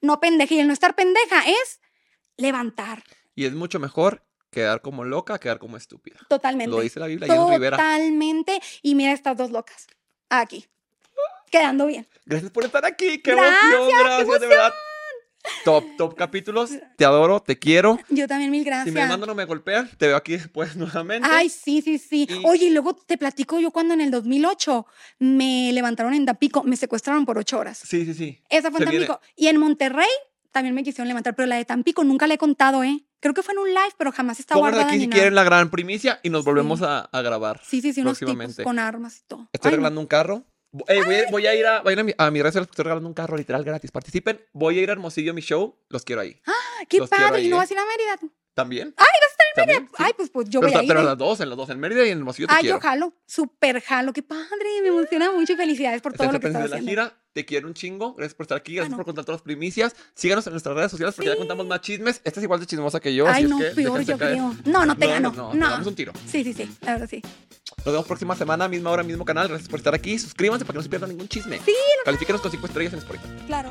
No 0.00 0.18
pendeja. 0.18 0.54
Y 0.54 0.58
el 0.58 0.66
no 0.66 0.72
estar 0.72 0.96
pendeja 0.96 1.42
es 1.48 1.80
levantar. 2.36 3.02
Y 3.36 3.44
es 3.44 3.52
mucho 3.54 3.78
mejor 3.78 4.24
quedar 4.50 4.80
como 4.82 5.04
loca, 5.04 5.38
quedar 5.38 5.58
como 5.58 5.76
estúpida. 5.76 6.18
Totalmente. 6.28 6.70
Lo 6.74 6.80
dice 6.82 6.98
la 6.98 7.06
Biblia 7.06 7.32
en 7.32 7.48
Rivera. 7.48 7.76
Totalmente. 7.76 8.60
Y 8.82 8.94
mira 8.94 9.12
estas 9.12 9.36
dos 9.36 9.50
locas. 9.50 9.86
Aquí. 10.30 10.66
Quedando 11.50 11.86
bien. 11.86 12.06
Gracias 12.24 12.50
por 12.50 12.64
estar 12.64 12.84
aquí. 12.84 13.18
Qué 13.22 13.32
Gracias, 13.32 13.62
emoción, 13.62 13.88
qué 13.88 14.02
gracias, 14.04 14.40
de 14.40 14.46
verdad. 14.46 14.74
Top, 15.64 15.84
top 15.96 16.16
capítulos. 16.16 16.70
Te 16.96 17.04
adoro, 17.04 17.40
te 17.40 17.56
quiero. 17.56 18.00
Yo 18.08 18.26
también, 18.26 18.50
mil 18.50 18.62
Si 18.64 18.66
gracias. 18.66 18.92
me 18.94 19.06
mandan 19.06 19.30
o 19.30 19.34
me 19.36 19.44
golpean, 19.44 19.88
te 19.96 20.08
veo 20.08 20.16
aquí 20.16 20.32
después 20.32 20.74
nuevamente. 20.76 21.28
Ay, 21.30 21.48
sí, 21.48 21.82
sí, 21.82 21.98
sí. 21.98 22.26
Y- 22.28 22.42
Oye, 22.44 22.66
y 22.66 22.70
luego 22.70 22.96
te 22.96 23.16
platico 23.16 23.60
yo 23.60 23.70
cuando 23.70 23.94
en 23.94 24.00
el 24.00 24.10
2008 24.10 24.86
me 25.20 25.70
levantaron 25.72 26.14
en 26.14 26.26
Tampico, 26.26 26.64
me 26.64 26.76
secuestraron 26.76 27.24
por 27.24 27.38
ocho 27.38 27.58
horas. 27.60 27.78
Sí, 27.78 28.04
sí, 28.04 28.14
sí. 28.14 28.42
Esa 28.50 28.72
fue 28.72 28.80
en. 28.80 28.86
Tampico. 28.90 29.20
Y 29.36 29.46
en 29.46 29.58
Monterrey 29.58 30.08
también 30.50 30.74
me 30.74 30.82
quisieron 30.82 31.06
levantar, 31.06 31.36
pero 31.36 31.46
la 31.46 31.56
de 31.56 31.64
Tampico 31.64 32.02
nunca 32.02 32.26
la 32.26 32.34
he 32.34 32.38
contado, 32.38 32.82
¿eh? 32.82 33.04
Creo 33.20 33.34
que 33.34 33.42
fue 33.42 33.54
en 33.54 33.58
un 33.60 33.68
live, 33.68 33.92
pero 33.98 34.12
jamás 34.12 34.38
está 34.40 34.54
Pónganla 34.54 34.76
guardada 34.76 34.88
aquí 34.90 34.96
ni 34.98 35.04
si 35.04 35.08
nada. 35.08 35.16
quieren 35.16 35.34
la 35.34 35.44
gran 35.44 35.70
primicia 35.70 36.20
y 36.22 36.30
nos 36.30 36.44
volvemos 36.44 36.78
Sí. 36.80 36.84
a, 36.86 36.98
a 37.00 37.22
grabar. 37.22 37.60
Sí, 37.64 37.80
sí, 37.80 37.92
sí, 37.92 38.02
unos 38.02 38.18
tipos 38.18 38.36
con 38.62 38.78
armas 38.78 39.18
y 39.18 39.22
todo. 39.26 39.48
Estoy 39.52 39.70
Ay, 39.70 39.72
no. 39.72 39.76
regalando 39.78 40.00
un 40.00 40.06
carro. 40.06 40.44
Ey, 40.88 41.00
voy, 41.02 41.14
a, 41.14 41.30
voy 41.30 41.46
a 41.46 41.54
ir 41.54 41.64
a, 41.66 41.80
vayan 41.80 42.00
a, 42.00 42.02
mi, 42.02 42.12
a 42.18 42.30
mis 42.30 42.42
redes 42.42 42.52
sociales 42.52 42.66
porque 42.66 42.74
estoy 42.74 42.84
regalando 42.84 43.08
un 43.08 43.14
carro 43.14 43.36
literal 43.36 43.64
gratis. 43.64 43.90
Participen. 43.90 44.44
Voy 44.52 44.78
a 44.78 44.82
ir 44.82 44.90
a 44.90 44.92
Hermosillo 44.92 45.30
a 45.30 45.34
mi 45.34 45.40
show. 45.40 45.78
Los 45.88 46.02
quiero 46.04 46.20
ahí. 46.20 46.38
Ah, 46.46 46.52
Qué 46.88 46.98
los 46.98 47.08
padre. 47.08 47.36
ahí, 47.38 47.46
¿Y 47.46 47.48
no 47.48 47.56
¿eh? 47.56 47.58
vas 47.60 47.70
a 47.70 47.74
ir 47.74 47.78
a 47.80 47.84
Mérida 47.86 48.16
tú? 48.20 48.30
¿También? 48.56 48.94
Ay, 48.96 49.04
vas 49.04 49.30
a 49.30 49.30
estar 49.60 49.68
en 49.70 49.82
Mérida. 49.84 49.92
Ay, 49.98 50.12
pues, 50.16 50.30
pues 50.30 50.48
yo 50.48 50.60
pero, 50.60 50.72
voy 50.72 50.80
a 50.80 50.82
ir. 50.82 50.88
pero 50.88 51.00
¿eh? 51.00 51.04
las 51.04 51.18
dos, 51.18 51.40
en 51.40 51.48
las 51.50 51.56
dos, 51.58 51.68
en 51.70 51.78
Mérida 51.78 52.04
y 52.06 52.10
en 52.10 52.18
Hermosillo 52.18 52.48
te 52.48 52.54
Ay, 52.54 52.60
quiero. 52.62 52.76
yo 52.76 52.80
jalo. 52.80 53.12
Súper 53.26 53.80
jalo. 53.82 54.12
Qué 54.12 54.22
padre. 54.22 54.46
Me 54.82 54.88
emociona 54.88 55.30
mucho 55.30 55.52
y 55.52 55.56
felicidades 55.56 56.00
por 56.02 56.14
todo 56.14 56.32
lo 56.32 56.40
que 56.40 56.46
estás 56.48 56.62
de 56.64 56.68
la 56.70 56.76
haciendo. 56.76 56.90
gira. 56.90 57.14
Te 57.34 57.44
quiero 57.44 57.68
un 57.68 57.74
chingo. 57.74 58.14
Gracias 58.14 58.34
por 58.34 58.44
estar 58.44 58.56
aquí. 58.56 58.74
Gracias 58.76 58.88
Ah, 58.88 58.90
no. 58.92 58.96
por 58.96 59.04
contar 59.04 59.26
todas 59.26 59.40
las 59.40 59.44
primicias. 59.44 59.94
Síganos 60.14 60.46
en 60.46 60.54
nuestras 60.54 60.74
redes 60.74 60.90
sociales 60.90 61.14
porque 61.14 61.26
ya 61.28 61.34
Sí. 61.34 61.38
contamos 61.38 61.66
más 61.66 61.80
chismes. 61.82 62.20
Esta 62.24 62.40
es 62.40 62.44
igual 62.44 62.60
de 62.60 62.66
chismosa 62.66 62.98
que 62.98 63.14
yo. 63.14 63.26
Ay, 63.28 63.44
así 63.44 63.44
no, 63.44 63.60
es 63.62 63.74
que 63.74 63.82
peor 63.82 64.00
yo 64.02 64.16
caer. 64.18 64.32
creo. 64.32 64.54
No, 64.64 64.86
no 64.86 64.96
te 64.96 65.06
No, 65.06 65.12
gano. 65.12 65.32
no, 65.36 65.54
No, 65.54 65.66
te 65.66 65.70
damos 65.72 65.86
un 65.86 65.94
tiro. 65.94 66.12
Sí, 66.26 66.42
sí, 66.42 66.54
sí. 66.54 66.70
La 66.80 66.92
verdad 66.94 67.08
sí. 67.10 67.20
Nos 67.84 67.84
vemos 67.92 68.06
próxima 68.06 68.34
semana, 68.36 68.68
misma 68.68 68.90
hora, 68.90 69.02
mismo 69.02 69.26
canal. 69.26 69.48
Gracias 69.48 69.68
por 69.68 69.78
estar 69.80 69.94
aquí. 69.94 70.18
Suscríbanse 70.18 70.64
para 70.64 70.72
que 70.74 70.78
no 70.78 70.82
se 70.82 70.88
pierdan 70.88 71.10
ningún 71.10 71.28
chisme. 71.28 71.60
Sí, 71.62 71.74
Califíquenos 72.06 72.40
con 72.40 72.50
5 72.50 72.66
estrellas 72.68 72.94
en 72.94 73.00
Spotify. 73.00 73.28
Claro. 73.46 73.70